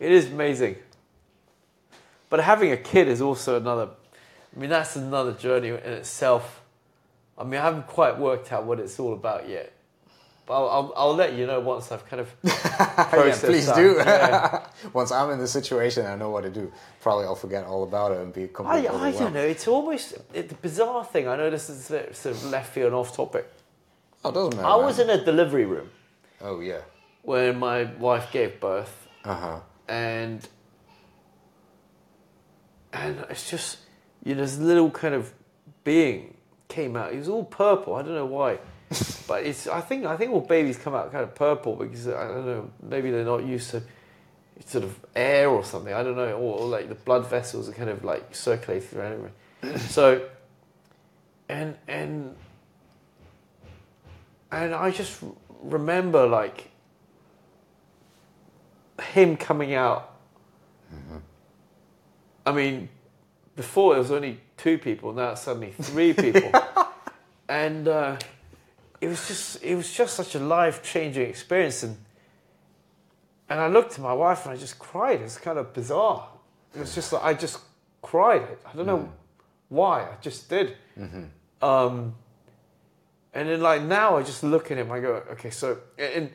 is 0.00 0.28
amazing. 0.28 0.76
But 2.30 2.40
having 2.40 2.72
a 2.72 2.78
kid 2.78 3.08
is 3.08 3.20
also 3.20 3.58
another. 3.58 3.90
I 4.56 4.58
mean, 4.58 4.70
that's 4.70 4.96
another 4.96 5.34
journey 5.34 5.68
in 5.68 5.74
itself. 5.74 6.62
I 7.36 7.44
mean, 7.44 7.60
I 7.60 7.64
haven't 7.64 7.86
quite 7.86 8.18
worked 8.18 8.50
out 8.50 8.64
what 8.64 8.80
it's 8.80 8.98
all 8.98 9.12
about 9.12 9.46
yet. 9.46 9.74
I'll, 10.48 10.68
I'll, 10.68 10.92
I'll 10.96 11.14
let 11.14 11.34
you 11.34 11.46
know 11.46 11.60
once 11.60 11.92
I've 11.92 12.04
kind 12.08 12.20
of 12.20 12.28
yeah, 12.42 13.36
please 13.40 13.66
that. 13.66 13.76
do. 13.76 13.94
Yeah. 13.96 14.66
Once 14.92 15.12
I'm 15.12 15.30
in 15.30 15.38
the 15.38 15.46
situation, 15.46 16.04
I 16.04 16.16
know 16.16 16.30
what 16.30 16.42
to 16.42 16.50
do. 16.50 16.70
Probably 17.00 17.24
I'll 17.26 17.36
forget 17.36 17.64
all 17.64 17.84
about 17.84 18.10
it 18.12 18.18
and 18.18 18.32
be 18.32 18.44
I, 18.44 18.46
completely 18.48 18.88
I 18.88 19.12
don't 19.12 19.32
know. 19.34 19.40
It's 19.40 19.68
almost 19.68 20.14
it, 20.34 20.48
the 20.48 20.54
bizarre 20.56 21.04
thing. 21.04 21.28
I 21.28 21.36
know 21.36 21.48
this 21.48 21.70
is 21.70 21.86
sort 21.86 22.34
of 22.36 22.44
left 22.50 22.72
field 22.74 22.86
and 22.88 22.94
off 22.96 23.14
topic. 23.16 23.48
Oh, 24.24 24.30
it 24.30 24.34
doesn't 24.34 24.56
matter. 24.56 24.68
I 24.68 24.76
was 24.76 24.98
in 24.98 25.08
a 25.10 25.24
delivery 25.24 25.64
room 25.64 25.90
Oh 26.40 26.60
yeah. 26.60 26.80
when 27.22 27.58
my 27.58 27.84
wife 27.84 28.30
gave 28.32 28.58
birth, 28.60 29.06
Uh 29.24 29.34
huh. 29.34 29.60
and 29.88 30.46
and 32.92 33.24
it's 33.30 33.48
just 33.50 33.78
you 34.24 34.34
know 34.34 34.42
this 34.42 34.58
little 34.58 34.90
kind 34.90 35.14
of 35.14 35.32
being 35.84 36.36
came 36.68 36.96
out. 36.96 37.12
He 37.12 37.18
was 37.18 37.28
all 37.28 37.44
purple. 37.44 37.94
I 37.94 38.02
don't 38.02 38.14
know 38.14 38.26
why, 38.26 38.58
but 39.28 39.44
it's 39.44 39.66
I 39.66 39.80
think 39.80 40.04
I 40.04 40.16
think 40.16 40.32
all 40.32 40.40
babies 40.40 40.76
come 40.76 40.94
out 40.94 41.12
kind 41.12 41.24
of 41.24 41.34
purple 41.34 41.76
because 41.76 42.08
I 42.08 42.28
don't 42.28 42.46
know 42.46 42.70
maybe 42.82 43.10
they're 43.10 43.24
not 43.24 43.44
used 43.44 43.70
to 43.70 43.82
sort 44.66 44.84
of 44.84 44.98
air 45.14 45.48
or 45.48 45.64
something. 45.64 45.92
I 45.92 46.02
don't 46.02 46.16
know, 46.16 46.32
or, 46.34 46.60
or 46.60 46.66
like 46.66 46.88
the 46.88 46.94
blood 46.94 47.28
vessels 47.28 47.68
are 47.68 47.72
kind 47.72 47.90
of 47.90 48.04
like 48.04 48.34
circulating 48.34 48.98
around. 48.98 49.12
everywhere. 49.12 49.78
so 49.88 50.28
and 51.48 51.76
and 51.88 52.34
and 54.50 54.74
I 54.74 54.90
just 54.90 55.22
remember 55.62 56.26
like 56.26 56.70
him 59.12 59.36
coming 59.36 59.74
out. 59.74 60.10
I 62.44 62.52
mean, 62.52 62.88
before 63.54 63.94
it 63.94 63.98
was 63.98 64.10
only 64.10 64.40
two 64.56 64.76
people, 64.76 65.12
now 65.12 65.30
it's 65.30 65.42
suddenly 65.42 65.72
three 65.80 66.12
people, 66.12 66.50
and 67.48 67.86
uh, 67.86 68.18
it 69.02 69.08
was 69.08 69.26
just 69.26 69.62
it 69.64 69.74
was 69.74 69.92
just 69.92 70.14
such 70.14 70.36
a 70.36 70.38
life 70.38 70.80
changing 70.80 71.28
experience, 71.28 71.82
and 71.82 71.96
and 73.48 73.58
I 73.58 73.66
looked 73.66 73.94
at 73.94 73.98
my 73.98 74.12
wife 74.12 74.46
and 74.46 74.54
I 74.54 74.56
just 74.56 74.78
cried. 74.78 75.20
It's 75.20 75.38
kind 75.38 75.58
of 75.58 75.74
bizarre. 75.74 76.28
It 76.72 76.78
was 76.78 76.94
just 76.94 77.12
like 77.12 77.24
I 77.24 77.34
just 77.34 77.58
cried. 78.00 78.46
I 78.64 78.76
don't 78.76 78.86
know 78.86 79.12
why. 79.68 80.02
I 80.02 80.14
just 80.20 80.48
did. 80.48 80.76
Um, 81.60 82.14
and 83.34 83.48
then 83.48 83.60
like 83.60 83.82
now 83.82 84.16
I 84.16 84.22
just 84.22 84.44
look 84.44 84.70
at 84.70 84.78
him. 84.78 84.92
I 84.92 85.00
go, 85.00 85.20
okay, 85.32 85.50
so 85.50 85.78
and 85.98 86.30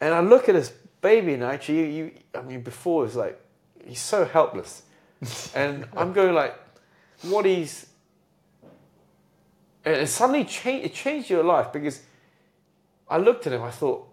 and 0.00 0.12
I 0.12 0.20
look 0.20 0.48
at 0.48 0.56
this 0.56 0.72
baby 1.00 1.34
and 1.34 1.44
actually, 1.44 1.78
you, 1.78 1.84
you 1.84 2.12
I 2.34 2.42
mean, 2.42 2.62
before 2.62 3.04
it 3.04 3.06
was 3.06 3.16
like 3.16 3.40
he's 3.86 4.00
so 4.00 4.24
helpless, 4.24 4.82
and 5.54 5.86
I'm 5.96 6.12
going 6.12 6.34
like, 6.34 6.58
what 7.22 7.44
he's. 7.44 7.86
And 9.84 9.94
it 9.94 10.08
suddenly 10.08 10.44
changed. 10.44 10.86
It 10.86 10.94
changed 10.94 11.30
your 11.30 11.44
life 11.44 11.72
because 11.72 12.02
I 13.10 13.18
looked 13.18 13.46
at 13.46 13.52
him. 13.52 13.62
I 13.62 13.70
thought 13.70 14.08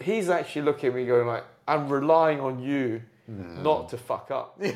he's 0.00 0.28
actually 0.28 0.62
looking 0.62 0.90
at 0.90 0.94
me, 0.94 1.06
going 1.06 1.26
like, 1.26 1.44
I'm 1.66 1.88
relying 1.88 2.40
on 2.40 2.62
you. 2.62 3.02
Mm. 3.30 3.62
Not 3.62 3.90
to 3.90 3.96
fuck 3.96 4.30
up. 4.30 4.56
You 4.60 4.72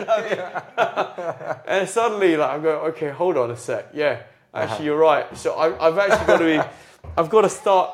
know 0.00 0.06
I 0.08 0.22
mean? 0.22 1.56
and 1.66 1.88
suddenly, 1.88 2.36
like, 2.36 2.50
I'm 2.50 2.62
going, 2.62 2.76
okay, 2.92 3.10
hold 3.10 3.36
on 3.36 3.50
a 3.50 3.56
sec. 3.56 3.90
Yeah, 3.92 4.22
actually, 4.54 4.74
uh-huh. 4.74 4.82
you're 4.84 4.96
right. 4.96 5.36
So 5.36 5.54
I, 5.54 5.86
I've 5.86 5.98
actually 5.98 6.26
got 6.26 6.38
to 6.38 6.44
be, 6.44 6.60
I've 7.18 7.28
got 7.28 7.42
to 7.42 7.50
start 7.50 7.90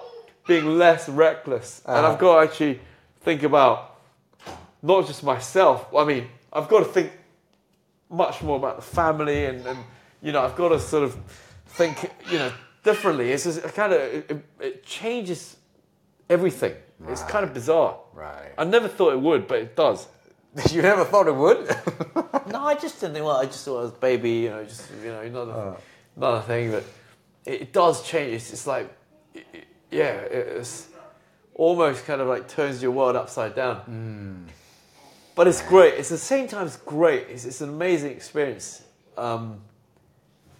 being 0.47 0.79
less 0.79 1.09
reckless, 1.09 1.83
and 1.85 1.97
I've 1.97 2.05
uh-huh. 2.05 2.17
got 2.17 2.35
to 2.37 2.49
actually 2.49 2.81
think 3.23 3.43
about 3.43 3.99
not 4.83 5.07
just 5.07 5.25
myself. 5.25 5.93
I 5.95 6.05
mean, 6.05 6.29
I've 6.53 6.69
got 6.69 6.81
to 6.81 6.85
think 6.85 7.13
much 8.09 8.43
more 8.43 8.57
about 8.57 8.77
the 8.77 8.83
family, 8.83 9.47
and, 9.47 9.67
and 9.67 9.79
you 10.23 10.33
know, 10.33 10.43
I've 10.43 10.57
got 10.57 10.69
to 10.69 10.79
sort 10.79 11.05
of 11.05 11.17
think, 11.67 12.11
you 12.31 12.39
know, 12.39 12.53
differently. 12.83 13.31
It's 13.33 13.45
just 13.45 13.63
kind 13.75 13.93
of 13.93 14.01
it, 14.01 14.45
it 14.61 14.85
changes 14.85 15.57
everything. 16.29 16.75
It's 17.09 17.23
kind 17.23 17.45
of 17.45 17.55
bizarre. 17.55 17.97
Right. 18.13 18.53
I 18.59 18.65
never 18.65 18.87
thought 18.89 19.15
it 19.15 19.21
would, 19.21 19.47
but 19.49 19.59
it 19.61 19.75
does. 19.77 20.07
you 20.71 20.83
never 20.83 21.05
thought 21.05 21.27
it 21.29 21.35
would? 21.37 21.75
No, 22.51 22.63
I 22.65 22.75
just 22.75 22.99
didn't 23.01 23.15
think. 23.15 23.25
Well, 23.25 23.37
I 23.37 23.45
just 23.47 23.65
thought 23.65 23.79
it 23.79 23.83
was 23.83 23.93
baby, 23.93 24.31
you 24.31 24.51
know, 24.51 24.65
just 24.65 24.91
you 25.05 25.09
know, 25.11 25.21
another 25.21 25.77
another 26.17 26.41
thing. 26.41 26.73
But 26.73 26.85
it, 27.47 27.61
it 27.63 27.73
does 27.73 28.03
change. 28.05 28.35
It's, 28.35 28.53
it's 28.53 28.67
like, 28.67 28.93
it, 29.35 29.47
it- 29.53 29.65
yeah, 29.93 30.13
it's 30.15 30.89
almost 31.55 32.05
kind 32.07 32.21
of 32.21 32.27
like 32.27 32.49
turns 32.49 32.83
your 32.83 32.91
world 32.91 33.15
upside 33.17 33.55
down. 33.55 34.49
But 35.37 35.47
it's 35.47 35.63
great. 35.63 35.95
It's 35.95 36.11
at 36.11 36.15
the 36.15 36.19
same 36.19 36.49
time, 36.49 36.67
it's 36.67 36.77
great. 36.77 37.27
It's, 37.29 37.45
it's 37.45 37.61
an 37.61 37.69
amazing 37.69 38.11
experience. 38.13 38.83
Um, 39.17 39.61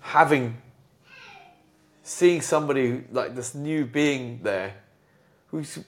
having 0.01 0.57
seeing 2.11 2.41
somebody 2.41 3.05
like 3.13 3.35
this 3.37 3.55
new 3.55 3.85
being 3.87 4.41
there, 4.43 4.75
who's 5.49 5.79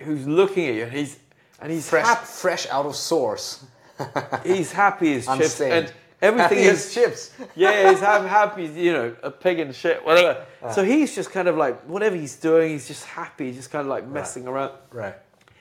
who's 0.00 0.26
looking 0.26 0.66
at 0.68 0.74
you, 0.74 0.82
and 0.84 0.92
he's 0.92 1.18
and 1.60 1.70
he's 1.70 1.88
fresh, 1.88 2.18
fresh 2.18 2.66
out 2.68 2.86
of 2.86 2.96
source. 2.96 3.64
he's 4.44 4.72
happy 4.72 5.14
as 5.14 5.26
chips 5.26 5.60
and 5.60 5.92
everything 6.20 6.58
Happy 6.58 6.68
is 6.74 6.86
as 6.86 6.94
chips. 6.94 7.30
yeah 7.54 7.90
he's 7.90 8.00
happy, 8.00 8.26
happy 8.26 8.64
you 8.64 8.92
know 8.92 9.14
a 9.22 9.30
pig 9.30 9.60
in 9.60 9.70
shit 9.72 10.04
whatever 10.04 10.44
Ah. 10.62 10.70
so 10.72 10.82
he's 10.82 11.14
just 11.14 11.30
kind 11.30 11.46
of 11.46 11.56
like 11.56 11.82
whatever 11.82 12.16
he's 12.16 12.34
doing 12.36 12.70
he's 12.70 12.88
just 12.88 13.04
happy 13.04 13.46
he's 13.46 13.56
just 13.56 13.70
kind 13.70 13.82
of 13.82 13.88
like 13.88 14.06
messing 14.08 14.48
around 14.48 14.72
Right. 14.90 15.14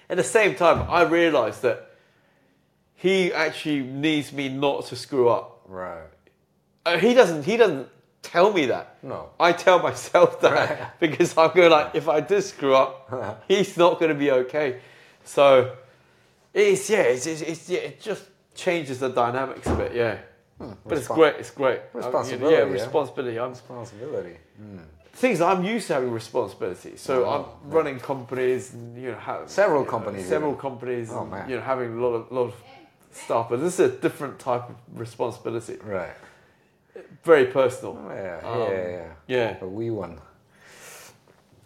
at 0.10 0.18
the 0.18 0.23
same 0.23 0.56
time 0.56 0.90
I 0.90 1.02
realized 1.03 1.61
that 1.64 1.91
he 2.95 3.34
actually 3.34 3.82
needs 3.82 4.32
me 4.32 4.49
not 4.49 4.86
to 4.88 4.95
screw 4.95 5.30
up 5.30 5.61
Right. 5.68 6.07
uh, 6.86 6.98
he 6.98 7.14
doesn't 7.14 7.44
he 7.44 7.57
doesn't 7.57 7.88
tell 8.22 8.53
me 8.53 8.65
that 8.68 8.98
No. 9.03 9.30
I 9.39 9.52
tell 9.53 9.80
myself 9.80 10.39
that 10.41 10.52
Right. 10.53 10.77
because 10.99 11.38
I'm 11.38 11.52
going 11.56 11.72
like 11.72 11.95
if 11.95 12.07
I 12.07 12.19
do 12.22 12.39
screw 12.41 12.76
up 12.76 13.43
he's 13.48 13.77
not 13.77 13.99
going 13.99 14.10
to 14.10 14.15
be 14.18 14.31
okay 14.31 14.80
so 15.23 15.76
it's 16.53 16.89
yeah 16.89 16.99
it's, 17.03 17.26
it's, 17.26 17.41
it's 17.41 17.69
yeah, 17.69 17.80
it 17.80 18.02
just 18.02 18.23
changes 18.56 18.99
the 18.99 19.10
dynamics 19.10 19.68
a 19.68 19.76
bit. 19.76 19.93
yeah 19.95 20.18
hmm, 20.60 20.73
but 20.85 20.98
it's 20.98 21.07
great 21.07 21.35
it's 21.38 21.52
great 21.52 21.80
Responsibility, 21.93 22.56
yeah 22.56 22.65
yeah. 22.65 22.72
responsibility 22.72 23.39
I'm 23.39 23.49
Responsibility. 23.52 24.38
Hmm. 24.57 24.77
things 25.14 25.41
I'm 25.41 25.64
used 25.64 25.88
to 25.88 25.93
having 25.95 26.11
responsibility. 26.11 26.93
So 26.98 27.26
Oh, 27.26 27.30
I'm 27.64 27.72
running 27.72 27.99
companies 27.99 28.73
and 28.73 28.95
you 29.02 29.11
know 29.11 29.18
have 29.19 29.49
Several 29.49 29.81
you 29.81 29.85
know, 29.85 29.91
companies, 29.91 30.26
several 30.27 30.56
companies, 30.56 31.10
Oh, 31.11 31.22
and, 31.22 31.31
man. 31.31 31.49
you 31.49 31.56
know 31.57 31.61
having 31.73 31.98
a 31.98 32.02
lot 32.06 32.14
of 32.19 32.31
lot 32.31 32.48
of 32.52 32.56
stuff. 33.11 33.49
But 33.49 33.57
this 33.60 33.73
is 33.80 33.80
a 33.80 33.93
different 34.06 34.39
type 34.39 34.65
of 34.69 34.76
responsibility, 35.06 35.77
Right. 35.84 36.15
Very 37.23 37.45
personal. 37.45 37.98
Oh, 38.03 38.14
yeah, 38.14 38.39
Um, 38.43 38.61
yeah, 38.73 38.88
yeah. 38.89 39.14
Yeah, 39.27 39.57
A 39.61 39.68
wee 39.68 39.89
one. 39.91 40.19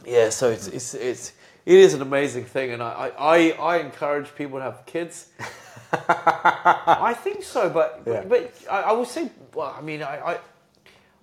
yeah. 0.05 0.29
So 0.29 0.49
it's 0.49 0.67
it's 0.67 0.93
it's 0.93 1.33
it 1.65 1.77
is 1.77 1.93
an 1.93 2.01
amazing 2.01 2.45
thing, 2.45 2.71
and 2.71 2.81
I 2.83 3.11
I, 3.17 3.49
I, 3.51 3.77
encourage 3.77 4.33
people 4.35 4.59
to 4.59 4.63
have 4.65 4.85
kids. 4.85 5.27
I 5.93 7.15
think 7.23 7.43
so, 7.43 7.69
but 7.69 8.01
Yeah. 8.05 8.23
but 8.27 8.51
I, 8.69 8.81
I 8.81 8.91
would 8.91 9.07
say, 9.07 9.29
well, 9.53 9.73
I 9.77 9.81
mean, 9.81 10.03
I, 10.03 10.33
I 10.33 10.37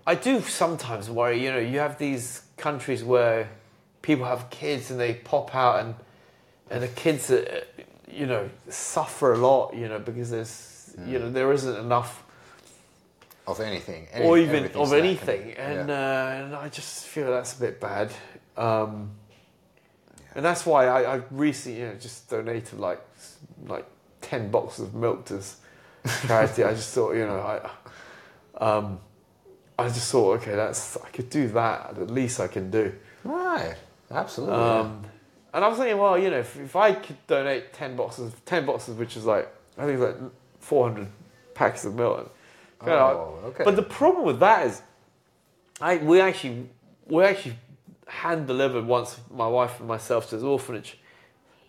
I 0.07 0.15
do 0.15 0.41
sometimes 0.41 1.09
worry. 1.11 1.43
You 1.45 1.53
know, 1.53 1.59
you 1.59 1.79
have 1.79 1.99
these 1.99 2.43
countries 2.57 3.05
where 3.05 3.49
people 4.03 4.25
have 4.27 4.51
kids 4.51 4.91
and 4.91 4.99
they 4.99 5.15
pop 5.15 5.55
out, 5.55 5.81
and 5.81 5.95
and 6.71 6.83
the 6.83 6.89
kids, 6.89 7.31
uh, 7.31 7.61
you 8.11 8.27
know, 8.27 8.49
suffer 8.69 9.35
a 9.35 9.39
lot. 9.39 9.75
You 9.77 9.89
know, 9.89 9.99
because 9.99 10.31
there's 10.31 10.95
you 11.07 11.19
know 11.19 11.31
there 11.31 11.53
isn't 11.53 11.77
enough 11.77 12.25
Of 13.47 13.61
anything. 13.61 14.07
or 14.21 14.39
even 14.39 14.71
of 14.75 14.93
anything, 14.93 15.53
and 15.55 15.91
uh, 15.91 16.45
and 16.45 16.55
I 16.55 16.69
just 16.69 17.07
feel 17.07 17.31
that's 17.31 17.57
a 17.57 17.61
bit 17.61 17.81
bad. 17.81 18.13
Um, 18.57 19.11
And 20.35 20.45
that's 20.45 20.65
why 20.65 20.87
I, 20.87 21.17
I 21.17 21.21
recently 21.31 21.81
you 21.81 21.87
know, 21.89 21.95
just 21.95 22.31
donated 22.31 22.79
like 22.79 23.01
like 23.67 23.87
ten 24.21 24.51
boxes 24.51 24.85
of 24.87 24.95
milk 24.95 25.25
to 25.27 25.41
charity. 26.27 26.63
I 26.65 26.73
just 26.75 26.95
thought 26.95 27.13
you 27.15 27.27
know 27.27 27.41
I 27.41 28.65
um, 28.65 29.01
I 29.79 29.89
just 29.89 30.11
thought 30.13 30.41
okay 30.41 30.55
that's 30.55 30.97
I 30.97 31.09
could 31.11 31.29
do 31.29 31.49
that 31.49 31.99
at 31.99 32.11
least 32.11 32.39
I 32.41 32.47
can 32.49 32.71
do. 32.71 32.95
Right. 33.25 33.75
Absolutely. 34.11 34.55
Um, 34.57 35.05
and 35.55 35.65
I 35.65 35.69
was 35.69 35.79
thinking, 35.79 35.99
well, 35.99 36.19
you 36.19 36.31
know, 36.31 36.39
if, 36.39 36.59
if 36.59 36.77
I 36.77 36.93
could 36.95 37.17
donate 37.27 37.73
ten 37.73 37.97
boxes, 37.97 38.33
ten 38.47 38.65
boxes, 38.67 38.95
which 38.97 39.17
is 39.17 39.25
like 39.25 39.49
I 39.77 39.85
think 39.87 40.01
it's 40.01 40.03
like 40.13 40.31
four 40.61 40.89
hundred 40.89 41.09
packs 41.55 41.85
of 41.85 41.95
milk. 41.95 42.33
Yeah. 42.87 42.93
you 42.93 42.99
know, 42.99 43.39
oh, 43.43 43.47
okay. 43.49 43.65
But 43.65 43.77
the 43.77 43.83
problem 43.83 44.25
with 44.25 44.41
that 44.41 44.67
is, 44.67 44.83
I 45.81 45.97
we 45.97 46.21
actually 46.21 46.69
we 47.07 47.25
actually 47.25 47.57
hand 48.07 48.47
delivered 48.47 48.85
once 48.87 49.19
my 49.31 49.47
wife 49.47 49.79
and 49.79 49.89
myself 49.89 50.29
to 50.31 50.37
this 50.37 50.45
orphanage. 50.45 50.99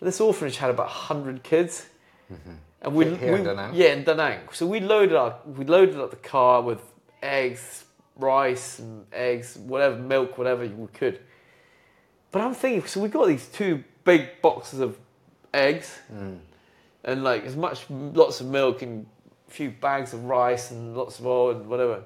This 0.00 0.20
orphanage 0.20 0.58
had 0.58 0.70
about 0.70 0.88
hundred 0.88 1.42
kids, 1.42 1.86
mm-hmm. 2.30 2.52
and 2.82 2.94
we, 2.94 3.06
Here- 3.06 3.32
we 3.32 3.38
in 3.38 3.44
Da 3.44 3.54
Nang? 3.54 3.74
yeah 3.74 3.92
in 3.94 4.04
Da 4.04 4.14
Nang. 4.14 4.40
So 4.52 4.66
we 4.66 4.80
loaded 4.80 5.16
up 5.16 5.46
we 5.46 5.64
loaded 5.64 5.96
up 5.96 6.10
the 6.10 6.16
car 6.16 6.60
with 6.60 6.80
eggs, 7.22 7.84
rice, 8.16 8.78
and 8.78 9.06
eggs, 9.12 9.56
whatever 9.56 9.96
milk, 9.96 10.36
whatever 10.36 10.66
we 10.66 10.86
could. 10.88 11.20
But 12.30 12.42
I'm 12.42 12.54
thinking, 12.54 12.86
so 12.86 13.00
we 13.00 13.08
got 13.08 13.28
these 13.28 13.46
two 13.46 13.82
big 14.04 14.42
boxes 14.42 14.80
of 14.80 14.98
eggs, 15.54 15.98
mm. 16.12 16.38
and 17.04 17.24
like 17.24 17.44
as 17.44 17.56
much 17.56 17.86
lots 17.88 18.40
of 18.40 18.48
milk 18.48 18.82
and 18.82 19.06
few 19.54 19.70
bags 19.70 20.12
of 20.12 20.24
rice 20.24 20.70
and 20.70 20.96
lots 20.96 21.18
of 21.20 21.26
oil 21.26 21.50
and 21.52 21.66
whatever. 21.68 22.02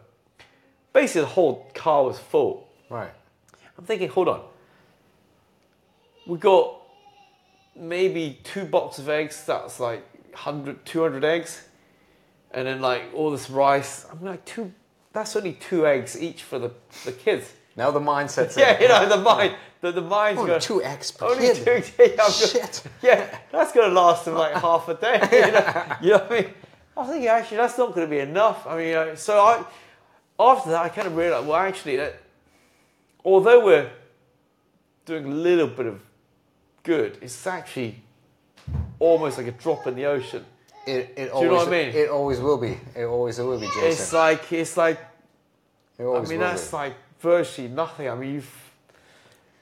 Basically, 0.92 1.22
the 1.22 1.26
whole 1.28 1.70
car 1.74 2.04
was 2.04 2.18
full. 2.18 2.68
right. 2.90 3.10
I'm 3.78 3.84
thinking, 3.84 4.08
hold 4.08 4.28
on, 4.28 4.40
we 6.26 6.36
got 6.38 6.76
maybe 7.76 8.40
two 8.42 8.64
boxes 8.64 9.04
of 9.04 9.08
eggs. 9.10 9.44
That's 9.46 9.78
like 9.78 10.02
100, 10.32 10.84
200 10.84 11.24
eggs, 11.24 11.62
and 12.50 12.66
then 12.66 12.80
like 12.80 13.02
all 13.14 13.30
this 13.30 13.48
rice. 13.50 14.04
I'm 14.10 14.24
like 14.24 14.44
two. 14.44 14.72
That's 15.12 15.36
only 15.36 15.52
two 15.54 15.86
eggs 15.86 16.20
each 16.20 16.42
for 16.42 16.58
the 16.58 16.72
the 17.04 17.12
kids. 17.12 17.52
Now 17.76 17.92
the 17.92 18.00
mindset's 18.00 18.56
in. 18.56 18.62
Yeah, 18.64 18.80
you 18.82 18.88
know 18.88 19.08
the 19.08 19.16
mind. 19.22 19.54
The, 19.80 19.92
the 19.92 20.00
mind's 20.02 20.40
Only 20.40 20.50
gonna- 20.50 20.60
two 20.60 20.82
eggs 20.82 21.12
per 21.12 21.26
Only 21.26 21.46
kid. 21.54 21.64
two. 21.64 21.92
Yeah, 22.02 22.16
gonna- 22.16 22.32
Shit. 22.32 22.82
yeah, 23.00 23.38
that's 23.52 23.70
going 23.72 23.88
to 23.88 23.94
last 23.94 24.24
them 24.24 24.34
like 24.34 24.54
half 24.54 24.88
a 24.88 24.94
day. 24.94 25.20
You 25.32 25.52
know, 25.52 25.96
you 26.02 26.10
know 26.10 26.18
what 26.18 26.32
I 26.32 26.40
mean? 26.40 26.54
I 26.98 27.02
was 27.02 27.10
thinking 27.10 27.28
actually 27.28 27.58
that's 27.58 27.78
not 27.78 27.94
going 27.94 28.08
to 28.08 28.10
be 28.10 28.18
enough. 28.18 28.66
I 28.66 28.76
mean, 28.76 28.94
uh, 28.94 29.14
so 29.14 29.38
I 29.38 29.64
after 30.38 30.70
that 30.70 30.82
I 30.82 30.88
kind 30.88 31.06
of 31.06 31.16
realized 31.16 31.46
well 31.46 31.56
actually 31.56 31.96
that 31.96 32.20
although 33.24 33.64
we're 33.64 33.88
doing 35.04 35.24
a 35.26 35.28
little 35.28 35.68
bit 35.68 35.86
of 35.86 36.00
good, 36.82 37.16
it's 37.22 37.46
actually 37.46 38.02
almost 38.98 39.38
like 39.38 39.46
a 39.46 39.52
drop 39.52 39.86
in 39.86 39.94
the 39.94 40.06
ocean. 40.06 40.44
It, 40.88 41.14
it 41.16 41.32
you 41.34 41.44
know 41.44 41.54
what 41.54 41.68
I 41.68 41.70
mean? 41.70 41.94
It 41.94 42.08
always 42.08 42.40
will 42.40 42.58
be. 42.58 42.76
It 42.96 43.04
always 43.04 43.38
will 43.38 43.60
be, 43.60 43.66
Jason. 43.66 43.88
It's 43.90 44.12
like 44.12 44.52
it's 44.52 44.76
like 44.76 44.98
it 45.98 46.04
I 46.04 46.22
mean 46.22 46.40
that's 46.40 46.72
be. 46.72 46.76
like 46.78 46.94
virtually 47.20 47.68
nothing. 47.68 48.08
I 48.08 48.14
mean 48.16 48.34
you've 48.34 48.70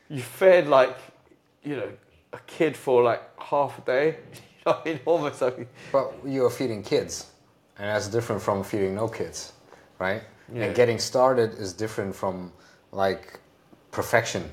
you 0.09 0.23
fed 0.23 0.69
like 0.69 0.97
you 1.63 1.77
know 1.77 1.91
a 2.33 2.39
kid 2.47 2.79
for 2.79 3.03
like 3.03 3.23
half 3.39 3.79
a 3.79 3.83
day. 3.83 4.17
You 4.85 4.99
know, 5.07 5.31
I 5.41 5.51
mean 5.51 5.67
But 5.93 6.13
you're 6.25 6.51
feeding 6.51 6.83
kids, 6.83 7.27
and 7.79 7.89
that's 7.89 8.09
different 8.09 8.43
from 8.43 8.65
feeding 8.65 8.95
no 8.95 9.09
kids, 9.09 9.53
right? 9.99 10.23
Yeah. 10.53 10.65
And 10.65 10.75
getting 10.77 10.99
started 10.99 11.55
is 11.55 11.73
different 11.73 12.15
from 12.15 12.53
like 12.93 13.39
perfection. 13.91 14.45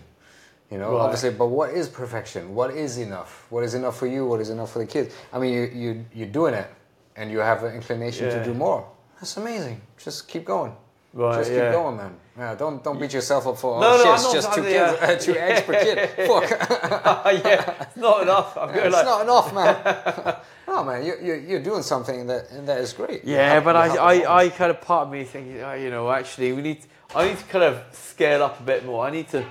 You 0.72 0.78
know, 0.80 0.92
Right. 0.94 1.02
obviously, 1.02 1.30
but 1.32 1.48
what 1.48 1.70
is 1.72 1.88
perfection? 1.90 2.56
What 2.56 2.72
is 2.72 2.98
enough? 2.98 3.46
What 3.50 3.64
is 3.64 3.74
enough 3.76 3.98
for 3.98 4.08
you? 4.08 4.26
What 4.26 4.40
is 4.42 4.50
enough 4.50 4.72
for 4.74 4.80
the 4.80 4.88
kids? 4.88 5.14
I 5.32 5.38
mean, 5.40 5.54
you 5.54 5.64
you 5.82 6.06
you're 6.14 6.34
doing 6.40 6.54
it, 6.54 6.68
and 7.16 7.32
you 7.32 7.40
have 7.40 7.64
an 7.64 7.74
inclination 7.76 8.28
Yeah. 8.28 8.40
to 8.40 8.44
do 8.44 8.54
more. 8.54 8.86
That's 9.20 9.38
amazing. 9.38 9.82
Just 9.98 10.28
keep 10.28 10.46
going. 10.46 10.76
Right, 11.14 11.38
Just 11.38 11.50
keep 11.52 11.60
yeah. 11.60 11.72
going, 11.72 11.98
man. 11.98 12.16
Yeah, 12.36 12.56
don't 12.56 12.84
don't 12.84 13.00
beat 13.00 13.14
yourself 13.14 13.46
up 13.46 13.58
for 13.60 13.80
No, 13.80 13.94
oh, 13.94 13.98
no, 13.98 14.04
shit, 14.04 14.14
it's 14.16 14.24
not- 14.24 14.34
just 14.34 14.54
two 14.54 14.64
kids, 14.64 14.98
yeah. 15.02 15.16
two 15.34 15.38
eggs 15.38 15.62
per 15.62 15.74
kid. 15.84 16.10
Fuck. 16.28 16.50
yeah, 17.46 17.84
it's 17.84 17.96
not 17.96 18.24
enough. 18.24 18.58
I'm 18.58 18.74
going 18.74 18.88
it's 18.88 18.96
like, 18.96 19.06
not 19.06 19.22
enough, 19.22 19.54
man. 19.54 19.84
no, 19.86 20.40
oh, 20.80 20.84
man, 20.84 21.06
you, 21.06 21.14
you, 21.22 21.34
you're 21.36 21.62
doing 21.62 21.84
something 21.84 22.26
that 22.28 22.50
and 22.50 22.68
that 22.68 22.80
is 22.80 22.92
great. 22.94 23.24
Yeah, 23.24 23.52
help- 23.54 23.66
but 23.66 23.76
I, 23.76 23.88
I. 23.98 24.38
I 24.46 24.50
kind 24.50 24.72
of 24.72 24.82
part 24.82 25.06
of 25.08 25.12
me 25.14 25.26
thinking, 25.26 25.62
oh, 25.62 25.74
you 25.74 25.92
know, 25.92 26.10
actually, 26.10 26.54
we 26.54 26.64
need, 26.64 26.80
I 27.16 27.28
need 27.28 27.38
to 27.38 27.44
kind 27.46 27.66
of 27.66 27.84
scale 27.92 28.42
up 28.42 28.60
a 28.60 28.64
bit 28.64 28.84
more. 28.84 29.06
I 29.06 29.12
need 29.12 29.28
to 29.30 29.46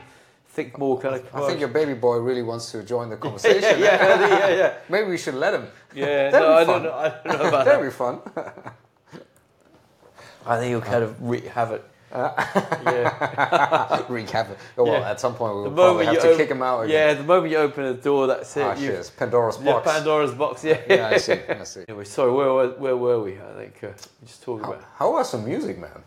think 0.48 0.76
more 0.76 0.98
kind 1.00 1.14
of. 1.14 1.34
I 1.36 1.46
think 1.46 1.60
your 1.60 1.68
baby 1.68 1.94
boy 1.94 2.16
really 2.16 2.42
wants 2.42 2.72
to 2.72 2.82
join 2.82 3.10
the 3.10 3.16
conversation. 3.16 3.62
yeah, 3.62 3.78
yeah, 3.78 4.28
yeah, 4.28 4.48
yeah. 4.56 4.74
Maybe 4.88 5.08
we 5.08 5.18
should 5.18 5.34
let 5.34 5.54
him. 5.54 5.68
Yeah, 5.94 6.30
That'd 6.30 6.48
no, 6.48 6.48
be 6.48 6.62
I 6.62 6.64
don't 6.64 6.82
know. 6.82 6.92
I 6.94 7.08
don't 7.08 7.38
know 7.42 7.48
about 7.48 7.64
That'd 7.64 7.80
that. 7.80 7.90
be 7.90 7.94
fun. 7.94 8.20
I 10.44 10.58
think 10.58 10.70
you'll 10.70 10.80
kind 10.80 11.04
of 11.04 11.22
wreak 11.22 11.46
havoc. 12.12 12.82
yeah. 12.84 14.02
Wreak 14.08 14.30
havoc. 14.30 14.58
Oh, 14.78 14.84
well, 14.84 15.00
Yeah. 15.00 15.10
at 15.10 15.20
some 15.20 15.34
point 15.34 15.54
we'll 15.54 15.70
probably 15.72 16.04
have 16.06 16.14
you 16.14 16.20
to 16.20 16.26
open, 16.28 16.38
kick 16.38 16.50
him 16.50 16.62
out 16.62 16.80
again. 16.82 17.08
yeah, 17.08 17.14
the 17.14 17.24
moment 17.24 17.50
you 17.52 17.58
open 17.58 17.84
the 17.84 17.94
door, 17.94 18.26
that's 18.26 18.56
it. 18.56 18.62
Ah, 18.62 18.74
shit, 18.74 18.90
it's 18.94 19.10
Pandora's 19.10 19.58
yeah, 19.58 19.72
box. 19.72 19.90
Pandora's 19.92 20.32
box. 20.34 20.64
Yeah. 20.64 20.80
Yeah, 20.88 21.08
I 21.08 21.16
see. 21.18 21.32
I 21.48 21.64
see. 21.64 21.84
Anyway, 21.88 22.04
sorry, 22.04 22.32
where, 22.32 22.52
were- 22.52 22.74
where 22.78 22.96
were 22.96 23.22
we? 23.22 23.32
I 23.40 23.52
think 23.56 23.82
uh, 23.84 23.88
we 24.20 24.26
just 24.26 24.42
talking 24.42 24.64
How, 24.64 24.72
about. 24.72 24.84
how 24.96 25.12
was 25.12 25.30
some 25.30 25.44
music, 25.44 25.78
man? 25.78 26.02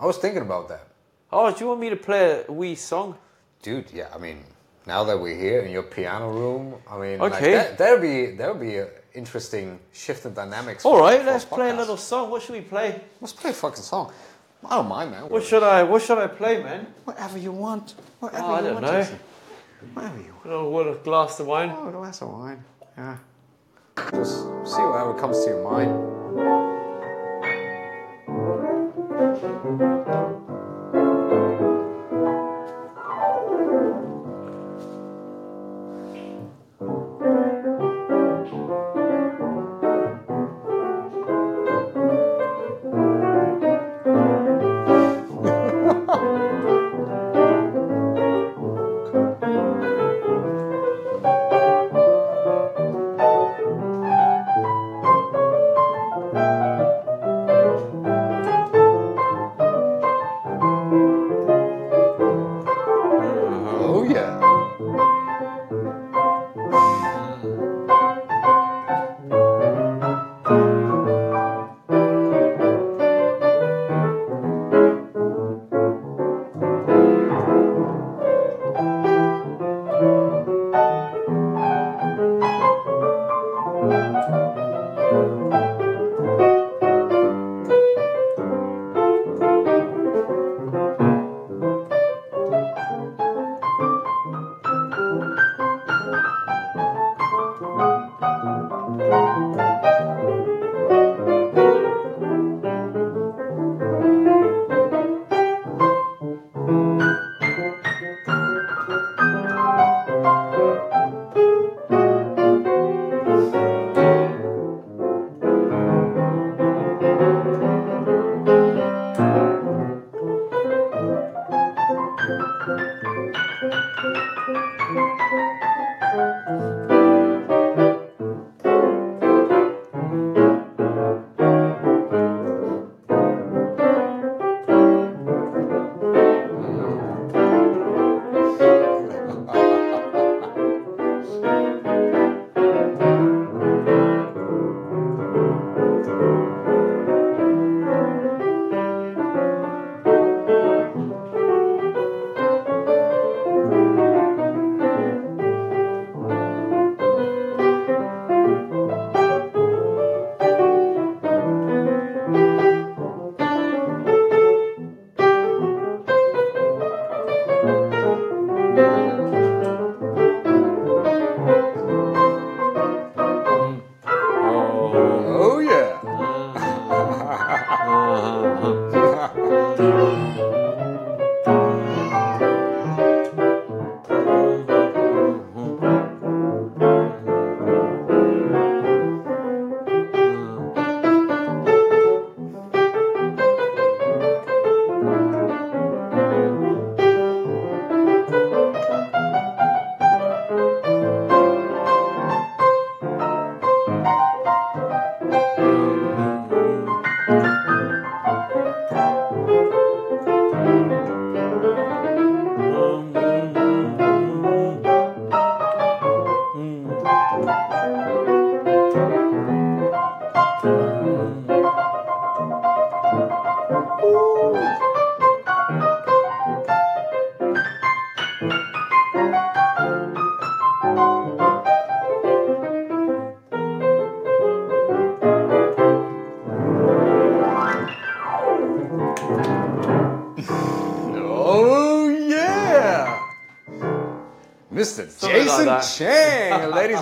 I 0.00 0.06
was 0.06 0.18
thinking 0.18 0.42
about 0.42 0.68
that. 0.68 0.86
Oh, 1.32 1.50
do 1.50 1.58
you 1.60 1.66
want 1.68 1.80
me 1.80 1.88
to 1.90 1.96
play 1.96 2.44
a 2.46 2.52
wee 2.52 2.74
song? 2.74 3.16
Dude, 3.62 3.90
yeah, 3.92 4.08
I 4.14 4.18
mean, 4.18 4.44
now 4.86 5.04
that 5.04 5.18
we're 5.18 5.38
here 5.38 5.60
in 5.62 5.70
your 5.70 5.84
piano 5.84 6.30
room, 6.30 6.74
I 6.90 6.98
mean, 6.98 7.18
like, 7.20 7.34
Okay. 7.34 7.52
that, 7.52 7.78
that'd 7.78 8.02
be 8.02 8.32
that'd 8.36 8.60
be 8.60 8.78
an 8.78 8.88
interesting 9.14 9.78
shift 9.92 10.26
in 10.26 10.34
dynamics. 10.34 10.84
All 10.84 10.98
right, 11.00 11.24
let's 11.24 11.44
play 11.44 11.70
a 11.70 11.74
little 11.74 11.96
song. 11.96 12.30
What 12.30 12.42
should 12.42 12.52
we 12.56 12.60
play? 12.62 13.00
Let's 13.20 13.32
play 13.32 13.50
a 13.50 13.54
fucking 13.54 13.82
song. 13.82 14.12
I 14.64 14.76
don't 14.76 14.88
mind, 14.88 15.10
man. 15.10 15.28
What 15.28 15.44
should 15.44 15.62
I? 15.62 15.82
What 15.82 16.02
should 16.02 16.18
I 16.18 16.28
play, 16.28 16.62
man? 16.62 16.86
Whatever 17.04 17.38
you 17.38 17.52
want. 17.52 17.94
Whatever 18.20 18.44
oh, 18.44 18.46
you 18.46 18.52
want. 18.52 18.52
Oh, 18.52 18.54
I 18.54 18.58
you 18.58 18.64
don't 18.64 18.74
want. 18.74 18.86
know. 18.86 19.02
Jason. 19.02 19.18
Whatever 19.94 20.18
you 20.18 20.34
want. 20.34 20.46
Oh, 20.46 20.68
what 20.68 20.86
a 20.88 20.94
glass 20.94 21.40
of 21.40 21.46
wine. 21.46 21.72
Oh, 21.74 21.88
a 21.88 21.92
glass 21.92 22.22
of 22.22 22.28
wine. 22.30 22.64
Yeah. 22.96 23.18
Just 24.12 24.42
see 24.64 24.82
whatever 24.82 25.14
comes 25.18 25.44
to 25.44 25.50
your 25.50 25.62
mind. 25.70 25.90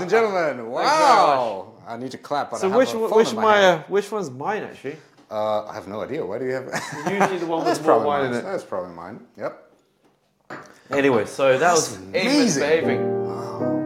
And 0.01 0.11
gentlemen. 0.11 0.71
Wow. 0.71 1.73
I 1.87 1.97
need 1.97 2.13
to 2.13 2.19
clap, 2.19 2.51
but 2.51 2.61
So 2.61 2.71
I 2.71 2.77
which 2.77 2.93
a 2.93 2.99
one, 2.99 3.11
phone 3.11 3.19
which 3.19 3.35
my 3.35 3.43
my 3.43 3.65
uh, 3.65 3.83
which 3.89 4.11
one's 4.13 4.31
mine 4.31 4.63
actually? 4.63 4.97
Uh, 5.31 5.67
I 5.67 5.75
have 5.75 5.89
no 5.89 6.01
idea. 6.01 6.25
Why 6.25 6.39
do 6.39 6.45
you 6.45 6.53
have? 6.53 6.67
Usually 7.11 7.39
the 7.39 7.47
one 7.47 7.65
with 7.65 7.85
more 7.85 8.05
wine 8.05 8.27
in 8.27 8.35
it. 8.35 8.43
That's 8.43 8.65
probably 8.65 8.95
mine. 8.95 9.27
Yep. 9.37 9.67
Anyway, 10.91 11.25
so 11.27 11.57
that 11.57 11.73
was 11.73 11.97
amazing. 11.97 12.63
Amos 12.63 13.80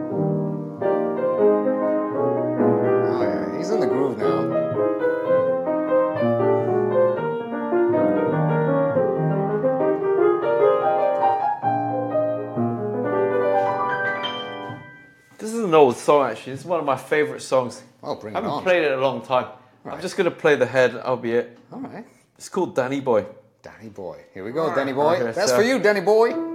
an 15.75 15.81
old 15.81 15.97
song 15.97 16.29
actually. 16.31 16.53
This 16.53 16.61
is 16.61 16.65
one 16.65 16.79
of 16.79 16.85
my 16.85 16.95
favorite 16.97 17.41
songs. 17.41 17.83
Oh, 18.01 18.15
bring 18.15 18.35
I 18.35 18.39
it 18.39 18.41
haven't 18.43 18.57
on. 18.57 18.63
played 18.63 18.83
it 18.83 18.91
in 18.91 18.99
a 18.99 19.01
long 19.01 19.21
time. 19.21 19.47
I'm 19.85 20.01
just 20.01 20.15
gonna 20.17 20.31
play 20.31 20.55
the 20.55 20.65
head. 20.65 20.95
I'll 21.03 21.17
be 21.17 21.33
it. 21.33 21.57
All 21.71 21.79
right. 21.81 22.05
It's 22.37 22.49
called 22.49 22.75
Danny 22.75 23.01
Boy. 23.01 23.25
Danny 23.61 23.89
boy. 23.89 24.17
Here 24.33 24.43
we 24.45 24.51
go, 24.51 24.73
Danny 24.75 24.93
boy. 24.93 25.15
Okay, 25.15 25.31
That's 25.31 25.49
so- 25.51 25.57
for 25.57 25.63
you, 25.63 25.79
Danny 25.79 26.01
boy. 26.01 26.54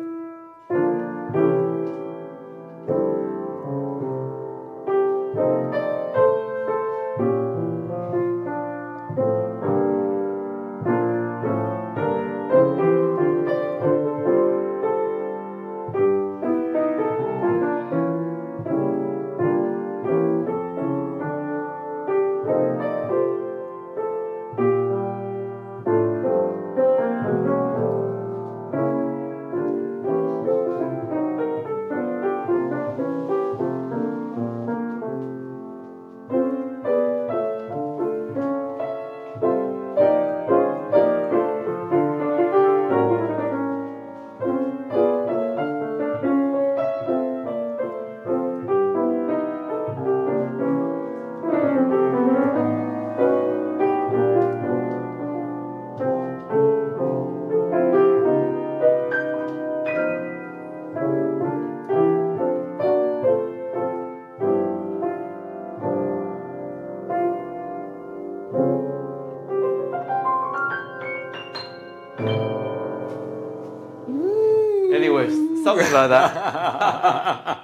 Something 76.09 76.35
like 76.35 76.35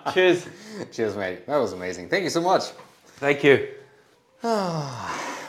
that. 0.05 0.15
Cheers. 0.15 0.47
Cheers, 0.93 1.17
mate. 1.17 1.47
That 1.47 1.57
was 1.57 1.73
amazing. 1.73 2.09
Thank 2.09 2.25
you 2.25 2.31
so 2.31 2.41
much. 2.41 2.65
Thank 3.19 3.43
you. 3.45 3.69
oh, 4.43 5.47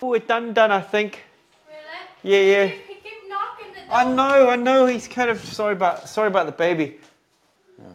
We're 0.00 0.18
done, 0.20 0.52
done. 0.52 0.70
I 0.70 0.80
think. 0.80 1.22
Really? 1.66 2.36
Yeah, 2.36 2.56
yeah. 2.56 2.66
He 2.66 2.94
keep 2.94 3.28
knocking 3.28 3.72
the 3.72 3.80
door. 3.80 3.88
I 3.90 4.04
know, 4.04 4.48
I 4.50 4.56
know. 4.56 4.86
He's 4.86 5.08
kind 5.08 5.30
of 5.30 5.40
sorry 5.44 5.72
about 5.72 6.08
sorry 6.08 6.28
about 6.28 6.46
the 6.46 6.52
baby. 6.52 6.98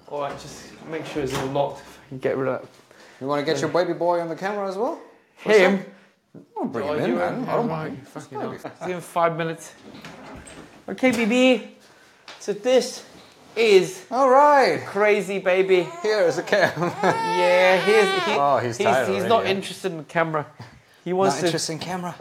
All 0.07 0.21
right, 0.21 0.33
just 0.39 0.71
make 0.89 1.05
sure 1.05 1.23
it's 1.23 1.33
all 1.37 1.47
locked. 1.47 1.81
If 1.81 1.99
I 2.05 2.09
can 2.09 2.17
get 2.19 2.37
rid 2.37 2.47
of 2.49 2.61
that. 2.61 2.69
You 3.21 3.27
want 3.27 3.45
to 3.45 3.51
get 3.51 3.61
your 3.61 3.69
baby 3.69 3.93
boy 3.93 4.19
on 4.19 4.27
the 4.29 4.35
camera 4.35 4.67
as 4.67 4.75
well? 4.75 4.99
Him. 5.37 5.85
I'll 6.57 6.65
bring 6.65 6.89
Oh, 6.89 6.93
him 6.93 7.11
in, 7.11 7.17
man. 7.17 7.45
I 7.47 7.55
don't 7.55 7.69
mind. 7.69 8.07
Fucking 8.07 8.39
hell. 8.39 8.51
Give 8.51 8.95
him 8.97 9.01
five 9.01 9.37
minutes. 9.37 9.73
Okay, 10.89 11.11
BB. 11.11 11.67
So 12.39 12.51
this 12.53 13.05
is 13.57 14.05
All 14.11 14.29
right. 14.29 14.81
crazy 14.85 15.39
baby. 15.39 15.87
Here 16.01 16.21
is 16.21 16.37
a 16.37 16.43
camera. 16.43 16.91
Yeah, 17.03 17.77
he's 17.85 18.23
he, 18.25 18.31
Oh, 18.39 18.57
he's 18.57 18.77
tired 18.77 19.07
he's 19.07 19.15
already, 19.17 19.29
not 19.29 19.43
yeah. 19.45 19.51
interested 19.51 19.91
in 19.91 19.97
the 19.99 20.03
camera. 20.03 20.45
He 21.03 21.13
wants 21.13 21.35
Not 21.35 21.39
to 21.41 21.45
interesting 21.47 21.79
camera. 21.79 22.15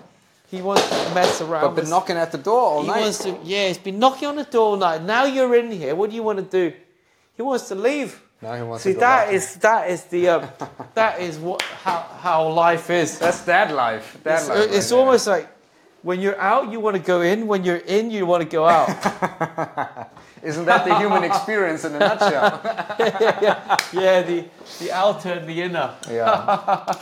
he 0.50 0.60
wants 0.62 0.88
to 0.88 1.14
mess 1.14 1.40
around. 1.40 1.62
But 1.62 1.68
been 1.74 1.84
with- 1.84 1.90
knocking 1.90 2.16
at 2.16 2.30
the 2.32 2.38
door 2.38 2.60
all 2.60 2.82
he 2.82 2.88
night. 2.88 3.00
wants 3.02 3.18
to 3.24 3.38
yeah, 3.44 3.68
he's 3.68 3.78
been 3.78 3.98
knocking 3.98 4.28
on 4.28 4.36
the 4.36 4.44
door 4.44 4.66
all 4.70 4.76
night. 4.76 5.02
Now 5.02 5.24
you're 5.24 5.54
in 5.56 5.70
here. 5.70 5.94
What 5.94 6.10
do 6.10 6.16
you 6.16 6.22
want 6.22 6.38
to 6.38 6.44
do? 6.44 6.74
He 7.36 7.42
wants 7.42 7.68
to 7.68 7.74
leave. 7.74 8.20
Now 8.42 8.54
he 8.54 8.62
wants 8.62 8.84
See 8.84 8.90
to 8.90 8.94
go 8.94 9.00
that 9.00 9.32
is 9.32 9.54
that 9.56 9.90
is 9.90 10.04
the 10.04 10.28
uh, 10.28 10.46
that 10.94 11.20
is 11.20 11.38
what 11.38 11.62
how 11.62 12.00
how 12.20 12.48
life 12.48 12.90
is. 12.90 13.18
That's 13.18 13.44
dad 13.44 13.72
life. 13.72 14.18
Dad 14.22 14.38
It's, 14.40 14.48
life. 14.48 14.58
right 14.58 14.70
it's 14.76 14.88
there. 14.90 14.98
almost 14.98 15.26
like 15.26 15.48
when 16.02 16.20
you're 16.20 16.38
out, 16.38 16.70
you 16.70 16.78
want 16.80 16.96
to 16.96 17.02
go 17.02 17.22
in. 17.22 17.46
When 17.46 17.64
you're 17.64 17.76
in, 17.96 18.10
you 18.10 18.26
want 18.26 18.42
to 18.42 18.48
go 18.48 18.66
out. 18.66 18.88
Isn't 20.44 20.66
that 20.66 20.84
the 20.86 20.96
human 20.98 21.24
experience 21.30 21.84
in 21.84 21.94
a 21.94 21.98
nutshell? 21.98 22.60
yeah, 23.92 24.22
the 24.22 24.44
the 24.80 24.92
outer 24.92 25.32
and 25.32 25.48
the 25.48 25.62
inner. 25.62 25.94
yeah. 26.10 26.24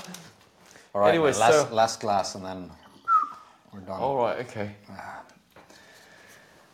All 0.94 1.00
right. 1.00 1.08
Anyway, 1.10 1.30
man, 1.32 1.40
last, 1.40 1.68
so- 1.68 1.74
last 1.74 2.00
glass 2.00 2.34
and 2.34 2.44
then 2.44 2.70
we're 3.72 3.80
done. 3.80 4.00
All 4.00 4.16
right, 4.16 4.38
okay. 4.40 4.72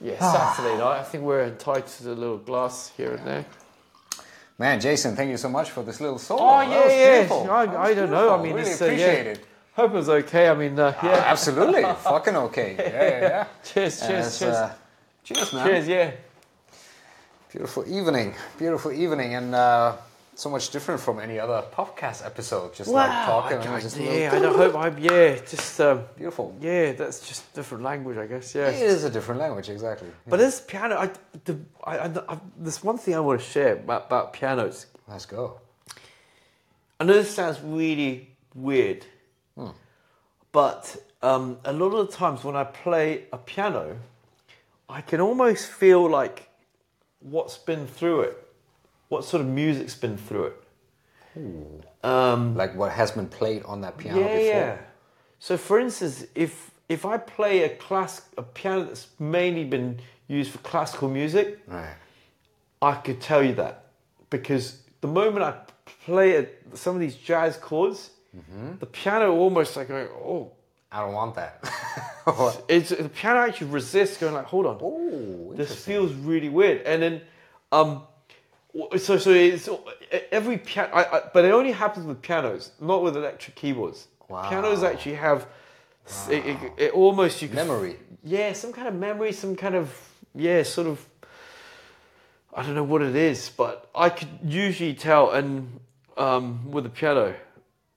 Yeah, 0.01 0.19
Saturday 0.21 0.79
night. 0.79 1.01
I 1.01 1.03
think 1.03 1.25
we're 1.25 1.43
entitled 1.45 1.87
to 1.87 2.13
a 2.13 2.15
little 2.15 2.39
glass 2.39 2.93
here 2.97 3.15
and 3.15 3.27
there. 3.27 3.45
Man, 4.59 4.81
Jason, 4.81 5.15
thank 5.17 5.31
you 5.31 5.37
so 5.37 5.49
much 5.49 5.71
for 5.71 5.83
this 5.85 6.01
little 6.01 6.19
solo. 6.19 6.43
Oh 6.43 6.59
That 6.59 6.71
yeah, 6.91 7.21
was 7.33 7.47
yeah. 7.47 7.53
I, 7.53 7.83
I 7.91 7.95
don't 7.95 8.11
know. 8.11 8.35
I 8.37 8.43
mean, 8.43 8.55
really 8.55 8.71
it's, 8.71 8.83
uh, 8.83 8.87
yeah. 8.87 8.91
appreciate 8.91 9.27
it. 9.29 9.47
Hope 9.75 9.93
it 9.93 9.95
was 9.95 10.09
okay. 10.09 10.49
I 10.49 10.55
mean, 10.55 10.79
uh, 10.79 10.93
yeah. 11.03 11.23
Absolutely, 11.27 11.83
fucking 11.83 12.35
okay. 12.37 12.75
Yeah, 12.77 12.91
yeah, 12.91 13.21
yeah. 13.21 13.47
cheers, 13.65 14.01
cheers, 14.01 14.27
it's, 14.27 14.39
cheers, 14.41 14.55
uh, 14.55 14.75
cheers, 15.23 15.53
man. 15.53 15.67
cheers. 15.67 15.87
Yeah. 15.89 16.11
Beautiful 17.51 17.89
evening, 17.89 18.35
beautiful 18.59 18.93
evening, 18.93 19.35
and 19.35 19.55
uh, 19.55 19.97
so 20.35 20.51
much 20.51 20.69
different 20.69 21.01
from 21.01 21.19
any 21.19 21.39
other 21.39 21.65
podcast 21.73 22.23
episode. 22.27 22.75
Just 22.75 22.91
like 22.91 23.11
talking, 23.25 23.57
and 23.57 23.69
I, 23.71 23.81
just 23.81 23.97
yeah, 23.97 24.31
I 24.35 24.39
hope 24.39 24.75
I'm. 24.77 24.99
Yeah, 24.99 25.37
just 25.37 25.81
um, 25.81 26.03
beautiful. 26.15 26.55
yeah. 26.61 26.93
That's 26.93 27.27
just 27.27 27.51
different 27.55 27.85
language, 27.85 28.19
I 28.19 28.27
guess. 28.27 28.55
Yeah. 28.55 28.69
It 28.69 28.83
is 28.83 29.05
a 29.05 29.11
different 29.11 29.41
language, 29.41 29.71
exactly. 29.71 30.09
But 30.27 30.41
this 30.41 30.61
piano, 30.61 30.97
I, 30.97 31.11
the, 31.47 31.59
I, 31.83 31.97
I, 31.97 32.35
I, 32.35 32.39
there's 32.59 32.85
one 32.85 32.99
thing 32.99 33.15
I 33.15 33.21
want 33.21 33.41
to 33.41 33.47
share 33.47 33.77
about, 33.77 34.09
about 34.09 34.35
pianos. 34.35 34.85
Let's 35.09 35.25
go. 35.25 35.59
I 37.01 37.05
know 37.05 37.15
this 37.15 37.35
sounds 37.35 37.59
really 37.63 38.29
weird, 38.55 39.07
but 40.53 40.97
um, 41.23 41.57
a 41.65 41.73
lot 41.73 41.95
of 41.95 42.11
the 42.11 42.13
times 42.15 42.45
when 42.45 42.57
I 42.57 42.65
play 42.65 43.25
a 43.33 43.39
piano, 43.39 43.97
I 44.87 45.01
can 45.01 45.23
almost 45.23 45.69
feel 45.69 46.07
like 46.11 46.48
what's 47.21 47.59
been 47.59 47.87
through 47.87 48.23
it, 48.23 48.37
what 49.09 49.25
sort 49.25 49.41
of 49.41 49.49
music's 49.49 49.95
been 49.95 50.17
through 50.17 50.45
it. 50.53 50.57
Um, 52.05 52.55
Like 52.57 52.75
what 52.75 52.91
has 52.93 53.11
been 53.13 53.29
played 53.29 53.63
on 53.65 53.81
that 53.83 53.97
piano 53.99 54.21
yeah, 54.21 54.27
before. 54.27 54.47
yeah. 54.47 54.77
So, 55.39 55.57
for 55.57 55.79
instance, 55.79 56.27
if 56.35 56.71
if 56.89 57.05
I 57.05 57.19
play 57.19 57.63
a 57.65 57.69
class 57.69 58.23
a 58.37 58.43
piano 58.43 58.85
that's 58.85 59.09
mainly 59.19 59.65
been 59.65 60.01
used 60.27 60.51
for 60.53 60.59
classical 60.59 61.09
music, 61.09 61.59
Right. 61.67 61.95
I 62.83 62.95
could 62.95 63.21
tell 63.21 63.43
you 63.43 63.55
that 63.55 63.87
because 64.31 64.83
the 65.01 65.09
moment 65.09 65.45
I 65.45 65.53
play 66.05 66.33
it, 66.33 66.63
some 66.75 66.95
of 66.95 67.01
these 67.01 67.17
jazz 67.17 67.57
chords, 67.57 68.11
Mm-hmm. 68.37 68.79
the 68.79 68.87
piano 68.87 69.33
almost 69.35 69.75
like 69.77 69.89
going, 69.89 70.07
oh, 70.09 70.53
I 70.91 71.01
don't 71.01 71.13
want 71.13 71.35
that. 71.35 71.63
it's 72.69 72.91
the 72.91 73.09
piano 73.09 73.41
actually 73.41 73.69
resists 73.69 74.17
going 74.17 74.35
like, 74.35 74.47
hold 74.47 74.67
on, 74.67 74.79
oh, 74.81 75.53
this 75.55 75.85
feels 75.85 76.13
really 76.13 76.49
weird, 76.49 76.83
and 76.87 77.03
then 77.03 77.21
um, 77.73 78.03
so 78.97 79.19
so 79.19 79.31
it's 79.31 79.69
every 80.33 80.59
piano, 80.59 80.91
I, 80.95 81.19
I, 81.19 81.23
but 81.33 81.45
it 81.45 81.53
only 81.53 81.73
happens 81.73 82.07
with 82.07 82.23
pianos, 82.23 82.73
not 82.81 83.03
with 83.03 83.17
electric 83.17 83.57
keyboards. 83.57 84.09
Wow. 84.29 84.49
Pianos 84.49 84.83
actually 84.83 85.17
have 85.17 85.47
s- 86.07 86.29
it, 86.31 86.47
it, 86.47 86.73
it 86.79 86.93
almost 86.93 87.43
you 87.43 87.49
can 87.49 87.57
memory. 87.57 87.97
yeah, 88.23 88.53
some 88.53 88.73
kind 88.73 88.89
of 88.89 88.95
memory, 88.95 89.33
some 89.33 89.57
kind 89.57 89.75
of 89.75 89.93
yeah, 90.35 90.63
sort 90.63 90.87
of. 90.87 91.05
I 92.55 92.63
don't 92.63 92.75
know 92.75 92.83
what 92.83 93.03
it 93.03 93.15
is, 93.15 93.51
but 93.51 93.89
I 93.95 94.09
could 94.09 94.29
usually 94.43 94.95
tell, 94.95 95.31
and 95.31 95.81
um, 96.17 96.71
with 96.71 96.85
the 96.85 96.91
piano, 96.91 97.35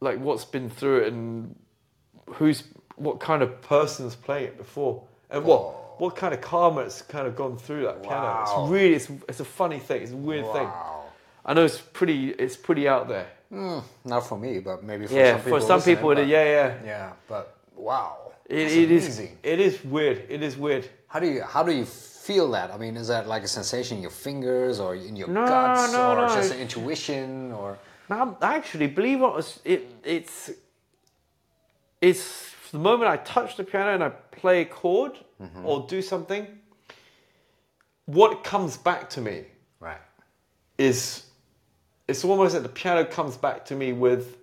like 0.02 0.20
what's 0.20 0.46
been 0.46 0.70
through 0.70 1.00
it 1.04 1.14
and 1.14 1.56
who's 2.36 2.64
what 3.02 3.20
kind 3.20 3.42
of 3.42 3.62
person's 3.62 4.16
playing 4.16 4.46
it 4.46 4.58
before, 4.58 5.04
and 5.30 5.44
what 5.44 6.00
what 6.00 6.16
kind 6.16 6.34
of 6.34 6.42
karma 6.42 6.82
it's 6.82 7.02
kind 7.02 7.28
of 7.28 7.36
gone 7.36 7.58
through 7.58 7.84
that 7.84 8.02
piano. 8.04 8.42
It's 8.44 8.72
really 8.72 8.96
it's, 8.96 9.10
it's 9.30 9.40
a 9.40 9.46
funny 9.46 9.80
thing. 9.80 10.02
It's 10.04 10.12
a 10.12 10.16
weird 10.30 10.46
thing. 10.52 10.70
I 11.46 11.54
know 11.54 11.66
it's 11.66 11.80
pretty 11.80 12.30
it's 12.32 12.58
pretty 12.58 12.88
out 12.88 13.08
there. 13.08 13.28
Mm, 13.52 13.84
not 14.06 14.28
for 14.28 14.38
me, 14.38 14.60
but 14.60 14.84
maybe 14.84 15.08
for 15.08 15.14
yeah, 15.14 15.34
some 15.34 15.42
people. 15.44 15.60
for 15.60 15.66
some 15.66 15.82
people, 15.82 16.12
it, 16.12 16.28
yeah, 16.28 16.44
yeah. 16.44 16.76
Yeah, 16.86 17.12
but 17.28 17.56
wow, 17.76 18.32
It, 18.48 18.72
it 18.72 18.92
is 18.92 19.20
it 19.20 19.60
is 19.60 19.84
weird. 19.84 20.24
It 20.30 20.42
is 20.42 20.56
weird. 20.58 20.88
How 21.08 21.20
do 21.20 21.28
you 21.28 21.42
how 21.44 21.64
do 21.64 21.72
you 21.72 21.86
feel 21.86 22.50
that? 22.52 22.72
I 22.72 22.78
mean, 22.78 22.96
is 22.96 23.08
that 23.08 23.28
like 23.28 23.44
a 23.44 23.48
sensation 23.48 23.98
in 23.98 24.02
your 24.02 24.12
fingers 24.28 24.80
or 24.80 24.96
in 24.96 25.16
your 25.16 25.28
No, 25.28 25.46
guts 25.46 25.92
no, 25.92 26.12
or 26.12 26.16
no, 26.28 26.36
just 26.36 26.54
an 26.54 26.60
intuition 26.60 27.52
or? 27.52 27.78
Now, 28.10 28.38
actually, 28.42 28.88
believe 28.88 29.22
it 29.22 29.60
it 29.66 29.82
it's 30.04 30.52
it's 32.00 32.51
the 32.72 32.80
moment 32.80 33.10
I 33.10 33.18
touch 33.18 33.58
the 33.58 33.64
piano 33.64 33.94
and 33.94 34.04
I 34.04 34.10
play 34.10 34.62
a 34.62 34.66
chord 34.66 35.14
Mm-hmm. 35.42 35.66
or 35.66 35.88
do 35.88 36.02
something. 36.04 36.46
What 38.06 38.44
comes 38.44 38.78
back 38.78 39.10
to 39.12 39.22
me 39.22 39.46
Right. 39.80 39.98
is 40.78 41.24
it's 42.08 42.24
almost 42.24 42.54
like 42.54 42.62
the 42.64 42.70
piano 42.70 43.06
comes 43.06 43.38
back 43.38 43.66
to 43.66 43.76
me 43.76 43.94
with 43.94 44.38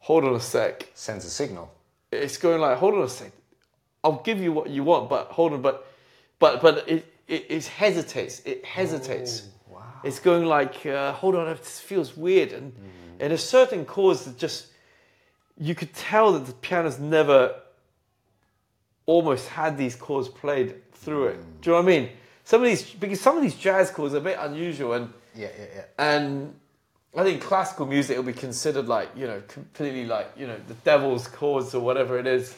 hold 0.00 0.24
on 0.24 0.34
a 0.34 0.40
sec 0.40 0.86
Sends 0.94 1.24
a 1.24 1.30
signal. 1.30 1.72
it's 2.12 2.36
going 2.36 2.60
like 2.60 2.76
hold 2.76 2.94
on 2.94 3.02
a 3.02 3.08
sec 3.08 3.32
i'll 4.04 4.20
give 4.22 4.38
you 4.40 4.52
what 4.52 4.68
you 4.68 4.84
want 4.84 5.08
but 5.08 5.28
hold 5.28 5.52
on 5.54 5.62
but 5.62 5.86
but 6.38 6.60
but 6.60 6.86
it 6.88 7.10
it, 7.26 7.46
it 7.48 7.64
hesitates 7.66 8.40
it 8.44 8.64
hesitates 8.64 9.44
wow. 9.68 9.82
it's 10.04 10.18
going 10.20 10.44
like 10.44 10.84
uh, 10.86 11.12
hold 11.12 11.34
on 11.34 11.48
it 11.48 11.58
feels 11.60 12.16
weird 12.16 12.52
and 12.52 12.72
and 13.20 13.30
there's 13.30 13.42
certain 13.48 13.84
chords 13.86 14.24
that 14.26 14.36
just 14.36 14.66
you 15.58 15.74
could 15.74 15.92
tell 15.94 16.32
that 16.32 16.46
the 16.46 16.52
piano's 16.52 16.98
never 16.98 17.54
almost 19.06 19.48
had 19.48 19.76
these 19.78 19.94
chords 19.94 20.28
played 20.28 20.74
through 20.92 21.26
it. 21.28 21.60
Do 21.62 21.70
you 21.70 21.76
know 21.76 21.82
what 21.82 21.92
i 21.92 21.98
mean? 21.98 22.10
Some 22.44 22.62
of 22.62 22.66
these 22.68 22.82
because 22.90 23.20
some 23.20 23.36
of 23.36 23.42
these 23.42 23.54
jazz 23.56 23.90
chords 23.90 24.14
are 24.14 24.18
a 24.18 24.20
bit 24.20 24.38
unusual 24.40 24.92
and 24.92 25.12
Yeah, 25.34 25.48
yeah, 25.58 25.64
yeah. 25.76 25.84
and 25.98 26.54
I 27.16 27.24
think 27.24 27.40
classical 27.42 27.86
music 27.86 28.16
will 28.16 28.24
be 28.24 28.32
considered 28.32 28.86
like 28.88 29.10
you 29.16 29.26
know 29.26 29.42
completely 29.48 30.04
like 30.06 30.30
you 30.36 30.46
know 30.46 30.56
the 30.68 30.74
devil's 30.74 31.26
chords 31.28 31.74
or 31.74 31.80
whatever 31.80 32.18
it 32.18 32.26
is, 32.26 32.54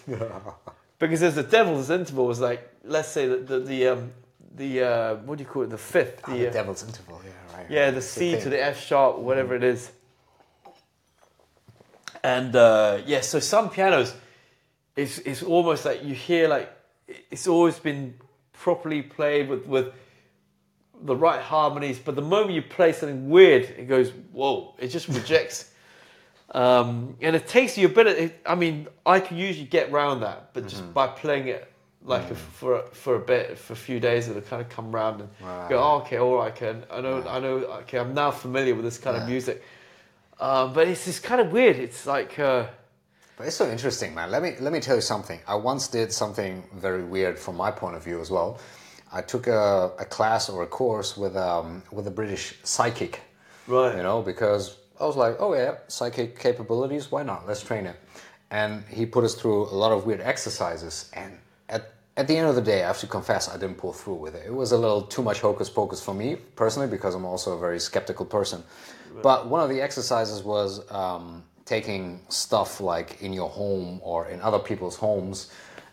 because 0.99 1.21
there's 1.21 1.37
the 1.37 1.43
devil's 1.43 1.91
interval 1.91 2.31
is 2.31 2.41
like 2.41 2.69
let's 2.85 3.09
say 3.09 3.29
that 3.29 3.47
the 3.47 3.61
the 3.61 3.89
um, 3.89 4.13
the 4.57 4.83
uh, 4.83 5.15
what 5.17 5.39
do 5.39 5.45
you 5.45 5.49
call 5.51 5.63
it? 5.63 5.71
The 5.71 5.79
fifth 5.79 6.21
Ah, 6.25 6.33
the, 6.33 6.39
the 6.41 6.49
uh, 6.49 6.53
devil's 6.53 6.83
interval. 6.83 7.21
Yeah, 7.25 7.57
right. 7.57 7.71
yeah 7.71 7.91
the 7.93 7.99
It's 7.99 8.07
C 8.07 8.33
to 8.41 8.49
the 8.51 8.63
F 8.63 8.81
sharp 8.85 9.19
whatever 9.19 9.55
it 9.55 9.63
is, 9.63 9.93
and 12.25 12.55
uh, 12.57 12.99
yeah 13.07 13.21
so 13.21 13.39
some 13.41 13.71
pianos 13.71 14.15
it's 14.97 15.19
it's 15.19 15.43
almost 15.43 15.85
like 15.85 16.03
you 16.05 16.15
hear 16.15 16.49
like 16.49 16.71
it's 17.31 17.47
always 17.47 17.79
been 17.79 18.15
properly 18.53 19.03
played 19.03 19.49
with 19.49 19.67
with 19.67 19.93
the 21.01 21.15
right 21.15 21.41
harmonies, 21.41 21.97
but 21.99 22.17
the 22.17 22.23
moment 22.23 22.53
you 22.55 22.63
play 22.63 22.93
something 22.93 23.31
weird, 23.31 23.63
it 23.63 23.87
goes, 23.89 24.11
whoa, 24.33 24.75
it 24.81 24.89
just 24.89 25.07
rejects. 25.09 25.71
um, 26.51 27.17
and 27.21 27.37
it 27.37 27.47
takes 27.47 27.79
you 27.79 27.87
a 27.87 27.91
bit 27.91 28.09
of, 28.09 28.15
it, 28.17 28.41
I 28.45 28.57
mean, 28.57 28.89
I 29.07 29.21
can 29.21 29.37
usually 29.37 29.67
get 29.67 29.93
round 29.93 30.23
that, 30.23 30.53
but 30.55 30.67
just 30.67 30.93
by 30.95 31.07
playing 31.07 31.47
it 31.49 31.73
like 32.03 32.29
a, 32.31 32.35
for, 32.35 32.81
a- 32.81 32.87
for 32.91 33.15
a 33.15 33.21
bit, 33.21 33.57
for 33.59 33.75
a 33.75 33.77
few 33.77 34.01
days, 34.01 34.29
it'll 34.29 34.43
kind 34.43 34.61
of 34.61 34.69
come 34.71 34.91
round 34.91 35.21
and 35.21 35.31
Right. 35.41 35.69
go, 35.69 35.79
oh, 35.81 35.99
okay, 35.99 36.17
all 36.17 36.35
right, 36.37 36.51
okay, 36.53 36.77
I 36.91 37.01
know, 37.01 37.25
I 37.29 37.39
know, 37.39 37.57
okay, 37.83 37.99
I'm 38.01 38.13
now 38.13 38.33
familiar 38.33 38.75
with 38.75 38.85
this 38.85 38.99
kind 38.99 39.17
of 39.17 39.25
music. 39.29 39.63
Um, 40.41 40.73
but 40.73 40.87
it's 40.89 41.05
just 41.05 41.23
kind 41.23 41.41
of 41.41 41.53
weird. 41.53 41.77
It's 41.77 42.07
like, 42.07 42.39
uh, 42.39 42.67
But 43.37 43.47
it's 43.47 43.57
so 43.57 43.71
interesting, 43.71 44.15
man. 44.15 44.31
Let 44.31 44.43
me 44.43 44.55
let 44.61 44.73
me 44.73 44.81
tell 44.81 44.97
you 44.97 45.03
something. 45.03 45.41
I 45.47 45.55
once 45.55 45.89
did 45.89 46.13
something 46.13 46.65
very 46.75 47.05
weird 47.05 47.39
from 47.39 47.57
my 47.57 47.71
point 47.71 47.97
of 47.97 48.05
view 48.05 48.21
as 48.21 48.31
well. 48.31 48.59
I 49.13 49.23
took 49.23 49.47
a, 49.47 49.93
a 49.99 50.05
class 50.05 50.49
or 50.49 50.63
a 50.63 50.67
course 50.67 51.17
with 51.17 51.37
um, 51.37 51.83
with 51.93 52.07
a 52.07 52.11
British 52.11 52.59
psychic. 52.65 53.21
Right. 53.67 53.97
You 53.97 54.03
know, 54.03 54.23
because 54.23 54.77
I 55.01 55.05
was 55.05 55.17
like, 55.17 55.37
oh 55.39 55.55
yeah, 55.55 55.77
psychic 55.89 56.39
capabilities. 56.39 57.11
Why 57.13 57.23
not? 57.23 57.47
Let's 57.47 57.63
train 57.63 57.87
it. 57.87 57.97
And 58.51 58.83
he 58.89 59.07
put 59.07 59.25
us 59.25 59.35
through 59.35 59.67
a 59.67 59.77
lot 59.83 59.93
of 59.93 60.07
weird 60.07 60.21
exercises. 60.21 61.11
And 61.15 61.39
at 61.69 61.93
at 62.17 62.27
the 62.27 62.37
end 62.37 62.49
of 62.49 62.57
the 62.57 62.63
day, 62.63 62.83
I 62.83 62.87
have 62.89 62.99
to 63.01 63.07
confess, 63.07 63.49
I 63.49 63.57
didn't 63.57 63.79
pull 63.79 63.93
through 63.93 64.17
with 64.17 64.35
it. 64.35 64.45
It 64.47 64.55
was 64.55 64.73
a 64.73 64.79
little 64.79 65.03
too 65.03 65.23
much 65.23 65.41
hocus 65.41 65.71
pocus 65.71 66.03
for 66.03 66.15
me 66.15 66.37
personally, 66.57 66.89
because 66.89 67.15
I'm 67.15 67.25
also 67.25 67.53
a 67.57 67.61
very 67.61 67.79
skeptical 67.79 68.27
person. 68.27 68.63
But 69.23 69.49
one 69.49 69.61
of 69.61 69.69
the 69.69 69.81
exercises 69.81 70.43
was 70.43 70.91
um, 70.93 71.45
taking 71.65 72.21
stuff 72.29 72.81
like 72.81 73.21
in 73.23 73.33
your 73.33 73.49
home 73.49 74.01
or 74.03 74.29
in 74.29 74.41
other 74.41 74.59
people's 74.59 74.97
homes 74.97 75.51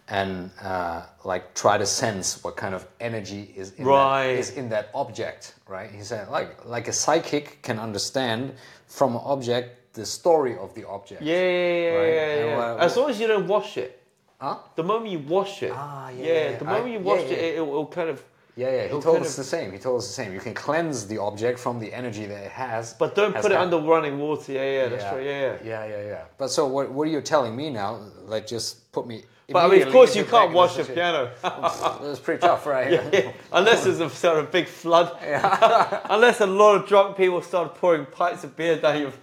and 0.08 0.52
uh, 0.62 1.02
like 1.24 1.54
try 1.56 1.78
to 1.78 1.86
sense 1.86 2.44
what 2.44 2.56
kind 2.56 2.76
of 2.76 2.86
energy 3.00 3.52
is 3.58 3.72
in, 3.74 3.86
Right. 3.86 4.34
that, 4.34 4.40
is 4.40 4.52
in 4.52 4.70
that 4.70 4.90
object, 4.94 5.56
right? 5.68 5.90
He 5.90 6.02
said 6.04 6.30
like 6.30 6.64
like 6.66 6.88
a 6.88 6.94
psychic 6.94 7.62
can 7.64 7.80
understand 7.80 8.54
from 8.88 9.16
an 9.16 9.22
object 9.26 9.94
the 9.94 10.06
story 10.06 10.56
of 10.58 10.76
the 10.76 10.88
object. 10.88 11.22
yeah, 11.24 11.34
yeah, 11.34 11.42
yeah, 11.42 11.96
Right. 11.98 12.14
yeah, 12.14 12.24
And 12.42 12.78
yeah. 12.80 12.86
As 12.86 12.96
long 12.98 13.10
as 13.10 13.20
you 13.20 13.28
don't 13.28 13.48
wash 13.48 13.78
it. 13.78 14.00
Huh? 14.40 14.58
The 14.76 14.84
moment 14.84 15.10
you 15.12 15.20
wash 15.20 15.64
it, 15.64 15.72
Ah, 15.74 16.10
yeah, 16.10 16.26
yeah, 16.26 16.34
yeah, 16.52 16.58
the 16.58 16.66
I- 16.68 16.72
moment 16.74 16.92
you 16.92 17.00
yeah, 17.00 17.06
wash 17.14 17.22
it, 17.22 17.56
it, 17.58 17.66
will 17.66 17.88
kind 17.88 18.10
of. 18.10 18.24
Yeah, 18.56 18.72
yeah. 18.72 18.84
He 18.84 18.90
told 18.90 19.04
kind 19.04 19.26
us 19.26 19.36
the 19.36 19.44
same. 19.44 19.72
He 19.74 19.78
told 19.78 19.98
us 20.00 20.08
the 20.08 20.14
same. 20.14 20.34
You 20.34 20.40
can 20.40 20.54
cleanse 20.54 21.08
the 21.08 21.18
object 21.18 21.60
from 21.60 21.80
the 21.80 21.94
energy 21.94 22.26
that 22.26 22.44
it 22.46 22.52
has. 22.52 22.94
But 22.94 23.14
don't 23.14 23.34
has 23.34 23.44
put 23.44 23.52
it 23.52 23.56
got. 23.56 23.64
under 23.64 23.86
running 23.86 24.18
water. 24.18 24.54
Yeah, 24.54 24.64
yeah, 24.64 24.88
that's 24.88 25.04
right. 25.14 25.26
Yeah, 25.26 25.32
yeah. 25.32 25.58
yeah, 25.64 25.86
yeah, 25.86 26.08
yeah. 26.08 26.24
But 26.38 26.50
so 26.50 26.66
what? 26.68 26.90
What 26.90 27.08
are 27.08 27.12
you 27.12 27.22
telling 27.22 27.56
me 27.56 27.70
now? 27.70 28.00
Like 28.26 28.48
just 28.48 28.92
put 28.94 29.08
me. 29.08 29.24
But 29.50 29.60
I 29.60 29.62
mean, 29.64 29.66
of 29.66 29.72
immediately 29.74 29.94
course, 29.94 30.16
you 30.16 30.22
into 30.22 30.32
can't 30.32 30.54
wash 30.54 30.80
a 30.80 30.84
the 30.84 30.94
piano 30.94 31.30
It's 32.02 32.20
pretty 32.20 32.42
tough, 32.42 32.66
right? 32.66 32.92
Yeah, 33.14 33.32
unless 33.52 33.84
there's 33.84 34.00
a 34.00 34.10
sort 34.10 34.40
of 34.40 34.52
big 34.52 34.68
flood. 34.68 35.16
unless 36.10 36.40
a 36.42 36.48
lot 36.48 36.78
of 36.78 36.88
drunk 36.88 37.18
people 37.18 37.42
start 37.42 37.76
pouring 37.76 38.06
pints 38.06 38.44
of 38.44 38.56
beer 38.56 38.78
down 38.78 39.02
your. 39.02 39.14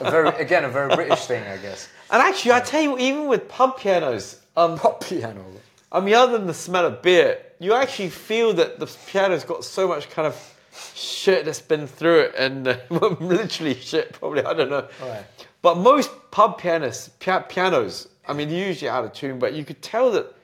A 0.00 0.10
very 0.10 0.30
again 0.30 0.64
a 0.64 0.70
very 0.70 0.94
British 0.94 1.26
thing, 1.26 1.46
I 1.46 1.58
guess. 1.58 1.88
And 2.10 2.22
actually, 2.22 2.52
I 2.52 2.60
tell 2.60 2.82
you, 2.82 2.98
even 2.98 3.28
with 3.28 3.48
pub 3.48 3.78
pianos, 3.78 4.40
um, 4.56 4.78
Pop 4.78 5.04
piano. 5.04 5.44
I 5.92 6.00
mean, 6.00 6.14
other 6.14 6.38
than 6.38 6.46
the 6.46 6.54
smell 6.54 6.86
of 6.86 7.02
beer, 7.02 7.38
you 7.60 7.74
actually 7.74 8.08
feel 8.08 8.54
that 8.54 8.78
the 8.80 8.86
piano's 9.06 9.44
got 9.44 9.62
so 9.64 9.86
much 9.86 10.08
kind 10.10 10.26
of 10.26 10.34
shit 10.94 11.44
that's 11.44 11.60
been 11.60 11.86
through 11.86 12.20
it, 12.20 12.34
and 12.36 12.66
uh, 12.68 12.76
literally 13.20 13.74
shit, 13.74 14.14
probably 14.14 14.42
I 14.42 14.54
don't 14.54 14.70
know. 14.70 14.88
Right. 15.02 15.24
But 15.60 15.76
most 15.76 16.10
pub 16.30 16.58
pianists, 16.58 17.10
pia- 17.20 17.44
pianos, 17.48 18.08
I 18.26 18.32
mean, 18.32 18.48
they're 18.48 18.66
usually 18.66 18.88
out 18.88 19.04
of 19.04 19.12
tune, 19.12 19.38
but 19.38 19.52
you 19.52 19.64
could 19.64 19.82
tell 19.82 20.10
that 20.12 20.34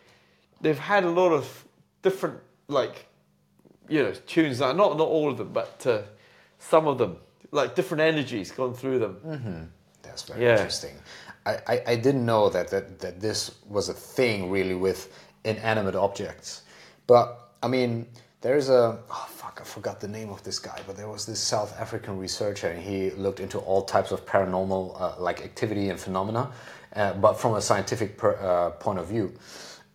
they've 0.61 0.79
had 0.79 1.05
a 1.05 1.11
lot 1.11 1.33
of 1.33 1.65
different, 2.03 2.39
like, 2.69 3.07
you 3.89 4.03
know, 4.03 4.13
tunes. 4.27 4.61
Not 4.61 4.77
not 4.77 5.01
all 5.01 5.31
of 5.31 5.39
them, 5.39 5.53
but 5.53 5.85
uh, 5.87 6.03
some 6.59 6.87
of 6.87 6.99
them, 6.99 7.17
like 7.51 7.75
different 7.75 8.03
energies 8.03 8.53
gone 8.53 8.75
through 8.75 8.99
them. 8.99 9.71
That's 10.03 10.23
very 10.23 10.43
Yeah. 10.45 10.53
interesting. 10.59 10.95
I, 11.47 11.57
I, 11.67 11.83
I 11.87 11.97
didn't 11.97 12.27
know 12.27 12.51
that, 12.51 12.69
that, 12.69 12.99
that 12.99 13.21
this 13.21 13.55
was 13.69 13.89
a 13.89 13.95
thing 13.95 14.51
really 14.51 14.75
with 14.75 15.09
inanimate 15.49 15.95
objects. 15.97 16.63
But 17.07 17.27
I 17.63 17.69
mean, 17.69 18.07
there's 18.41 18.69
a 18.69 18.99
oh 19.11 19.27
fuck, 19.31 19.61
I 19.61 19.65
forgot 19.65 20.01
the 20.01 20.09
name 20.09 20.31
of 20.31 20.43
this 20.45 20.59
guy, 20.59 20.81
but 20.87 20.97
there 20.97 21.09
was 21.09 21.27
this 21.27 21.41
South 21.41 21.79
African 21.81 22.19
researcher, 22.19 22.69
and 22.69 22.81
he 22.83 23.11
looked 23.11 23.41
into 23.41 23.59
all 23.59 23.83
types 23.83 24.13
of 24.13 24.25
paranormal 24.27 25.01
uh, 25.01 25.21
like 25.21 25.43
activity 25.43 25.91
and 25.91 25.99
phenomena, 25.99 26.51
uh, 26.97 27.15
but 27.15 27.35
from 27.41 27.55
a 27.55 27.61
scientific 27.63 28.17
per, 28.19 28.33
uh, 28.37 28.71
point 28.85 28.99
of 28.99 29.07
view. 29.09 29.33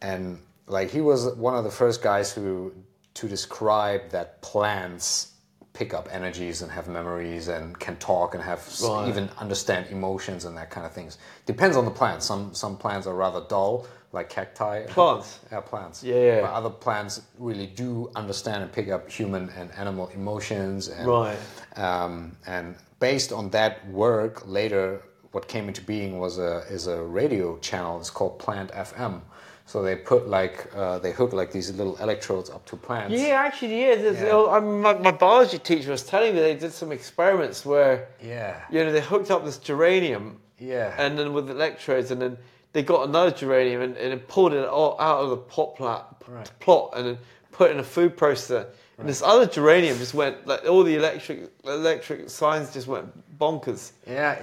And 0.02 0.40
like 0.68 0.90
he 0.92 1.02
was 1.02 1.34
one 1.36 1.56
of 1.56 1.64
the 1.64 1.72
first 1.72 2.02
guys 2.02 2.34
who 2.34 2.74
to 3.16 3.28
describe 3.30 4.10
that 4.10 4.42
plants 4.42 5.34
pick 5.74 5.94
up 5.94 6.08
energies 6.12 6.62
and 6.62 6.72
have 6.72 6.88
memories 6.88 7.48
and 7.48 7.80
can 7.80 7.96
talk 7.98 8.36
and 8.36 8.44
have 8.44 8.62
Right. 8.82 9.08
even 9.10 9.30
understand 9.40 9.88
emotions 9.90 10.46
and 10.46 10.56
that 10.58 10.70
kind 10.70 10.86
of 10.86 10.94
things. 10.94 11.18
Depends 11.46 11.76
on 11.78 11.86
the 11.86 11.92
plant. 11.92 12.24
Some 12.24 12.54
some 12.54 12.78
plants 12.78 13.08
are 13.08 13.16
rather 13.16 13.42
dull, 13.50 13.88
like 14.14 14.30
cacti. 14.30 14.86
Plants? 14.88 15.40
Yeah, 15.52 15.60
plants. 15.62 16.04
Yeah, 16.04 16.16
yeah. 16.16 16.42
But 16.42 16.52
other 16.54 16.70
plants 16.70 17.22
really 17.40 17.68
do 17.68 18.10
understand 18.16 18.64
and 18.64 18.72
pick 18.72 18.88
up 18.90 19.10
human 19.10 19.50
and 19.58 19.72
animal 19.74 20.08
emotions. 20.14 20.88
And, 20.88 21.08
Right. 21.08 21.38
Um, 21.76 22.38
and 22.48 22.76
based 23.00 23.34
on 23.34 23.50
that 23.50 23.86
work, 23.90 24.44
later 24.48 25.02
what 25.32 25.48
came 25.48 25.68
into 25.68 25.82
being 25.82 26.20
was 26.20 26.38
a 26.38 26.64
is 26.70 26.86
a 26.88 27.02
radio 27.02 27.58
channel. 27.58 28.00
It's 28.00 28.12
called 28.12 28.38
Plant 28.40 28.72
FM. 28.72 29.22
So 29.66 29.82
they 29.82 29.96
put 29.96 30.28
like 30.28 30.70
uh, 30.76 31.00
they 31.00 31.12
hook 31.12 31.34
like 31.34 31.52
these 31.52 31.72
little 31.72 31.96
electrodes 31.98 32.50
up 32.52 32.64
to 32.68 32.76
plants. 32.76 33.14
Yeah, 33.20 33.42
actually, 33.48 33.80
yeah. 33.82 33.96
Yeah. 33.96 34.60
Mean, 34.60 34.82
my, 34.82 34.94
my 34.94 35.12
biology 35.12 35.58
teacher 35.58 35.90
was 35.90 36.04
telling 36.04 36.36
me 36.36 36.42
they 36.42 36.54
did 36.56 36.72
some 36.74 36.92
experiments 36.92 37.66
where, 37.66 38.10
Yeah. 38.22 38.60
you 38.70 38.84
know, 38.84 38.92
they 38.92 39.02
hooked 39.02 39.32
up 39.32 39.44
this 39.46 39.58
geranium, 39.58 40.38
Yeah. 40.60 40.94
and 41.00 41.18
then 41.18 41.34
with 41.34 41.50
electrodes, 41.50 42.12
and 42.12 42.22
then 42.22 42.38
they 42.74 42.84
got 42.84 43.08
another 43.08 43.32
geranium 43.32 43.82
and, 43.82 43.98
and 43.98 44.28
pulled 44.28 44.54
it 44.54 44.68
all 44.68 45.00
out 45.00 45.24
of 45.24 45.30
the 45.30 45.38
pot 45.38 45.76
plot, 45.76 46.22
Right. 46.28 46.52
plot, 46.60 46.92
and 46.96 47.06
then 47.08 47.18
put 47.52 47.70
it 47.70 47.74
in 47.74 47.80
a 47.80 47.84
food 47.84 48.18
processor. 48.18 48.68
And 48.98 49.10
this 49.10 49.22
other 49.22 49.46
geranium 49.48 49.98
just 49.98 50.14
went 50.14 50.46
like 50.46 50.66
all 50.70 50.84
the 50.84 50.96
electric 50.96 51.50
electric 51.64 52.30
signs 52.30 52.74
just 52.74 52.88
went 52.88 53.08
bonkers. 53.40 53.92
Yeah, 54.08 54.38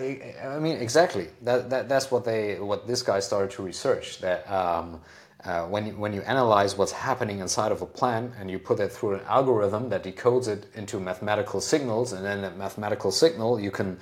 I 0.45 0.59
mean 0.59 0.77
exactly. 0.77 1.29
That, 1.43 1.71
that 1.71 1.89
that's 1.89 2.11
what 2.11 2.25
they 2.25 2.59
what 2.59 2.87
this 2.87 3.03
guy 3.03 3.21
started 3.21 3.51
to 3.53 3.63
research. 3.63 4.19
That 4.21 4.51
um, 4.51 5.01
uh, 5.45 5.67
when 5.67 5.87
you, 5.87 5.93
when 5.93 6.13
you 6.13 6.21
analyze 6.23 6.77
what's 6.77 6.93
happening 6.93 7.39
inside 7.39 7.73
of 7.73 7.81
a 7.81 7.87
plant 7.87 8.33
and 8.39 8.51
you 8.51 8.59
put 8.59 8.79
it 8.81 8.93
through 8.93 9.15
an 9.15 9.21
algorithm 9.27 9.89
that 9.89 10.03
decodes 10.05 10.49
it 10.49 10.67
into 10.75 11.01
mathematical 11.01 11.61
signals, 11.61 12.13
and 12.13 12.25
then 12.25 12.43
that 12.43 12.59
mathematical 12.59 13.11
signal 13.11 13.59
you 13.59 13.71
can 13.71 13.99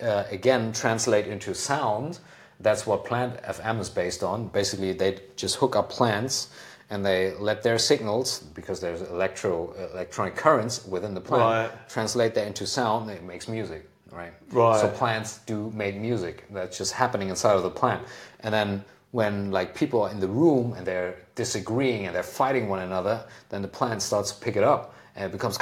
uh, 0.00 0.24
again 0.30 0.72
translate 0.72 1.26
into 1.26 1.54
sound. 1.54 2.20
That's 2.60 2.86
what 2.86 3.04
Plant 3.04 3.40
FM 3.42 3.78
is 3.80 3.88
based 3.88 4.22
on. 4.22 4.48
Basically, 4.48 4.92
they 4.92 5.18
just 5.36 5.56
hook 5.56 5.76
up 5.76 5.90
plants 5.90 6.48
and 6.90 7.04
they 7.04 7.34
let 7.34 7.62
their 7.62 7.78
signals, 7.78 8.40
because 8.54 8.80
there's 8.80 9.02
electro 9.02 9.72
electronic 9.92 10.34
currents 10.36 10.86
within 10.86 11.14
the 11.14 11.20
plant, 11.20 11.70
Right. 11.70 11.88
translate 11.88 12.34
that 12.34 12.46
into 12.46 12.66
sound. 12.66 13.10
And 13.10 13.18
it 13.18 13.22
makes 13.22 13.46
music, 13.46 13.86
right? 14.10 14.32
Right. 14.50 14.80
So 14.80 14.88
plants 14.88 15.40
do 15.46 15.70
make 15.74 15.96
music. 15.96 16.44
That's 16.50 16.78
just 16.78 16.92
happening 16.94 17.28
inside 17.28 17.56
of 17.56 17.62
the 17.62 17.70
plant. 17.70 18.02
And 18.40 18.52
then 18.54 18.84
when 19.10 19.50
like 19.50 19.74
people 19.74 20.02
are 20.02 20.10
in 20.10 20.18
the 20.18 20.28
room 20.28 20.72
and 20.76 20.86
they're 20.86 21.16
disagreeing 21.34 22.06
and 22.06 22.14
they're 22.14 22.22
fighting 22.22 22.68
one 22.68 22.80
another, 22.80 23.24
then 23.50 23.62
the 23.62 23.68
plant 23.68 24.00
starts 24.02 24.32
to 24.32 24.40
pick 24.40 24.56
it 24.56 24.64
up 24.64 24.94
and 25.18 25.26
it 25.26 25.32
becomes 25.32 25.58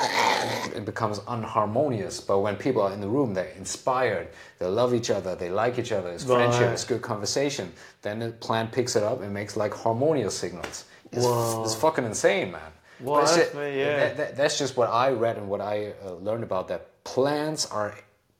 it 0.77 0.85
becomes 0.85 1.19
unharmonious. 1.21 2.21
But 2.21 2.41
when 2.41 2.57
people 2.57 2.83
are 2.83 2.93
in 2.93 3.01
the 3.01 3.09
room, 3.09 3.33
they're 3.35 3.55
inspired, 3.57 4.29
they 4.59 4.67
love 4.67 4.93
each 4.95 5.11
other, 5.11 5.35
they 5.35 5.49
like 5.51 5.79
each 5.79 5.93
other, 5.93 6.11
it's 6.11 6.25
friendship, 6.25 6.61
Right. 6.63 6.73
it's 6.73 6.85
good 6.85 7.01
conversation. 7.03 7.73
Then 8.03 8.19
the 8.19 8.31
plant 8.33 8.71
picks 8.71 8.95
it 8.97 9.03
up 9.03 9.23
and 9.23 9.33
makes 9.33 9.57
like 9.57 9.73
harmonious 9.75 10.37
signals. 10.39 10.85
It's, 11.11 11.25
it's 11.27 11.75
fucking 11.75 12.05
insane, 12.05 12.53
man. 12.53 12.71
But 13.01 13.25
that's 13.25 13.37
ju- 13.37 13.51
very- 13.55 13.79
yeah. 13.79 13.97
that- 13.97 14.17
that- 14.19 14.37
that's 14.37 14.59
just 14.59 14.77
what 14.77 14.91
I 14.91 15.11
read 15.11 15.37
and 15.39 15.49
what 15.49 15.61
I 15.63 15.93
uh, 16.05 16.13
learned 16.15 16.45
about 16.45 16.69
that 16.69 17.03
plants 17.05 17.65
are 17.71 17.95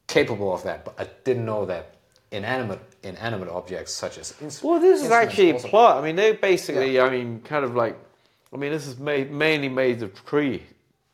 capable 0.09 0.53
of 0.53 0.63
that. 0.65 0.85
But 0.85 0.95
I 0.99 1.07
didn't 1.25 1.47
know 1.47 1.65
that 1.67 1.95
inanimate 2.31 2.81
inanimate 3.03 3.49
objects 3.49 3.95
such 3.95 4.19
as 4.19 4.33
instruments. 4.43 4.63
Well, 4.65 4.81
this 4.81 5.03
is 5.03 5.11
actually 5.11 5.53
also- 5.53 5.69
plot. 5.69 5.97
I 5.99 6.03
mean, 6.07 6.17
they 6.17 6.33
basically, 6.33 7.01
I 7.01 7.09
mean, 7.09 7.41
kind 7.43 7.65
of 7.65 7.75
like, 7.77 7.97
I 8.53 8.57
mean, 8.57 8.73
this 8.73 8.87
is 8.87 8.99
made 8.99 9.31
mainly 9.31 9.69
made 9.69 10.03
of 10.03 10.13
tree. 10.27 10.63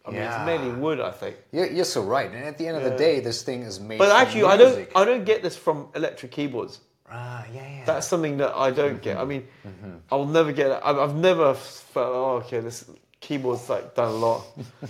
I 0.05 0.11
mean, 0.11 0.21
Yeah. 0.21 0.37
it's 0.37 0.47
mainly 0.47 0.73
wood, 0.81 1.01
I 1.01 1.11
think. 1.13 1.37
You're, 1.53 1.67
you're 1.71 1.85
so 1.85 2.03
right. 2.03 2.31
And 2.31 2.45
at 2.45 2.59
the 2.59 2.67
end 2.67 2.77
of 2.77 2.83
the 2.85 2.91
day, 2.97 3.21
this 3.21 3.43
thing 3.43 3.63
is 3.63 3.79
made. 3.79 3.99
But 3.99 4.11
actually, 4.11 4.45
I 4.45 4.57
don't. 4.57 4.89
I 4.97 5.05
don't 5.05 5.25
get 5.25 5.43
this 5.43 5.57
from 5.57 5.89
electric 5.95 6.33
keyboards. 6.33 6.81
Ah, 7.15 7.45
yeah, 7.55 7.69
yeah. 7.69 7.85
That's 7.85 8.07
something 8.07 8.39
that 8.39 8.53
I 8.57 8.71
don't 8.71 9.01
get. 9.03 9.19
Mm-hmm. 9.19 9.23
I 9.23 9.85
mean, 9.93 10.03
I'll 10.11 10.25
never 10.25 10.51
get 10.51 10.69
it. 10.71 10.81
I've, 10.83 10.99
I've 10.99 11.15
never 11.15 11.53
felt, 11.55 12.07
oh, 12.09 12.37
okay, 12.43 12.61
this 12.61 12.89
keyboard's 13.21 13.69
like 13.69 13.95
done 13.95 14.09
a 14.09 14.17
lot, 14.17 14.43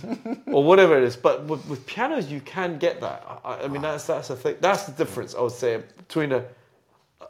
or 0.47 0.63
whatever 0.63 0.97
it 0.97 1.03
is. 1.03 1.17
But 1.17 1.43
with, 1.43 1.65
with 1.67 1.85
pianos, 1.85 2.31
you 2.31 2.39
can 2.39 2.77
get 2.79 3.01
that. 3.01 3.23
I, 3.43 3.63
I 3.63 3.67
mean, 3.67 3.81
that's 3.81 4.05
that's 4.07 4.29
the 4.29 4.35
thing. 4.37 4.55
That's 4.61 4.83
the 4.85 4.93
difference 4.93 5.35
I 5.35 5.41
would 5.41 5.51
say 5.51 5.83
between 5.97 6.31
a 6.31 6.45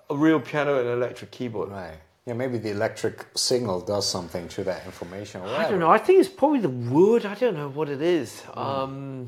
a 0.09 0.15
real 0.15 0.39
piano 0.39 0.79
and 0.79 0.87
an 0.87 0.93
electric 0.93 1.31
keyboard. 1.31 1.69
right. 1.69 1.97
Yeah, 2.25 2.33
maybe 2.33 2.57
the 2.57 2.69
electric 2.71 3.25
signal 3.35 3.81
does 3.81 4.07
something 4.09 4.47
to 4.49 4.63
that 4.63 4.85
information. 4.85 5.41
Or 5.41 5.47
I 5.47 5.69
don't 5.69 5.79
know. 5.79 5.89
I 5.89 5.97
think 5.97 6.19
it's 6.21 6.29
probably 6.29 6.59
the 6.61 6.69
wood. 6.69 7.25
I 7.25 7.35
don't 7.35 7.55
know 7.57 7.67
what 7.67 7.89
it 7.89 8.01
is. 8.01 8.43
Mm. 8.55 8.57
Um, 8.57 9.27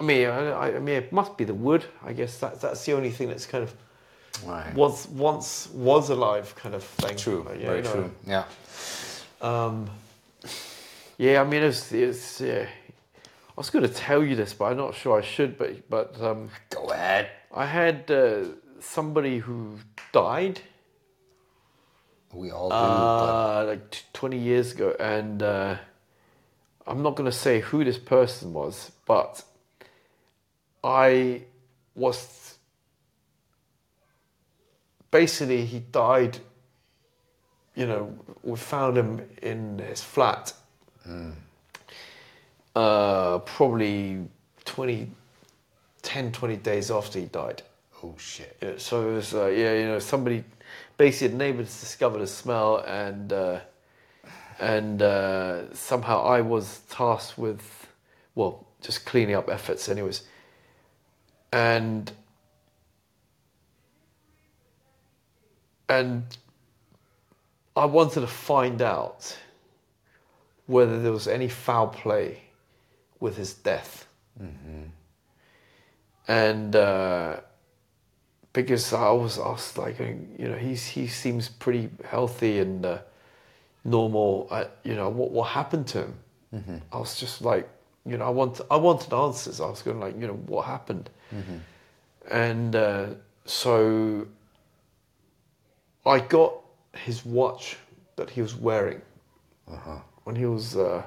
I 0.00 0.02
mean, 0.04 0.26
I, 0.28 0.76
I- 0.76 0.78
mean, 0.80 0.96
it 0.96 1.12
must 1.12 1.36
be 1.36 1.44
the 1.44 1.54
wood. 1.54 1.84
I 2.04 2.12
guess 2.12 2.38
that's 2.38 2.60
that's 2.60 2.84
the 2.84 2.92
only 2.94 3.10
thing 3.10 3.28
that's 3.28 3.46
kind 3.46 3.62
of 3.64 3.72
Right. 4.44 4.74
was 4.74 5.06
once 5.10 5.68
was 5.72 6.10
alive 6.10 6.52
kind 6.56 6.74
of 6.74 6.82
thing. 6.82 7.16
True. 7.16 7.46
Yeah, 7.50 7.66
Very 7.66 7.78
you 7.78 7.84
know. 7.84 7.92
true. 7.92 8.10
Yeah. 8.26 8.44
Um, 9.40 9.88
yeah, 11.18 11.40
I 11.40 11.44
mean, 11.44 11.62
it's, 11.62 11.92
it's 11.92 12.40
yeah. 12.40 12.66
I 12.66 13.52
was 13.56 13.70
going 13.70 13.84
to 13.86 13.94
tell 13.94 14.24
you 14.24 14.34
this, 14.34 14.52
but 14.52 14.64
I'm 14.64 14.76
not 14.76 14.96
sure 14.96 15.16
I 15.16 15.22
should. 15.22 15.56
But 15.56 15.88
but 15.88 16.20
um, 16.20 16.50
Go 16.70 16.86
ahead. 16.90 17.28
I 17.54 17.66
had 17.66 18.10
uh, 18.10 18.46
somebody 18.80 19.38
who 19.38 19.78
died 20.12 20.60
We 22.34 22.50
all 22.50 22.68
do. 22.68 22.74
uh, 22.76 23.64
like 23.68 23.90
t- 23.90 24.00
20 24.12 24.38
years 24.38 24.72
ago, 24.72 24.94
and 24.98 25.42
uh, 25.42 25.76
I'm 26.86 27.02
not 27.02 27.14
going 27.16 27.30
to 27.30 27.36
say 27.36 27.60
who 27.60 27.84
this 27.84 27.98
person 27.98 28.52
was, 28.52 28.90
but 29.06 29.42
I 30.82 31.42
was 31.94 32.58
basically 35.10 35.64
he 35.64 35.78
died. 35.80 36.38
You 37.74 37.86
know, 37.86 38.18
we 38.42 38.56
found 38.56 38.96
him 38.96 39.20
in 39.42 39.78
his 39.78 40.02
flat. 40.02 40.52
Uh, 42.74 43.38
probably 43.40 44.26
20, 44.64 45.10
10, 46.02 46.32
20 46.32 46.56
days 46.56 46.90
after 46.90 47.18
he 47.20 47.26
died. 47.26 47.62
oh 48.02 48.14
shit. 48.18 48.56
Yeah, 48.60 48.72
so 48.78 49.10
it 49.10 49.14
was, 49.14 49.34
uh, 49.34 49.46
yeah, 49.46 49.74
you 49.74 49.86
know, 49.86 49.98
somebody, 50.00 50.44
basically, 50.96 51.34
a 51.34 51.38
neighbours 51.38 51.80
discovered 51.80 52.20
a 52.20 52.26
smell, 52.26 52.78
and 52.86 53.32
uh, 53.32 53.60
and 54.60 55.02
uh, 55.02 55.74
somehow 55.74 56.24
I 56.24 56.40
was 56.40 56.80
tasked 56.90 57.38
with, 57.38 57.88
well, 58.34 58.66
just 58.80 59.04
cleaning 59.04 59.34
up 59.34 59.48
efforts, 59.48 59.88
anyways. 59.88 60.22
And 61.52 62.10
and 65.88 66.24
I 67.76 67.84
wanted 67.84 68.20
to 68.20 68.26
find 68.26 68.80
out 68.82 69.36
whether 70.66 71.00
there 71.02 71.12
was 71.12 71.28
any 71.28 71.48
foul 71.48 71.88
play 71.88 72.42
with 73.20 73.36
his 73.36 73.54
death. 73.54 74.06
And 76.26 76.74
uh, 76.74 77.40
because 78.54 78.92
I 78.94 79.10
was, 79.10 79.38
asked, 79.38 79.76
like, 79.76 79.98
you 79.98 80.48
know, 80.48 80.56
he's 80.56 80.86
he 80.86 81.06
seems 81.08 81.48
pretty 81.50 81.90
healthy 82.08 82.60
and 82.60 82.86
uh, 82.86 82.98
normal. 83.84 84.48
I, 84.50 84.68
you 84.84 84.94
know, 84.94 85.10
what 85.10 85.30
what 85.32 85.48
happened 85.50 85.86
to 85.88 85.98
him? 86.04 86.14
I 86.92 86.98
was 86.98 87.18
just 87.20 87.42
like, 87.42 87.68
you 88.06 88.16
know, 88.16 88.24
I 88.24 88.30
want 88.30 88.60
I 88.70 88.76
wanted 88.76 89.12
answers. 89.12 89.60
I 89.60 89.66
was 89.68 89.82
going 89.82 90.00
like, 90.00 90.14
you 90.18 90.26
know, 90.26 90.38
what 90.46 90.64
happened? 90.64 91.10
And 92.30 92.74
uh, 92.76 93.06
so 93.44 94.26
I 96.06 96.20
got 96.20 96.54
his 96.94 97.24
watch 97.26 97.76
that 98.16 98.30
he 98.30 98.40
was 98.40 98.54
wearing 98.54 99.02
when 100.24 100.36
he 100.36 100.46
was, 100.46 100.76
uh, 100.76 101.02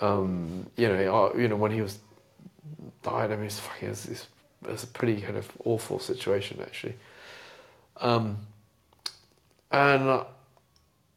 um, 0.00 0.66
you 0.76 0.88
know, 0.88 1.14
uh, 1.34 1.36
you 1.36 1.48
know, 1.48 1.56
when 1.56 1.72
he 1.72 1.80
was 1.82 1.98
died. 3.02 3.32
I 3.32 3.36
mean, 3.36 3.46
it's 3.46 3.58
fucking, 3.58 3.88
it's, 3.88 4.06
it's, 4.06 4.26
it's 4.68 4.84
a 4.84 4.86
pretty 4.88 5.20
kind 5.20 5.36
of 5.36 5.50
awful 5.64 5.98
situation 5.98 6.58
actually. 6.62 6.94
Um, 8.00 8.38
and 9.70 10.08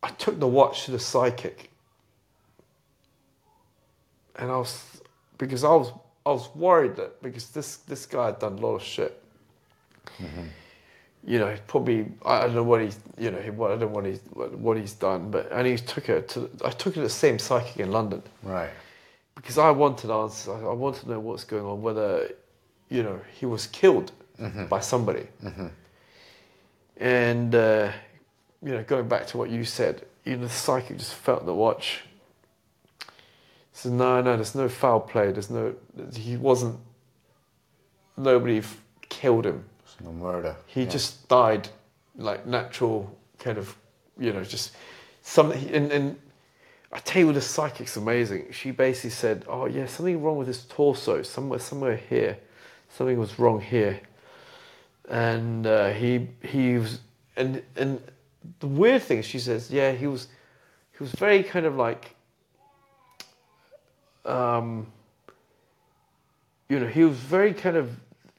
I 0.04 0.10
took 0.18 0.40
the 0.40 0.48
watch 0.48 0.86
to 0.86 0.92
the 0.92 1.00
psychic, 1.00 1.70
and 4.38 4.52
I 4.52 4.58
was 4.58 4.84
because 5.38 5.64
I 5.64 5.70
was 5.74 5.92
I 6.26 6.30
was 6.32 6.50
worried 6.56 6.96
that 6.98 7.22
because 7.22 7.50
this 7.50 7.78
this 7.78 8.06
guy 8.06 8.28
had 8.28 8.40
done 8.40 8.54
a 8.54 8.62
lot 8.62 8.76
of 8.76 8.84
shit. 8.84 9.22
You 11.28 11.40
know, 11.40 11.56
probably 11.68 12.06
I 12.24 12.42
don't 12.42 12.54
know 12.56 12.64
what 12.64 12.82
he's 12.82 13.00
you 13.18 13.32
know 13.32 13.40
he, 13.40 13.50
what- 13.50 13.72
I 13.72 13.76
don't 13.78 13.90
know 13.92 13.96
what 13.96 14.06
he's 14.06 14.20
what, 14.32 14.54
what 14.60 14.78
he's 14.78 14.94
done, 14.94 15.32
but 15.32 15.52
and 15.52 15.66
he 15.68 15.76
took 15.78 16.08
it 16.10 16.30
to 16.30 16.50
I 16.64 16.70
took 16.70 16.94
it 16.94 16.98
to 16.98 17.02
the 17.02 17.10
same 17.10 17.40
psychic 17.40 17.78
in 17.80 17.92
London 17.92 18.22
Right. 18.44 18.70
because 19.36 19.58
I 19.58 19.72
wanted 19.72 20.12
answers. 20.12 20.50
I 20.50 20.60
I 20.68 20.74
wanted 20.74 21.02
to 21.02 21.10
know 21.10 21.20
what's 21.20 21.44
going 21.44 21.66
on, 21.66 21.82
whether 21.82 22.30
you 22.90 23.04
know 23.04 23.20
he 23.40 23.46
was 23.46 23.68
killed 23.68 24.12
by 24.70 24.80
somebody. 24.80 25.28
And 26.98 27.54
uh, 27.54 27.92
you 28.64 28.72
know, 28.72 28.84
going 28.84 29.08
back 29.08 29.28
to 29.28 29.38
what 29.38 29.50
you 29.50 29.64
said, 29.66 30.06
you 30.24 30.38
know, 30.38 30.44
the 30.44 30.50
psychic 30.50 30.98
just 30.98 31.14
felt 31.14 31.46
the 31.46 31.54
watch. 31.54 32.02
Said, 33.74 33.92
no, 33.92 34.22
no, 34.22 34.36
there's 34.38 34.56
no 34.56 34.70
foul 34.70 35.02
play. 35.02 35.32
There's 35.32 35.50
no. 35.50 35.76
He 36.16 36.38
wasn't. 36.38 36.80
Nobody 38.18 38.60
f- 38.60 38.82
killed 39.10 39.46
him. 39.46 39.66
It's 39.84 39.98
no 40.02 40.14
murder. 40.14 40.56
He 40.68 40.84
Yeah. 40.84 40.90
just 40.90 41.28
died 41.28 41.68
like 42.16 42.46
natural 42.46 43.14
kind 43.40 43.58
of, 43.58 43.76
you 44.18 44.32
know, 44.32 44.44
just 44.46 44.72
something. 45.22 45.70
And, 45.76 45.92
and 45.92 46.16
I 46.94 47.00
tell 47.00 47.24
you, 47.26 47.34
the 47.34 47.42
psychic's 47.42 47.98
amazing. 47.98 48.54
She 48.54 48.72
basically 48.72 49.10
said, 49.10 49.44
"Oh 49.50 49.66
yeah, 49.66 49.86
something 49.88 50.22
wrong 50.24 50.38
with 50.38 50.48
his 50.48 50.64
torso. 50.64 51.22
Somewhere, 51.24 51.60
somewhere 51.60 51.98
here, 51.98 52.38
something 52.96 53.20
was 53.20 53.38
wrong 53.40 53.62
here." 53.62 54.00
And 55.10 55.68
uh, 55.68 55.90
he 55.90 56.28
he 56.42 56.78
was, 56.78 57.00
and 57.38 57.62
and 57.76 58.02
the 58.60 58.68
weird 58.68 59.02
thing, 59.04 59.22
she 59.22 59.40
says, 59.40 59.72
yeah, 59.72 59.92
he 59.92 60.08
was 60.08 60.28
he 60.98 61.04
was 61.04 61.12
very 61.14 61.44
kind 61.44 61.66
of 61.66 61.76
like, 61.76 62.16
um, 64.26 64.88
you 66.70 66.80
know, 66.80 66.88
he 66.88 67.04
was 67.04 67.18
very 67.18 67.54
kind 67.54 67.76
of 67.78 67.90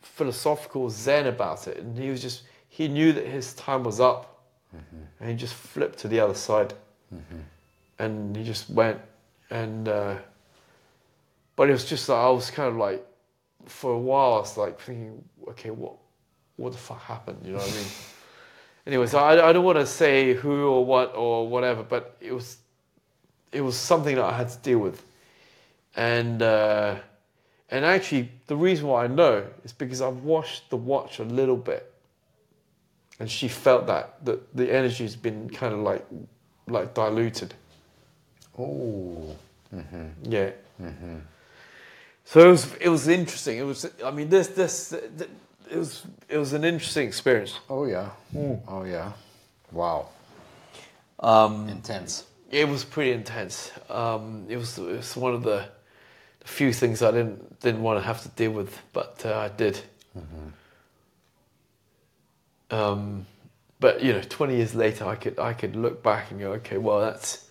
philosophical 0.03 0.89
zen 0.91 1.27
about 1.27 1.69
it, 1.69 1.79
and 1.79 1.99
he 1.99 2.11
was 2.11 2.23
just 2.23 2.43
he 2.69 2.89
knew 2.89 3.13
that 3.13 3.27
his 3.27 3.55
time 3.55 3.85
was 3.85 4.01
up, 4.01 4.43
and 5.21 5.31
he 5.31 5.37
just 5.37 5.55
flipped 5.55 5.99
to 6.01 6.09
the 6.09 6.21
other 6.21 6.35
side, 6.35 6.75
and 7.99 8.37
he 8.37 8.45
just 8.45 8.71
went, 8.71 9.01
and 9.51 9.89
uh, 9.89 10.17
but 11.57 11.69
it 11.69 11.73
was 11.73 11.85
just 11.85 12.09
like 12.09 12.19
I 12.19 12.31
was 12.31 12.51
kind 12.51 12.69
of 12.69 12.77
like, 12.77 13.05
for 13.67 13.93
a 13.93 13.99
while 13.99 14.35
I 14.35 14.39
was 14.39 14.57
like 14.57 14.81
thinking, 14.81 15.23
okay, 15.49 15.71
what 15.71 15.95
what 16.57 16.73
the 16.73 16.79
fuck 16.79 17.03
happened? 17.03 17.39
You 17.45 17.53
know 17.53 17.59
what 17.59 17.71
I 17.71 17.75
mean? 17.75 17.87
Anyways, 18.87 19.15
I, 19.15 19.49
I 19.49 19.53
don't 19.53 19.65
want 19.65 19.79
to 19.79 19.87
say 19.87 20.35
who 20.35 20.67
or 20.69 20.85
what 20.85 21.15
or 21.17 21.49
whatever, 21.49 21.83
but 21.83 22.17
it 22.21 22.33
was 22.33 22.59
it 23.53 23.61
was 23.61 23.77
something 23.77 24.17
that 24.17 24.25
I 24.25 24.37
had 24.37 24.49
to 24.49 24.59
deal 24.59 24.79
with, 24.79 25.05
and 25.97 26.41
uh, 26.43 26.97
and 27.71 27.85
actually 27.85 28.31
the 28.47 28.57
reason 28.57 28.87
why 28.87 29.05
I 29.05 29.07
know 29.09 29.45
is 29.65 29.73
because 29.73 30.01
I've 30.01 30.23
washed 30.23 30.71
the 30.71 30.77
watch 30.77 31.19
a 31.19 31.25
little 31.25 31.57
bit, 31.57 31.93
and 33.19 33.31
she 33.31 33.49
felt 33.49 33.87
that 33.89 34.25
that 34.25 34.57
the 34.57 34.73
energy's 34.73 35.17
been 35.17 35.51
kind 35.51 35.75
of 35.75 35.81
like 35.81 36.07
like 36.69 36.95
diluted. 36.95 37.55
Oh. 38.59 39.37
Yeah. 40.23 40.51
So 42.27 42.41
it 42.41 42.51
was 42.51 42.75
it 42.81 42.89
was 42.89 43.09
interesting. 43.09 43.59
It 43.59 43.63
was 43.63 43.87
I 44.05 44.11
mean 44.11 44.29
this 44.29 44.49
this 44.49 44.93
it 44.93 45.77
was 45.79 46.05
it 46.29 46.39
was 46.39 46.53
an 46.53 46.65
interesting 46.65 47.07
experience. 47.07 47.59
Oh 47.71 47.87
yeah. 47.87 48.11
Oh 48.69 48.85
yeah. 48.85 49.13
Wow. 49.73 50.09
Um, 51.21 51.69
Intense. 51.69 52.25
it 52.51 52.69
was 52.69 52.85
pretty 52.85 53.13
intense. 53.13 53.71
Um, 53.89 54.45
it 54.49 54.57
was 54.57 54.77
it 54.77 54.97
was 54.97 55.17
one 55.17 55.35
of 55.35 55.43
the, 55.45 55.69
the 56.41 56.49
few 56.49 56.73
things 56.73 57.01
I 57.01 57.11
didn't 57.13 57.61
didn't 57.61 57.83
want 57.83 58.01
to 58.01 58.07
have 58.07 58.21
to 58.23 58.29
deal 58.31 58.51
with, 58.51 58.77
but 58.93 59.23
uh, 59.25 59.39
I 59.39 59.49
did. 59.49 59.81
Um, 62.71 63.27
but 63.79 64.03
you 64.03 64.13
know, 64.13 64.23
twenty 64.29 64.57
years 64.57 64.75
later, 64.75 65.07
I 65.07 65.15
could 65.15 65.39
I 65.39 65.53
could 65.53 65.77
look 65.77 66.03
back 66.03 66.33
and 66.33 66.41
go, 66.41 66.53
okay, 66.55 66.79
well 66.79 67.01
that's 67.01 67.49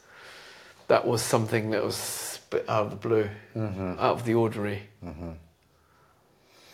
that 0.87 1.07
was 1.07 1.21
something 1.21 1.71
that 1.71 1.83
was 1.83 2.34
bit 2.55 2.69
out 2.69 2.85
of 2.85 2.89
the 2.91 3.07
blue, 3.07 3.29
mm-hmm. 3.55 3.91
out 3.99 4.15
of 4.17 4.25
the 4.25 4.33
ordinary. 4.33 4.81
Mm-hmm. 5.03 5.31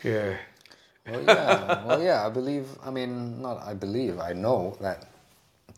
Yeah. 0.03 0.37
Well, 1.07 1.23
yeah. 1.23 1.85
well, 1.85 2.03
yeah. 2.03 2.25
I 2.25 2.29
believe. 2.29 2.67
I 2.83 2.91
mean, 2.91 3.41
not. 3.41 3.61
I 3.63 3.73
believe. 3.73 4.19
I 4.19 4.33
know 4.33 4.77
that 4.81 5.07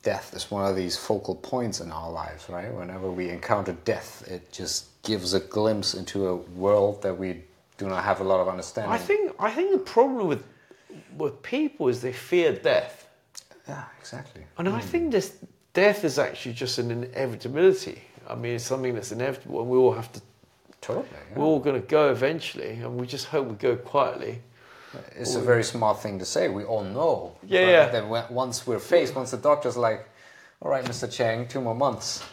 death 0.01 0.33
is 0.35 0.51
one 0.51 0.69
of 0.69 0.75
these 0.75 0.97
focal 0.97 1.35
points 1.35 1.79
in 1.79 1.91
our 1.91 2.11
lives, 2.11 2.49
right? 2.49 2.71
Whenever 2.73 3.09
we 3.09 3.29
encounter 3.29 3.75
death, 3.85 4.23
it 4.27 4.51
just 4.51 5.01
gives 5.03 5.33
a 5.33 5.39
glimpse 5.39 5.93
into 5.93 6.27
a 6.27 6.35
world 6.35 7.01
that 7.01 7.17
we 7.17 7.43
do 7.77 7.87
not 7.87 8.03
have 8.03 8.19
a 8.21 8.23
lot 8.23 8.39
of 8.39 8.47
understanding. 8.47 8.91
I 8.91 8.97
think 8.97 9.33
I 9.39 9.51
think 9.51 9.71
the 9.71 9.85
problem 9.97 10.27
with 10.27 10.43
with 11.17 11.41
people 11.41 11.87
is 11.87 12.01
they 12.01 12.13
fear 12.13 12.53
death. 12.53 13.07
Yeah, 13.67 13.85
exactly. 13.99 14.43
And 14.57 14.67
I 14.67 14.79
hmm. 14.79 14.87
think 14.87 15.11
this 15.11 15.37
death 15.73 16.03
is 16.03 16.19
actually 16.19 16.53
just 16.53 16.77
an 16.79 16.91
inevitability. 16.91 18.01
I 18.27 18.35
mean, 18.35 18.55
it's 18.55 18.65
something 18.65 18.93
that's 18.93 19.11
inevitable, 19.11 19.61
and 19.61 19.69
we 19.69 19.77
all 19.77 19.93
have 19.93 20.11
to. 20.13 20.21
Totally. 20.81 21.05
yeah. 21.11 21.39
We're 21.39 21.45
all 21.45 21.59
going 21.59 21.81
to 21.81 21.87
go 21.87 22.11
eventually, 22.11 22.71
and 22.71 22.97
we 22.97 23.07
just 23.07 23.27
hope 23.27 23.47
we 23.47 23.55
go 23.55 23.75
quietly. 23.75 24.41
It's 25.15 25.35
a 25.35 25.41
very 25.41 25.63
smart 25.63 26.01
thing 26.01 26.19
to 26.19 26.25
say. 26.25 26.49
We 26.49 26.63
all 26.65 26.83
know. 26.83 27.35
Yeah, 27.47 27.67
yeah. 27.67 27.89
Then 27.89 28.09
once 28.09 28.67
we're 28.67 28.79
faced, 28.79 29.15
once 29.15 29.31
the 29.31 29.37
doctor's 29.37 29.77
like, 29.77 30.07
"All 30.61 30.69
right, 30.69 30.83
Mr. 30.85 31.11
Cheng, 31.11 31.47
two 31.47 31.61
more 31.61 31.75
months." 31.75 32.23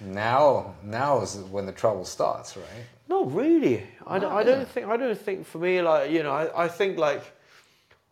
Now, 0.00 0.74
now 0.82 1.20
is 1.22 1.36
when 1.36 1.64
the 1.64 1.72
trouble 1.72 2.04
starts, 2.04 2.56
right? 2.56 2.66
Not 3.08 3.32
really. 3.32 3.86
I, 4.06 4.18
don't, 4.18 4.30
No, 4.30 4.36
I 4.36 4.42
don't 4.42 4.68
think. 4.68 4.86
I 4.88 4.96
don't 4.96 5.18
think 5.18 5.46
for 5.46 5.58
me, 5.58 5.80
like 5.80 6.10
you 6.10 6.22
know, 6.22 6.32
I, 6.32 6.64
I 6.64 6.68
think 6.68 6.98
like 6.98 7.22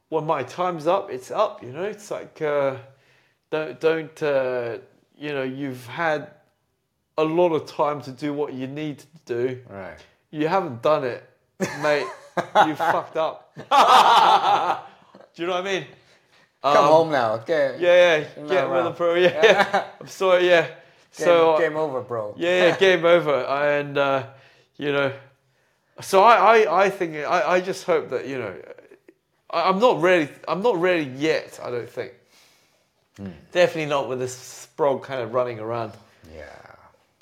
when 0.08 0.24
my 0.24 0.42
time's 0.44 0.86
up, 0.86 1.10
it's 1.10 1.30
up. 1.30 1.62
You 1.62 1.72
know, 1.72 1.82
it's 1.82 2.10
like 2.10 2.40
uh, 2.40 2.76
don't 3.50 3.80
don't 3.80 4.22
uh, 4.22 4.78
you 5.18 5.32
know 5.32 5.42
you've 5.42 5.86
had 5.86 6.30
a 7.18 7.24
lot 7.24 7.52
of 7.52 7.66
time 7.66 8.00
to 8.02 8.10
do 8.10 8.32
what 8.32 8.52
you 8.54 8.66
need 8.66 8.98
to 8.98 9.06
do. 9.26 9.60
Right. 9.68 9.96
You 10.30 10.48
haven't 10.48 10.82
done 10.82 11.04
it, 11.04 11.22
mate. 11.82 12.06
you 12.66 12.74
fucked 12.76 13.16
up. 13.16 13.54
do 13.56 15.42
you 15.42 15.46
know 15.48 15.54
what 15.54 15.62
I 15.66 15.72
mean? 15.72 15.86
Come 16.62 16.76
Um, 16.78 16.84
home 16.90 17.10
now. 17.12 17.32
Okay. 17.34 17.76
Yeah, 17.78 18.16
yeah. 18.38 18.46
Get 18.48 18.70
with 18.70 18.84
the 18.84 18.90
pro. 18.92 19.14
Yeah, 19.14 19.40
yeah. 19.42 19.84
I'm 20.00 20.08
sorry. 20.08 20.48
Yeah. 20.48 20.62
Game, 20.66 20.72
so 21.26 21.54
uh, 21.54 21.58
game 21.58 21.76
over, 21.76 22.00
bro. 22.00 22.34
yeah, 22.36 22.66
yeah, 22.68 22.76
game 22.76 23.04
over. 23.16 23.34
And 23.44 23.96
uh, 23.98 24.26
you 24.78 24.90
know, 24.90 25.12
so 26.00 26.22
I, 26.24 26.62
I, 26.62 26.84
I 26.86 26.90
think 26.90 27.16
I, 27.16 27.52
I 27.52 27.60
just 27.60 27.84
hope 27.84 28.08
that 28.10 28.26
you 28.26 28.38
know, 28.38 28.54
I, 29.50 29.68
I'm 29.68 29.78
not 29.78 30.00
ready. 30.00 30.28
I'm 30.48 30.62
not 30.62 30.80
ready 30.80 31.04
yet. 31.04 31.60
I 31.62 31.70
don't 31.70 31.88
think. 31.88 32.12
Definitely 33.52 33.86
not 33.86 34.08
with 34.08 34.18
this 34.18 34.34
sprog 34.76 35.04
kind 35.04 35.20
of 35.20 35.32
running 35.34 35.60
around. 35.60 35.92
Yeah. 36.34 36.46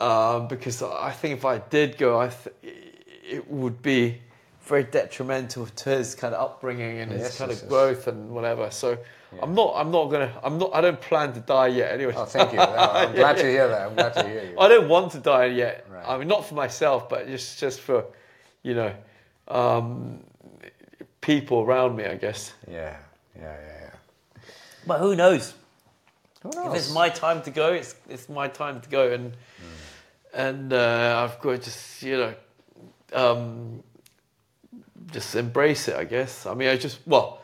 Um, 0.03 0.49
because 0.49 0.83
I 0.83 1.12
think 1.12 1.39
if 1.39 1.45
I 1.45 1.59
did 1.59 1.97
go, 1.97 2.19
I 2.19 2.29
th- 2.29 2.57
it 3.23 3.49
would 3.49 3.83
be 3.83 4.20
very 4.62 4.83
detrimental 4.83 5.66
to 5.66 5.91
his 5.91 6.16
kind 6.16 6.35
of 6.35 6.41
upbringing 6.41 6.99
and 6.99 7.12
his 7.12 7.37
kind 7.39 7.51
yes, 7.51 7.62
of 7.62 7.65
yes. 7.65 7.69
growth 7.69 8.07
and 8.09 8.31
whatever. 8.31 8.70
So 8.73 8.99
I'm 9.41 9.55
not. 9.55 9.74
I'm 9.77 9.93
not 9.93 10.07
gonna. 10.07 10.33
I'm 10.43 10.59
not. 10.59 10.74
I 10.74 10.81
don't 10.81 11.01
plan 11.01 11.33
to 11.35 11.41
die 11.41 11.69
yet. 11.69 11.93
Anyway. 11.93 12.15
Oh, 12.16 12.24
thank 12.24 12.53
you. 12.53 12.59
I'm 13.03 13.15
glad 13.15 13.37
to 13.37 13.45
hear 13.45 13.69
that. 13.69 13.87
I'm 13.87 13.95
glad 13.95 14.15
to 14.15 14.29
hear 14.29 14.45
you. 14.51 14.59
I 14.59 14.66
don't 14.66 14.89
want 14.89 15.12
to 15.12 15.19
die 15.19 15.47
yet. 15.47 15.87
Right. 15.89 16.05
I 16.09 16.19
mean, 16.19 16.27
not 16.27 16.47
for 16.47 16.57
myself, 16.57 17.09
but 17.09 17.29
just 17.29 17.61
just 17.61 17.79
for, 17.79 18.05
you 18.65 18.74
know, 18.74 18.93
um, 19.47 20.24
people 21.20 21.61
around 21.61 21.95
me. 21.95 22.07
I 22.07 22.16
guess. 22.16 22.53
Yeah. 22.69 22.97
Yeah. 23.37 23.43
Yeah. 23.43 23.81
Yeah. 23.83 24.43
But 24.85 24.99
who 24.99 25.15
knows? 25.15 25.55
Who 26.43 26.51
knows? 26.51 26.66
If 26.66 26.74
it's 26.74 26.93
my 26.93 27.09
time 27.09 27.41
to 27.43 27.51
go, 27.53 27.73
it's 27.73 27.95
it's 28.09 28.29
my 28.29 28.49
time 28.49 28.81
to 28.81 28.89
go, 28.89 29.12
and 29.12 29.33
and 30.35 30.73
uh, 30.73 31.25
I've 31.29 31.41
got 31.41 31.53
to 31.53 31.59
just 31.59 32.03
you 32.03 32.17
know, 32.17 32.35
um, 33.13 33.83
just 35.13 35.35
embrace 35.35 35.89
it. 35.89 35.97
I 35.97 36.05
guess. 36.05 36.47
I 36.47 36.55
mean, 36.55 36.69
I 36.69 36.77
just 36.77 37.01
well, 37.07 37.41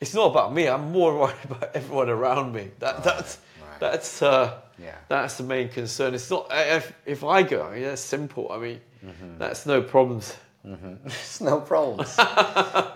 it's 0.00 0.14
not 0.14 0.30
about 0.30 0.52
me. 0.54 0.68
I'm 0.68 0.92
more 0.92 1.18
worried 1.20 1.36
about 1.44 1.70
everyone 1.74 2.08
around 2.08 2.52
me. 2.54 2.70
That 2.78 3.02
that's 3.04 3.38
right. 3.60 3.80
that's 3.80 4.22
uh, 4.22 4.54
Yeah. 4.78 4.94
that's 5.08 5.36
the 5.36 5.44
main 5.44 5.68
concern. 5.68 6.14
It's 6.14 6.30
not 6.30 6.46
if 6.50 6.92
if 7.06 7.24
I 7.24 7.42
go. 7.42 7.62
I 7.66 7.74
mean, 7.74 7.82
that's 7.84 8.00
simple. 8.02 8.50
I 8.52 8.58
mean, 8.58 8.80
Mm-hmm. 9.06 9.38
that's 9.38 9.64
no 9.64 9.80
problems. 9.80 10.36
It's 11.06 11.40
no 11.40 11.60
problems. 11.60 12.14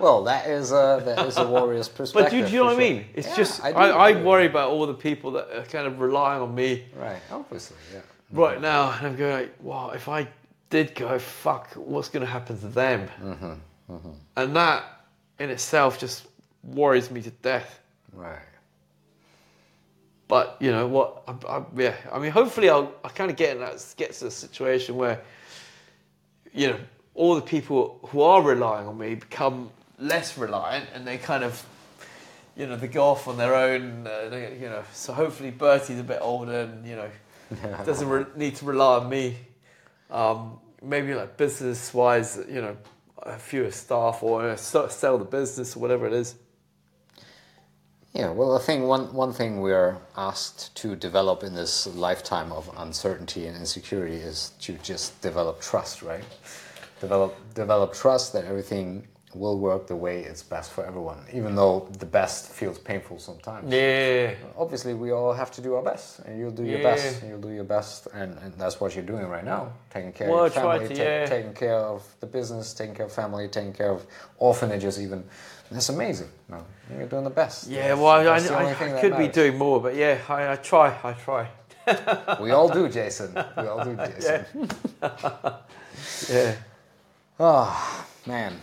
well, 0.01 0.25
that 0.25 0.47
is 0.49 0.73
a 0.73 1.01
that 1.07 1.27
is 1.27 1.37
a 1.39 1.47
warrior's 1.47 1.89
perspective. 1.89 2.25
But 2.31 2.31
do, 2.33 2.37
you- 2.39 2.47
do 2.47 2.53
you 2.53 2.59
know 2.59 2.65
what 2.67 2.75
I 2.75 2.79
mean? 2.79 3.05
It's 3.15 3.29
Yeah, 3.29 3.37
just 3.37 3.65
I, 3.65 3.71
I, 3.71 4.11
I 4.11 4.23
worry 4.23 4.47
about 4.47 4.71
all 4.71 4.85
the 4.87 4.95
people 5.09 5.31
that 5.33 5.47
are 5.57 5.65
kind 5.65 5.87
of 5.87 6.01
relying 6.01 6.43
on 6.43 6.53
me. 6.55 6.85
Right. 6.97 7.23
Obviously. 7.31 7.77
Yeah. 7.95 8.01
Right 8.33 8.61
now, 8.61 8.91
and 8.93 9.07
I'm 9.07 9.17
going 9.17 9.33
like, 9.33 9.55
wow, 9.61 9.91
if 9.91 10.09
I 10.09 10.29
did 10.71 10.95
go, 10.95 11.19
fuck, 11.19 11.73
what's 11.75 12.09
going 12.09 12.25
to 12.25 12.31
happen 12.31 12.59
to 12.59 12.69
them? 12.69 13.09
And 14.37 14.57
that 14.57 14.85
in 15.39 15.51
itself 15.51 15.99
just 15.99 16.27
worries 16.65 17.11
me 17.11 17.23
to 17.23 17.31
death. 17.31 17.81
Right. 18.13 18.39
But 20.29 20.57
you 20.61 20.71
know 20.71 20.87
what? 20.87 21.23
I, 21.29 21.33
I, 21.47 21.63
yeah, 21.77 21.95
I 22.11 22.19
mean, 22.19 22.31
hopefully, 22.31 22.71
I'll 22.71 22.95
I 23.05 23.09
kind 23.09 23.31
of 23.31 23.37
get 23.37 23.57
in 23.57 23.61
that 23.61 23.95
get 23.99 24.13
to 24.15 24.29
a 24.29 24.31
situation 24.31 24.97
where, 24.97 25.21
you 26.55 26.69
know, 26.69 26.79
all 27.15 27.35
the 27.35 27.43
people 27.43 28.01
who 28.05 28.23
are 28.23 28.41
relying 28.41 28.87
on 28.87 28.97
me 28.97 29.15
become 29.15 29.71
less 29.99 30.39
reliant, 30.39 30.89
and 30.95 31.07
they 31.07 31.19
kind 31.19 31.45
of, 31.45 31.63
you 32.57 32.67
know, 32.67 32.77
they 32.77 32.89
go 32.89 33.05
off 33.05 33.29
on 33.29 33.37
their 33.37 33.55
own. 33.55 34.07
Uh, 34.07 34.31
they, 34.31 34.57
you 34.59 34.71
know, 34.71 34.83
so 34.95 35.13
hopefully 35.13 35.51
Bertie's 35.51 36.01
a 36.01 36.05
bit 36.05 36.21
older, 36.23 36.61
and 36.61 36.87
you 36.87 36.97
know, 36.97 37.11
doesn't 37.87 38.09
re- 38.09 38.27
need 38.37 38.57
to 38.57 38.65
rely 38.65 38.99
on 38.99 39.09
me. 39.09 39.37
Um, 40.11 40.59
maybe 40.83 41.15
like 41.15 41.37
business 41.37 41.95
wise, 41.95 42.39
you 42.49 42.61
know, 42.61 42.77
a 43.19 43.39
fewer 43.39 43.70
staff 43.70 44.23
or 44.23 44.51
uh, 44.51 44.57
sell 44.57 45.19
the 45.19 45.24
business 45.24 45.77
or 45.77 45.81
whatever 45.81 46.07
it 46.07 46.12
is. 46.12 46.35
Yeah, 48.12 48.31
well, 48.31 48.55
I 48.55 48.61
think 48.61 48.85
one, 48.85 49.12
one 49.15 49.33
thing 49.33 49.62
we 49.62 49.73
are 49.73 49.97
asked 50.19 50.74
to 50.77 50.95
develop 50.97 51.43
in 51.43 51.55
this 51.55 51.87
lifetime 51.87 52.53
of 52.53 52.70
uncertainty 52.77 53.47
and 53.47 53.57
insecurity 53.57 54.16
is 54.16 54.53
to 54.61 54.74
just 54.83 55.19
develop 55.23 55.62
trust, 55.62 56.03
right? 56.03 56.24
Develop 57.01 57.35
develop 57.55 57.95
trust 57.95 58.35
that 58.35 58.45
everything 58.45 59.09
will 59.35 59.59
work 59.59 59.87
the 59.87 59.97
way 59.97 60.21
it's 60.23 60.43
best 60.43 60.71
for 60.73 60.85
everyone, 60.85 61.19
even 61.33 61.55
though 61.55 61.89
the 61.99 62.07
best 62.07 62.51
feels 62.53 62.79
painful 62.79 63.19
sometimes. 63.19 63.73
Yeah. 63.73 64.35
Obviously, 64.57 64.95
we 64.95 65.11
all 65.13 65.33
have 65.33 65.51
to 65.53 65.61
do 65.61 65.75
our 65.75 65.83
best, 65.83 66.21
and 66.21 66.39
you'll 66.39 66.51
do 66.51 66.65
your 66.65 66.79
Yeah. 66.81 66.95
best. 66.95 67.21
And 67.23 67.31
you'll 67.31 67.41
do 67.41 67.51
your 67.51 67.65
best, 67.65 68.09
and, 68.13 68.37
and 68.39 68.53
that's 68.55 68.81
what 68.81 68.95
you're 68.95 69.05
doing 69.05 69.27
right 69.29 69.45
now. 69.45 69.73
Taking 69.91 70.13
care 70.13 70.31
Well, 70.31 70.45
of 70.45 70.55
your 70.55 70.63
family, 70.65 70.89
to, 70.89 70.95
ta- 70.95 71.03
yeah. 71.03 71.27
taking 71.27 71.55
care 71.55 71.77
of 71.79 72.03
the 72.21 72.27
business, 72.27 72.75
taking 72.75 72.95
care 72.95 73.07
of 73.07 73.13
family, 73.13 73.49
taking 73.49 73.73
care 73.73 73.91
of 73.91 74.07
orphanages, 74.39 75.01
even. 75.01 75.25
That's 75.71 75.89
amazing. 75.89 76.29
No, 76.51 76.63
you're 76.99 77.07
doing 77.07 77.25
the 77.25 77.31
best. 77.31 77.69
Yeah, 77.69 77.83
That's- 77.89 77.99
well, 77.99 78.09
I, 78.09 78.23
that's 78.25 78.51
I, 78.51 78.65
I, 78.65 78.99
I 78.99 79.01
could 79.01 79.17
be 79.17 79.29
doing 79.29 79.57
more, 79.57 79.81
but 79.81 79.95
yeah, 79.95 80.19
I, 80.29 80.53
I 80.53 80.57
try, 80.57 80.95
I 81.03 81.13
try. 81.15 81.49
We 82.41 82.51
all 82.53 82.69
do, 82.69 82.89
Jason. 82.89 83.33
We 83.57 83.67
all 83.67 83.83
do, 83.85 83.97
Jason. 84.21 84.69
Yeah. 86.31 86.55
Oh 87.39 88.07
man, 88.27 88.55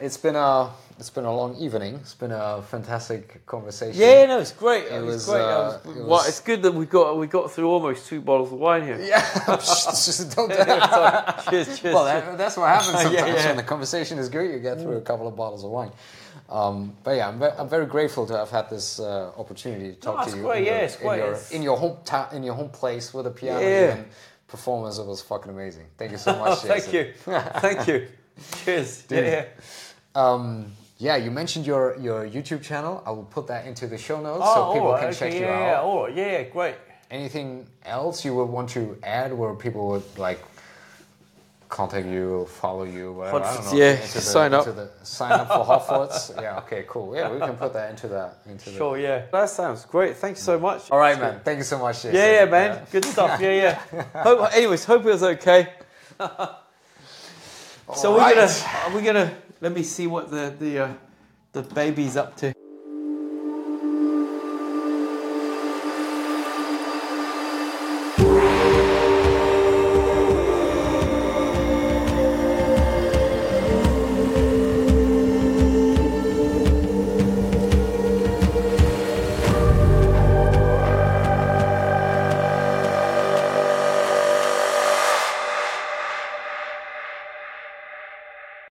it's 0.00 0.16
been 0.16 0.36
a 0.36 0.70
it's 0.98 1.10
been 1.10 1.24
a 1.24 1.34
long 1.34 1.56
evening. 1.56 1.94
It's 1.94 2.14
been 2.14 2.30
a 2.32 2.60
fantastic 2.62 3.44
conversation. 3.46 3.98
Yeah, 4.00 4.26
no, 4.26 4.38
it's 4.38 4.52
great. 4.52 4.84
It 4.84 4.92
It 4.92 5.00
was, 5.02 5.14
was 5.14 5.26
great. 5.26 5.40
Uh, 5.42 5.78
was- 5.84 5.96
it 5.96 6.04
well, 6.04 6.24
it's 6.26 6.40
good 6.40 6.62
that 6.62 6.74
we 6.74 6.84
got 6.86 7.16
we 7.16 7.26
got 7.26 7.50
through 7.50 7.68
almost 7.70 8.06
two 8.06 8.20
bottles 8.20 8.52
of 8.52 8.58
wine 8.58 8.82
here. 8.84 8.98
Yeah. 9.00 9.22
Just 9.56 10.36
don't 10.36 10.50
cheers, 11.50 11.78
cheers. 11.80 11.94
Well, 11.94 12.04
that, 12.04 12.36
that's 12.36 12.56
what 12.56 12.68
happens 12.68 12.86
sometimes 13.02 13.14
Yeah, 13.14 13.26
yeah. 13.26 13.46
when 13.46 13.56
the 13.56 13.62
conversation 13.62 14.18
is 14.18 14.28
good. 14.28 14.50
You 14.50 14.58
get 14.58 14.78
through 14.80 14.96
a 14.98 15.00
couple 15.00 15.26
of 15.26 15.36
bottles 15.36 15.64
of 15.64 15.70
wine. 15.70 15.90
Um, 16.50 16.96
but 17.04 17.12
yeah, 17.12 17.28
I'm, 17.28 17.38
ve- 17.38 17.56
I'm 17.58 17.68
very 17.68 17.86
grateful 17.86 18.26
to 18.26 18.36
have 18.36 18.50
had 18.50 18.68
this 18.68 18.98
uh, 18.98 19.30
opportunity 19.38 19.90
to 19.94 20.00
talk 20.00 20.26
No, 20.26 20.32
to 20.32 20.36
you. 20.36 20.42
great, 20.42 20.58
in 20.58 20.64
your, 20.66 20.74
yeah, 20.74 21.12
in 21.12 21.18
your, 21.18 21.38
in 21.52 21.62
your 21.62 21.76
home 21.76 21.96
ta- 22.04 22.28
in 22.32 22.42
your 22.42 22.54
home 22.54 22.70
place 22.70 23.14
with 23.14 23.26
a 23.26 23.30
piano 23.30 23.60
Yeah. 23.60 23.94
and 23.94 24.04
performance. 24.48 24.98
It 24.98 25.06
was 25.06 25.22
fucking 25.22 25.50
amazing. 25.52 25.86
Thank 25.96 26.10
you 26.12 26.18
so 26.18 26.36
much. 26.36 26.58
Thank 26.58 26.92
you. 26.92 27.12
Thank 27.24 27.86
you. 27.86 28.08
Cheers. 28.64 29.04
Yeah, 29.10 29.20
yeah. 29.20 29.44
Um, 30.14 30.72
yeah, 30.98 31.16
you 31.16 31.30
mentioned 31.30 31.66
your, 31.66 31.96
your 31.98 32.28
YouTube 32.28 32.62
channel. 32.62 33.02
I 33.06 33.10
will 33.10 33.24
put 33.24 33.46
that 33.46 33.66
into 33.66 33.86
the 33.86 33.96
show 33.96 34.20
notes 34.20 34.42
Oh, 34.44 34.54
so 34.54 34.72
people 34.74 34.88
all 34.88 34.92
right, 34.94 35.00
can 35.00 35.08
okay, 35.08 35.18
check 35.18 35.32
you 35.34 35.40
yeah, 35.40 35.54
out. 35.54 35.60
Yeah, 35.60 35.80
all 35.80 36.04
right, 36.04 36.14
yeah, 36.14 36.32
yeah, 36.32 36.42
great. 36.44 36.74
Anything 37.10 37.66
else 37.84 38.24
you 38.24 38.34
would 38.34 38.44
want 38.44 38.68
to 38.70 38.98
add 39.02 39.32
where 39.32 39.54
people 39.54 39.88
would 39.88 40.18
like 40.18 40.44
contact 41.70 42.06
you, 42.06 42.44
follow 42.46 42.82
you, 42.82 43.12
whatever? 43.12 43.38
I 43.38 43.54
don't 43.54 43.64
know. 43.64 43.72
Yeah, 43.72 43.96
the- 43.96 44.06
sign 44.06 44.52
up. 44.52 44.66
into 44.66 44.78
The, 44.78 44.90
sign 45.02 45.32
up 45.32 45.48
for 45.48 45.64
Hodfords. 45.64 46.34
yeah, 46.42 46.58
okay, 46.58 46.84
cool. 46.86 47.16
Yeah, 47.16 47.32
we 47.32 47.38
can 47.38 47.56
put 47.56 47.72
that 47.72 47.90
into 47.90 48.08
that. 48.08 48.38
Into 48.46 48.70
Sure, 48.70 48.98
yeah. 48.98 49.22
That 49.32 49.48
sounds 49.48 49.86
great. 49.86 50.16
Thank 50.16 50.36
you 50.36 50.42
so 50.42 50.58
much. 50.58 50.86
The... 50.86 50.92
All 50.92 50.98
right, 50.98 51.18
man. 51.18 51.40
Thank 51.42 51.58
you 51.58 51.64
so 51.64 51.78
much. 51.78 52.02
Jason. 52.02 52.14
Yeah, 52.14 52.44
yeah, 52.44 52.50
man. 52.50 52.86
Good 52.92 53.06
stuff. 53.06 53.40
Yeah, 53.40 53.78
yeah. 53.92 54.04
hope, 54.22 54.52
anyways, 54.54 54.84
hope 54.84 55.06
it 55.06 55.08
was 55.08 55.22
okay. 55.22 55.72
so 56.20 58.12
we're 58.12 58.20
Alright. 58.20 58.34
gonna, 58.34 58.94
we're 58.94 59.02
gonna? 59.04 59.34
Let 59.60 59.72
me 59.72 59.82
see 59.82 60.06
what 60.06 60.30
the 60.30 60.54
the 60.58 60.78
uh, 60.78 60.92
the 61.52 61.62
baby's 61.62 62.16
up 62.16 62.36
to. 62.38 62.59